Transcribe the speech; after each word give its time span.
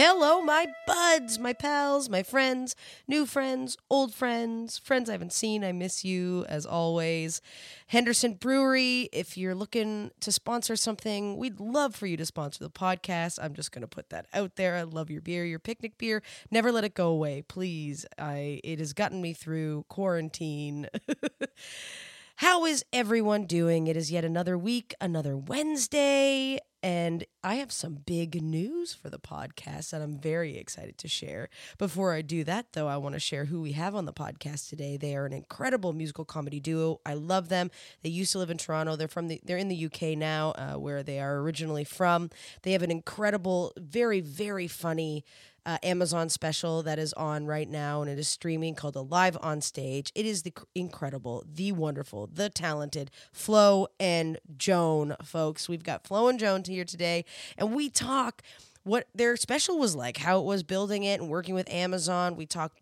Hello, 0.00 0.40
my 0.40 0.68
buds, 0.86 1.40
my 1.40 1.52
pals, 1.52 2.08
my 2.08 2.22
friends, 2.22 2.76
new 3.08 3.26
friends, 3.26 3.76
old 3.90 4.14
friends, 4.14 4.78
friends 4.78 5.08
I 5.08 5.12
haven't 5.14 5.32
seen. 5.32 5.64
I 5.64 5.72
miss 5.72 6.04
you 6.04 6.46
as 6.48 6.64
always. 6.64 7.42
Henderson 7.88 8.34
Brewery, 8.34 9.08
if 9.12 9.36
you're 9.36 9.56
looking 9.56 10.12
to 10.20 10.30
sponsor 10.30 10.76
something, 10.76 11.36
we'd 11.36 11.58
love 11.58 11.96
for 11.96 12.06
you 12.06 12.16
to 12.16 12.24
sponsor 12.24 12.62
the 12.62 12.70
podcast. 12.70 13.40
I'm 13.42 13.54
just 13.54 13.72
going 13.72 13.82
to 13.82 13.88
put 13.88 14.10
that 14.10 14.26
out 14.32 14.54
there. 14.54 14.76
I 14.76 14.82
love 14.82 15.10
your 15.10 15.20
beer, 15.20 15.44
your 15.44 15.58
picnic 15.58 15.98
beer. 15.98 16.22
Never 16.48 16.70
let 16.70 16.84
it 16.84 16.94
go 16.94 17.08
away, 17.08 17.42
please. 17.42 18.06
I 18.16 18.60
it 18.62 18.78
has 18.78 18.92
gotten 18.92 19.20
me 19.20 19.32
through 19.32 19.84
quarantine. 19.88 20.86
How 22.38 22.66
is 22.66 22.84
everyone 22.92 23.46
doing? 23.46 23.88
It 23.88 23.96
is 23.96 24.12
yet 24.12 24.24
another 24.24 24.56
week, 24.56 24.94
another 25.00 25.36
Wednesday, 25.36 26.60
and 26.84 27.24
I 27.42 27.56
have 27.56 27.72
some 27.72 27.94
big 28.06 28.40
news 28.40 28.94
for 28.94 29.10
the 29.10 29.18
podcast 29.18 29.90
that 29.90 30.00
I'm 30.00 30.20
very 30.20 30.56
excited 30.56 30.98
to 30.98 31.08
share. 31.08 31.48
Before 31.78 32.12
I 32.12 32.22
do 32.22 32.44
that, 32.44 32.74
though, 32.74 32.86
I 32.86 32.96
want 32.96 33.16
to 33.16 33.18
share 33.18 33.46
who 33.46 33.60
we 33.60 33.72
have 33.72 33.96
on 33.96 34.04
the 34.04 34.12
podcast 34.12 34.68
today. 34.68 34.96
They 34.96 35.16
are 35.16 35.26
an 35.26 35.32
incredible 35.32 35.92
musical 35.92 36.24
comedy 36.24 36.60
duo. 36.60 37.00
I 37.04 37.14
love 37.14 37.48
them. 37.48 37.72
They 38.02 38.10
used 38.10 38.30
to 38.30 38.38
live 38.38 38.50
in 38.50 38.58
Toronto. 38.58 38.94
They're 38.94 39.08
from 39.08 39.26
the 39.26 39.40
they're 39.42 39.58
in 39.58 39.66
the 39.66 39.86
UK 39.86 40.16
now, 40.16 40.52
uh, 40.52 40.74
where 40.74 41.02
they 41.02 41.18
are 41.18 41.38
originally 41.38 41.82
from. 41.82 42.30
They 42.62 42.70
have 42.70 42.84
an 42.84 42.92
incredible, 42.92 43.72
very 43.76 44.20
very 44.20 44.68
funny 44.68 45.24
uh, 45.68 45.76
Amazon 45.82 46.30
special 46.30 46.82
that 46.82 46.98
is 46.98 47.12
on 47.12 47.44
right 47.44 47.68
now 47.68 48.00
and 48.00 48.10
it 48.10 48.18
is 48.18 48.26
streaming 48.26 48.74
called 48.74 48.96
Alive 48.96 49.36
on 49.42 49.60
Stage. 49.60 50.10
It 50.14 50.24
is 50.24 50.42
the 50.42 50.54
incredible, 50.74 51.44
the 51.46 51.72
wonderful, 51.72 52.26
the 52.26 52.48
talented 52.48 53.10
Flo 53.32 53.88
and 54.00 54.38
Joan, 54.56 55.14
folks. 55.22 55.68
We've 55.68 55.84
got 55.84 56.06
Flo 56.06 56.28
and 56.28 56.38
Joan 56.38 56.64
here 56.64 56.86
today, 56.86 57.26
and 57.58 57.74
we 57.74 57.90
talk 57.90 58.40
what 58.82 59.08
their 59.14 59.36
special 59.36 59.78
was 59.78 59.94
like, 59.94 60.16
how 60.16 60.40
it 60.40 60.46
was 60.46 60.62
building 60.62 61.04
it 61.04 61.20
and 61.20 61.28
working 61.28 61.54
with 61.54 61.68
Amazon. 61.68 62.34
We 62.34 62.46
talk 62.46 62.72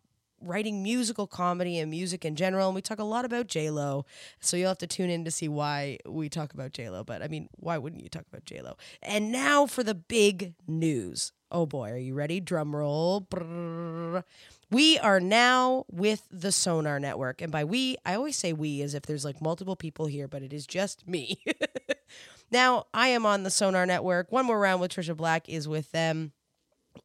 writing 0.40 0.80
musical 0.80 1.26
comedy 1.26 1.80
and 1.80 1.90
music 1.90 2.24
in 2.24 2.36
general. 2.36 2.68
And 2.68 2.74
we 2.76 2.82
talk 2.82 3.00
a 3.00 3.04
lot 3.04 3.24
about 3.24 3.48
J 3.48 3.70
Lo, 3.70 4.04
so 4.38 4.56
you'll 4.56 4.68
have 4.68 4.78
to 4.78 4.86
tune 4.86 5.10
in 5.10 5.24
to 5.24 5.30
see 5.32 5.48
why 5.48 5.98
we 6.06 6.28
talk 6.28 6.54
about 6.54 6.72
J 6.72 6.88
Lo. 6.88 7.02
But 7.02 7.20
I 7.22 7.26
mean, 7.26 7.48
why 7.56 7.78
wouldn't 7.78 8.02
you 8.02 8.08
talk 8.08 8.26
about 8.30 8.44
J 8.44 8.60
Lo? 8.60 8.76
And 9.02 9.32
now 9.32 9.66
for 9.66 9.82
the 9.82 9.94
big 9.94 10.54
news. 10.68 11.32
Oh 11.50 11.66
boy, 11.66 11.90
are 11.90 11.96
you 11.96 12.14
ready? 12.14 12.40
Drum 12.40 12.74
roll. 12.74 13.20
Brrr. 13.20 14.24
We 14.70 14.98
are 14.98 15.20
now 15.20 15.84
with 15.88 16.26
the 16.30 16.50
Sonar 16.50 16.98
Network, 16.98 17.40
and 17.40 17.52
by 17.52 17.62
we, 17.64 17.96
I 18.04 18.14
always 18.14 18.36
say 18.36 18.52
we 18.52 18.82
as 18.82 18.94
if 18.94 19.02
there's 19.04 19.24
like 19.24 19.40
multiple 19.40 19.76
people 19.76 20.06
here, 20.06 20.26
but 20.26 20.42
it 20.42 20.52
is 20.52 20.66
just 20.66 21.06
me. 21.06 21.40
now 22.50 22.86
I 22.92 23.08
am 23.08 23.24
on 23.24 23.44
the 23.44 23.50
Sonar 23.50 23.86
Network. 23.86 24.32
One 24.32 24.46
more 24.46 24.58
round 24.58 24.80
with 24.80 24.90
Tricia 24.92 25.16
Black 25.16 25.48
is 25.48 25.68
with 25.68 25.92
them. 25.92 26.32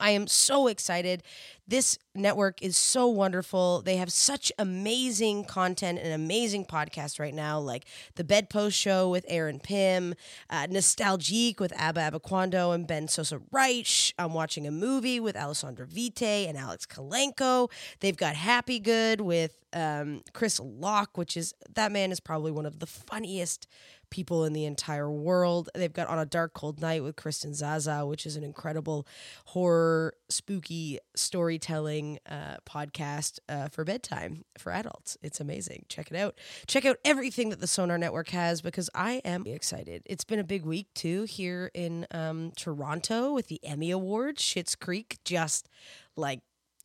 I 0.02 0.10
am 0.12 0.28
so 0.28 0.68
excited. 0.68 1.24
This 1.68 2.00
network 2.16 2.62
is 2.62 2.76
so 2.76 3.08
wonderful. 3.08 3.82
They 3.82 3.96
have 3.98 4.12
such 4.12 4.52
amazing 4.60 5.46
content 5.46 6.00
and 6.00 6.12
amazing 6.12 6.66
podcasts 6.66 7.20
right 7.20 7.34
now, 7.34 7.60
like 7.60 7.86
the 8.16 8.24
Bedpost 8.24 8.78
Show 8.78 9.10
with 9.10 9.24
Aaron 9.30 9.60
Pym, 9.60 10.16
uh, 10.50 10.68
Nostalgique 10.70 11.60
with 11.60 11.72
Abba 11.78 12.12
Abaquando 12.12 12.74
and 12.74 12.88
Ben 12.88 13.08
Sosa 13.08 13.40
Reich. 13.52 14.14
I'm 14.18 14.34
watching 14.34 14.68
a 14.68 14.72
movie 14.72 15.20
with 15.20 15.38
Alessandra 15.38 15.86
Vite 15.86 16.22
and 16.22 16.58
Alex 16.58 16.86
Kalenko. 16.86 17.72
They've 18.00 18.18
got 18.18 18.36
Happy 18.36 18.80
Good 18.80 19.22
with 19.22 19.64
um, 19.72 20.24
Chris 20.34 20.60
Locke, 20.60 21.18
which 21.18 21.38
is 21.38 21.54
that 21.74 21.92
man 21.92 22.12
is 22.12 22.20
probably 22.20 22.52
one 22.52 22.66
of 22.66 22.80
the 22.80 22.88
funniest 22.88 23.68
people 24.12 24.46
in 24.46 24.54
the 24.54 24.66
entire 24.66 25.10
world. 25.10 25.70
They've 25.74 25.92
got 25.92 26.08
On 26.08 26.20
a 26.20 26.26
Dark 26.26 26.54
Cold 26.54 26.80
Night 26.80 27.02
with 27.02 27.16
Kristen 27.16 27.54
Zaza, 27.56 28.06
which 28.06 28.26
is 28.26 28.36
an 28.36 28.44
incredible 28.44 29.08
horror, 29.46 30.14
spooky 30.30 31.00
storytelling 31.16 32.20
uh, 32.30 32.58
podcast 32.70 33.40
uh, 33.50 33.70
for 33.70 33.84
bedtime 33.84 34.46
for 34.58 34.72
adults. 34.72 35.18
It's 35.24 35.40
amazing. 35.40 35.86
Check 35.90 36.12
it 36.12 36.18
out. 36.18 36.38
Check 36.68 36.86
out 36.86 36.98
everything 37.04 37.50
that 37.50 37.60
the 37.60 37.68
Sonar 37.68 37.98
Network 37.98 38.30
has 38.30 38.62
because 38.62 38.90
I 38.94 39.22
am 39.26 39.48
excited. 39.48 40.04
It's 40.06 40.24
been 40.24 40.40
a 40.40 40.44
big 40.44 40.66
week 40.66 40.88
too 40.94 41.24
here 41.24 41.72
in 41.74 42.06
um, 42.12 42.52
Toronto 42.56 43.34
with 43.34 43.48
the 43.48 43.60
Emmy 43.64 43.90
Awards. 43.92 44.44
Schitt's 44.44 44.76
Creek 44.76 45.20
just 45.24 45.70
like 46.16 46.42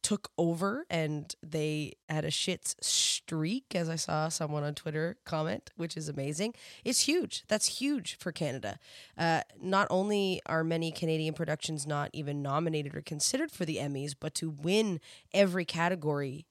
took 0.06 0.30
over 0.38 0.86
and 0.88 1.34
they 1.42 1.92
had 2.08 2.24
a 2.24 2.30
shits 2.30 2.76
streak, 2.80 3.74
as 3.74 3.88
I 3.88 3.96
saw 3.96 4.28
someone 4.28 4.62
on 4.62 4.76
Twitter 4.76 5.16
comment, 5.24 5.72
which 5.74 5.96
is 5.96 6.08
amazing. 6.08 6.54
It's 6.84 7.08
huge. 7.08 7.42
That's 7.48 7.80
huge 7.80 8.16
for 8.16 8.30
Canada. 8.30 8.78
Uh, 9.18 9.40
not 9.60 9.88
only 9.90 10.40
are 10.46 10.62
many 10.62 10.92
Canadian 10.92 11.34
productions 11.34 11.88
not 11.88 12.10
even 12.12 12.40
nominated 12.40 12.94
or 12.94 13.00
considered 13.00 13.50
for 13.50 13.64
the 13.64 13.78
Emmys, 13.78 14.14
but 14.18 14.32
to 14.34 14.48
win 14.48 15.00
every 15.34 15.64
category 15.64 16.46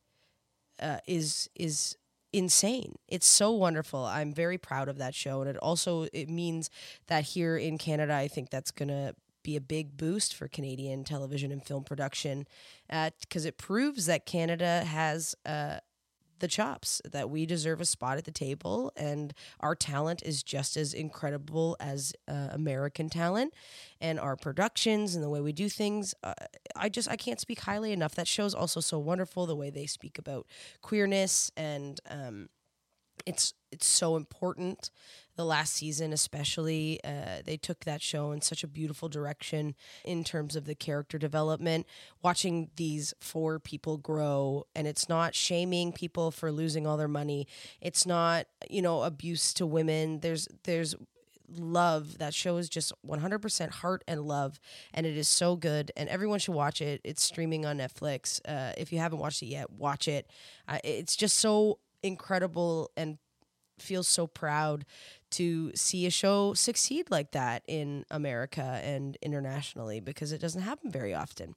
uh, 0.82 0.98
is 1.08 1.50
is 1.56 1.96
insane. 2.34 2.96
It's 3.08 3.26
so 3.26 3.54
wonderful. 3.54 4.04
I'm 4.04 4.34
very 4.34 4.58
proud 4.58 4.90
of 4.90 4.98
that 4.98 5.16
show, 5.16 5.40
and 5.40 5.50
it 5.50 5.56
also 5.56 6.08
it 6.12 6.28
means 6.28 6.70
that 7.08 7.24
here 7.24 7.56
in 7.56 7.78
Canada, 7.78 8.14
I 8.14 8.28
think 8.28 8.50
that's 8.50 8.72
gonna 8.72 9.16
be 9.45 9.56
a 9.56 9.61
big 9.61 9.95
boost 9.95 10.33
for 10.35 10.47
Canadian 10.47 11.03
television 11.03 11.51
and 11.51 11.63
film 11.63 11.83
production 11.83 12.45
because 12.89 13.45
uh, 13.45 13.50
it 13.50 13.57
proves 13.57 14.07
that 14.07 14.25
Canada 14.25 14.83
has 14.83 15.35
uh, 15.45 15.78
the 16.39 16.47
chops, 16.47 17.01
that 17.09 17.29
we 17.29 17.45
deserve 17.45 17.79
a 17.79 17.85
spot 17.85 18.17
at 18.17 18.25
the 18.25 18.31
table, 18.31 18.91
and 18.97 19.33
our 19.61 19.75
talent 19.75 20.22
is 20.23 20.44
just 20.44 20.75
as 20.75 20.94
incredible 20.94 21.78
as 21.79 22.13
uh, 22.28 22.50
American 22.51 23.09
talent, 23.09 23.53
and 24.01 24.19
our 24.19 24.35
productions 24.35 25.16
and 25.16 25.23
the 25.23 25.29
way 25.29 25.39
we 25.39 25.53
do 25.53 25.69
things. 25.69 26.13
Uh, 26.23 26.33
I 26.75 26.89
just 26.89 27.09
I 27.09 27.16
can't 27.16 27.39
speak 27.39 27.62
highly 27.62 27.91
enough. 27.94 28.16
That 28.16 28.27
show's 28.27 28.53
also 28.53 28.79
so 28.79 29.00
wonderful 29.00 29.45
the 29.45 29.56
way 29.56 29.69
they 29.69 29.85
speak 29.85 30.17
about 30.17 30.47
queerness 30.81 31.51
and. 31.56 32.00
Um, 32.09 32.50
it's 33.25 33.53
it's 33.72 33.88
so 33.88 34.17
important 34.17 34.91
the 35.35 35.46
last 35.46 35.73
season 35.73 36.13
especially 36.13 37.00
uh, 37.03 37.41
they 37.46 37.57
took 37.57 37.85
that 37.85 38.01
show 38.01 38.31
in 38.31 38.41
such 38.41 38.63
a 38.63 38.68
beautiful 38.68 39.09
direction 39.09 39.75
in 40.03 40.23
terms 40.23 40.56
of 40.56 40.66
the 40.66 40.75
character 40.75 41.18
development. 41.18 41.85
Watching 42.22 42.69
these 42.75 43.13
four 43.19 43.59
people 43.59 43.97
grow 43.97 44.66
and 44.75 44.88
it's 44.88 45.09
not 45.09 45.35
shaming 45.35 45.91
people 45.91 46.31
for 46.31 46.51
losing 46.51 46.88
all 46.88 46.97
their 46.97 47.07
money. 47.07 47.47
It's 47.81 48.06
not 48.06 48.47
you 48.69 48.81
know 48.81 49.03
abuse 49.03 49.53
to 49.56 49.66
women. 49.66 50.19
There's 50.22 50.47
there's 50.63 50.95
love. 51.57 52.18
That 52.18 52.34
show 52.34 52.57
is 52.57 52.69
just 52.69 52.91
100% 53.06 53.69
heart 53.69 54.03
and 54.07 54.22
love 54.22 54.59
and 54.94 55.06
it 55.06 55.18
is 55.18 55.28
so 55.28 55.56
good 55.56 55.91
and 55.95 56.09
everyone 56.09 56.40
should 56.40 56.56
watch 56.56 56.81
it. 56.81 57.01
It's 57.03 57.24
streaming 57.24 57.66
on 57.66 57.78
netflix. 57.78 58.40
Uh, 58.47 58.74
if 58.78 58.91
you 58.91 59.00
haven't 59.00 59.19
watched 59.19 59.41
it 59.41 59.47
yet 59.47 59.72
watch 59.72 60.07
it. 60.07 60.29
Uh, 60.68 60.79
it's 60.84 61.16
just 61.16 61.38
so 61.38 61.79
incredible 62.03 62.91
and 62.95 63.18
feels 63.79 64.07
so 64.07 64.28
proud 64.28 64.85
to 65.35 65.72
see 65.75 66.06
a 66.06 66.09
show 66.09 66.53
succeed 66.53 67.12
like 67.12 67.31
that 67.31 67.63
in 67.68 68.06
America 68.09 68.79
and 68.84 69.18
internationally 69.22 70.00
because 70.00 70.31
it 70.31 70.40
doesn't 70.40 70.62
happen 70.62 70.90
very 70.90 71.13
often. 71.13 71.56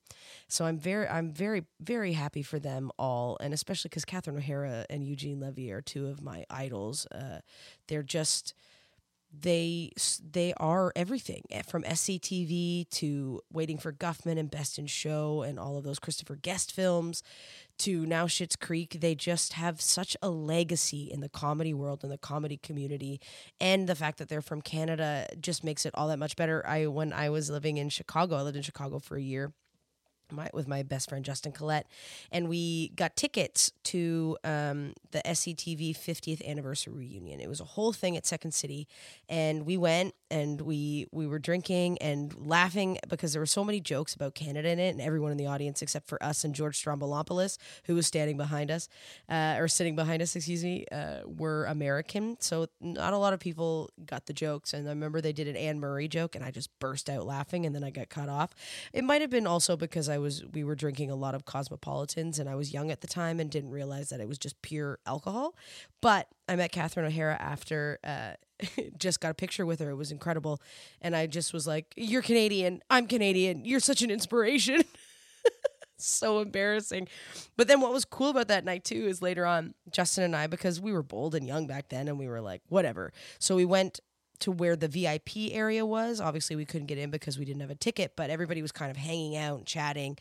So 0.48 0.64
I'm 0.64 0.78
very 0.78 1.06
I'm 1.08 1.32
very 1.32 1.64
very 1.80 2.12
happy 2.12 2.42
for 2.42 2.58
them 2.58 2.90
all 2.98 3.36
and 3.40 3.54
especially 3.54 3.90
cuz 3.90 4.04
Catherine 4.04 4.36
O'Hara 4.36 4.84
and 4.90 5.04
Eugene 5.04 5.40
Levy 5.40 5.70
are 5.70 5.80
two 5.80 6.08
of 6.08 6.20
my 6.20 6.44
idols. 6.50 7.06
Uh, 7.06 7.40
they're 7.86 8.02
just 8.02 8.54
they 9.30 9.92
they 10.32 10.54
are 10.56 10.92
everything 10.96 11.42
eh, 11.50 11.62
from 11.62 11.82
SCTV 11.82 12.88
to 12.90 13.42
Waiting 13.52 13.78
for 13.78 13.92
Guffman 13.92 14.38
and 14.38 14.50
Best 14.50 14.78
in 14.78 14.86
Show 14.86 15.42
and 15.42 15.58
all 15.58 15.76
of 15.76 15.84
those 15.84 15.98
Christopher 15.98 16.36
Guest 16.36 16.72
films 16.72 17.22
to 17.78 18.06
now 18.06 18.26
Schitt's 18.26 18.56
Creek. 18.56 18.98
They 19.00 19.14
just 19.14 19.54
have 19.54 19.80
such 19.80 20.16
a 20.22 20.30
legacy 20.30 21.10
in 21.10 21.20
the 21.20 21.28
comedy 21.28 21.74
world 21.74 22.02
and 22.02 22.12
the 22.12 22.18
comedy 22.18 22.56
community, 22.56 23.20
and 23.60 23.88
the 23.88 23.94
fact 23.94 24.18
that 24.18 24.28
they're 24.28 24.42
from 24.42 24.62
Canada 24.62 25.26
just 25.40 25.64
makes 25.64 25.86
it 25.86 25.94
all 25.94 26.08
that 26.08 26.18
much 26.18 26.36
better. 26.36 26.66
I 26.66 26.86
when 26.86 27.12
I 27.12 27.30
was 27.30 27.50
living 27.50 27.76
in 27.76 27.88
Chicago, 27.88 28.36
I 28.36 28.42
lived 28.42 28.56
in 28.56 28.62
Chicago 28.62 28.98
for 28.98 29.16
a 29.16 29.22
year 29.22 29.52
my 30.32 30.50
with 30.52 30.68
my 30.68 30.82
best 30.82 31.08
friend 31.08 31.24
Justin 31.24 31.52
Collette, 31.52 31.86
and 32.30 32.48
we 32.48 32.90
got 32.90 33.16
tickets 33.16 33.72
to 33.84 34.36
um, 34.44 34.94
the 35.10 35.20
SCTV 35.24 35.96
50th 35.96 36.46
anniversary 36.46 36.92
reunion. 36.92 37.40
It 37.40 37.48
was 37.48 37.60
a 37.60 37.64
whole 37.64 37.92
thing 37.92 38.16
at 38.16 38.26
Second 38.26 38.52
City, 38.52 38.86
and 39.28 39.64
we 39.64 39.76
went 39.76 40.14
and 40.30 40.60
we 40.60 41.06
we 41.12 41.26
were 41.26 41.38
drinking 41.38 41.98
and 41.98 42.34
laughing 42.38 42.98
because 43.08 43.32
there 43.32 43.40
were 43.40 43.46
so 43.46 43.64
many 43.64 43.80
jokes 43.80 44.14
about 44.14 44.34
Canada 44.34 44.68
in 44.68 44.78
it, 44.78 44.90
and 44.90 45.00
everyone 45.00 45.32
in 45.32 45.38
the 45.38 45.46
audience 45.46 45.82
except 45.82 46.06
for 46.06 46.22
us 46.22 46.44
and 46.44 46.54
George 46.54 46.82
Stroumboulopoulos, 46.82 47.58
who 47.84 47.94
was 47.94 48.06
standing 48.06 48.36
behind 48.36 48.70
us, 48.70 48.88
uh, 49.28 49.56
or 49.58 49.68
sitting 49.68 49.96
behind 49.96 50.22
us, 50.22 50.34
excuse 50.36 50.62
me, 50.62 50.86
uh, 50.92 51.20
were 51.24 51.64
American. 51.66 52.36
So 52.40 52.68
not 52.80 53.12
a 53.12 53.18
lot 53.18 53.32
of 53.32 53.40
people 53.40 53.90
got 54.04 54.26
the 54.26 54.32
jokes, 54.32 54.72
and 54.74 54.86
I 54.86 54.90
remember 54.90 55.20
they 55.20 55.32
did 55.32 55.48
an 55.48 55.56
Anne 55.56 55.80
Murray 55.80 56.08
joke, 56.08 56.34
and 56.34 56.44
I 56.44 56.50
just 56.50 56.76
burst 56.78 57.08
out 57.08 57.26
laughing, 57.26 57.66
and 57.66 57.74
then 57.74 57.84
I 57.84 57.90
got 57.90 58.08
cut 58.08 58.28
off. 58.28 58.54
It 58.92 59.04
might 59.04 59.20
have 59.20 59.30
been 59.30 59.46
also 59.46 59.76
because 59.76 60.08
I 60.08 60.18
was 60.18 60.44
we 60.52 60.64
were 60.64 60.74
drinking 60.74 61.10
a 61.10 61.16
lot 61.16 61.34
of 61.34 61.44
cosmopolitans 61.44 62.38
and 62.38 62.48
I 62.48 62.54
was 62.54 62.72
young 62.72 62.90
at 62.90 63.00
the 63.00 63.06
time 63.06 63.40
and 63.40 63.50
didn't 63.50 63.70
realize 63.70 64.10
that 64.10 64.20
it 64.20 64.28
was 64.28 64.38
just 64.38 64.60
pure 64.62 64.98
alcohol. 65.06 65.54
But 66.00 66.28
I 66.48 66.56
met 66.56 66.72
Catherine 66.72 67.06
O'Hara 67.06 67.36
after 67.40 67.98
uh, 68.04 68.32
just 68.98 69.20
got 69.20 69.30
a 69.30 69.34
picture 69.34 69.66
with 69.66 69.80
her. 69.80 69.90
It 69.90 69.96
was 69.96 70.12
incredible. 70.12 70.60
And 71.00 71.14
I 71.14 71.26
just 71.26 71.52
was 71.52 71.66
like, 71.66 71.92
You're 71.96 72.22
Canadian. 72.22 72.82
I'm 72.90 73.06
Canadian. 73.06 73.64
You're 73.64 73.80
such 73.80 74.02
an 74.02 74.10
inspiration. 74.10 74.84
so 75.96 76.40
embarrassing. 76.40 77.08
But 77.56 77.68
then 77.68 77.80
what 77.80 77.92
was 77.92 78.04
cool 78.04 78.30
about 78.30 78.48
that 78.48 78.64
night 78.64 78.84
too 78.84 79.06
is 79.06 79.20
later 79.22 79.44
on, 79.44 79.74
Justin 79.90 80.24
and 80.24 80.36
I, 80.36 80.46
because 80.46 80.80
we 80.80 80.92
were 80.92 81.02
bold 81.02 81.34
and 81.34 81.46
young 81.46 81.66
back 81.66 81.88
then 81.88 82.08
and 82.08 82.18
we 82.18 82.28
were 82.28 82.40
like, 82.40 82.62
whatever. 82.68 83.12
So 83.38 83.56
we 83.56 83.64
went 83.64 84.00
to 84.40 84.52
where 84.52 84.76
the 84.76 84.88
VIP 84.88 85.52
area 85.52 85.84
was. 85.84 86.20
Obviously, 86.20 86.56
we 86.56 86.64
couldn't 86.64 86.86
get 86.86 86.98
in 86.98 87.10
because 87.10 87.38
we 87.38 87.44
didn't 87.44 87.60
have 87.60 87.70
a 87.70 87.74
ticket, 87.74 88.12
but 88.16 88.30
everybody 88.30 88.62
was 88.62 88.72
kind 88.72 88.90
of 88.90 88.96
hanging 88.96 89.36
out 89.36 89.58
and 89.58 89.66
chatting. 89.66 90.16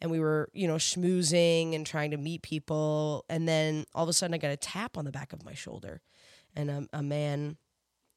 And 0.00 0.10
we 0.10 0.18
were, 0.18 0.48
you 0.52 0.66
know, 0.66 0.74
schmoozing 0.74 1.74
and 1.74 1.86
trying 1.86 2.10
to 2.10 2.16
meet 2.16 2.42
people. 2.42 3.24
And 3.28 3.46
then 3.46 3.84
all 3.94 4.02
of 4.02 4.08
a 4.08 4.12
sudden, 4.12 4.34
I 4.34 4.38
got 4.38 4.50
a 4.50 4.56
tap 4.56 4.98
on 4.98 5.04
the 5.04 5.12
back 5.12 5.32
of 5.32 5.44
my 5.44 5.54
shoulder. 5.54 6.00
And 6.56 6.70
a, 6.70 6.88
a 6.92 7.02
man 7.02 7.58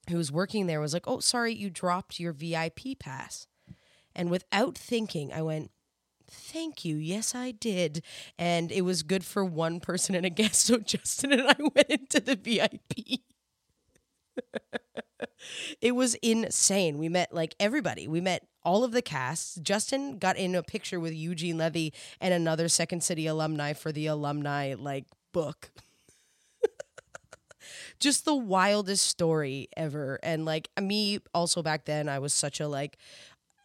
who 0.09 0.17
was 0.17 0.31
working 0.31 0.67
there 0.67 0.79
was 0.79 0.93
like, 0.93 1.07
Oh, 1.07 1.19
sorry, 1.19 1.53
you 1.53 1.69
dropped 1.69 2.19
your 2.19 2.33
VIP 2.33 2.99
pass. 2.99 3.47
And 4.15 4.29
without 4.29 4.77
thinking, 4.77 5.31
I 5.33 5.41
went, 5.41 5.71
Thank 6.29 6.83
you. 6.85 6.95
Yes, 6.95 7.35
I 7.35 7.51
did. 7.51 8.03
And 8.37 8.71
it 8.71 8.81
was 8.81 9.03
good 9.03 9.23
for 9.23 9.45
one 9.45 9.79
person 9.79 10.15
and 10.15 10.25
a 10.25 10.29
guest. 10.31 10.61
So 10.61 10.77
Justin 10.77 11.33
and 11.33 11.47
I 11.47 11.55
went 11.59 11.89
into 11.89 12.19
the 12.19 12.35
VIP. 12.35 13.21
it 15.81 15.93
was 15.93 16.15
insane. 16.15 16.97
We 16.97 17.09
met 17.09 17.33
like 17.33 17.55
everybody. 17.59 18.07
We 18.07 18.21
met 18.21 18.47
all 18.63 18.83
of 18.83 18.91
the 18.91 19.01
casts. 19.01 19.55
Justin 19.61 20.17
got 20.17 20.37
in 20.37 20.55
a 20.55 20.63
picture 20.63 20.99
with 20.99 21.13
Eugene 21.13 21.57
Levy 21.57 21.93
and 22.19 22.33
another 22.33 22.67
Second 22.67 23.03
City 23.03 23.27
alumni 23.27 23.73
for 23.73 23.91
the 23.91 24.07
alumni 24.07 24.75
like 24.77 25.05
book. 25.31 25.71
Just 27.99 28.25
the 28.25 28.35
wildest 28.35 29.05
story 29.05 29.67
ever. 29.75 30.19
And 30.23 30.45
like 30.45 30.69
me 30.79 31.19
also 31.33 31.61
back 31.61 31.85
then 31.85 32.09
I 32.09 32.19
was 32.19 32.33
such 32.33 32.59
a 32.59 32.67
like 32.67 32.97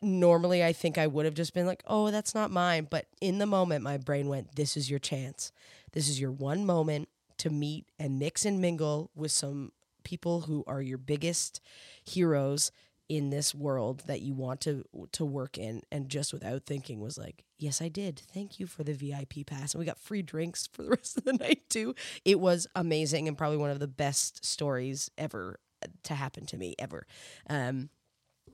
normally 0.00 0.64
I 0.64 0.72
think 0.72 0.98
I 0.98 1.06
would 1.06 1.24
have 1.24 1.34
just 1.34 1.54
been 1.54 1.66
like, 1.66 1.82
"Oh, 1.86 2.10
that's 2.10 2.34
not 2.34 2.50
mine." 2.50 2.86
But 2.90 3.06
in 3.20 3.38
the 3.38 3.46
moment 3.46 3.82
my 3.82 3.96
brain 3.96 4.28
went, 4.28 4.54
"This 4.56 4.76
is 4.76 4.90
your 4.90 5.00
chance. 5.00 5.52
This 5.92 6.08
is 6.08 6.20
your 6.20 6.30
one 6.30 6.64
moment 6.64 7.08
to 7.38 7.50
meet 7.50 7.86
and 7.98 8.18
mix 8.18 8.44
and 8.44 8.60
mingle 8.60 9.10
with 9.14 9.32
some 9.32 9.72
people 10.04 10.42
who 10.42 10.64
are 10.66 10.82
your 10.82 10.98
biggest 10.98 11.60
heroes 12.04 12.70
in 13.08 13.30
this 13.30 13.54
world 13.54 14.02
that 14.06 14.20
you 14.20 14.34
want 14.34 14.60
to 14.60 14.84
to 15.12 15.24
work 15.24 15.56
in 15.56 15.82
and 15.90 16.08
just 16.08 16.32
without 16.32 16.64
thinking 16.64 17.00
was 17.00 17.16
like 17.16 17.44
yes 17.58 17.80
i 17.80 17.88
did 17.88 18.20
thank 18.32 18.60
you 18.60 18.66
for 18.66 18.84
the 18.84 18.92
vip 18.92 19.46
pass 19.46 19.72
and 19.72 19.78
we 19.78 19.86
got 19.86 19.98
free 19.98 20.22
drinks 20.22 20.68
for 20.72 20.82
the 20.82 20.90
rest 20.96 21.16
of 21.16 21.24
the 21.24 21.32
night 21.32 21.62
too 21.70 21.94
it 22.24 22.38
was 22.38 22.66
amazing 22.74 23.26
and 23.26 23.38
probably 23.38 23.56
one 23.56 23.70
of 23.70 23.80
the 23.80 23.88
best 23.88 24.44
stories 24.44 25.10
ever 25.16 25.58
to 26.02 26.14
happen 26.14 26.44
to 26.44 26.56
me 26.56 26.74
ever 26.78 27.06
um, 27.48 27.88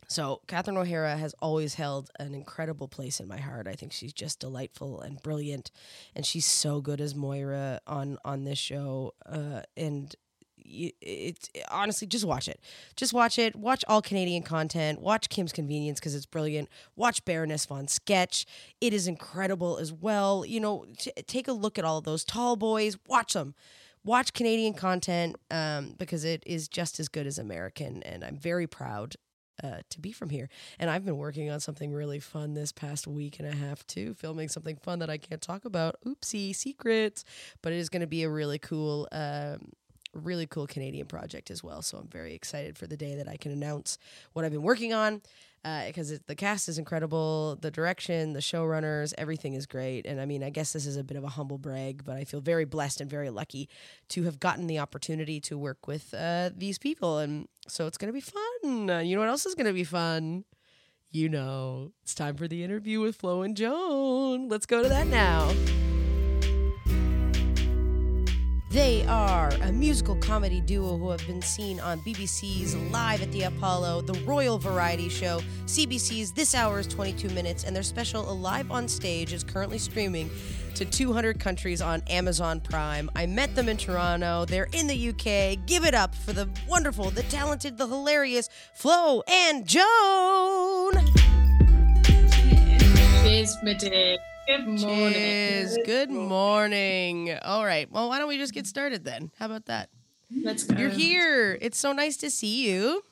so 0.08 0.40
Catherine 0.46 0.76
O'Hara 0.76 1.16
has 1.16 1.34
always 1.40 1.74
held 1.74 2.10
an 2.18 2.34
incredible 2.34 2.88
place 2.88 3.20
in 3.20 3.28
my 3.28 3.38
heart. 3.38 3.66
I 3.66 3.72
think 3.72 3.92
she's 3.92 4.12
just 4.12 4.40
delightful 4.40 5.00
and 5.00 5.22
brilliant, 5.22 5.70
and 6.14 6.26
she's 6.26 6.46
so 6.46 6.80
good 6.80 7.00
as 7.00 7.14
Moira 7.14 7.80
on 7.86 8.18
on 8.24 8.44
this 8.44 8.58
show. 8.58 9.14
Uh, 9.24 9.62
and 9.76 10.14
it's 10.64 11.50
it, 11.54 11.64
honestly 11.70 12.06
just 12.06 12.24
watch 12.24 12.48
it. 12.48 12.60
Just 12.96 13.12
watch 13.12 13.38
it. 13.38 13.54
Watch 13.56 13.84
all 13.88 14.02
Canadian 14.02 14.42
content. 14.42 15.00
Watch 15.00 15.28
Kim's 15.28 15.52
Convenience 15.52 16.00
because 16.00 16.14
it's 16.14 16.26
brilliant. 16.26 16.68
Watch 16.96 17.24
Baroness 17.24 17.66
von 17.66 17.88
Sketch. 17.88 18.46
It 18.80 18.92
is 18.92 19.06
incredible 19.06 19.78
as 19.78 19.92
well. 19.92 20.44
You 20.44 20.60
know, 20.60 20.86
t- 20.98 21.12
take 21.26 21.48
a 21.48 21.52
look 21.52 21.78
at 21.78 21.84
all 21.84 22.00
those 22.00 22.24
Tallboyz. 22.24 22.98
Watch 23.08 23.34
them. 23.34 23.54
Watch 24.04 24.34
Canadian 24.34 24.74
content 24.74 25.36
um, 25.50 25.94
because 25.98 26.24
it 26.24 26.42
is 26.44 26.68
just 26.68 27.00
as 27.00 27.08
good 27.08 27.26
as 27.26 27.38
American, 27.38 28.02
and 28.02 28.22
I'm 28.22 28.36
very 28.36 28.66
proud 28.66 29.16
uh, 29.62 29.78
to 29.90 30.00
be 30.00 30.12
from 30.12 30.30
here. 30.30 30.48
And 30.78 30.90
I've 30.90 31.04
been 31.04 31.16
working 31.16 31.50
on 31.50 31.60
something 31.60 31.92
really 31.92 32.20
fun 32.20 32.54
this 32.54 32.72
past 32.72 33.06
week 33.06 33.38
and 33.38 33.48
a 33.48 33.54
half 33.54 33.86
too, 33.86 34.14
filming 34.14 34.48
something 34.48 34.76
fun 34.76 34.98
that 34.98 35.10
I 35.10 35.18
can't 35.18 35.40
talk 35.40 35.64
about. 35.64 35.96
Oopsie, 36.06 36.54
secrets. 36.54 37.24
But 37.62 37.72
it 37.72 37.78
is 37.78 37.88
going 37.88 38.00
to 38.00 38.06
be 38.06 38.24
a 38.24 38.28
really 38.28 38.58
cool 38.58 39.08
um, 39.12 39.72
really 40.14 40.46
cool 40.46 40.66
Canadian 40.66 41.06
project 41.06 41.50
as 41.50 41.62
well. 41.62 41.82
So 41.82 41.98
I'm 41.98 42.08
very 42.08 42.34
excited 42.34 42.78
for 42.78 42.86
the 42.86 42.96
day 42.96 43.16
that 43.16 43.28
I 43.28 43.36
can 43.36 43.52
announce 43.52 43.98
what 44.32 44.44
I've 44.44 44.52
been 44.52 44.62
working 44.62 44.92
on 44.92 45.22
because 45.86 46.12
uh, 46.12 46.18
the 46.26 46.34
cast 46.34 46.68
is 46.68 46.76
incredible, 46.76 47.56
the 47.60 47.70
direction, 47.70 48.34
the 48.34 48.40
showrunners, 48.40 49.14
everything 49.16 49.54
is 49.54 49.64
great. 49.64 50.04
And 50.04 50.20
I 50.20 50.26
mean, 50.26 50.42
I 50.42 50.50
guess 50.50 50.74
this 50.74 50.84
is 50.84 50.98
a 50.98 51.04
bit 51.04 51.16
of 51.16 51.24
a 51.24 51.28
humble 51.28 51.56
brag, 51.56 52.04
but 52.04 52.16
I 52.16 52.24
feel 52.24 52.40
very 52.40 52.66
blessed 52.66 53.00
and 53.00 53.08
very 53.08 53.30
lucky 53.30 53.70
to 54.10 54.24
have 54.24 54.38
gotten 54.38 54.66
the 54.66 54.78
opportunity 54.78 55.40
to 55.40 55.56
work 55.56 55.86
with 55.86 56.12
uh, 56.12 56.50
these 56.54 56.78
people. 56.78 57.18
And 57.18 57.48
so 57.66 57.86
it's 57.86 57.96
going 57.96 58.08
to 58.08 58.12
be 58.12 58.20
fun. 58.20 58.90
Uh, 58.90 58.98
you 58.98 59.16
know 59.16 59.20
what 59.20 59.30
else 59.30 59.46
is 59.46 59.54
going 59.54 59.66
to 59.66 59.72
be 59.72 59.84
fun? 59.84 60.44
You 61.10 61.30
know, 61.30 61.92
it's 62.02 62.14
time 62.14 62.36
for 62.36 62.46
the 62.46 62.62
interview 62.62 63.00
with 63.00 63.16
Flo 63.16 63.42
and 63.42 63.56
Joan. 63.56 64.48
Let's 64.48 64.66
go 64.66 64.82
to 64.82 64.88
that 64.88 65.06
now. 65.06 65.50
They 68.74 69.06
are 69.06 69.50
a 69.62 69.70
musical 69.70 70.16
comedy 70.16 70.60
duo 70.60 70.98
who 70.98 71.08
have 71.10 71.24
been 71.28 71.40
seen 71.40 71.78
on 71.78 72.00
BBC's 72.00 72.74
Live 72.90 73.22
at 73.22 73.30
the 73.30 73.42
Apollo, 73.42 74.00
the 74.00 74.18
Royal 74.24 74.58
Variety 74.58 75.08
Show, 75.08 75.40
CBC's 75.66 76.32
This 76.32 76.56
Hour 76.56 76.80
is 76.80 76.88
22 76.88 77.28
Minutes, 77.28 77.62
and 77.62 77.76
their 77.76 77.84
special 77.84 78.28
Alive 78.28 78.72
on 78.72 78.88
Stage 78.88 79.32
is 79.32 79.44
currently 79.44 79.78
streaming 79.78 80.28
to 80.74 80.84
200 80.84 81.38
countries 81.38 81.80
on 81.80 82.02
Amazon 82.10 82.58
Prime. 82.58 83.08
I 83.14 83.26
met 83.26 83.54
them 83.54 83.68
in 83.68 83.76
Toronto. 83.76 84.44
They're 84.44 84.68
in 84.72 84.88
the 84.88 85.10
UK. 85.10 85.64
Give 85.66 85.84
it 85.84 85.94
up 85.94 86.12
for 86.12 86.32
the 86.32 86.48
wonderful, 86.68 87.10
the 87.10 87.22
talented, 87.22 87.78
the 87.78 87.86
hilarious 87.86 88.48
Flo 88.72 89.22
and 89.28 89.68
Joan. 89.68 90.94
Cheers, 93.22 93.56
my. 93.62 94.33
Good 94.46 94.66
morning. 94.66 94.78
Cheers. 94.78 95.78
Good 95.86 96.10
morning. 96.10 97.34
All 97.42 97.64
right. 97.64 97.90
Well, 97.90 98.10
why 98.10 98.18
don't 98.18 98.28
we 98.28 98.36
just 98.36 98.52
get 98.52 98.66
started 98.66 99.02
then? 99.02 99.30
How 99.38 99.46
about 99.46 99.66
that? 99.66 99.88
Let's 100.30 100.64
go. 100.64 100.76
You're 100.76 100.90
here. 100.90 101.56
It's 101.62 101.78
so 101.78 101.92
nice 101.92 102.18
to 102.18 102.30
see 102.30 102.68
you. 102.68 103.02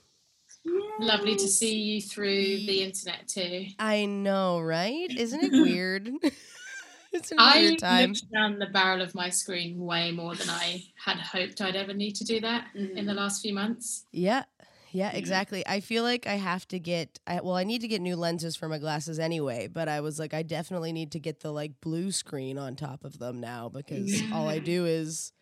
Lovely 1.00 1.34
to 1.36 1.48
see 1.48 1.74
you 1.74 2.02
through 2.02 2.58
the 2.66 2.82
internet 2.82 3.28
too. 3.28 3.66
I 3.78 4.04
know, 4.04 4.60
right? 4.60 5.10
Isn't 5.10 5.42
it 5.42 5.52
weird? 5.62 6.10
it's 7.12 7.32
a 7.32 7.36
I 7.38 7.60
weird 7.60 7.78
time. 7.78 7.92
I 7.92 8.06
looked 8.06 8.32
down 8.32 8.58
the 8.58 8.66
barrel 8.66 9.00
of 9.00 9.14
my 9.14 9.30
screen 9.30 9.80
way 9.80 10.10
more 10.12 10.34
than 10.34 10.50
I 10.50 10.84
had 11.02 11.16
hoped 11.16 11.62
I'd 11.62 11.76
ever 11.76 11.94
need 11.94 12.14
to 12.16 12.24
do 12.24 12.40
that 12.40 12.66
in 12.74 13.06
the 13.06 13.12
mm. 13.12 13.16
last 13.16 13.40
few 13.40 13.54
months. 13.54 14.04
Yeah. 14.12 14.44
Yeah, 14.92 15.10
exactly. 15.12 15.66
I 15.66 15.80
feel 15.80 16.02
like 16.02 16.26
I 16.26 16.34
have 16.34 16.68
to 16.68 16.78
get 16.78 17.18
I, 17.26 17.40
well, 17.40 17.56
I 17.56 17.64
need 17.64 17.80
to 17.80 17.88
get 17.88 18.00
new 18.02 18.16
lenses 18.16 18.56
for 18.56 18.68
my 18.68 18.78
glasses 18.78 19.18
anyway, 19.18 19.66
but 19.66 19.88
I 19.88 20.00
was 20.00 20.18
like 20.18 20.34
I 20.34 20.42
definitely 20.42 20.92
need 20.92 21.12
to 21.12 21.18
get 21.18 21.40
the 21.40 21.50
like 21.52 21.80
blue 21.80 22.12
screen 22.12 22.58
on 22.58 22.76
top 22.76 23.04
of 23.04 23.18
them 23.18 23.40
now 23.40 23.68
because 23.68 24.22
all 24.32 24.48
I 24.48 24.58
do 24.58 24.84
is 24.86 25.32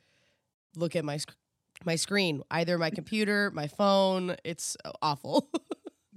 look 0.77 0.95
at 0.97 1.05
my 1.05 1.17
sc- 1.19 1.35
my 1.85 1.97
screen, 1.97 2.43
either 2.51 2.77
my 2.79 2.91
computer, 2.91 3.51
my 3.55 3.67
phone. 3.67 4.37
It's 4.45 4.77
awful. 5.03 5.49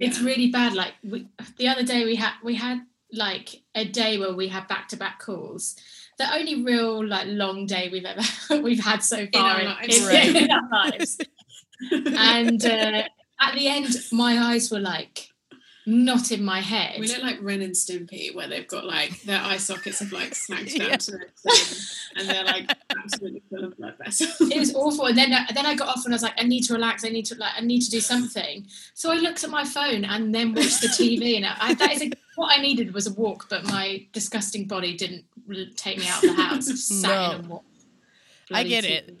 It's 0.00 0.20
really 0.20 0.50
bad. 0.50 0.74
Like 0.74 0.94
we, 1.04 1.28
the 1.56 1.68
other 1.68 1.84
day, 1.84 2.04
we 2.04 2.16
had 2.16 2.32
we 2.42 2.56
had 2.56 2.80
like 3.12 3.62
a 3.76 3.84
day 3.84 4.18
where 4.18 4.34
we 4.34 4.48
had 4.48 4.66
back 4.66 4.88
to 4.88 4.96
back 4.96 5.20
calls. 5.20 5.76
The 6.18 6.34
only 6.34 6.64
real 6.64 7.06
like 7.06 7.28
long 7.28 7.66
day 7.66 7.88
we've 7.92 8.04
ever 8.04 8.22
we've 8.62 8.84
had 8.84 9.04
so 9.04 9.28
far 9.32 9.52
our 9.52 9.60
in, 9.60 9.66
lives. 9.66 9.98
in- 10.00 10.06
Right. 10.08 10.36
in 10.42 10.50
our 10.50 10.68
lives. 10.68 11.18
and 11.92 12.64
uh, 12.66 13.02
at 13.48 13.54
the 13.54 13.68
end, 13.68 13.88
my 14.12 14.38
eyes 14.52 14.70
were 14.70 14.80
like 14.80 15.28
not 15.86 16.32
in 16.32 16.42
my 16.42 16.60
head. 16.60 16.98
We 16.98 17.08
look 17.08 17.22
like 17.22 17.38
Ren 17.42 17.60
and 17.60 17.74
Stimpy, 17.74 18.34
where 18.34 18.48
they've 18.48 18.66
got 18.66 18.86
like 18.86 19.20
their 19.22 19.40
eye 19.40 19.58
sockets 19.58 19.98
have 20.00 20.12
like 20.12 20.34
snagged 20.34 20.78
down 20.78 20.88
Yeah. 20.90 20.96
to 20.96 21.10
their 21.12 21.28
chin, 21.52 21.76
and 22.16 22.28
they're 22.28 22.44
like 22.44 22.70
absolutely 22.98 23.42
full 23.50 23.64
of 23.64 23.76
blood 23.76 23.94
vessels. 24.02 24.34
it 24.50 24.58
was 24.58 24.74
awful. 24.74 25.06
And 25.06 25.18
then 25.18 25.32
uh, 25.32 25.44
then 25.54 25.66
I 25.66 25.74
got 25.74 25.88
off 25.88 26.04
and 26.06 26.14
I 26.14 26.16
was 26.16 26.22
like, 26.22 26.32
I 26.38 26.44
need 26.44 26.62
to 26.64 26.72
relax. 26.72 27.04
I 27.04 27.10
need 27.10 27.26
to 27.26 27.34
like 27.34 27.52
I 27.56 27.60
need 27.60 27.80
to 27.82 27.90
do 27.90 28.00
something. 28.00 28.66
So 28.94 29.12
I 29.12 29.16
looked 29.16 29.44
at 29.44 29.50
my 29.50 29.64
phone 29.64 30.04
and 30.06 30.34
then 30.34 30.54
watched 30.54 30.80
the 30.80 30.88
TV. 30.88 31.36
And 31.36 31.44
I, 31.46 31.74
that 31.74 31.92
is 31.92 32.02
a, 32.02 32.10
what 32.36 32.56
I 32.58 32.62
needed 32.62 32.94
was 32.94 33.06
a 33.06 33.12
walk, 33.12 33.48
but 33.50 33.64
my 33.64 34.06
disgusting 34.12 34.66
body 34.66 34.96
didn't 34.96 35.24
take 35.76 35.98
me 35.98 36.08
out 36.08 36.24
of 36.24 36.34
the 36.34 36.42
house. 36.42 36.66
Just 36.66 36.88
sat 37.02 37.08
No. 37.08 37.30
in 37.32 37.40
and 37.40 37.48
walked. 37.48 37.66
I 38.50 38.62
Bloody 38.64 38.68
get 38.70 38.84
it. 38.84 39.18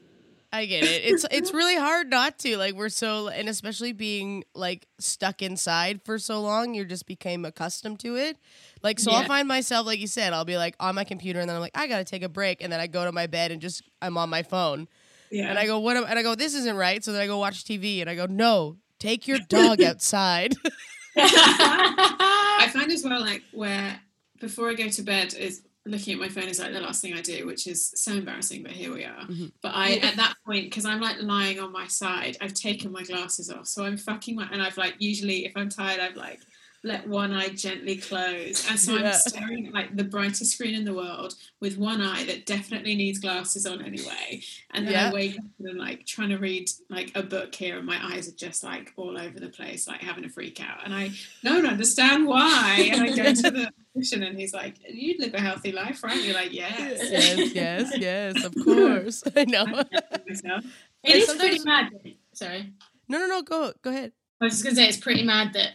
TV. 0.54 0.58
I 0.58 0.66
get 0.66 0.84
it. 0.84 1.02
It's 1.04 1.26
it's 1.30 1.52
really 1.52 1.76
hard 1.76 2.10
not 2.10 2.38
to. 2.40 2.56
Like 2.56 2.74
we're 2.74 2.88
so 2.88 3.28
and 3.28 3.48
especially 3.48 3.92
being 3.92 4.44
like 4.54 4.86
stuck 4.98 5.42
inside 5.42 6.02
for 6.04 6.18
so 6.18 6.40
long, 6.40 6.74
you 6.74 6.84
just 6.84 7.06
became 7.06 7.44
accustomed 7.44 8.00
to 8.00 8.16
it. 8.16 8.36
Like 8.82 8.98
so 8.98 9.12
I'll 9.12 9.24
find 9.24 9.48
myself 9.48 9.86
like 9.86 9.98
you 9.98 10.06
said, 10.06 10.32
I'll 10.32 10.44
be 10.44 10.56
like 10.56 10.76
on 10.80 10.94
my 10.94 11.04
computer 11.04 11.40
and 11.40 11.48
then 11.48 11.56
I'm 11.56 11.62
like 11.62 11.76
I 11.76 11.86
got 11.86 11.98
to 11.98 12.04
take 12.04 12.22
a 12.22 12.28
break 12.28 12.62
and 12.62 12.72
then 12.72 12.80
I 12.80 12.86
go 12.86 13.04
to 13.04 13.12
my 13.12 13.26
bed 13.26 13.50
and 13.50 13.60
just 13.60 13.82
I'm 14.00 14.16
on 14.16 14.30
my 14.30 14.42
phone. 14.42 14.88
Yeah, 15.30 15.48
And 15.48 15.58
I 15.58 15.66
go 15.66 15.80
what 15.80 15.96
am, 15.96 16.04
and 16.04 16.18
I 16.18 16.22
go 16.22 16.34
this 16.34 16.54
isn't 16.54 16.76
right. 16.76 17.02
So 17.02 17.12
then 17.12 17.20
I 17.20 17.26
go 17.26 17.38
watch 17.38 17.64
TV 17.64 18.00
and 18.00 18.08
I 18.08 18.14
go 18.14 18.26
no, 18.26 18.76
take 18.98 19.26
your 19.26 19.38
dog 19.48 19.82
outside. 19.82 20.54
I 21.16 22.68
find 22.72 22.90
as 22.90 23.04
well 23.04 23.20
like 23.20 23.42
where 23.52 24.00
before 24.40 24.70
I 24.70 24.74
go 24.74 24.88
to 24.88 25.02
bed 25.02 25.34
is 25.34 25.62
looking 25.86 26.14
at 26.14 26.20
my 26.20 26.28
phone 26.28 26.44
is 26.48 26.58
like 26.58 26.72
the 26.72 26.80
last 26.80 27.02
thing 27.02 27.14
I 27.14 27.20
do, 27.20 27.46
which 27.46 27.66
is 27.66 27.92
so 27.94 28.12
embarrassing. 28.12 28.62
But 28.62 28.72
here 28.72 28.92
we 28.92 29.04
are. 29.04 29.24
Mhm. 29.26 29.52
But 29.60 29.72
I 29.74 29.94
at 29.96 30.16
that 30.16 30.34
point 30.44 30.64
because 30.64 30.84
I'm 30.84 31.00
like 31.00 31.20
lying 31.20 31.60
on 31.60 31.72
my 31.72 31.86
side, 31.86 32.36
I've 32.40 32.54
taken 32.54 32.90
my 32.92 33.02
glasses 33.02 33.50
off, 33.50 33.66
so 33.66 33.84
I'm 33.84 33.96
fucking 33.96 34.34
my 34.36 34.48
and 34.50 34.62
I've 34.62 34.76
like 34.76 34.94
usually 34.98 35.44
if 35.46 35.52
I'm 35.56 35.68
tired, 35.68 36.00
I've 36.00 36.16
like 36.16 36.40
let 36.84 37.08
one 37.08 37.32
eye 37.32 37.48
gently 37.48 37.96
close. 37.96 38.68
And 38.70 38.78
so 38.78 38.94
Yeah. 38.96 39.08
I'm 39.08 39.12
staring 39.14 39.66
at 39.68 39.72
like 39.74 39.96
the 39.96 40.04
brightest 40.04 40.52
screen 40.52 40.74
in 40.74 40.84
the 40.84 40.92
world 40.94 41.34
with 41.60 41.78
one 41.78 42.02
eye 42.02 42.24
that 42.26 42.44
definitely 42.44 42.94
needs 42.94 43.18
glasses 43.18 43.64
on 43.66 43.82
anyway. 43.82 44.42
And 44.72 44.86
then 44.86 44.92
Yeah. 44.92 45.08
I 45.08 45.12
wake 45.12 45.38
up 45.38 45.44
and 45.58 45.68
I'm 45.70 45.78
like 45.78 46.04
trying 46.06 46.28
to 46.28 46.36
read 46.36 46.70
like 46.90 47.10
a 47.16 47.22
book 47.22 47.54
here 47.54 47.78
and 47.78 47.86
my 47.86 47.98
eyes 48.14 48.28
are 48.28 48.36
just 48.36 48.62
like 48.62 48.92
all 48.96 49.18
over 49.18 49.40
the 49.40 49.48
place, 49.48 49.88
like 49.88 50.02
having 50.02 50.24
a 50.26 50.28
freak 50.28 50.60
out. 50.60 50.84
And 50.84 50.94
I 50.94 51.10
don't 51.42 51.66
understand 51.66 52.26
why. 52.26 52.88
And 52.92 53.02
I 53.02 53.16
go 53.16 53.32
to 53.34 53.50
the 53.50 53.70
physician 53.94 54.22
and 54.22 54.38
he's 54.38 54.52
like, 54.52 54.74
You 54.86 55.16
live 55.18 55.32
a 55.34 55.40
healthy 55.40 55.72
life, 55.72 56.04
right? 56.04 56.22
You're 56.22 56.34
like, 56.34 56.52
Yes. 56.52 57.00
yes, 57.10 57.54
yes, 57.54 57.92
yes, 58.36 58.44
of 58.44 58.54
course. 58.62 59.24
I 59.36 59.44
know. 59.46 59.64
Myself. 59.64 60.64
It 61.02 61.14
And 61.14 61.22
is 61.22 61.32
pretty 61.34 61.64
mad. 61.64 61.92
Sorry. 62.34 62.72
No, 63.08 63.18
no, 63.18 63.26
no. 63.26 63.42
Go, 63.42 63.72
go 63.82 63.88
ahead. 63.90 64.12
I 64.40 64.46
was 64.46 64.54
just 64.54 64.64
going 64.64 64.74
to 64.76 64.82
say 64.82 64.88
it's 64.88 64.96
pretty 64.98 65.22
mad 65.22 65.52
that, 65.54 65.72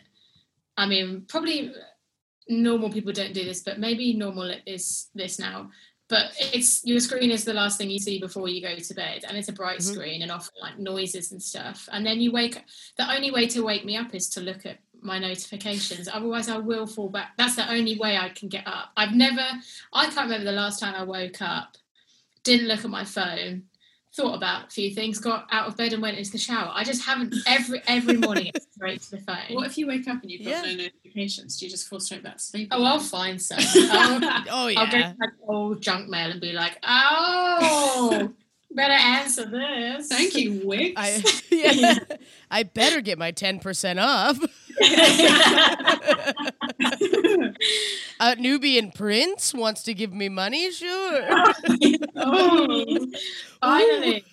I 0.79 0.86
mean, 0.86 1.25
probably 1.27 1.74
normal 2.48 2.89
people 2.89 3.12
don't 3.12 3.33
do 3.33 3.43
this, 3.43 3.62
but 3.62 3.79
maybe 3.79 4.13
normal 4.13 4.50
is 4.65 5.09
this 5.13 5.38
now. 5.38 5.71
But 6.07 6.31
it's 6.39 6.83
your 6.86 7.01
screen 7.01 7.31
is 7.31 7.43
the 7.43 7.53
last 7.53 7.77
thing 7.77 7.89
you 7.89 8.00
see 8.00 8.17
before 8.17 8.48
you 8.48 8.62
go 8.62 8.75
to 8.75 8.93
bed, 8.95 9.25
and 9.27 9.38
it's 9.38 9.50
a 9.50 9.53
bright 9.53 9.79
Mhm. 9.79 9.93
screen 9.93 10.21
and 10.21 10.31
often 10.31 10.53
like 10.59 10.79
noises 10.79 11.31
and 11.33 11.43
stuff. 11.43 11.88
And 11.91 12.05
then 12.05 12.21
you 12.21 12.31
wake. 12.31 12.55
Up 12.57 12.63
the 12.98 13.12
only 13.13 13.29
way 13.29 13.45
to 13.48 13.62
wake 13.62 13.86
me 13.86 13.98
up 13.98 14.15
is 14.15 14.29
to 14.29 14.41
look 14.41 14.65
at 14.65 14.79
my 15.01 15.19
notifications. 15.19 16.07
Otherwise, 16.07 16.50
I 16.50 16.57
will 16.57 16.88
fall 16.88 17.09
back. 17.09 17.36
That's 17.38 17.57
the 17.57 17.69
only 17.69 17.98
way 18.00 18.17
I 18.17 18.29
can 18.29 18.48
get 18.50 18.65
up. 18.65 18.91
I've 18.98 19.13
never. 19.13 19.48
I 19.93 20.05
can't 20.05 20.29
remember 20.29 20.45
the 20.45 20.62
last 20.63 20.79
time 20.79 20.95
I 20.95 21.03
woke 21.03 21.41
up, 21.41 21.77
didn't 22.43 22.67
look 22.69 22.86
at 22.86 22.89
my 22.89 23.03
phone, 23.03 23.69
thought 24.16 24.36
about 24.36 24.68
a 24.68 24.70
few 24.70 24.94
things, 24.94 25.20
got 25.20 25.48
out 25.51 25.68
of 25.68 25.78
bed 25.78 25.94
and 25.94 26.01
went 26.01 26.18
into 26.18 26.32
the 26.32 26.38
shower. 26.38 26.72
I 26.74 26.84
just 26.84 27.06
haven't 27.06 27.36
every 27.46 27.82
every 27.88 28.18
morning 28.18 28.51
it's 28.54 28.68
straight 28.74 29.01
to 29.04 29.12
the 29.12 29.18
phone. 29.20 29.38
What 29.56 29.68
if 29.68 29.78
you 29.78 29.88
wake 29.88 30.08
up 30.08 30.22
and 30.22 30.32
you've 30.32 30.44
got 30.44 30.66
Yeah. 30.66 30.74
no 30.74 30.84
notifications? 30.84 31.58
Do 31.60 31.66
you 31.66 31.72
just 31.72 31.88
fall 31.88 32.00
straight 32.00 32.24
back 32.24 32.38
to 32.38 32.44
sleep? 32.44 32.70
Oh, 32.72 32.84
I'll 32.84 33.00
find 33.00 33.39
some. 33.42 33.60
I'll, 33.92 34.44
Oh 34.50 34.68
yeah. 34.68 34.80
I'll 34.80 34.92
go 34.92 34.98
yeah. 34.98 35.12
to 35.12 35.16
my 35.20 35.28
old 35.48 35.82
junk 35.82 36.10
mail 36.10 36.32
and 36.32 36.42
be 36.42 36.51
like, 36.54 36.78
oh, 36.84 38.32
better 38.79 38.93
answer 38.93 39.45
this. 39.45 40.07
Thank 40.07 40.36
you, 40.36 40.62
Wix. 40.63 40.93
I 40.95 41.21
yeah. 41.51 41.95
I 42.51 42.63
better 42.63 43.01
get 43.01 43.17
my 43.17 43.31
ten 43.31 43.59
percent 43.59 44.00
off. 44.00 44.39
A 48.21 48.36
Nubian 48.38 48.91
prince 48.91 49.53
wants 49.53 49.83
to 49.83 49.93
give 49.93 50.13
me 50.13 50.29
money. 50.29 50.71
Sure. 50.71 51.27
oh, 52.15 53.07
finally. 53.62 54.24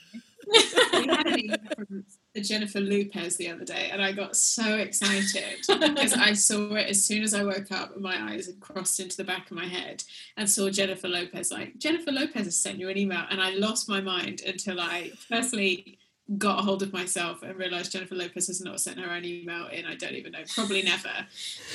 We 2.37 2.55
had 2.55 2.63
an 2.63 2.69
email 2.69 2.69
from 2.69 2.77
Jennifer 2.77 2.81
Lopez 2.81 3.37
the 3.37 3.51
other 3.51 3.65
day, 3.65 3.89
and 3.93 4.03
I 4.03 4.13
got 4.13 4.37
so 4.37 4.77
excited 4.77 5.59
because 5.69 6.13
I 6.13 6.33
saw 6.33 6.75
it 6.75 6.89
as 6.89 7.05
soon 7.05 7.23
as 7.23 7.35
I 7.35 7.45
woke 7.45 7.73
up, 7.73 7.95
and 7.95 8.03
my 8.03 8.33
eyes 8.33 8.47
had 8.47 8.61
crossed 8.61 9.01
into 9.01 9.17
the 9.17 9.25
back 9.25 9.51
of 9.51 9.57
my 9.57 9.67
head, 9.67 10.03
and 10.37 10.49
saw 10.49 10.71
Jennifer 10.71 11.09
Lopez. 11.09 11.51
Like 11.51 11.79
Jennifer 11.79 12.13
Lopez 12.13 12.45
has 12.45 12.57
sent 12.57 12.79
you 12.79 12.89
an 12.89 12.99
email, 12.99 13.25
and 13.31 13.41
I 13.41 13.51
lost 13.51 13.89
my 13.89 14.01
mind 14.01 14.43
until 14.47 14.81
I 14.81 15.11
firstly 15.29 15.99
got 16.39 16.59
a 16.59 16.63
hold 16.63 16.83
of 16.83 16.93
myself 16.93 17.43
and 17.43 17.57
realized 17.57 17.93
Jennifer 17.93 18.17
Lopez 18.17 18.49
has 18.49 18.61
not 18.61 18.81
sent 18.81 18.99
her 18.99 19.11
own 19.11 19.25
email 19.25 19.69
in 19.69 19.87
I 19.87 19.95
don't 19.95 20.15
even 20.15 20.33
know, 20.33 20.43
probably 20.55 20.83
never. 20.83 21.09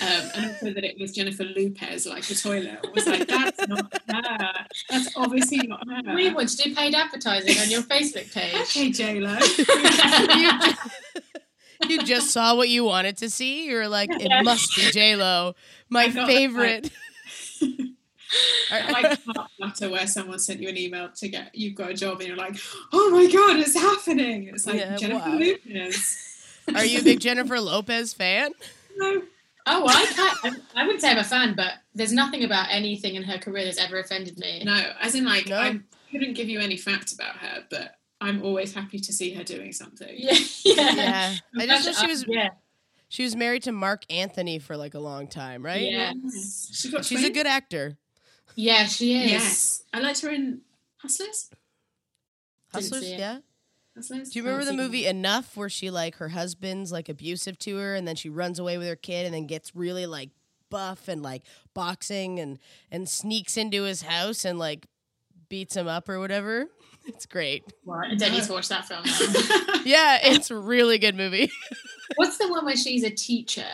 Um, 0.01 0.31
and 0.36 0.51
also 0.51 0.74
that 0.74 0.84
it 0.84 1.00
was 1.00 1.13
Jennifer 1.13 1.46
Lopez, 1.46 2.05
like 2.05 2.29
a 2.29 2.36
toilet. 2.36 2.79
I 2.84 2.89
was 2.89 3.08
like, 3.08 3.27
that's 3.27 3.67
not 3.67 3.93
her. 4.10 4.65
That's 4.89 5.15
obviously 5.15 5.65
not 5.67 5.88
her. 5.88 6.15
We 6.15 6.34
want 6.34 6.50
to 6.50 6.58
do 6.58 6.75
paid 6.75 6.93
advertising 6.93 7.58
on 7.60 7.70
your 7.70 7.84
Facebook 7.84 8.34
page. 8.34 8.55
Okay, 8.55 8.91
J 8.91 9.22
Lo. 9.22 9.38
you, 10.36 10.51
you 11.89 12.03
just 12.03 12.31
saw 12.31 12.53
what 12.53 12.67
you 12.67 12.84
wanted 12.84 13.17
to 13.17 13.29
see. 13.29 13.67
You're 13.67 13.88
like, 13.88 14.10
it 14.12 14.43
must 14.43 14.75
be 14.75 14.91
J 14.91 15.15
Lo, 15.15 15.55
my 15.89 16.03
I 16.03 16.10
got 16.10 16.27
favorite. 16.27 16.91
Like 18.71 19.19
heart 19.23 19.50
flutter 19.57 19.89
where 19.91 20.07
someone 20.07 20.39
sent 20.39 20.61
you 20.61 20.69
an 20.69 20.77
email 20.77 21.09
to 21.15 21.27
get 21.27 21.53
you've 21.53 21.75
got 21.75 21.91
a 21.91 21.93
job 21.93 22.19
and 22.19 22.27
you're 22.27 22.38
like, 22.38 22.55
oh 22.93 23.09
my 23.09 23.29
god, 23.31 23.57
it's 23.59 23.73
happening. 23.73 24.47
It's 24.47 24.65
like 24.65 24.79
Yeah, 24.79 24.95
Jennifer 24.95 25.29
wow. 25.29 25.38
Lopez. 25.38 26.27
Are 26.75 26.85
you 26.85 27.00
a 27.00 27.03
big 27.03 27.19
Jennifer 27.19 27.59
Lopez 27.59 28.13
fan? 28.13 28.51
No, 28.97 29.21
Oh, 29.67 29.85
I 29.88 30.05
can't. 30.41 30.63
I 30.75 30.83
wouldn't 30.83 31.01
say 31.01 31.11
I'm 31.11 31.17
a 31.19 31.23
fan, 31.23 31.53
but 31.55 31.73
there's 31.93 32.13
nothing 32.13 32.43
about 32.43 32.67
anything 32.71 33.15
in 33.15 33.23
her 33.23 33.38
career 33.38 33.63
that's 33.65 33.77
ever 33.79 34.00
offended 34.00 34.38
me. 34.39 34.63
no, 34.63 34.91
as 35.00 35.13
in 35.15 35.25
like 35.25 35.47
No. 35.47 35.57
I 35.59 35.79
couldn't 36.11 36.33
give 36.33 36.50
you 36.50 36.59
any 36.59 36.77
fact 36.77 37.13
about 37.13 37.35
her, 37.38 37.63
but 37.69 37.95
I'm 38.19 38.43
always 38.43 38.73
happy 38.73 39.00
to 39.00 39.13
see 39.13 39.33
her 39.33 39.43
doing 39.43 39.71
something. 39.73 40.13
Yeah, 40.15 40.33
yeah. 40.65 40.93
Yeah, 40.95 41.35
I 41.57 41.65
just 41.67 41.85
know 41.85 41.93
she 41.93 42.07
was 42.07 42.25
Yeah, 42.27 42.50
she 43.09 43.23
was 43.23 43.35
married 43.35 43.63
to 43.63 43.71
Marc 43.71 44.03
Anthony 44.11 44.57
for 44.59 44.77
like 44.77 44.93
a 44.93 45.00
long 45.00 45.27
time, 45.27 45.63
right? 45.63 45.91
Yeah. 45.91 46.13
She 46.71 46.91
got 46.91 47.03
She's 47.05 47.23
a 47.23 47.29
good 47.29 47.47
actor. 47.47 47.97
Yeah, 48.55 48.86
she 48.86 49.22
is. 49.24 49.31
Yes. 49.31 49.84
I 49.93 50.00
liked 50.00 50.22
her 50.22 50.29
in 50.29 50.62
Hustlers. 50.98 51.50
Hustlers, 52.74 53.10
yeah. 53.10 53.39
Hustlers. 53.96 54.29
Do 54.29 54.39
you 54.39 54.43
remember 54.46 54.65
the 54.65 54.72
Haven't 54.72 54.86
movie 54.86 55.05
Enough, 55.05 55.58
where 55.58 55.70
she 55.70 55.89
like 55.89 56.15
her 56.15 56.29
husband's 56.29 56.91
like 56.91 57.10
abusive 57.10 57.58
to 57.60 57.77
her, 57.77 57.96
and 57.96 58.08
then 58.08 58.15
she 58.15 58.29
runs 58.29 58.60
away 58.60 58.77
with 58.77 58.88
her 58.88 58.96
kid, 58.96 59.25
and 59.25 59.34
then 59.34 59.48
gets 59.48 59.75
really 59.75 60.05
like 60.05 60.29
buff 60.70 61.08
and 61.08 61.22
like 61.22 61.43
boxing, 61.74 62.39
and 62.39 62.60
and 62.91 63.10
sneaks 63.10 63.58
into 63.58 63.84
his 63.84 64.03
house 64.03 64.46
and 64.46 64.58
like 64.58 64.88
beats 65.50 65.75
him 65.75 65.88
up 65.88 66.10
or 66.10 66.20
whatever. 66.20 66.67
It's 67.08 67.25
great. 67.25 67.63
Right, 67.84 68.12
I 68.12 68.29
need 68.29 68.43
to 68.43 68.53
watch 68.53 68.70
that 68.70 68.86
film. 68.86 69.01
Yeah, 69.86 70.20
it's 70.22 70.51
a 70.51 70.55
really 70.55 71.00
good 71.00 71.15
movie. 71.15 71.51
What's 72.15 72.38
the 72.38 72.48
one 72.48 72.63
where 72.63 72.75
she's 72.75 73.03
a 73.03 73.10
teacher? 73.10 73.65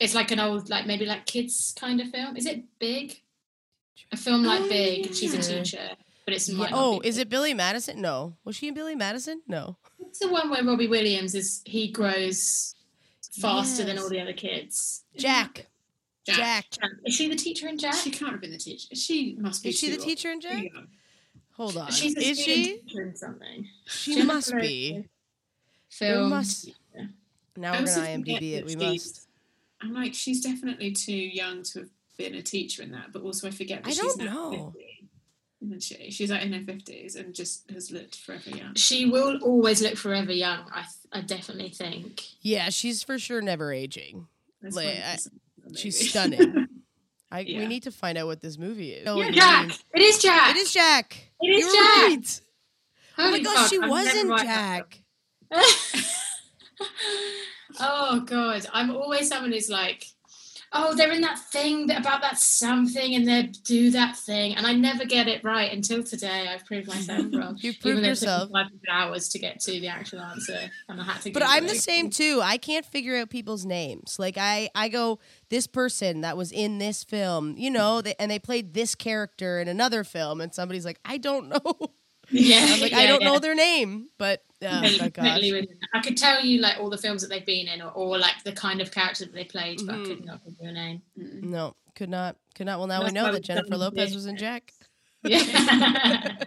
It's 0.00 0.16
like 0.16 0.32
an 0.32 0.40
old, 0.40 0.68
like 0.68 0.84
maybe 0.84 1.06
like 1.06 1.26
kids 1.26 1.72
kind 1.78 2.00
of 2.00 2.08
film. 2.08 2.36
Is 2.36 2.46
it 2.46 2.64
Big? 2.80 3.22
A 4.12 4.16
film 4.16 4.42
like 4.44 4.62
Oh, 4.62 4.68
Big, 4.68 5.06
and 5.06 5.14
she's 5.16 5.34
a 5.34 5.42
teacher, 5.42 5.90
but 6.24 6.34
it's 6.34 6.48
Yeah. 6.48 6.58
not 6.58 6.70
Oh, 6.72 7.00
is 7.00 7.18
it 7.18 7.28
Billy 7.28 7.54
Madison? 7.54 8.00
No. 8.00 8.36
Was 8.44 8.56
she 8.56 8.68
in 8.68 8.74
Billy 8.74 8.94
Madison? 8.94 9.42
No. 9.46 9.76
It's 10.00 10.18
the 10.18 10.28
one 10.28 10.50
where 10.50 10.64
Robbie 10.64 10.88
Williams 10.88 11.34
is 11.34 11.62
he 11.64 11.88
grows 11.88 12.74
faster 13.32 13.84
than 13.84 13.98
all 13.98 14.08
the 14.08 14.20
other 14.20 14.32
kids. 14.32 15.04
Jack. 15.16 15.66
Jack. 16.26 16.66
Jack. 16.70 16.90
Is 17.04 17.14
she 17.14 17.28
the 17.28 17.36
teacher 17.36 17.68
in 17.68 17.78
Jack? 17.78 17.94
She 17.94 18.10
can't 18.10 18.32
have 18.32 18.40
been 18.40 18.50
the 18.50 18.58
teacher. 18.58 18.94
She 18.94 19.36
must 19.38 19.62
be. 19.62 19.70
Is 19.70 19.78
she 19.78 19.90
the 19.90 19.96
too 19.96 20.02
teacher 20.04 20.28
in 20.30 20.34
old. 20.34 20.42
Jack? 20.42 20.62
Too. 20.72 20.86
Hold 21.52 21.76
on. 21.76 21.90
She's 21.92 22.16
a 22.16 22.20
Is 22.20 22.40
she? 22.40 22.78
teacher 22.78 23.02
in 23.02 23.16
something. 23.16 23.68
She 23.86 24.14
Jennifer 24.14 24.34
must 24.34 24.52
be. 24.56 24.92
Lopez. 24.92 25.08
There 25.98 26.14
Film. 26.14 26.30
must. 26.30 26.70
Now 27.56 27.72
I 27.72 27.76
we're 27.76 27.80
also 27.80 28.00
gonna 28.00 28.18
forget 28.18 28.40
IMDb 28.42 28.52
it. 28.52 28.64
We 28.64 28.70
she's- 28.72 28.80
must. 28.82 29.26
I'm 29.82 29.94
like, 29.94 30.14
she's 30.14 30.40
definitely 30.42 30.92
too 30.92 31.12
young 31.16 31.62
to 31.64 31.80
have 31.80 31.90
been 32.20 32.34
a 32.34 32.42
teacher 32.42 32.82
in 32.82 32.92
that, 32.92 33.12
but 33.12 33.22
also 33.22 33.48
I 33.48 33.50
forget 33.50 33.82
that 33.82 33.88
I 33.90 33.92
she's 33.92 34.14
don't 34.14 34.18
now 34.26 34.50
know. 34.50 34.72
50. 34.76 35.08
Isn't 35.62 35.82
she? 35.82 36.10
She's 36.10 36.30
like 36.30 36.42
in 36.42 36.52
her 36.54 36.60
fifties 36.64 37.16
and 37.16 37.34
just 37.34 37.70
has 37.70 37.90
looked 37.90 38.16
forever 38.16 38.50
young. 38.50 38.74
She 38.76 39.06
will 39.06 39.38
always 39.42 39.82
look 39.82 39.96
forever 39.96 40.32
young. 40.32 40.60
I, 40.74 40.80
th- 40.82 41.08
I 41.12 41.20
definitely 41.20 41.68
think. 41.70 42.22
Yeah, 42.40 42.70
she's 42.70 43.02
for 43.02 43.18
sure 43.18 43.42
never 43.42 43.72
aging. 43.72 44.26
That's 44.62 44.74
Like, 44.76 44.86
one 44.94 45.02
I- 45.02 45.12
percent, 45.12 45.34
She's 45.78 46.10
stunning. 46.10 46.66
I 47.32 47.42
we 47.42 47.52
Yeah. 47.54 47.66
need 47.68 47.82
to 47.84 47.90
find 47.92 48.16
out 48.18 48.26
what 48.26 48.40
this 48.40 48.56
movie 48.58 48.92
is. 48.92 49.06
Oh, 49.06 49.18
Yeah, 49.20 49.28
it 49.28 49.34
Jack. 49.34 49.66
is- 49.70 49.84
It 49.94 50.00
is 50.02 50.22
Jack. 50.22 50.50
It 50.50 50.56
is 50.56 50.72
Jack. 50.72 51.16
It 51.42 51.46
is 51.50 51.64
You're 51.64 51.74
Jack. 51.74 52.08
right. 52.08 52.40
Oh 53.18 53.22
my 53.22 53.28
Holy 53.30 53.42
gosh, 53.42 53.56
fuck, 53.56 53.70
she 53.70 53.78
I've 53.80 53.90
wasn't 53.90 54.16
in 54.16 54.28
that 54.28 54.44
Jack. 54.44 55.02
oh 57.80 58.20
god, 58.26 58.66
I'm 58.72 58.90
always 58.96 59.28
someone 59.28 59.52
who's 59.52 59.68
like, 59.70 60.06
oh, 60.72 60.94
they're 60.94 61.10
in 61.10 61.20
that 61.22 61.38
thing 61.38 61.90
about 61.90 62.20
that 62.22 62.38
something, 62.38 63.14
and 63.14 63.26
they 63.26 63.42
do 63.64 63.90
that 63.90 64.16
thing, 64.16 64.54
and 64.54 64.66
I 64.66 64.72
never 64.72 65.04
get 65.04 65.26
it 65.26 65.42
right 65.42 65.72
until 65.72 66.02
today. 66.02 66.48
I've 66.48 66.64
proved 66.64 66.86
myself 66.86 67.26
wrong. 67.32 67.56
You've 67.60 67.80
proved 67.80 68.04
yourself. 68.04 68.50
500 68.50 68.80
hours 68.90 69.28
to 69.30 69.38
get 69.38 69.60
to 69.60 69.72
the 69.72 69.88
actual 69.88 70.20
answer, 70.20 70.70
and 70.88 71.00
I 71.00 71.04
had 71.04 71.22
to. 71.22 71.32
But 71.32 71.42
I'm 71.44 71.66
the 71.66 71.74
same 71.74 72.10
too. 72.10 72.40
I 72.42 72.56
can't 72.56 72.86
figure 72.86 73.16
out 73.16 73.30
people's 73.30 73.64
names. 73.64 74.16
Like 74.18 74.38
I, 74.38 74.70
I 74.74 74.88
go 74.88 75.18
this 75.48 75.66
person 75.66 76.20
that 76.20 76.36
was 76.36 76.52
in 76.52 76.78
this 76.78 77.02
film, 77.02 77.56
you 77.56 77.70
know, 77.70 78.00
they, 78.00 78.14
and 78.18 78.30
they 78.30 78.38
played 78.38 78.74
this 78.74 78.94
character 78.94 79.58
in 79.60 79.68
another 79.68 80.04
film, 80.04 80.40
and 80.40 80.54
somebody's 80.54 80.84
like, 80.84 81.00
I 81.04 81.18
don't 81.18 81.48
know. 81.48 81.90
Yeah, 82.30 82.64
I'm 82.68 82.80
like, 82.80 82.92
I 82.92 83.06
don't 83.06 83.22
yeah. 83.22 83.28
know 83.28 83.38
their 83.40 83.56
name, 83.56 84.08
but 84.16 84.44
oh 84.62 84.68
Totally- 84.80 84.98
my 84.98 85.08
gosh, 85.08 85.26
totally 85.26 85.52
with 85.52 85.70
you. 85.70 85.76
I 85.94 86.00
could 86.00 86.16
tell 86.16 86.44
you 86.44 86.60
like 86.60 86.78
all 86.78 86.90
the 86.90 86.98
films 86.98 87.22
that 87.22 87.28
they've 87.28 87.44
been 87.46 87.68
in, 87.68 87.80
or, 87.82 87.90
or 87.92 88.18
like 88.18 88.42
the 88.44 88.52
kind 88.52 88.80
of 88.80 88.90
character 88.90 89.24
that 89.24 89.34
they 89.34 89.44
played, 89.44 89.80
but 89.86 89.94
I 89.94 90.04
could 90.04 90.24
not 90.24 90.44
give 90.44 90.54
you 90.60 90.68
a 90.68 90.72
name. 90.72 91.02
Mm. 91.18 91.42
no, 91.44 91.74
could 91.94 92.10
not, 92.10 92.36
could 92.54 92.66
not. 92.66 92.78
Well, 92.78 92.88
now 92.88 93.04
we 93.04 93.10
know 93.10 93.32
that 93.32 93.42
Jennifer 93.42 93.76
Lopez 93.76 94.10
do 94.10 94.14
was 94.16 94.26
in 94.26 94.36
Jack. 94.36 94.72
Yeah. 95.22 96.36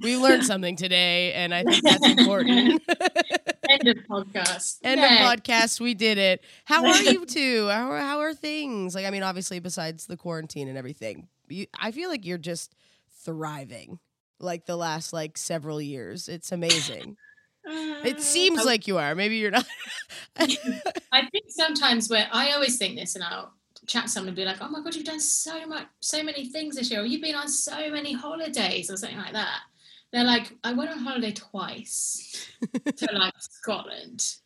We 0.00 0.16
learned 0.16 0.44
something 0.52 0.76
today, 0.76 1.32
and 1.32 1.54
I 1.54 1.62
think 1.64 1.82
that's 1.82 2.06
important. 2.06 2.82
End 3.68 3.88
of 3.88 3.96
podcast. 4.10 4.78
End 4.84 5.00
Yeah. 5.00 5.32
of 5.32 5.40
podcast. 5.40 5.80
We 5.80 5.94
did 5.94 6.18
it. 6.18 6.42
How 6.64 6.84
are 6.86 7.02
you 7.02 7.24
two? 7.26 7.68
How 7.68 7.90
are, 7.90 7.98
how 7.98 8.20
are 8.20 8.34
things? 8.34 8.94
Like, 8.94 9.06
I 9.06 9.10
mean, 9.10 9.22
obviously, 9.22 9.58
besides 9.58 10.06
the 10.06 10.16
quarantine 10.16 10.68
and 10.68 10.76
everything, 10.76 11.28
you, 11.48 11.66
I 11.78 11.92
feel 11.92 12.10
like 12.10 12.26
you're 12.26 12.36
just 12.38 12.74
thriving. 13.24 13.98
Like 14.38 14.66
the 14.66 14.76
last 14.76 15.12
like 15.14 15.38
several 15.38 15.80
years, 15.80 16.28
it's 16.28 16.52
amazing. 16.52 17.16
It 17.66 18.20
seems 18.20 18.60
Oh. 18.60 18.64
like 18.64 18.86
you 18.86 18.98
are. 18.98 19.14
Maybe 19.14 19.36
you're 19.36 19.50
not. 19.50 19.66
I 20.38 21.26
think 21.30 21.46
sometimes 21.48 22.08
where 22.08 22.28
I 22.32 22.52
always 22.52 22.78
think 22.78 22.96
this, 22.96 23.14
and 23.14 23.24
I'll 23.24 23.52
chat 23.86 24.04
to 24.04 24.08
someone 24.08 24.28
and 24.28 24.36
be 24.36 24.44
like, 24.44 24.58
"Oh 24.60 24.68
my 24.68 24.80
god, 24.82 24.94
you've 24.94 25.04
done 25.04 25.20
so 25.20 25.66
much, 25.66 25.86
so 26.00 26.22
many 26.22 26.46
things 26.50 26.76
this 26.76 26.90
year. 26.90 27.00
Or 27.02 27.04
you've 27.06 27.22
been 27.22 27.34
on 27.34 27.48
so 27.48 27.90
many 27.90 28.12
holidays, 28.12 28.90
or 28.90 28.96
something 28.96 29.18
like 29.18 29.32
that." 29.32 29.60
They're 30.12 30.24
like, 30.24 30.56
"I 30.64 30.72
went 30.72 30.90
on 30.90 30.98
holiday 30.98 31.32
twice 31.32 32.46
to 32.96 33.08
like 33.12 33.34
Scotland," 33.38 34.36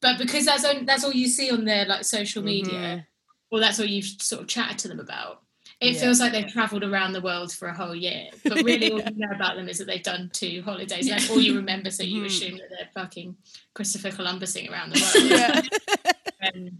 but 0.00 0.18
because 0.18 0.44
that's 0.46 0.64
on, 0.64 0.86
that's 0.86 1.04
all 1.04 1.12
you 1.12 1.26
see 1.28 1.50
on 1.50 1.64
their 1.64 1.84
like 1.86 2.04
social 2.04 2.42
media, 2.42 2.72
Mhm. 2.72 3.06
or 3.50 3.60
that's 3.60 3.80
all 3.80 3.86
you've 3.86 4.20
sort 4.20 4.42
of 4.42 4.48
chatted 4.48 4.78
to 4.78 4.88
them 4.88 5.00
about. 5.00 5.42
It 5.80 5.94
Yeah. 5.94 6.00
feels 6.00 6.20
like 6.20 6.32
they've 6.32 6.46
travelled 6.52 6.84
around 6.84 7.12
the 7.14 7.20
world 7.22 7.52
for 7.52 7.68
a 7.68 7.74
whole 7.74 7.94
year, 7.94 8.28
but 8.44 8.62
really 8.64 8.90
all 8.92 9.00
you 9.00 9.16
know 9.16 9.30
about 9.34 9.56
them 9.56 9.68
is 9.68 9.78
that 9.78 9.86
they've 9.86 10.02
done 10.02 10.30
two 10.32 10.60
holidays. 10.62 11.08
That's 11.08 11.30
all 11.30 11.40
you 11.40 11.56
remember, 11.56 11.90
so 11.90 12.02
you 12.02 12.22
Mhm. 12.22 12.26
assume 12.26 12.58
that 12.58 12.68
they're 12.70 12.90
fucking 12.94 13.36
Christopher 13.74 14.10
Columbusing 14.10 14.70
around 14.70 14.92
the 14.92 15.00
world 15.00 15.68
yeah. 16.42 16.48
um, 16.54 16.78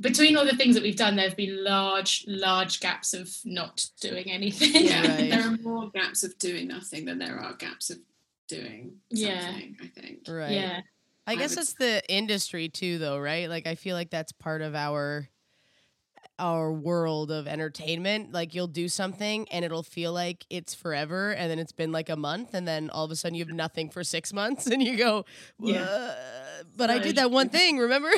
between 0.00 0.36
all 0.36 0.44
the 0.46 0.56
things 0.56 0.74
that 0.74 0.82
we've 0.82 0.96
done, 0.96 1.14
there 1.14 1.28
have 1.28 1.36
been 1.36 1.62
large, 1.62 2.24
large 2.26 2.80
gaps 2.80 3.12
of 3.14 3.30
not 3.44 3.86
doing 4.00 4.30
anything. 4.30 4.86
Yeah, 4.86 5.06
Right. 5.06 5.30
there 5.30 5.46
are 5.46 5.56
more 5.58 5.90
gaps 5.90 6.24
of 6.24 6.36
doing 6.38 6.68
nothing 6.68 7.04
than 7.04 7.18
there 7.18 7.38
are 7.38 7.52
gaps 7.54 7.90
of 7.90 7.98
doing 8.48 8.96
Yeah. 9.10 9.54
I 9.80 9.86
think. 9.88 10.26
Right. 10.26 10.52
Yeah. 10.52 10.80
I 11.26 11.32
I 11.32 11.36
guess 11.36 11.50
would 11.54 11.60
it's 11.62 11.74
the 11.74 12.02
industry 12.12 12.68
too, 12.68 12.98
though, 12.98 13.18
right? 13.20 13.48
Like, 13.48 13.66
I 13.68 13.74
feel 13.76 13.94
like 13.94 14.10
that's 14.10 14.32
part 14.32 14.62
of 14.62 14.74
our 14.74 15.28
our 16.40 16.72
world 16.72 17.30
of 17.30 17.46
entertainment. 17.46 18.32
Like, 18.32 18.54
you'll 18.54 18.66
do 18.66 18.88
something 18.88 19.46
and 19.50 19.64
it'll 19.64 19.82
feel 19.84 20.12
like 20.12 20.46
it's 20.50 20.74
forever, 20.74 21.30
and 21.32 21.50
then 21.50 21.58
it's 21.60 21.70
been 21.72 21.92
like 21.92 22.08
a 22.08 22.16
month, 22.16 22.54
and 22.54 22.66
then 22.66 22.90
all 22.90 23.04
of 23.04 23.10
a 23.12 23.16
sudden 23.16 23.36
you 23.36 23.44
have 23.44 23.54
nothing 23.54 23.90
for 23.90 24.02
six 24.02 24.32
months, 24.40 24.66
and 24.66 24.82
you 24.82 24.96
go, 24.96 25.24
Yeah. 25.60 25.82
"Uh, 25.82 26.14
"But 26.76 26.90
I 26.90 26.98
did 26.98 27.16
that 27.16 27.30
one 27.30 27.48
thing, 27.50 27.78
remember?" 27.78 28.10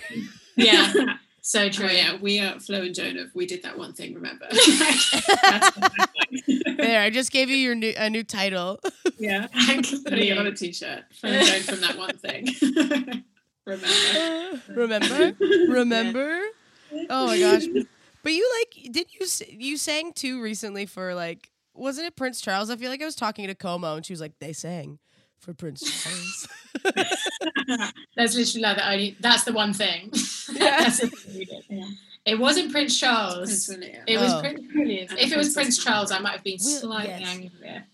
Yeah. 0.56 0.92
So 1.44 1.68
true. 1.68 1.88
Oh 1.88 1.90
yeah, 1.90 2.16
we 2.20 2.38
are 2.38 2.60
Flo 2.60 2.82
and 2.82 2.94
Jonah. 2.94 3.24
We 3.34 3.46
did 3.46 3.64
that 3.64 3.76
one 3.76 3.92
thing. 3.94 4.14
Remember? 4.14 4.46
That's 4.52 5.76
there, 6.76 7.02
I 7.02 7.10
just 7.10 7.32
gave 7.32 7.50
you 7.50 7.56
your 7.56 7.74
new 7.74 7.92
a 7.96 8.08
new 8.08 8.22
title. 8.22 8.78
yeah, 9.18 9.48
Thank 9.66 9.86
putting 10.04 10.28
it 10.28 10.38
on 10.38 10.46
a 10.46 10.50
you. 10.50 10.54
t-shirt. 10.54 11.02
Flo 11.12 11.30
and 11.30 11.44
Jonah 11.44 11.62
from 11.64 11.80
that 11.80 11.98
one 11.98 12.16
thing. 12.16 12.46
Remember? 13.66 14.60
remember, 14.68 15.36
remember. 15.68 16.40
Oh 17.10 17.26
my 17.26 17.38
gosh! 17.40 17.64
But 18.22 18.32
you 18.32 18.48
like, 18.60 18.92
did 18.92 19.08
you 19.12 19.26
you 19.50 19.76
sang 19.76 20.12
too 20.12 20.40
recently 20.42 20.86
for 20.86 21.14
like, 21.14 21.50
wasn't 21.74 22.06
it 22.06 22.16
Prince 22.16 22.40
Charles? 22.40 22.70
I 22.70 22.76
feel 22.76 22.90
like 22.90 23.02
I 23.02 23.04
was 23.04 23.16
talking 23.16 23.46
to 23.46 23.54
Como 23.54 23.96
and 23.96 24.06
she 24.06 24.12
was 24.12 24.20
like, 24.20 24.38
they 24.38 24.52
sang 24.52 24.98
for 25.38 25.54
Prince 25.54 25.80
Charles. 25.82 26.48
That's 28.16 28.34
literally 28.34 28.62
like 28.62 28.76
the 28.76 28.90
only. 28.90 29.16
That's 29.20 29.44
the 29.44 29.52
one 29.52 29.72
thing. 29.72 30.10
Yeah. 30.52 30.58
That's 30.82 31.00
the 31.00 31.08
thing 31.08 31.38
we 31.38 31.44
did. 31.44 31.84
It 32.24 32.38
wasn't 32.38 32.70
Prince 32.70 32.98
Charles. 32.98 33.46
Prince 33.46 33.68
William. 33.68 34.04
It 34.06 34.18
was 34.18 34.32
Oh. 34.32 34.40
Prince 34.40 34.60
William. 34.74 35.08
If 35.18 35.32
it 35.32 35.36
was 35.36 35.52
Prince 35.54 35.82
Charles, 35.82 36.12
I 36.12 36.20
might 36.20 36.32
have 36.34 36.44
been 36.44 36.58
slightly 36.58 37.10
yes. 37.10 37.28
angrier. 37.28 37.86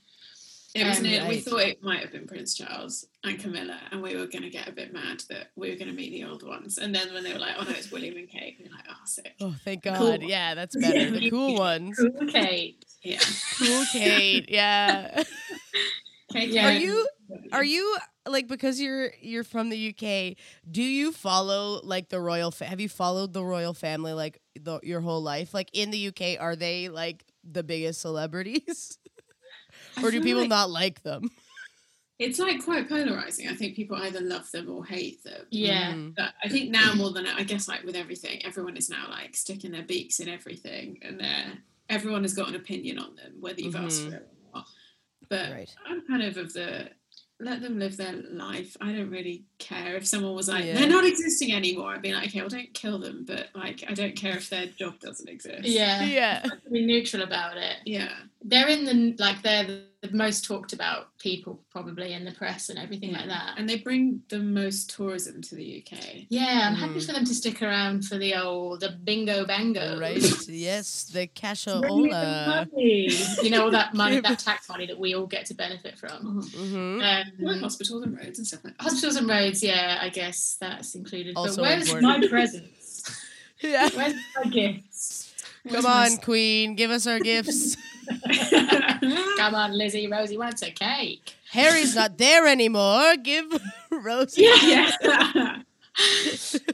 It 0.79 0.87
was 0.87 0.99
Um, 0.99 1.03
near, 1.05 1.27
we 1.29 1.41
thought 1.41 1.61
it 1.61 1.83
might 1.83 2.01
have 2.01 2.13
been 2.13 2.27
Prince 2.27 2.55
Charles 2.55 3.07
and 3.25 3.39
Camilla, 3.39 3.79
and 3.91 4.03
we 4.03 4.17
were 4.17 4.27
going 4.27 4.43
to 4.43 4.51
get 4.51 4.69
a 4.69 4.73
bit 4.73 4.93
mad 4.93 5.23
that 5.29 5.49
we 5.57 5.71
were 5.71 5.77
going 5.77 5.89
to 5.89 5.95
meet 5.95 6.11
the 6.11 6.25
old 6.25 6.43
ones. 6.43 6.79
And 6.79 6.95
then 6.95 7.13
when 7.13 7.25
they 7.25 7.33
were 7.33 7.39
like, 7.39 7.57
"Oh 7.59 7.65
no, 7.65 7.71
it's 7.71 7.91
William 7.91 8.17
and 8.17 8.29
Kate," 8.29 8.57
we 8.59 8.65
were 8.69 8.75
like, 8.75 8.85
"Oh, 8.89 8.95
sick." 9.05 9.35
oh, 9.41 9.55
thank 9.65 9.83
God! 9.83 9.99
Cool. 9.99 10.23
Yeah, 10.29 10.55
that's 10.55 10.77
better. 10.77 11.11
The 11.11 11.31
cool 11.35 11.57
ones. 11.57 11.97
Cool 11.99 12.29
Kate. 12.29 12.85
Yeah. 13.03 13.21
Cool 13.59 13.85
Kate. 13.93 14.47
Yeah. 14.49 15.23
Kate, 16.33 16.51
Yeah. 16.51 16.69
Are 16.69 16.73
you 16.73 17.09
are 17.53 17.65
you 17.65 17.97
like 18.27 18.49
because 18.49 18.81
you're 18.81 19.13
you're 19.21 19.45
from 19.45 19.71
the 19.71 19.89
UK? 19.95 20.37
Do 20.71 20.83
you 20.83 21.13
follow 21.13 21.81
like 21.83 22.11
the 22.11 22.21
royal? 22.21 22.51
Fa- 22.51 22.67
have 22.67 22.81
you 22.81 22.89
followed 22.89 23.33
the 23.33 23.43
royal 23.45 23.73
family 23.73 24.13
like 24.13 24.41
the, 24.61 24.79
your 24.83 25.01
whole 25.01 25.23
life? 25.23 25.55
Like 25.55 25.71
in 25.73 25.91
the 25.91 26.09
UK, 26.09 26.39
are 26.39 26.55
they 26.55 26.91
like 26.91 27.25
the 27.51 27.63
biggest 27.63 28.03
celebrities, 28.03 28.99
or 30.05 30.11
do 30.11 30.21
people 30.23 30.41
like 30.43 30.49
not 30.51 30.71
like 30.71 31.03
them? 31.03 31.31
It's 32.21 32.41
like 32.41 32.65
quite 32.65 32.89
polarizing. 32.89 33.49
I 33.49 33.55
think 33.55 33.77
people 33.77 33.97
either 33.97 34.21
love 34.21 34.51
them 34.51 34.69
or 34.69 34.85
hate 34.85 35.23
them. 35.23 35.47
Yeah. 35.51 35.93
Mm. 35.93 36.17
But 36.17 36.33
I 36.43 36.49
think 36.49 36.71
now 36.71 36.93
more 36.95 37.13
than 37.13 37.27
I 37.29 37.45
guess, 37.45 37.69
like 37.69 37.85
with 37.85 37.95
everything, 37.95 38.45
everyone 38.45 38.77
is 38.77 38.91
now 38.91 39.09
like 39.09 39.37
sticking 39.37 39.71
their 39.71 39.85
beaks 39.85 40.19
in 40.19 40.29
everything, 40.29 40.99
and 41.03 41.21
they're 41.21 41.53
everyone 41.89 42.23
has 42.23 42.35
got 42.35 42.49
an 42.49 42.57
opinion 42.57 42.99
on 42.99 43.15
them, 43.15 43.35
whether 43.39 43.61
you've 43.61 43.77
asked 43.77 44.03
Mhm. 44.03 44.11
for 44.11 44.17
it 44.17 44.29
or 44.53 44.59
not. 44.59 44.67
But 45.29 45.51
Right. 45.53 45.75
I'm 45.87 46.05
kind 46.09 46.23
of 46.25 46.37
of 46.39 46.53
the 46.55 46.91
let 47.39 47.63
them 47.63 47.79
live 47.79 47.97
their 47.97 48.15
life. 48.15 48.77
I 48.81 48.91
don't 48.91 49.11
really 49.11 49.45
care 49.61 49.95
if 49.95 50.05
someone 50.05 50.35
was 50.35 50.49
like 50.49 50.65
Yeah. 50.65 50.75
they're 50.77 50.89
not 50.89 51.05
existing 51.07 51.53
anymore. 51.55 51.95
I'd 51.95 52.03
be 52.03 52.13
like, 52.13 52.27
okay, 52.31 52.41
well, 52.41 52.49
don't 52.49 52.75
kill 52.75 52.99
them, 52.99 53.25
but 53.27 53.51
like 53.55 53.85
I 53.89 53.95
don't 53.95 54.17
care 54.17 54.37
if 54.37 54.51
their 54.51 54.67
job 54.67 54.99
doesn't 54.99 55.29
exist. 55.29 55.63
Yeah. 55.69 56.03
Yeah. 56.03 56.45
Be 56.73 56.85
neutral 56.85 57.23
about 57.23 57.57
it. 57.59 57.77
yeah. 57.87 58.13
They're 58.43 58.67
in 58.69 58.85
the 58.85 59.15
like 59.23 59.41
they're 59.43 59.85
the, 60.03 60.09
the 60.09 60.17
most 60.17 60.45
talked 60.45 60.73
about 60.73 61.17
people 61.19 61.61
probably 61.71 62.13
in 62.13 62.25
the 62.25 62.33
press 62.33 62.69
and 62.69 62.79
everything 62.79 63.13
like 63.13 63.27
that. 63.29 63.55
And 63.57 63.69
they 63.69 63.79
bring 63.79 64.23
the 64.29 64.39
most 64.39 64.91
tourism 64.95 65.43
to 65.43 65.55
the 65.55 65.83
UK. 65.85 66.27
Yeah, 66.29 66.69
I'm 66.69 66.75
happy 66.75 66.95
Mm. 67.01 67.07
for 67.07 67.13
them 67.13 67.25
to 67.25 67.35
stick 67.35 67.63
around 67.63 68.05
for 68.05 68.17
the 68.19 68.35
old 68.35 68.81
the 68.81 68.91
bingo 69.03 69.45
bango. 69.47 69.99
Right. 70.01 70.23
Yes, 70.49 71.05
the 71.05 71.27
Bring 71.81 72.03
me 72.03 72.11
cashola. 72.11 73.43
you 73.43 73.51
know 73.51 73.65
all 73.65 73.71
that 73.71 73.95
money, 73.95 74.21
that 74.29 74.39
tax 74.39 74.69
money 74.69 74.87
that 74.87 74.99
we 74.99 75.15
all 75.15 75.27
get 75.27 75.47
to 75.47 75.55
benefit 75.55 75.99
from. 75.99 76.43
hmm 76.43 76.99
Like 76.99 77.57
Um, 77.57 77.61
hospitals 77.63 78.03
and 78.05 78.17
roads 78.17 78.39
and 78.39 78.47
stuff 78.47 78.65
like 78.65 78.77
that. 78.77 78.83
hospitals 78.83 79.17
and 79.17 79.29
roads, 79.29 79.63
yeah, 79.63 79.99
I 80.01 80.09
guess 80.09 80.57
that's 80.61 80.95
included. 80.95 81.37
Also 81.37 81.57
but 81.57 81.63
where's 81.63 81.89
important. 81.93 82.23
my 82.23 82.29
presents? 82.37 83.25
Yeah. 83.61 83.89
Where's 83.95 84.15
my 84.37 84.51
gifts? 84.51 85.35
Come 85.69 85.85
on, 85.87 86.17
Queen, 86.19 86.77
give 86.77 86.91
us 86.91 87.07
our 87.07 87.19
gifts. 87.21 87.77
Come 89.37 89.55
on, 89.55 89.77
Lizzie. 89.77 90.07
Rosie 90.09 90.37
wants 90.39 90.63
a 90.63 90.71
cake. 90.71 91.35
Harry's 91.51 91.95
not 91.95 92.19
there 92.19 92.47
anymore. 92.47 93.15
Give 93.23 93.47
Rosie. 93.91 94.43
yeah. 94.63 95.57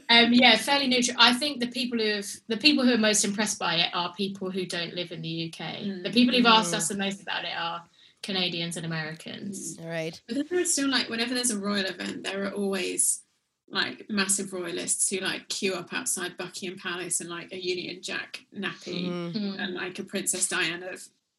Um, 0.07 0.31
yeah, 0.33 0.55
fairly 0.55 0.85
neutral. 0.87 1.17
I 1.19 1.33
think 1.33 1.59
the 1.59 1.65
people 1.65 1.97
who've 1.97 2.31
the 2.47 2.57
people 2.57 2.85
who 2.85 2.93
are 2.93 2.97
most 2.99 3.25
impressed 3.25 3.57
by 3.57 3.73
it 3.77 3.89
are 3.91 4.13
people 4.13 4.51
who 4.51 4.67
don't 4.67 4.93
live 4.93 5.11
in 5.11 5.23
the 5.23 5.51
UK. 5.51 6.03
The 6.03 6.11
people 6.13 6.35
who've 6.35 6.45
asked 6.45 6.75
us 6.75 6.89
the 6.89 6.95
most 6.95 7.23
about 7.23 7.43
it 7.43 7.49
are 7.57 7.83
Canadians 8.21 8.77
and 8.77 8.85
Americans. 8.85 9.79
All 9.81 9.87
right. 9.89 10.21
But 10.27 10.35
then 10.35 10.45
there 10.47 10.59
are 10.61 10.65
still 10.65 10.89
like 10.89 11.09
whenever 11.09 11.33
there's 11.33 11.49
a 11.49 11.57
royal 11.57 11.85
event, 11.85 12.23
there 12.23 12.45
are 12.45 12.51
always 12.51 13.21
like 13.67 14.05
massive 14.09 14.53
royalists 14.53 15.09
who 15.09 15.17
like 15.21 15.49
queue 15.49 15.73
up 15.73 15.91
outside 15.91 16.37
Buckingham 16.37 16.77
Palace 16.77 17.19
and 17.19 17.27
like 17.29 17.51
a 17.51 17.57
Union 17.59 18.03
Jack 18.03 18.41
nappy 18.55 19.07
Mhm. 19.09 19.33
Mm. 19.35 19.59
and 19.59 19.73
like 19.73 19.97
a 19.97 20.03
Princess 20.03 20.47
Diana 20.47 20.91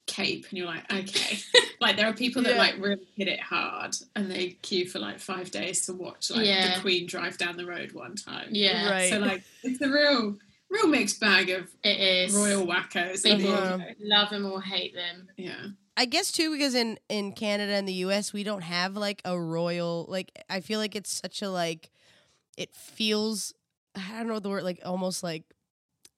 cape, 0.06 0.46
and 0.48 0.58
you're 0.58 0.66
like, 0.66 0.90
okay. 0.92 1.38
like 1.80 1.96
there 1.96 2.06
are 2.08 2.12
people 2.14 2.42
that 2.42 2.52
Yeah. 2.54 2.58
like 2.58 2.74
really 2.78 3.06
hit 3.16 3.28
it 3.28 3.40
hard, 3.40 3.94
and 4.14 4.30
they 4.30 4.50
queue 4.62 4.88
for 4.88 4.98
like 4.98 5.18
five 5.20 5.50
days 5.50 5.84
to 5.86 5.92
watch 5.92 6.30
like 6.30 6.46
Yeah. 6.46 6.74
the 6.76 6.80
Queen 6.80 7.06
drive 7.06 7.38
down 7.38 7.56
the 7.56 7.66
road 7.66 7.92
one 7.92 8.14
time. 8.16 8.48
Yeah, 8.50 8.90
Right. 8.90 9.10
So 9.10 9.18
like 9.18 9.42
it's 9.62 9.80
a 9.80 9.88
real, 9.88 10.36
real 10.70 10.86
mixed 10.86 11.20
bag 11.20 11.50
of 11.50 11.68
it 11.82 12.00
is. 12.00 12.34
royal 12.34 12.66
wackos. 12.66 13.24
People 13.24 13.80
love 14.00 14.30
them 14.30 14.46
or 14.46 14.62
hate 14.62 14.94
them. 14.94 15.28
Yeah. 15.36 15.66
I 15.98 16.04
guess 16.04 16.30
too 16.30 16.52
because 16.52 16.74
in 16.74 16.98
in 17.08 17.32
Canada 17.32 17.72
and 17.72 17.88
the 17.88 17.94
US 18.04 18.32
we 18.32 18.44
don't 18.44 18.60
have 18.62 18.96
like 18.96 19.22
a 19.24 19.38
royal 19.40 20.04
like 20.08 20.30
I 20.50 20.60
feel 20.60 20.78
like 20.78 20.94
it's 20.94 21.10
such 21.10 21.40
a 21.40 21.48
like 21.48 21.90
it 22.58 22.74
feels 22.74 23.54
I 23.94 24.18
don't 24.18 24.28
know 24.28 24.38
the 24.38 24.50
word 24.50 24.62
like 24.62 24.80
almost 24.84 25.22
like 25.22 25.44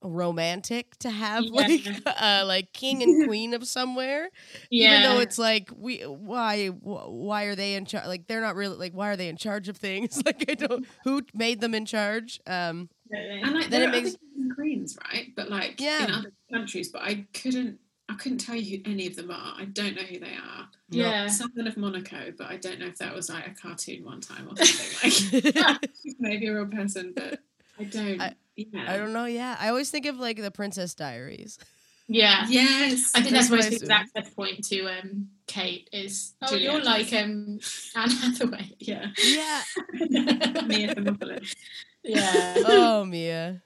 romantic 0.03 0.97
to 0.99 1.11
have 1.11 1.45
Yeah. 1.45 1.51
like 1.63 2.03
uh 2.07 2.45
like 2.47 2.73
king 2.73 3.03
and 3.03 3.25
queen 3.29 3.55
of 3.55 3.67
somewhere 3.67 4.29
Yeah, 4.71 5.01
even 5.01 5.03
though 5.17 5.21
it's 5.21 5.39
like 5.39 5.71
we 5.77 5.99
why 6.03 6.67
why 6.69 7.45
are 7.45 7.55
they 7.55 7.75
in 7.75 7.85
charge 7.85 8.07
like 8.07 8.27
they're 8.27 8.41
not 8.41 8.55
really 8.57 8.77
like 8.77 8.93
why 8.93 9.11
are 9.11 9.17
they 9.17 9.29
in 9.29 9.37
charge 9.37 9.69
of 9.69 9.77
things 9.77 10.23
like 10.27 10.45
I 10.49 10.55
don't 10.55 10.87
who 11.05 11.23
made 11.35 11.61
them 11.61 11.75
in 11.75 11.85
charge 11.87 12.41
um 12.47 12.89
And 13.11 13.55
like 13.55 13.71
Then 13.71 13.83
it 13.83 13.91
makes- 13.91 14.17
queens, 14.55 14.97
right? 15.13 15.33
But 15.37 15.51
like 15.51 15.81
Yeah. 15.81 16.05
in 16.05 16.11
other 16.11 16.33
countries, 16.53 16.89
but 16.91 17.03
I 17.03 17.27
couldn't 17.35 17.79
I 18.11 18.15
couldn't 18.15 18.39
tell 18.39 18.57
you 18.57 18.79
who 18.85 18.91
any 18.91 19.07
of 19.07 19.17
them 19.17 19.31
are. 19.31 19.55
I 19.59 19.67
don't 19.67 19.95
know 19.95 20.03
who 20.03 20.19
they 20.19 20.33
are. 20.35 20.67
yeah. 20.89 21.27
Something 21.29 21.67
of 21.67 21.77
Monaco, 21.77 22.33
but 22.39 22.47
I 22.49 22.57
don't 22.57 22.79
know 22.81 22.87
if 22.87 22.97
that 22.99 23.15
was 23.15 23.29
like 23.29 23.47
a 23.47 23.51
cartoon 23.51 24.03
one 24.05 24.21
time 24.23 24.49
or 24.49 24.57
something. 24.65 25.53
Like 25.55 25.91
maybe 26.19 26.47
a 26.47 26.55
real 26.55 26.67
person, 26.67 27.13
but 27.15 27.41
I 27.79 27.85
don't. 27.85 28.21
I- 28.21 28.35
yeah. 28.73 28.93
I 28.93 28.97
don't 28.99 29.13
know 29.13 29.25
yeah 29.27 29.57
I 29.59 29.69
always 29.69 29.91
think 29.91 30.07
of 30.07 30.19
like 30.19 30.37
the 30.41 30.51
Princess 30.51 30.95
Diaries 30.95 31.59
yeah. 32.11 32.47
Yes. 32.49 33.13
I 33.15 33.21
think 33.21 33.35
That's 33.35 33.49
that's 33.49 33.51
what 33.51 33.57
most 33.57 33.67
I 33.67 33.69
people's 33.69 33.83
assume. 33.83 33.91
access 33.93 34.31
point 34.35 34.65
to 34.69 34.87
um, 34.87 35.29
Kate 35.47 35.91
is 35.93 36.33
oh 36.41 36.49
Juliet. 36.49 36.73
you're 36.73 36.83
like 36.83 37.13
um 37.13 37.59
Anne 37.95 38.11
Hathaway. 38.11 38.71
yeah. 38.79 39.07
yeah 39.23 39.63
Mia 40.67 40.95
Thermopolis. 40.95 41.55
yeah. 42.03 42.55
oh 42.67 43.05
Mia 43.05 43.61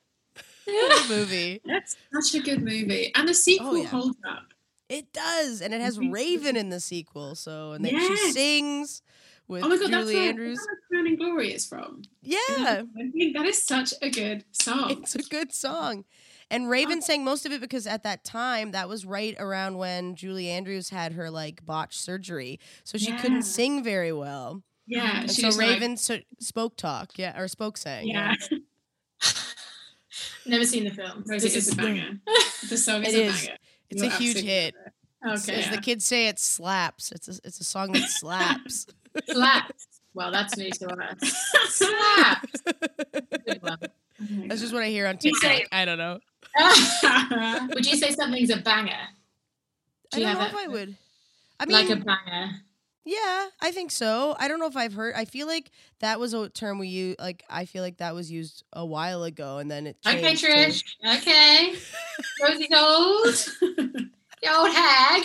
what 0.64 1.04
a 1.04 1.08
movie 1.14 1.60
That's 1.64 1.96
such 2.12 2.40
a 2.40 2.44
good 2.44 2.62
movie, 2.64 3.12
and 3.14 3.28
the 3.28 3.34
sequel 3.34 3.68
Oh, 3.68 3.74
yeah. 3.76 3.86
holds 3.88 4.18
up. 4.28 4.52
It 4.88 5.12
does, 5.12 5.60
and 5.62 5.72
it 5.72 5.80
has 5.80 5.98
Mhm. 5.98 6.12
Raven 6.12 6.56
in 6.56 6.68
the 6.68 6.78
sequel. 6.80 7.34
So, 7.34 7.72
and 7.72 7.84
then 7.84 7.98
she 7.98 8.16
sings 8.32 9.02
with 9.52 9.62
Oh 9.64 9.68
my 9.68 9.76
god, 9.76 9.90
that's 9.92 10.04
Julie 10.06 10.14
where, 10.16 10.28
Andrews. 10.30 10.58
that's 10.58 10.66
where 10.88 11.00
Morning 11.02 11.16
Glory 11.16 11.52
is 11.54 11.66
from. 11.66 12.02
Yeah, 12.22 12.38
I 12.48 12.84
think 13.12 13.36
that 13.36 13.46
is 13.46 13.64
such 13.64 13.94
a 14.02 14.10
good 14.10 14.44
song. 14.52 14.90
it's 15.02 15.14
a 15.14 15.22
good 15.22 15.52
song. 15.52 16.04
And 16.50 16.68
Raven 16.68 16.94
um, 16.94 17.00
sang 17.00 17.24
most 17.24 17.46
of 17.46 17.52
it 17.52 17.60
because 17.62 17.86
at 17.86 18.02
that 18.02 18.24
time, 18.24 18.72
that 18.72 18.88
was 18.88 19.06
right 19.06 19.34
around 19.38 19.78
when 19.78 20.14
Julie 20.16 20.50
Andrews 20.50 20.90
had 20.90 21.12
her 21.12 21.30
like 21.30 21.64
botched 21.64 21.98
surgery, 22.00 22.58
so 22.84 22.98
she 22.98 23.08
Yeah. 23.10 23.20
couldn't 23.22 23.42
sing 23.44 23.82
very 23.84 24.12
well. 24.12 24.62
yeah, 24.86 25.20
And 25.22 25.30
she 25.30 25.40
so 25.42 25.46
was 25.46 25.56
like- 25.56 25.68
Raven 25.70 25.96
so- 25.96 26.18
spoke 26.40 26.76
talk, 26.76 27.12
yeah, 27.16 27.38
or 27.40 27.48
spoke 27.48 27.76
sang. 27.78 28.06
yeah, 28.08 28.34
Never 30.44 30.64
seen 30.64 30.84
the 30.84 30.90
film. 30.90 31.22
Rosie 31.26 31.46
This 31.48 31.56
is 31.56 31.68
is 31.68 31.72
a 31.74 31.76
banger. 31.76 32.18
The 32.68 32.76
song 32.76 33.04
is 33.04 33.14
It 33.14 33.18
a 33.20 33.24
is. 33.26 33.40
banger. 33.46 33.56
It's 33.90 34.02
You're 34.02 34.12
a 34.12 34.16
huge 34.16 34.40
hit. 34.40 34.74
okay. 35.26 35.54
As 35.62 35.70
the 35.70 35.78
kids 35.80 36.04
say, 36.04 36.26
it 36.28 36.38
slaps. 36.38 37.12
It's 37.12 37.28
a, 37.28 37.40
it's 37.44 37.60
a 37.60 37.64
song 37.64 37.92
that 37.92 38.08
slaps. 38.08 38.86
Slaps. 39.30 39.86
Well, 40.14 40.30
that's 40.30 40.56
new 40.56 40.70
to 40.70 40.88
us. 40.88 41.18
Slaps. 41.68 42.52
Good 43.46 43.62
one. 43.62 43.78
My 43.80 43.88
That's 44.48 44.60
just 44.60 44.72
what 44.72 44.82
I 44.82 44.88
hear 44.88 45.06
on 45.06 45.18
You 45.20 45.34
say- 45.40 45.58
TikTok. 45.60 45.68
I 45.72 45.84
don't 45.84 45.98
know. 45.98 46.18
Would 47.74 47.86
you 47.86 47.96
say 47.96 48.10
something's 48.10 48.50
a 48.50 48.58
banger? 48.58 48.92
I 48.92 50.16
Do 50.16 50.20
you 50.20 50.26
don't 50.26 50.34
know 50.34 50.40
have 50.40 50.50
if 50.52 50.58
a- 50.58 50.60
I 50.60 50.66
would. 50.68 50.96
I 51.58 51.66
mean, 51.66 51.76
like 51.76 51.90
a 51.90 51.96
banger. 51.96 52.50
yeah, 53.04 53.46
I 53.60 53.70
think 53.72 53.90
so. 53.90 54.36
I 54.38 54.48
don't 54.48 54.58
know 54.60 54.66
if 54.66 54.76
I've 54.76 54.92
heard. 54.92 55.14
I 55.16 55.24
feel 55.24 55.46
like 55.46 55.70
that 56.00 56.20
was 56.20 56.34
a 56.34 56.48
term 56.50 56.78
we 56.78 56.88
use. 56.88 57.16
Like, 57.18 57.42
I 57.48 57.64
feel 57.64 57.82
like 57.82 57.96
that 57.98 58.14
was 58.14 58.30
used 58.30 58.64
a 58.74 58.84
while 58.84 59.24
ago, 59.24 59.58
and 59.58 59.70
then 59.70 59.86
it. 59.86 59.96
Okay, 60.06 60.34
changed 60.36 60.44
to- 60.44 61.08
Trish. 61.08 61.18
Okay. 61.20 61.74
Rosie's 62.42 62.68
old. 62.76 63.34
The 64.42 64.54
old 64.54 64.70
hag. 64.72 65.24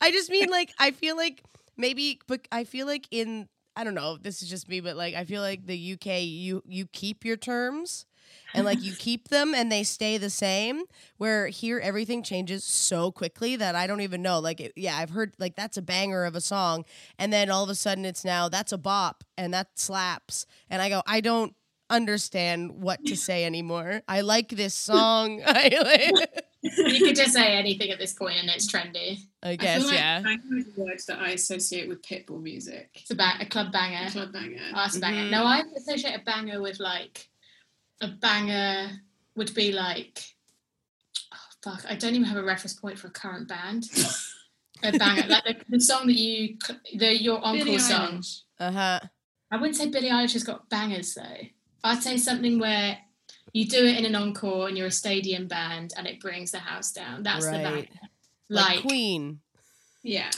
I 0.00 0.10
just 0.10 0.30
mean 0.30 0.48
like 0.48 0.72
I 0.78 0.92
feel 0.92 1.16
like 1.16 1.42
maybe, 1.82 2.20
but 2.26 2.48
I 2.50 2.64
feel 2.64 2.86
like 2.86 3.06
in 3.10 3.48
I 3.74 3.84
don't 3.84 3.94
know. 3.94 4.18
This 4.18 4.42
is 4.42 4.48
just 4.50 4.68
me, 4.68 4.80
but 4.80 4.96
like 4.96 5.14
I 5.14 5.24
feel 5.24 5.42
like 5.42 5.66
the 5.66 5.92
UK, 5.94 6.22
you 6.22 6.62
you 6.66 6.86
keep 6.86 7.24
your 7.26 7.36
terms. 7.36 8.06
And 8.54 8.64
like 8.64 8.82
you 8.82 8.92
keep 8.98 9.28
them 9.28 9.54
and 9.54 9.70
they 9.70 9.82
stay 9.82 10.16
the 10.16 10.30
same. 10.30 10.84
Where 11.18 11.48
here 11.48 11.78
everything 11.78 12.22
changes 12.22 12.64
so 12.64 13.10
quickly 13.10 13.56
that 13.56 13.74
I 13.74 13.86
don't 13.86 14.00
even 14.00 14.22
know. 14.22 14.38
Like, 14.38 14.60
it, 14.60 14.72
yeah, 14.76 14.96
I've 14.96 15.10
heard 15.10 15.34
like 15.38 15.56
that's 15.56 15.76
a 15.76 15.82
banger 15.82 16.24
of 16.24 16.34
a 16.34 16.40
song, 16.40 16.84
and 17.18 17.32
then 17.32 17.50
all 17.50 17.64
of 17.64 17.68
a 17.70 17.74
sudden 17.74 18.04
it's 18.04 18.24
now 18.24 18.48
that's 18.48 18.72
a 18.72 18.78
bop 18.78 19.24
and 19.36 19.52
that 19.52 19.78
slaps, 19.78 20.46
and 20.70 20.80
I 20.80 20.88
go, 20.88 21.02
I 21.06 21.20
don't 21.20 21.54
understand 21.90 22.72
what 22.82 23.04
to 23.06 23.16
say 23.28 23.44
anymore. 23.44 24.02
I 24.08 24.22
like 24.22 24.48
this 24.50 24.74
song. 24.74 25.42
I, 25.46 25.70
like, 25.82 26.44
You 26.62 27.06
could 27.06 27.16
just 27.16 27.32
say 27.32 27.56
anything 27.56 27.90
at 27.90 27.98
this 27.98 28.12
point 28.12 28.36
and 28.38 28.48
it's 28.48 28.70
trendy. 28.70 29.18
I 29.42 29.50
I 29.50 29.56
guess, 29.56 29.78
feel 29.78 29.88
like 29.88 29.98
yeah. 29.98 30.20
banger 30.22 30.56
is 30.58 30.66
a 30.76 30.80
word 30.80 31.00
that 31.08 31.18
I 31.18 31.30
associate 31.30 31.88
with 31.88 32.02
pitbull 32.02 32.40
music. 32.40 32.90
It's 32.94 33.10
a, 33.10 33.16
ba- 33.16 33.38
a 33.40 33.46
club 33.46 33.72
banger. 33.72 34.08
Club 34.10 34.32
banger. 34.32 34.60
Oh, 34.70 34.76
that's 34.76 34.96
a 34.96 35.00
banger. 35.00 35.24
Mhm. 35.24 35.30
No, 35.30 35.44
I 35.44 35.62
associate 35.76 36.14
a 36.14 36.24
banger 36.24 36.62
with 36.62 36.78
like 36.78 37.28
a 38.00 38.08
banger 38.08 38.90
would 39.34 39.52
be 39.54 39.72
like 39.72 40.22
oh, 41.34 41.36
fuck. 41.64 41.84
I 41.88 41.96
don't 41.96 42.14
even 42.14 42.24
have 42.24 42.38
a 42.38 42.44
reference 42.44 42.74
point 42.74 42.98
for 42.98 43.08
a 43.08 43.10
current 43.10 43.48
band. 43.48 43.88
a 44.84 44.96
banger, 44.96 45.26
like 45.26 45.44
the, 45.44 45.56
the 45.68 45.80
song 45.80 46.06
that 46.06 46.16
you, 46.16 46.58
the 46.96 47.20
your 47.20 47.38
encore 47.38 47.64
Billie 47.64 47.78
song. 47.78 48.22
Uh 48.60 48.70
huh. 48.70 49.00
I 49.50 49.56
wouldn't 49.56 49.76
say 49.76 49.90
Billie 49.90 50.10
Eilish 50.10 50.34
has 50.34 50.44
got 50.44 50.70
bangers 50.70 51.14
though. 51.14 51.46
I'd 51.84 52.02
say 52.02 52.16
something 52.18 52.60
where 52.60 52.98
you 53.52 53.66
do 53.66 53.84
it 53.84 53.98
in 53.98 54.04
an 54.04 54.14
encore 54.14 54.68
and 54.68 54.76
you're 54.78 54.86
a 54.86 54.90
stadium 54.92 55.46
band 55.46 55.92
and 55.96 56.06
it 56.06 56.20
brings 56.20 56.50
the 56.52 56.58
house 56.58 56.92
down. 56.92 57.22
That's 57.22 57.44
the 57.46 57.52
banger. 57.52 57.74
Right. 57.76 57.90
Like, 58.48 58.66
Like 58.76 58.80
Queen. 58.82 59.40
Yeah. 60.02 60.30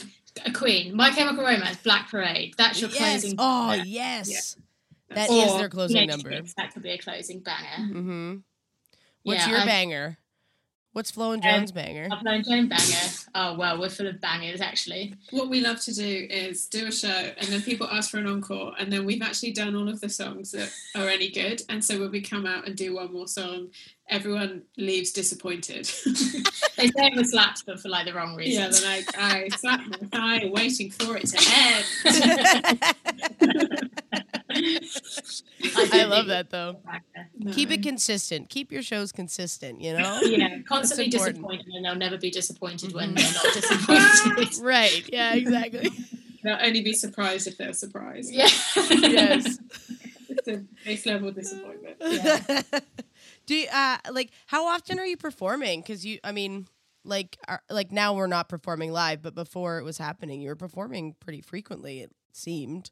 a 0.45 0.51
Queen, 0.51 0.95
My 0.95 1.11
Chemical 1.11 1.43
Romance, 1.43 1.77
Black 1.77 2.09
Parade. 2.09 2.53
That's 2.57 2.79
your 2.81 2.89
yes. 2.89 3.21
closing. 3.21 3.35
Oh, 3.39 3.69
banger. 3.69 3.83
yes. 3.85 4.55
That 5.09 5.15
That's- 5.29 5.51
is 5.51 5.57
their 5.57 5.69
closing 5.69 6.07
number. 6.07 6.29
That 6.57 6.73
could 6.73 6.83
be 6.83 6.89
a 6.91 6.97
closing 6.97 7.39
banger. 7.39 7.67
Mm-hmm. 7.93 8.35
What's 9.23 9.39
Yeah, 9.45 9.49
your 9.49 9.59
I- 9.59 9.65
banger? 9.65 10.17
What's 10.95 11.11
Flo 11.11 11.31
and 11.33 11.43
Um, 11.43 11.51
Jones' 11.51 11.73
banger? 11.73 12.07
I've 12.09 12.23
known 12.23 12.41
Joan 12.41 12.69
banger. 12.69 13.09
Oh 13.35 13.55
well, 13.57 13.77
we're 13.77 13.89
full 13.89 14.07
of 14.07 14.21
bangers 14.21 14.61
actually. 14.61 15.13
What 15.31 15.49
we 15.49 15.59
love 15.59 15.81
to 15.81 15.93
do 15.93 16.25
is 16.29 16.67
do 16.67 16.87
a 16.87 16.91
show 16.91 17.09
and 17.37 17.47
then 17.49 17.61
people 17.61 17.85
ask 17.91 18.09
for 18.09 18.17
an 18.17 18.27
encore 18.27 18.73
and 18.79 18.93
then 18.93 19.03
we've 19.03 19.21
actually 19.21 19.51
done 19.51 19.75
all 19.75 19.89
of 19.89 19.99
the 19.99 20.07
songs 20.07 20.51
that 20.51 20.71
are 20.95 21.09
any 21.09 21.29
good. 21.29 21.63
And 21.67 21.83
so 21.83 21.99
when 21.99 22.11
we 22.11 22.21
come 22.21 22.45
out 22.45 22.65
and 22.65 22.77
do 22.77 22.95
one 22.95 23.11
more 23.11 23.27
song, 23.27 23.71
everyone 24.09 24.61
leaves 24.77 25.11
disappointed. 25.11 25.91
They 26.77 26.87
say 26.87 27.07
it 27.07 27.15
was 27.15 27.31
slaps, 27.31 27.63
but 27.63 27.79
for 27.79 27.87
like 27.87 28.05
the 28.05 28.13
wrong 28.13 28.35
reason. 28.35 28.61
yeah, 28.63 28.67
they're 28.69 28.97
like, 28.97 29.17
I 29.17 29.47
slapped 29.47 29.87
my 29.87 29.97
thigh 30.09 30.49
waiting 30.51 30.91
for 30.91 31.15
it 31.17 31.25
to 31.27 31.37
end. 33.41 34.15
I 34.55 35.87
don't 35.91 36.09
love 36.09 36.27
that 36.27 36.49
though. 36.49 36.77
Banger. 36.85 37.53
Keep 37.53 37.71
it 37.71 37.83
consistent. 37.83 38.49
Keep 38.49 38.71
your 38.71 38.81
shows 38.81 39.11
consistent. 39.11 39.81
You 39.81 39.97
know. 39.97 40.19
Yeah, 40.23 40.59
constantly 40.67 41.05
important. 41.05 41.35
disappointed, 41.37 41.67
and 41.73 41.85
they'll 41.85 41.95
never 41.95 42.17
be 42.17 42.31
disappointed 42.31 42.93
when 42.93 43.15
Mhm. 43.15 43.17
they're 43.17 43.33
not 43.33 43.53
disappointed. 44.33 44.57
right. 44.63 45.09
Yeah. 45.11 45.33
Exactly. 45.35 45.89
They'll 46.43 46.57
only 46.61 46.81
be 46.81 46.93
surprised 46.93 47.47
if 47.47 47.57
they're 47.57 47.73
surprised. 47.73 48.31
yeah. 48.33 48.47
yes. 48.91 49.57
It's 50.29 50.47
a 50.47 50.63
base 50.85 51.05
level 51.05 51.31
disappointment. 51.31 51.97
Yeah. 52.01 52.61
Do 53.45 53.55
you, 53.55 53.67
uh 53.71 53.97
like 54.11 54.31
how 54.47 54.65
often 54.67 54.99
are 54.99 55.05
you 55.05 55.17
performing? 55.17 55.81
Because 55.81 56.05
you, 56.05 56.19
I 56.23 56.31
mean, 56.31 56.67
like, 57.03 57.37
are, 57.47 57.61
like 57.69 57.91
now 57.91 58.15
we're 58.15 58.25
not 58.27 58.49
performing 58.49 58.91
live, 58.91 59.21
but 59.21 59.35
before 59.35 59.77
it 59.79 59.83
was 59.83 59.97
happening, 59.99 60.41
you 60.41 60.49
were 60.49 60.55
performing 60.55 61.15
pretty 61.19 61.41
frequently. 61.41 61.99
It 62.01 62.11
seemed. 62.31 62.89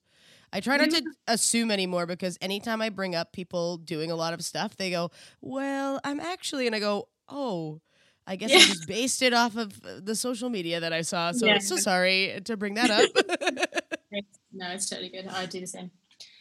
I 0.53 0.59
try 0.59 0.77
not 0.77 0.91
to 0.91 1.03
assume 1.27 1.71
anymore 1.71 2.05
because 2.05 2.37
anytime 2.39 2.81
I 2.81 2.89
bring 2.89 3.15
up 3.15 3.33
people 3.33 3.77
doing 3.77 4.11
a 4.11 4.15
lot 4.15 4.33
of 4.33 4.43
stuff, 4.43 4.77
they 4.77 4.91
go, 4.91 5.09
"Well, 5.41 5.99
I'm 6.03 6.19
actually," 6.19 6.67
and 6.67 6.75
I 6.75 6.79
go, 6.79 7.09
"Oh." 7.27 7.81
I 8.25 8.37
guess 8.37 8.53
I 8.53 8.59
just 8.59 8.87
based 8.87 9.21
it 9.21 9.33
off 9.33 9.57
of 9.57 9.73
uh, 9.83 9.99
the 10.01 10.15
social 10.15 10.49
media 10.49 10.79
that 10.79 10.93
I 10.93 11.01
saw. 11.01 11.33
So 11.33 11.45
Yeah. 11.45 11.55
I'm 11.55 11.59
so 11.59 11.75
sorry 11.75 12.39
to 12.45 12.55
bring 12.55 12.75
that 12.75 12.89
up. 12.89 13.09
No, 14.55 14.69
it's 14.69 14.87
totally 14.87 15.09
good. 15.09 15.27
I 15.27 15.47
do 15.47 15.59
the 15.59 15.67
same. 15.67 15.89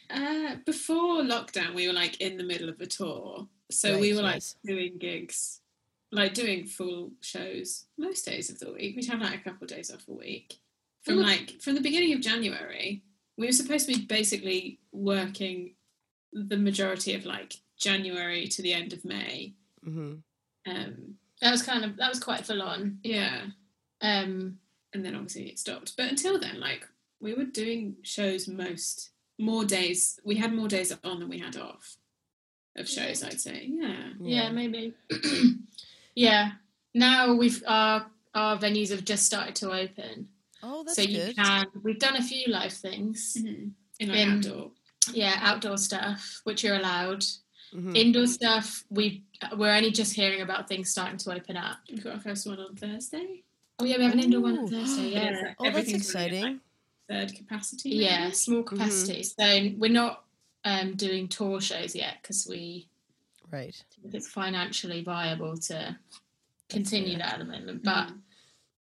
Uh, 0.09 0.57
before 0.65 1.23
lockdown, 1.23 1.73
we 1.73 1.87
were 1.87 1.93
like 1.93 2.21
in 2.21 2.37
the 2.37 2.43
middle 2.43 2.69
of 2.69 2.79
a 2.79 2.85
tour, 2.85 3.47
so 3.71 3.97
we 3.99 4.13
were 4.13 4.21
like 4.21 4.35
yes. 4.35 4.55
doing 4.63 4.97
gigs, 4.99 5.61
like 6.11 6.35
doing 6.35 6.67
full 6.67 7.11
shows 7.21 7.85
most 7.97 8.23
days 8.25 8.51
of 8.51 8.59
the 8.59 8.71
week. 8.71 8.95
We'd 8.95 9.07
have 9.07 9.21
like 9.21 9.39
a 9.39 9.43
couple 9.43 9.63
of 9.63 9.69
days 9.69 9.89
off 9.91 10.07
a 10.07 10.13
week. 10.13 10.59
From 11.01 11.17
like 11.17 11.59
from 11.61 11.73
the 11.73 11.81
beginning 11.81 12.13
of 12.13 12.21
January, 12.21 13.01
we 13.37 13.45
were 13.47 13.51
supposed 13.51 13.87
to 13.89 13.95
be 13.97 14.05
basically 14.05 14.79
working 14.91 15.75
the 16.33 16.57
majority 16.57 17.13
of 17.15 17.25
like 17.25 17.53
January 17.77 18.47
to 18.47 18.61
the 18.61 18.73
end 18.73 18.93
of 18.93 19.03
May. 19.05 19.53
hmm 19.83 20.15
Um, 20.65 21.15
That 21.41 21.51
was 21.51 21.61
kind 21.63 21.83
of 21.85 21.97
that 21.97 22.09
was 22.09 22.19
quite 22.23 22.45
full 22.45 22.61
on. 22.61 22.99
yeah, 23.03 23.47
Um, 24.01 24.59
and 24.93 25.03
then 25.03 25.15
obviously 25.15 25.49
it 25.49 25.59
stopped. 25.59 25.95
But 25.97 26.09
until 26.09 26.39
then, 26.39 26.59
like 26.59 26.87
we 27.19 27.33
were 27.33 27.45
doing 27.45 27.95
shows 28.03 28.47
most 28.47 29.09
more 29.39 29.65
days. 29.65 30.19
We 30.23 30.35
had 30.35 30.53
more 30.53 30.67
days 30.67 30.95
on 31.03 31.19
than 31.19 31.29
we 31.29 31.39
had 31.39 31.57
off 31.57 31.97
of 32.75 32.87
shows. 32.87 33.23
I'd 33.23 33.41
say, 33.41 33.67
yeah. 33.69 34.09
yeah, 34.21 34.49
maybe. 34.51 34.93
yeah. 36.15 36.51
Now 36.93 37.33
we've 37.33 37.63
our 37.67 38.05
our 38.35 38.57
venues 38.57 38.89
have 38.89 39.05
just 39.05 39.25
started 39.25 39.55
to 39.57 39.71
open, 39.71 40.27
Oh, 40.65 40.83
that's 40.83 40.95
so 40.95 41.01
you 41.01 41.17
good. 41.25 41.35
can. 41.35 41.67
We've 41.83 41.99
done 41.99 42.15
a 42.15 42.23
few 42.23 42.51
live 42.51 42.73
things. 42.73 43.35
Mhm. 43.39 43.71
In 43.99 44.07
like 44.09 44.17
In- 44.17 44.31
outdoor. 44.37 44.71
Yeah, 45.13 45.37
outdoor 45.41 45.77
stuff, 45.77 46.39
which 46.45 46.63
you're 46.63 46.77
allowed. 46.77 47.23
Mhm. 47.73 47.95
Indoor 47.97 48.27
stuff, 48.27 48.83
we 48.89 49.23
we're 49.57 49.75
only 49.75 49.91
just 49.91 50.13
hearing 50.13 50.41
about 50.41 50.67
things 50.69 50.89
starting 50.89 51.17
to 51.17 51.33
open 51.33 51.57
up. 51.57 51.79
We've 51.89 52.03
got 52.03 52.13
our 52.15 52.19
first 52.21 52.47
one 52.47 52.59
on 52.59 52.75
Thursday. 52.75 53.43
Oh 53.79 53.85
yeah, 53.85 53.97
we 53.97 54.03
have 54.03 54.13
an 54.13 54.19
indoor 54.19 54.41
one 54.41 54.57
on 54.59 54.67
Thursday. 54.69 55.09
Yeah, 55.11 55.23
Yeah, 55.31 55.53
Oh, 55.59 55.63
that's 55.65 55.75
everything's 55.77 56.05
exciting. 56.07 56.43
like, 56.43 56.59
third 57.09 57.35
capacity. 57.35 57.89
yeah, 57.89 58.31
small 58.31 58.63
capacity. 58.63 59.23
So 59.23 59.71
we're 59.77 59.91
not 59.91 60.23
um, 60.65 60.95
doing 60.95 61.27
tour 61.27 61.59
shows 61.59 61.93
yet 61.93 62.19
because 62.21 62.47
we 62.47 62.87
Right. 63.51 63.75
think 64.01 64.13
it's 64.15 64.29
financially 64.29 65.03
viable 65.03 65.57
to 65.57 65.97
continue 66.69 67.17
fair. 67.17 67.25
that 67.25 67.33
at 67.33 67.39
the 67.39 67.45
moment. 67.45 67.83
But 67.83 68.07
Mm. 68.07 68.21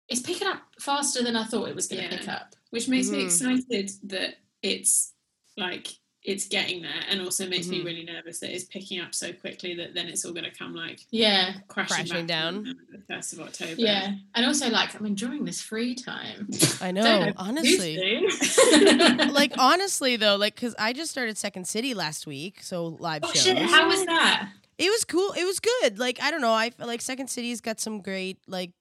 It's 0.09 0.21
picking 0.21 0.47
up 0.49 0.63
faster 0.81 1.23
than 1.23 1.37
I 1.37 1.45
thought 1.45 1.69
it 1.69 1.75
was 1.75 1.87
going 1.87 2.03
to 2.03 2.09
Yeah. 2.11 2.19
pick 2.19 2.29
up. 2.29 2.55
Which 2.71 2.89
makes 2.89 3.09
me 3.09 3.19
Mhm. 3.23 3.27
excited 3.27 3.91
that 4.05 4.37
it's 4.63 5.13
like 5.57 5.89
it's 6.27 6.49
getting 6.49 6.81
there, 6.81 7.05
and 7.11 7.21
also 7.21 7.47
makes 7.47 7.67
me 7.67 7.81
Mhm. 7.81 7.85
really 7.85 8.03
nervous 8.03 8.39
that 8.41 8.51
it's 8.51 8.65
picking 8.65 8.99
up 8.99 9.15
so 9.15 9.31
quickly 9.35 9.75
that 9.75 9.93
then 9.93 10.07
it's 10.09 10.25
all 10.25 10.33
going 10.33 10.45
to 10.45 10.51
come 10.51 10.75
like 10.75 11.01
Yeah, 11.11 11.57
crashing, 11.69 11.97
Crashing 12.07 12.27
down. 12.27 12.65
the 12.91 12.99
first 13.07 13.35
of 13.35 13.41
October. 13.41 13.75
yeah, 13.79 14.15
and 14.35 14.47
also 14.47 14.71
like 14.71 14.95
I'm 14.95 15.05
enjoying 15.05 15.45
this 15.45 15.61
free 15.61 15.95
time. 15.95 16.49
I 16.81 16.91
know. 16.93 17.03
know, 17.27 17.33
Honestly. 17.37 18.27
like 19.31 19.53
honestly 19.59 20.17
though, 20.17 20.37
like 20.37 20.55
because 20.55 20.75
I 20.79 20.93
just 20.95 21.11
started 21.11 21.37
Second 21.37 21.67
City 21.69 21.95
last 21.95 22.27
week, 22.27 22.63
so 22.63 22.87
live 23.01 23.21
oh 23.25 23.33
shows. 23.33 23.43
shit! 23.43 23.59
How 23.59 23.87
was 23.87 24.05
that? 24.07 24.51
It 24.79 24.91
was 24.91 25.05
cool. 25.05 25.33
It 25.33 25.45
was 25.45 25.61
good. 25.61 25.99
Like 25.99 26.21
I 26.23 26.31
don't 26.31 26.41
know. 26.41 26.53
I 26.55 26.71
feel 26.71 26.87
like 26.87 27.01
Second 27.03 27.29
City's 27.29 27.61
got 27.61 27.81
some 27.81 28.01
great 28.01 28.39
like 28.49 28.73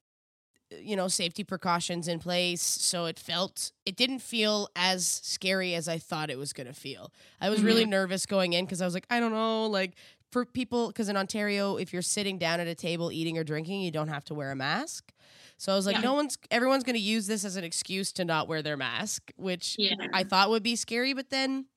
you 0.82 0.96
know, 0.96 1.08
safety 1.08 1.44
precautions 1.44 2.08
in 2.08 2.20
place. 2.20 2.62
So 2.62 3.06
it 3.06 3.20
felt, 3.20 3.72
it 3.86 3.96
didn't 3.96 4.20
feel 4.20 4.70
as 4.76 5.06
scary 5.24 5.76
as 5.76 5.88
I 5.88 5.98
thought 5.98 6.30
it 6.30 6.38
was 6.38 6.54
going 6.54 6.68
to 6.68 6.74
feel. 6.74 7.12
I 7.42 7.50
was 7.50 7.62
really 7.64 7.86
nervous 7.86 8.26
going 8.26 8.54
in 8.54 8.66
because 8.66 8.82
I 8.82 8.86
was 8.86 8.94
like, 8.94 9.06
I 9.10 9.20
don't 9.20 9.32
know, 9.34 9.68
like 9.68 9.94
for 10.32 10.46
people, 10.46 10.88
because 10.88 11.10
in 11.10 11.18
Ontario, 11.18 11.78
if 11.78 11.94
you're 11.94 12.02
sitting 12.02 12.38
down 12.38 12.60
at 12.60 12.68
a 12.68 12.76
table 12.76 13.12
eating 13.12 13.38
or 13.38 13.44
drinking, 13.44 13.82
you 13.82 13.92
don't 13.92 14.08
have 14.08 14.24
to 14.26 14.34
wear 14.34 14.52
a 14.52 14.56
mask. 14.56 15.12
So 15.58 15.72
I 15.72 15.76
was 15.76 15.86
like, 15.86 15.98
Yeah. 15.98 16.02
no 16.02 16.14
one's, 16.16 16.38
everyone's 16.50 16.84
going 16.84 16.96
to 16.96 17.02
use 17.02 17.28
this 17.28 17.46
as 17.46 17.56
an 17.56 17.64
excuse 17.64 18.12
to 18.14 18.26
not 18.26 18.48
wear 18.48 18.62
their 18.62 18.78
mask, 18.78 19.32
which 19.36 19.76
Yeah. 19.78 19.96
I 20.14 20.24
thought 20.24 20.50
would 20.50 20.64
be 20.64 20.76
scary, 20.76 21.14
but 21.14 21.30
then 21.30 21.68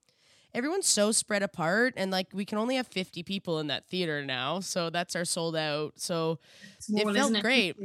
everyone's 0.55 0.87
so 0.89 1.13
spread 1.13 1.43
apart 1.43 1.93
and 1.99 2.11
like 2.11 2.29
we 2.33 2.47
can 2.47 2.57
only 2.57 2.77
have 2.77 2.87
50 2.87 3.23
people 3.25 3.59
in 3.61 3.67
that 3.67 3.87
theater 3.87 4.25
now. 4.25 4.61
So 4.61 4.89
that's 4.89 5.15
our 5.15 5.27
sold 5.27 5.55
out. 5.55 5.93
So 5.97 6.39
Small, 6.79 7.05
felt 7.13 7.17
isn't 7.17 7.43
great. 7.43 7.77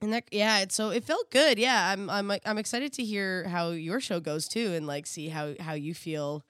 And 0.00 0.12
that 0.12 0.24
yeah, 0.30 0.60
it's 0.60 0.74
so 0.74 0.90
it 0.90 1.04
felt 1.04 1.30
good. 1.30 1.58
Yeah, 1.58 1.90
I'm 1.92 2.08
I'm 2.10 2.30
I'm 2.44 2.58
excited 2.58 2.92
to 2.94 3.04
hear 3.04 3.44
how 3.48 3.70
your 3.70 4.00
show 4.00 4.20
goes 4.20 4.48
too 4.48 4.72
and 4.74 4.86
like 4.86 5.06
see 5.06 5.28
how 5.28 5.54
how 5.60 5.74
you 5.74 5.94
feel 5.94 6.44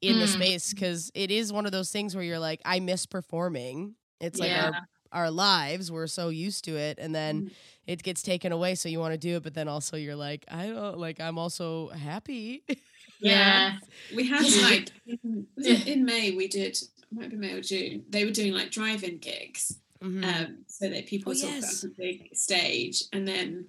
in 0.00 0.18
the 0.18 0.26
Mm. 0.26 0.28
space 0.28 0.74
cuz 0.74 1.10
it 1.14 1.30
is 1.30 1.52
one 1.52 1.66
of 1.66 1.72
those 1.72 1.90
things 1.90 2.14
where 2.14 2.24
you're 2.24 2.38
like 2.38 2.60
I 2.64 2.80
miss 2.80 3.06
performing. 3.06 3.94
It's 4.20 4.38
like 4.38 4.50
Yeah. 4.50 4.70
our 4.70 4.88
our 5.12 5.30
lives 5.30 5.92
we're 5.92 6.08
so 6.08 6.28
used 6.28 6.64
to 6.64 6.76
it 6.76 6.98
and 6.98 7.10
Mm. 7.10 7.12
then 7.14 7.50
it 7.86 8.02
gets 8.02 8.20
taken 8.22 8.50
away 8.52 8.74
so 8.74 8.88
you 8.88 8.98
want 8.98 9.12
to 9.12 9.18
do 9.18 9.36
it 9.36 9.42
but 9.44 9.54
then 9.54 9.68
also 9.68 9.96
you're 9.96 10.16
like 10.16 10.44
I 10.48 10.66
don't 10.68 10.98
like 10.98 11.20
I'm 11.20 11.38
also 11.38 11.88
happy. 11.90 12.64
Yeah. 13.20 13.78
We 14.14 14.26
had 14.28 14.44
like 14.62 14.90
in, 15.06 15.46
in 15.56 16.04
May 16.04 16.32
we 16.32 16.48
did 16.48 16.76
might 17.12 17.30
be 17.30 17.36
May 17.36 17.52
or 17.52 17.60
June. 17.62 18.04
They 18.08 18.24
were 18.24 18.32
doing 18.32 18.52
like 18.52 18.70
drive-in 18.72 19.18
gigs, 19.18 19.78
Mhm. 20.04 20.24
um, 20.24 20.64
so 20.66 20.88
that 20.88 21.06
people 21.06 21.30
Oh, 21.30 21.36
of 21.36 21.42
yes. 21.42 21.80
put 21.80 21.90
up 21.90 21.92
a 21.98 22.00
big 22.02 22.36
stage, 22.36 23.04
and 23.12 23.26
then 23.26 23.66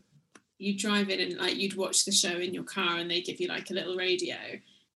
you 0.57 0.77
drive 0.77 1.09
in 1.09 1.19
and 1.19 1.37
like 1.37 1.55
you'd 1.57 1.75
watch 1.75 2.05
the 2.05 2.11
show 2.11 2.37
in 2.37 2.53
your 2.53 2.63
car, 2.63 2.97
and 2.97 3.09
they 3.09 3.21
give 3.21 3.39
you 3.39 3.47
like 3.47 3.69
a 3.69 3.73
little 3.73 3.95
radio. 3.95 4.37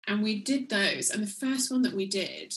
And 0.08 0.22
we 0.24 0.40
did 0.42 0.70
those, 0.70 1.10
and 1.10 1.22
the 1.24 1.28
first 1.32 1.72
one 1.72 1.82
that 1.84 1.94
we 1.94 2.06
did, 2.06 2.54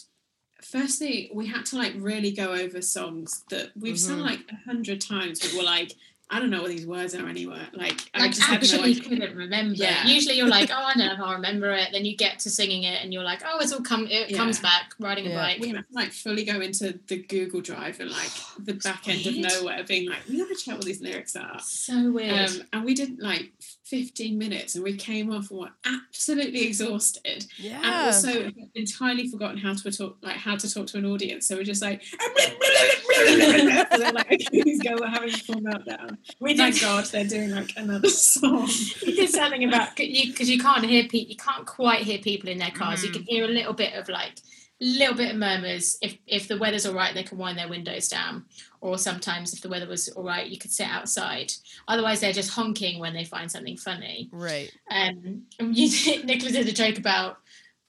firstly 0.63 1.31
we 1.33 1.47
had 1.47 1.65
to 1.67 1.77
like 1.77 1.95
really 1.97 2.31
go 2.33 2.53
over 2.53 2.83
songs 2.83 3.45
that 3.51 3.71
we've 3.77 3.99
sung 3.99 4.19
Mhm. 4.19 4.25
like 4.25 4.41
a 4.51 4.57
hundred 4.57 5.01
times, 5.01 5.41
but 5.41 5.53
we're 5.55 5.63
like, 5.63 5.95
I 6.31 6.41
don't 6.41 6.51
know 6.51 6.61
what 6.61 6.71
these 6.71 6.87
words 6.87 7.15
are 7.15 7.27
anywhere. 7.27 7.67
Like, 7.73 8.03
I 8.13 8.21
Like 8.21 8.31
just 8.33 8.43
had 8.43 8.61
no 8.63 8.83
couldn't 8.83 9.35
remember. 9.35 9.75
Yeah. 9.75 10.07
Usually 10.07 10.37
you're 10.37 10.47
like, 10.47 10.69
oh, 10.71 10.75
I 10.75 10.93
don't 10.95 10.99
know 11.07 11.13
if 11.15 11.21
I 11.21 11.33
remember 11.33 11.71
it. 11.73 11.89
Then 11.93 12.05
you 12.05 12.17
get 12.17 12.39
to 12.41 12.51
singing 12.51 12.83
it, 12.83 13.03
and 13.03 13.13
you're 13.15 13.23
like, 13.23 13.41
oh, 13.47 13.59
it's 13.61 13.73
all 13.73 13.81
come. 13.81 14.07
It 14.07 14.31
Yeah. 14.31 14.37
comes 14.37 14.61
back. 14.61 14.93
Riding 14.99 15.27
a 15.27 15.35
bike. 15.35 15.59
we 15.61 15.69
had 15.69 15.77
to 15.79 15.85
like 15.93 16.13
fully 16.13 16.45
go 16.45 16.61
into 16.61 16.99
the 17.07 17.17
Google 17.23 17.63
Drive 17.63 18.01
and 18.01 18.11
like 18.11 18.31
the 18.59 18.75
back 18.75 19.09
end 19.09 19.27
of 19.27 19.37
nowhere, 19.37 19.85
being 19.85 20.09
like, 20.11 20.21
we 20.29 20.37
never 20.37 20.53
check 20.55 20.75
what 20.77 20.85
these 20.85 21.01
lyrics 21.01 21.35
are. 21.35 21.59
So 21.61 22.13
weird. 22.13 22.51
Um, 22.51 22.63
and 22.75 22.85
we 22.85 22.93
didn't 22.95 23.21
like 23.21 23.53
15 23.89 24.37
minutes 24.37 24.75
and 24.75 24.85
we 24.85 24.97
came 24.97 25.31
off 25.33 25.51
and 25.51 25.61
were 25.61 25.71
absolutely 25.87 26.63
exhausted 26.65 27.47
Yeah. 27.57 27.77
and 27.83 28.07
also 28.07 28.51
entirely 28.75 29.29
forgotten 29.29 29.59
how 29.59 29.75
to 29.75 29.91
talk 29.91 30.17
like 30.23 30.37
how 30.37 30.57
to 30.57 30.73
talk 30.73 30.87
to 30.89 30.99
an 30.99 31.07
audience 31.07 31.47
so 31.49 31.57
we're 31.57 31.65
just 31.65 31.83
like 31.83 32.03
and 32.19 33.91
then 34.03 34.15
like 34.15 34.27
okay, 34.33 34.47
these 34.53 34.83
go 34.83 34.97
we're 35.01 35.07
having 35.09 35.31
a 35.33 35.37
full 35.37 35.57
meltdown 35.57 36.17
we 36.41 36.57
thank 36.57 36.81
god 36.81 37.05
they're 37.07 37.25
doing 37.25 37.51
like 37.51 37.73
another 37.77 38.09
song 38.33 38.69
you 39.03 39.15
did 39.17 39.31
something 39.31 39.65
about 39.65 39.99
you 39.99 40.31
because 40.33 40.49
you 40.51 40.59
can't 40.59 40.85
hear 40.85 41.05
people. 41.05 41.31
You 41.31 41.37
can't 41.37 41.67
quite 41.67 42.03
hear 42.03 42.19
people 42.19 42.49
in 42.49 42.59
their 42.59 42.71
cars. 42.71 43.03
You 43.03 43.11
Mm. 43.11 43.15
can 43.15 43.23
hear 43.25 43.45
a 43.45 43.49
little 43.49 43.73
bit 43.73 43.95
of 43.95 44.09
like 44.09 44.33
little 44.81 45.15
bit 45.15 45.33
of 45.33 45.37
murmurs. 45.37 45.99
If 46.03 46.19
if 46.27 46.49
the 46.49 46.59
weather's 46.59 46.87
all 46.87 46.95
right, 46.95 47.15
they 47.15 47.23
can 47.23 47.39
wind 47.39 47.59
their 47.59 47.69
windows 47.69 48.09
down. 48.09 48.45
Or 48.81 48.97
sometimes, 48.97 49.53
if 49.53 49.61
the 49.61 49.69
weather 49.69 49.89
was 49.89 50.09
all 50.11 50.25
right, 50.25 50.47
you 50.47 50.59
could 50.59 50.71
sit 50.71 50.87
outside. 50.87 51.53
Otherwise, 51.89 52.21
they're 52.21 52.33
just 52.33 52.51
honking 52.51 53.01
when 53.01 53.13
they 53.13 53.25
find 53.25 53.51
something 53.51 53.77
funny. 53.77 54.29
right. 54.33 54.71
Um, 54.91 55.43
and 55.59 55.77
you 55.77 55.91
did, 55.91 56.25
Nicola 56.25 56.53
did 56.53 56.69
a 56.69 56.73
joke 56.73 56.99
about. 56.99 57.39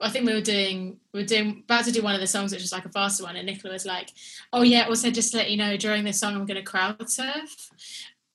I 0.01 0.09
think 0.09 0.25
we 0.25 0.33
were 0.33 0.39
doing 0.39 0.97
we 1.13 1.19
were 1.19 1.25
doing 1.25 1.63
about 1.65 1.83
to 1.83 1.91
do 1.91 2.01
one 2.01 2.15
of 2.15 2.21
the 2.21 2.27
songs, 2.27 2.53
which 2.53 2.63
is 2.63 2.71
like 2.71 2.85
a 2.85 2.89
faster 2.89 3.23
one, 3.23 3.35
and 3.35 3.45
Nicola 3.45 3.73
was 3.73 3.85
like, 3.85 4.13
"Oh 4.53 4.61
yeah, 4.61 4.87
also 4.87 5.11
just 5.11 5.31
to 5.31 5.37
let 5.37 5.51
you 5.51 5.57
know, 5.57 5.75
during 5.75 6.05
this 6.05 6.19
song, 6.19 6.35
I'm 6.35 6.45
going 6.45 6.55
to 6.55 6.63
crowd 6.63 7.09
surf," 7.09 7.69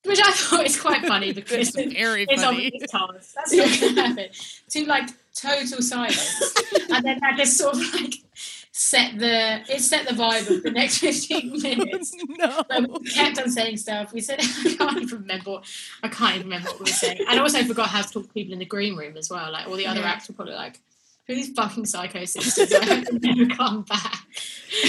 which 0.04 0.20
I 0.22 0.30
thought 0.32 0.66
is 0.66 0.80
quite 0.80 1.04
funny 1.06 1.32
because 1.40 1.74
It's 1.76 1.94
very 1.94 2.26
it's 2.28 2.42
on 2.42 2.54
funny. 2.54 2.70
the 2.70 2.78
guitars. 2.78 3.32
That's 3.34 3.52
not 3.52 3.80
going 3.80 3.94
to 3.94 4.02
happen. 4.02 4.28
To 4.70 4.84
like 4.86 5.08
total 5.34 5.82
silence, 5.82 6.54
and 6.90 7.04
then 7.04 7.18
that 7.20 7.36
just 7.36 7.56
sort 7.56 7.74
of 7.74 7.94
like 7.94 8.14
set 8.76 9.18
the 9.18 9.60
it 9.72 9.80
set 9.80 10.06
the 10.08 10.14
vibe 10.14 10.50
of 10.50 10.62
the 10.64 10.70
next 10.70 10.98
15 10.98 11.62
minutes. 11.62 12.14
no. 12.28 12.62
But 12.68 13.00
we 13.02 13.10
kept 13.10 13.38
on 13.40 13.50
saying 13.50 13.76
stuff. 13.78 14.12
We 14.12 14.20
said 14.20 14.40
I 14.42 14.74
can't 14.78 15.02
even 15.02 15.20
remember. 15.20 15.50
What, 15.52 15.64
I 16.02 16.08
can't 16.08 16.34
even 16.36 16.46
remember 16.48 16.70
what 16.70 16.78
we 16.80 16.84
were 16.84 16.88
saying. 16.94 17.20
And 17.28 17.40
also 17.40 17.62
forgot 17.64 17.88
how 17.88 18.02
to 18.02 18.08
talk 18.08 18.24
to 18.26 18.32
people 18.32 18.52
in 18.52 18.58
the 18.58 18.64
green 18.64 18.96
room 18.96 19.16
as 19.16 19.30
well. 19.30 19.50
Like 19.52 19.66
all 19.68 19.76
the 19.76 19.86
other 19.86 20.00
Yeah. 20.00 20.06
acts 20.10 20.28
were 20.28 20.34
probably 20.34 20.54
like, 20.54 20.80
"Who 21.26 21.32
are 21.32 21.36
these 21.36 21.52
fucking 21.52 21.86
psycho 21.86 22.24
sisters? 22.24 22.72
I 22.72 22.84
hope 22.84 23.04
they 23.10 23.32
never 23.32 23.54
come 23.54 23.82
back." 23.82 24.26